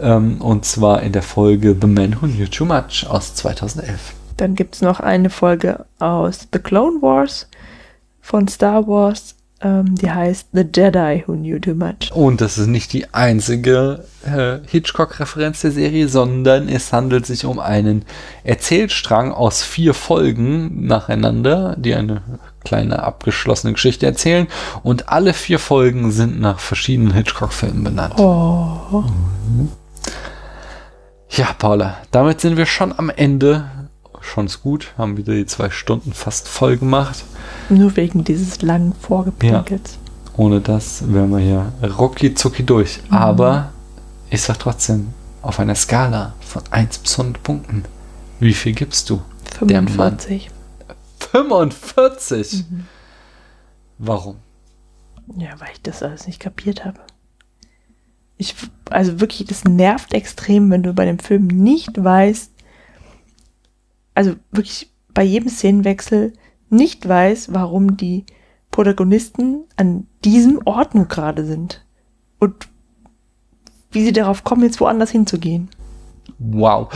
Ähm, 0.00 0.40
und 0.40 0.64
zwar 0.64 1.02
in 1.02 1.12
der 1.12 1.22
Folge 1.22 1.76
The 1.80 1.86
Man 1.86 2.20
Who 2.20 2.26
Knew 2.26 2.46
Too 2.46 2.64
Much 2.64 3.06
aus 3.08 3.34
2011. 3.34 4.14
Dann 4.36 4.54
gibt 4.54 4.76
es 4.76 4.82
noch 4.82 5.00
eine 5.00 5.30
Folge 5.30 5.86
aus 5.98 6.48
The 6.52 6.58
Clone 6.58 7.02
Wars 7.02 7.48
von 8.20 8.46
Star 8.46 8.86
Wars 8.86 9.34
ähm, 9.60 9.94
die 9.96 10.10
heißt 10.10 10.48
The 10.52 10.64
Jedi 10.74 11.24
Who 11.26 11.34
Knew 11.34 11.58
Too 11.58 11.74
Much. 11.74 12.12
Und 12.12 12.40
das 12.40 12.58
ist 12.58 12.68
nicht 12.68 12.92
die 12.92 13.12
einzige 13.12 14.04
äh, 14.24 14.58
Hitchcock-Referenz 14.66 15.62
der 15.62 15.72
Serie, 15.72 16.08
sondern 16.08 16.68
es 16.68 16.92
handelt 16.92 17.26
sich 17.26 17.44
um 17.44 17.58
einen 17.58 18.04
Erzählstrang 18.44 19.32
aus 19.32 19.62
vier 19.62 19.94
Folgen 19.94 20.86
nacheinander, 20.86 21.74
die 21.76 21.94
eine 21.94 22.22
kleine 22.64 23.02
abgeschlossene 23.02 23.72
Geschichte 23.72 24.06
erzählen. 24.06 24.46
Und 24.82 25.08
alle 25.08 25.32
vier 25.32 25.58
Folgen 25.58 26.12
sind 26.12 26.40
nach 26.40 26.60
verschiedenen 26.60 27.12
Hitchcock-Filmen 27.12 27.82
benannt. 27.82 28.14
Oh. 28.18 29.04
Mhm. 29.48 29.70
Ja, 31.30 31.54
Paula, 31.58 31.98
damit 32.10 32.40
sind 32.40 32.56
wir 32.56 32.66
schon 32.66 32.98
am 32.98 33.10
Ende. 33.10 33.70
Schon 34.28 34.46
ist 34.46 34.62
gut, 34.62 34.92
haben 34.98 35.16
wieder 35.16 35.32
die 35.32 35.46
zwei 35.46 35.70
Stunden 35.70 36.12
fast 36.12 36.48
voll 36.48 36.76
gemacht. 36.76 37.24
Nur 37.70 37.96
wegen 37.96 38.24
dieses 38.24 38.60
langen 38.60 38.92
Vorgepinkels. 38.92 39.94
Ja. 39.94 40.34
Ohne 40.36 40.60
das 40.60 41.02
wären 41.10 41.30
wir 41.30 41.38
hier 41.38 41.72
rucki 41.98 42.34
zucki 42.34 42.62
durch. 42.62 43.00
Mhm. 43.08 43.16
Aber 43.16 43.72
ich 44.28 44.42
sag 44.42 44.58
trotzdem, 44.58 45.08
auf 45.40 45.58
einer 45.60 45.74
Skala 45.74 46.34
von 46.40 46.62
1 46.70 46.98
bis 46.98 47.18
100 47.18 47.42
Punkten, 47.42 47.84
wie 48.38 48.52
viel 48.52 48.74
gibst 48.74 49.08
du? 49.08 49.22
45. 49.58 50.50
45? 51.32 52.64
Mhm. 52.70 52.86
Warum? 53.96 54.36
Ja, 55.38 55.58
weil 55.58 55.70
ich 55.72 55.80
das 55.82 56.02
alles 56.02 56.26
nicht 56.26 56.38
kapiert 56.38 56.84
habe. 56.84 57.00
Ich, 58.36 58.54
also 58.90 59.20
wirklich, 59.20 59.48
das 59.48 59.64
nervt 59.64 60.12
extrem, 60.12 60.70
wenn 60.70 60.82
du 60.82 60.92
bei 60.92 61.06
dem 61.06 61.18
Film 61.18 61.46
nicht 61.46 62.02
weißt, 62.02 62.52
also 64.18 64.34
wirklich 64.50 64.90
bei 65.14 65.22
jedem 65.22 65.48
Szenenwechsel 65.48 66.32
nicht 66.70 67.08
weiß, 67.08 67.52
warum 67.52 67.96
die 67.96 68.26
Protagonisten 68.72 69.60
an 69.76 70.08
diesem 70.24 70.60
Ort 70.64 70.96
nur 70.96 71.06
gerade 71.06 71.44
sind. 71.44 71.86
Und 72.40 72.66
wie 73.92 74.02
sie 74.04 74.12
darauf 74.12 74.42
kommen, 74.42 74.64
jetzt 74.64 74.80
woanders 74.80 75.12
hinzugehen. 75.12 75.70
Wow. 76.40 76.92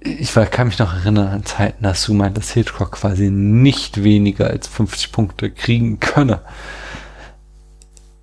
Ich 0.00 0.32
kann 0.32 0.68
mich 0.68 0.78
noch 0.78 0.94
erinnern 0.94 1.28
an 1.28 1.44
Zeiten, 1.44 1.84
dass 1.84 2.06
du 2.06 2.14
meint, 2.14 2.38
dass 2.38 2.52
Hitchcock 2.52 2.92
quasi 2.92 3.28
nicht 3.28 4.02
weniger 4.02 4.46
als 4.46 4.66
50 4.66 5.12
Punkte 5.12 5.50
kriegen 5.50 6.00
könne. 6.00 6.40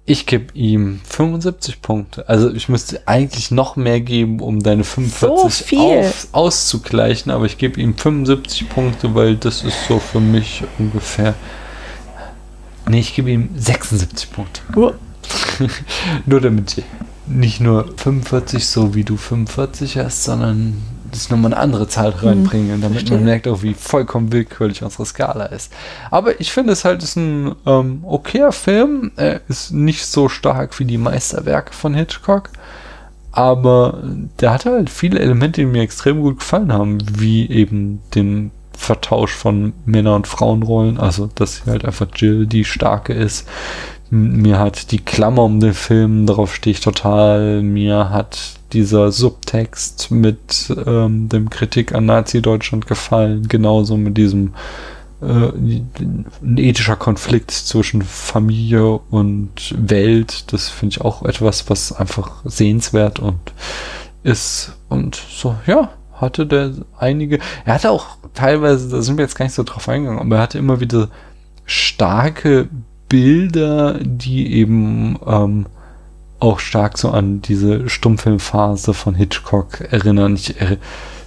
Ich 0.09 0.25
gebe 0.25 0.51
ihm 0.55 1.01
75 1.07 1.83
Punkte. 1.83 2.27
Also 2.27 2.51
ich 2.51 2.67
müsste 2.67 3.07
eigentlich 3.07 3.51
noch 3.51 3.75
mehr 3.75 4.01
geben, 4.01 4.39
um 4.39 4.59
deine 4.59 4.83
45 4.83 5.67
so 5.69 5.77
auf, 5.77 6.27
auszugleichen, 6.31 7.31
aber 7.31 7.45
ich 7.45 7.59
gebe 7.59 7.79
ihm 7.79 7.95
75 7.95 8.69
Punkte, 8.69 9.13
weil 9.13 9.35
das 9.35 9.61
ist 9.61 9.87
so 9.87 9.99
für 9.99 10.19
mich 10.19 10.63
ungefähr. 10.79 11.35
Nee, 12.87 13.01
ich 13.01 13.13
gebe 13.13 13.29
ihm 13.29 13.49
76 13.55 14.31
Punkte. 14.31 14.61
Oh. 14.75 14.93
nur 16.25 16.41
damit 16.41 16.79
ich 16.79 16.83
nicht 17.27 17.61
nur 17.61 17.93
45 17.95 18.65
so 18.65 18.95
wie 18.95 19.03
du 19.03 19.15
45 19.15 19.99
hast, 19.99 20.23
sondern 20.23 20.81
das 21.11 21.29
nochmal 21.29 21.53
eine 21.53 21.61
andere 21.61 21.87
Zahl 21.87 22.09
reinbringen, 22.09 22.77
mhm, 22.77 22.81
damit 22.81 22.99
verstehe. 22.99 23.17
man 23.17 23.25
merkt 23.25 23.47
auch, 23.47 23.61
wie 23.63 23.73
vollkommen 23.73 24.31
willkürlich 24.31 24.83
unsere 24.83 25.05
Skala 25.05 25.45
ist. 25.45 25.71
Aber 26.11 26.39
ich 26.39 26.51
finde 26.51 26.73
es 26.73 26.85
halt 26.85 27.03
ist 27.03 27.15
ein 27.15 27.55
ähm, 27.65 28.03
okayer 28.03 28.51
Film. 28.51 29.11
Er 29.15 29.41
ist 29.47 29.71
nicht 29.71 30.05
so 30.05 30.29
stark 30.29 30.79
wie 30.79 30.85
die 30.85 30.97
Meisterwerke 30.97 31.73
von 31.73 31.93
Hitchcock. 31.93 32.49
Aber 33.31 34.01
der 34.39 34.51
hatte 34.51 34.71
halt 34.71 34.89
viele 34.89 35.19
Elemente, 35.19 35.61
die 35.61 35.67
mir 35.67 35.83
extrem 35.83 36.21
gut 36.21 36.39
gefallen 36.39 36.73
haben, 36.73 36.97
wie 37.19 37.49
eben 37.49 38.01
den 38.15 38.51
Vertausch 38.75 39.33
von 39.33 39.73
Männer- 39.85 40.15
und 40.15 40.27
Frauenrollen, 40.27 40.97
also 40.97 41.29
dass 41.35 41.57
sie 41.57 41.69
halt 41.69 41.85
einfach 41.85 42.07
Jill 42.15 42.47
die 42.47 42.65
starke 42.65 43.13
ist. 43.13 43.47
Mir 44.09 44.57
hat 44.57 44.91
die 44.91 44.99
Klammer 44.99 45.43
um 45.43 45.59
den 45.59 45.73
Film, 45.73 46.25
darauf 46.25 46.55
stehe 46.55 46.71
ich 46.71 46.79
total. 46.79 47.61
Mir 47.61 48.09
hat 48.09 48.58
dieser 48.73 49.11
Subtext 49.11 50.11
mit 50.11 50.73
ähm, 50.85 51.29
dem 51.29 51.49
Kritik 51.49 51.93
an 51.93 52.05
Nazi-Deutschland 52.05 52.87
gefallen, 52.87 53.47
genauso 53.47 53.97
mit 53.97 54.17
diesem 54.17 54.53
äh, 55.21 55.25
ein 55.25 56.57
ethischer 56.57 56.95
Konflikt 56.95 57.51
zwischen 57.51 58.01
Familie 58.01 58.99
und 59.09 59.75
Welt. 59.77 60.51
Das 60.53 60.69
finde 60.69 60.93
ich 60.93 61.01
auch 61.01 61.23
etwas, 61.23 61.69
was 61.69 61.91
einfach 61.91 62.41
sehenswert 62.45 63.19
und 63.19 63.39
ist. 64.23 64.77
Und 64.87 65.15
so, 65.15 65.55
ja, 65.65 65.89
hatte 66.13 66.45
der 66.45 66.73
einige. 66.97 67.39
Er 67.65 67.75
hatte 67.75 67.91
auch 67.91 68.17
teilweise, 68.33 68.89
da 68.89 69.01
sind 69.01 69.17
wir 69.17 69.23
jetzt 69.25 69.35
gar 69.35 69.45
nicht 69.45 69.55
so 69.55 69.63
drauf 69.63 69.89
eingegangen, 69.89 70.21
aber 70.21 70.37
er 70.37 70.41
hatte 70.41 70.57
immer 70.57 70.79
wieder 70.79 71.09
starke 71.65 72.69
Bilder, 73.07 73.99
die 74.01 74.53
eben 74.53 75.17
ähm, 75.25 75.65
auch 76.39 76.59
stark 76.59 76.97
so 76.97 77.09
an 77.09 77.41
diese 77.41 77.89
Stummfilmphase 77.89 78.93
von 78.93 79.15
Hitchcock 79.15 79.81
erinnern. 79.91 80.35
Ich, 80.35 80.59
äh, 80.61 80.77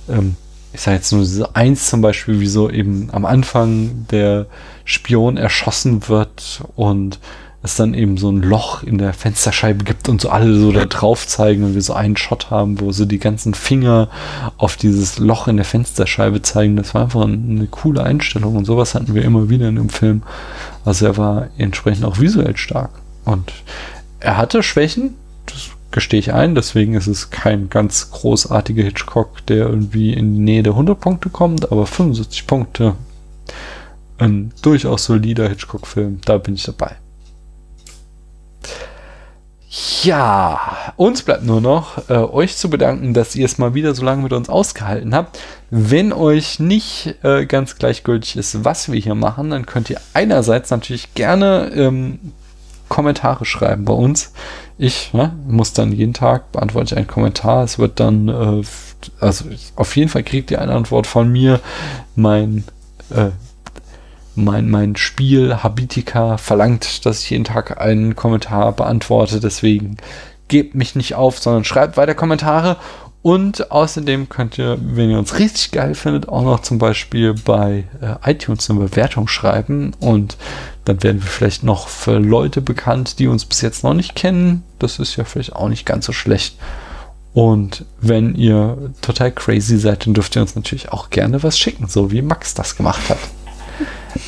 ähm, 0.08 0.36
ich 0.72 0.80
sage 0.80 0.96
jetzt 0.96 1.12
nur 1.12 1.24
so 1.24 1.46
eins 1.52 1.88
zum 1.88 2.00
Beispiel, 2.00 2.40
wie 2.40 2.46
so 2.46 2.70
eben 2.70 3.10
am 3.12 3.26
Anfang 3.26 4.06
der 4.10 4.46
Spion 4.84 5.36
erschossen 5.36 6.08
wird 6.08 6.62
und 6.76 7.18
es 7.62 7.76
dann 7.76 7.94
eben 7.94 8.16
so 8.16 8.30
ein 8.30 8.42
Loch 8.42 8.82
in 8.82 8.98
der 8.98 9.12
Fensterscheibe 9.12 9.84
gibt 9.84 10.08
und 10.08 10.20
so 10.20 10.30
alle 10.30 10.58
so 10.58 10.72
da 10.72 10.84
drauf 10.84 11.26
zeigen 11.28 11.62
und 11.62 11.74
wir 11.74 11.82
so 11.82 11.92
einen 11.92 12.16
Shot 12.16 12.50
haben, 12.50 12.80
wo 12.80 12.90
so 12.90 13.04
die 13.04 13.20
ganzen 13.20 13.54
Finger 13.54 14.08
auf 14.56 14.76
dieses 14.76 15.18
Loch 15.18 15.46
in 15.46 15.56
der 15.56 15.64
Fensterscheibe 15.64 16.42
zeigen. 16.42 16.76
Das 16.76 16.94
war 16.94 17.02
einfach 17.02 17.22
eine 17.22 17.68
coole 17.70 18.02
Einstellung 18.02 18.56
und 18.56 18.64
sowas 18.64 18.94
hatten 18.94 19.14
wir 19.14 19.22
immer 19.22 19.48
wieder 19.48 19.68
in 19.68 19.76
dem 19.76 19.90
Film. 19.90 20.22
Also 20.84 21.06
er 21.06 21.16
war 21.16 21.48
entsprechend 21.56 22.04
auch 22.04 22.18
visuell 22.18 22.56
stark. 22.56 22.90
Und 23.24 23.52
er 24.22 24.36
hatte 24.36 24.62
Schwächen, 24.62 25.14
das 25.46 25.70
gestehe 25.90 26.20
ich 26.20 26.32
ein, 26.32 26.54
deswegen 26.54 26.94
ist 26.94 27.06
es 27.06 27.30
kein 27.30 27.68
ganz 27.68 28.10
großartiger 28.10 28.82
Hitchcock, 28.82 29.44
der 29.46 29.66
irgendwie 29.66 30.12
in 30.12 30.34
die 30.34 30.40
Nähe 30.40 30.62
der 30.62 30.72
100 30.72 30.98
Punkte 30.98 31.28
kommt, 31.28 31.70
aber 31.70 31.86
75 31.86 32.46
Punkte. 32.46 32.94
Ein 34.18 34.52
durchaus 34.62 35.04
solider 35.04 35.48
Hitchcock-Film, 35.48 36.20
da 36.24 36.38
bin 36.38 36.54
ich 36.54 36.62
dabei. 36.62 36.96
Ja, 40.02 40.92
uns 40.96 41.22
bleibt 41.22 41.44
nur 41.44 41.60
noch, 41.60 42.08
äh, 42.10 42.14
euch 42.14 42.56
zu 42.56 42.68
bedanken, 42.68 43.14
dass 43.14 43.34
ihr 43.34 43.46
es 43.46 43.56
mal 43.56 43.74
wieder 43.74 43.94
so 43.94 44.04
lange 44.04 44.22
mit 44.22 44.32
uns 44.32 44.50
ausgehalten 44.50 45.14
habt. 45.14 45.38
Wenn 45.70 46.12
euch 46.12 46.60
nicht 46.60 47.16
äh, 47.22 47.46
ganz 47.46 47.78
gleichgültig 47.78 48.36
ist, 48.36 48.64
was 48.64 48.92
wir 48.92 49.00
hier 49.00 49.14
machen, 49.14 49.50
dann 49.50 49.64
könnt 49.64 49.88
ihr 49.88 50.00
einerseits 50.12 50.70
natürlich 50.70 51.14
gerne 51.14 51.70
ähm, 51.74 52.32
Kommentare 52.92 53.46
schreiben 53.46 53.86
bei 53.86 53.94
uns. 53.94 54.34
Ich 54.76 55.14
ne, 55.14 55.32
muss 55.48 55.72
dann 55.72 55.92
jeden 55.92 56.12
Tag 56.12 56.52
beantworte 56.52 56.92
ich 56.92 56.98
einen 56.98 57.06
Kommentar. 57.06 57.64
Es 57.64 57.78
wird 57.78 57.98
dann, 57.98 58.28
äh, 58.28 58.62
also 59.18 59.46
auf 59.76 59.96
jeden 59.96 60.10
Fall 60.10 60.22
kriegt 60.22 60.50
ihr 60.50 60.60
eine 60.60 60.74
Antwort 60.74 61.06
von 61.06 61.32
mir. 61.32 61.60
Mein 62.16 62.64
äh, 63.08 63.30
mein, 64.34 64.68
mein 64.68 64.96
Spiel 64.96 65.62
Habitica 65.62 66.36
verlangt, 66.36 67.06
dass 67.06 67.22
ich 67.22 67.30
jeden 67.30 67.44
Tag 67.44 67.80
einen 67.80 68.14
Kommentar 68.14 68.72
beantworte. 68.72 69.40
Deswegen 69.40 69.96
gebt 70.48 70.74
mich 70.74 70.94
nicht 70.94 71.14
auf, 71.14 71.38
sondern 71.38 71.64
schreibt 71.64 71.96
weiter 71.96 72.14
Kommentare. 72.14 72.76
Und 73.22 73.70
außerdem 73.70 74.28
könnt 74.28 74.58
ihr, 74.58 74.76
wenn 74.80 75.10
ihr 75.10 75.18
uns 75.18 75.38
richtig 75.38 75.70
geil 75.70 75.94
findet, 75.94 76.28
auch 76.28 76.42
noch 76.42 76.60
zum 76.60 76.78
Beispiel 76.78 77.34
bei 77.34 77.84
äh, 78.00 78.30
iTunes 78.30 78.68
eine 78.68 78.80
Bewertung 78.80 79.28
schreiben. 79.28 79.92
Und 80.00 80.36
dann 80.84 81.02
werden 81.02 81.22
wir 81.22 81.28
vielleicht 81.28 81.62
noch 81.62 81.88
für 81.88 82.18
Leute 82.18 82.60
bekannt, 82.60 83.18
die 83.18 83.28
uns 83.28 83.44
bis 83.44 83.60
jetzt 83.60 83.84
noch 83.84 83.94
nicht 83.94 84.14
kennen. 84.14 84.64
Das 84.78 84.98
ist 84.98 85.16
ja 85.16 85.24
vielleicht 85.24 85.54
auch 85.54 85.68
nicht 85.68 85.86
ganz 85.86 86.06
so 86.06 86.12
schlecht. 86.12 86.56
Und 87.34 87.84
wenn 88.00 88.34
ihr 88.34 88.92
total 89.00 89.30
crazy 89.30 89.78
seid, 89.78 90.06
dann 90.06 90.14
dürft 90.14 90.36
ihr 90.36 90.42
uns 90.42 90.54
natürlich 90.54 90.92
auch 90.92 91.10
gerne 91.10 91.42
was 91.42 91.58
schicken, 91.58 91.86
so 91.88 92.10
wie 92.10 92.20
Max 92.20 92.54
das 92.54 92.76
gemacht 92.76 93.08
hat. 93.08 93.18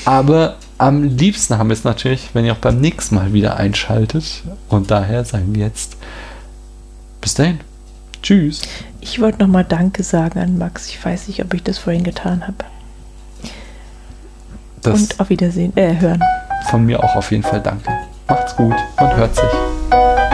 Aber 0.04 0.56
am 0.78 1.02
liebsten 1.02 1.58
haben 1.58 1.68
wir 1.68 1.74
es 1.74 1.84
natürlich, 1.84 2.30
wenn 2.32 2.44
ihr 2.44 2.52
auch 2.52 2.58
beim 2.58 2.80
nächsten 2.80 3.16
Mal 3.16 3.32
wieder 3.32 3.56
einschaltet. 3.56 4.42
Und 4.68 4.90
daher 4.90 5.24
sagen 5.24 5.54
wir 5.54 5.66
jetzt 5.66 5.96
bis 7.20 7.34
dahin. 7.34 7.60
Tschüss. 8.22 8.62
Ich 9.00 9.20
wollte 9.20 9.40
nochmal 9.40 9.64
Danke 9.64 10.02
sagen 10.02 10.38
an 10.38 10.56
Max. 10.56 10.88
Ich 10.88 11.04
weiß 11.04 11.28
nicht, 11.28 11.44
ob 11.44 11.52
ich 11.52 11.62
das 11.62 11.76
vorhin 11.76 12.04
getan 12.04 12.46
habe. 12.46 12.64
Das 14.80 15.00
Und 15.00 15.20
auf 15.20 15.30
Wiedersehen. 15.30 15.76
Äh, 15.76 15.98
hören. 15.98 16.22
Von 16.70 16.84
mir 16.84 17.02
auch 17.02 17.16
auf 17.16 17.30
jeden 17.30 17.42
Fall 17.42 17.60
danke. 17.60 17.90
Macht's 18.28 18.56
gut 18.56 18.74
und 19.00 19.16
hört 19.16 19.34
sich. 19.34 20.33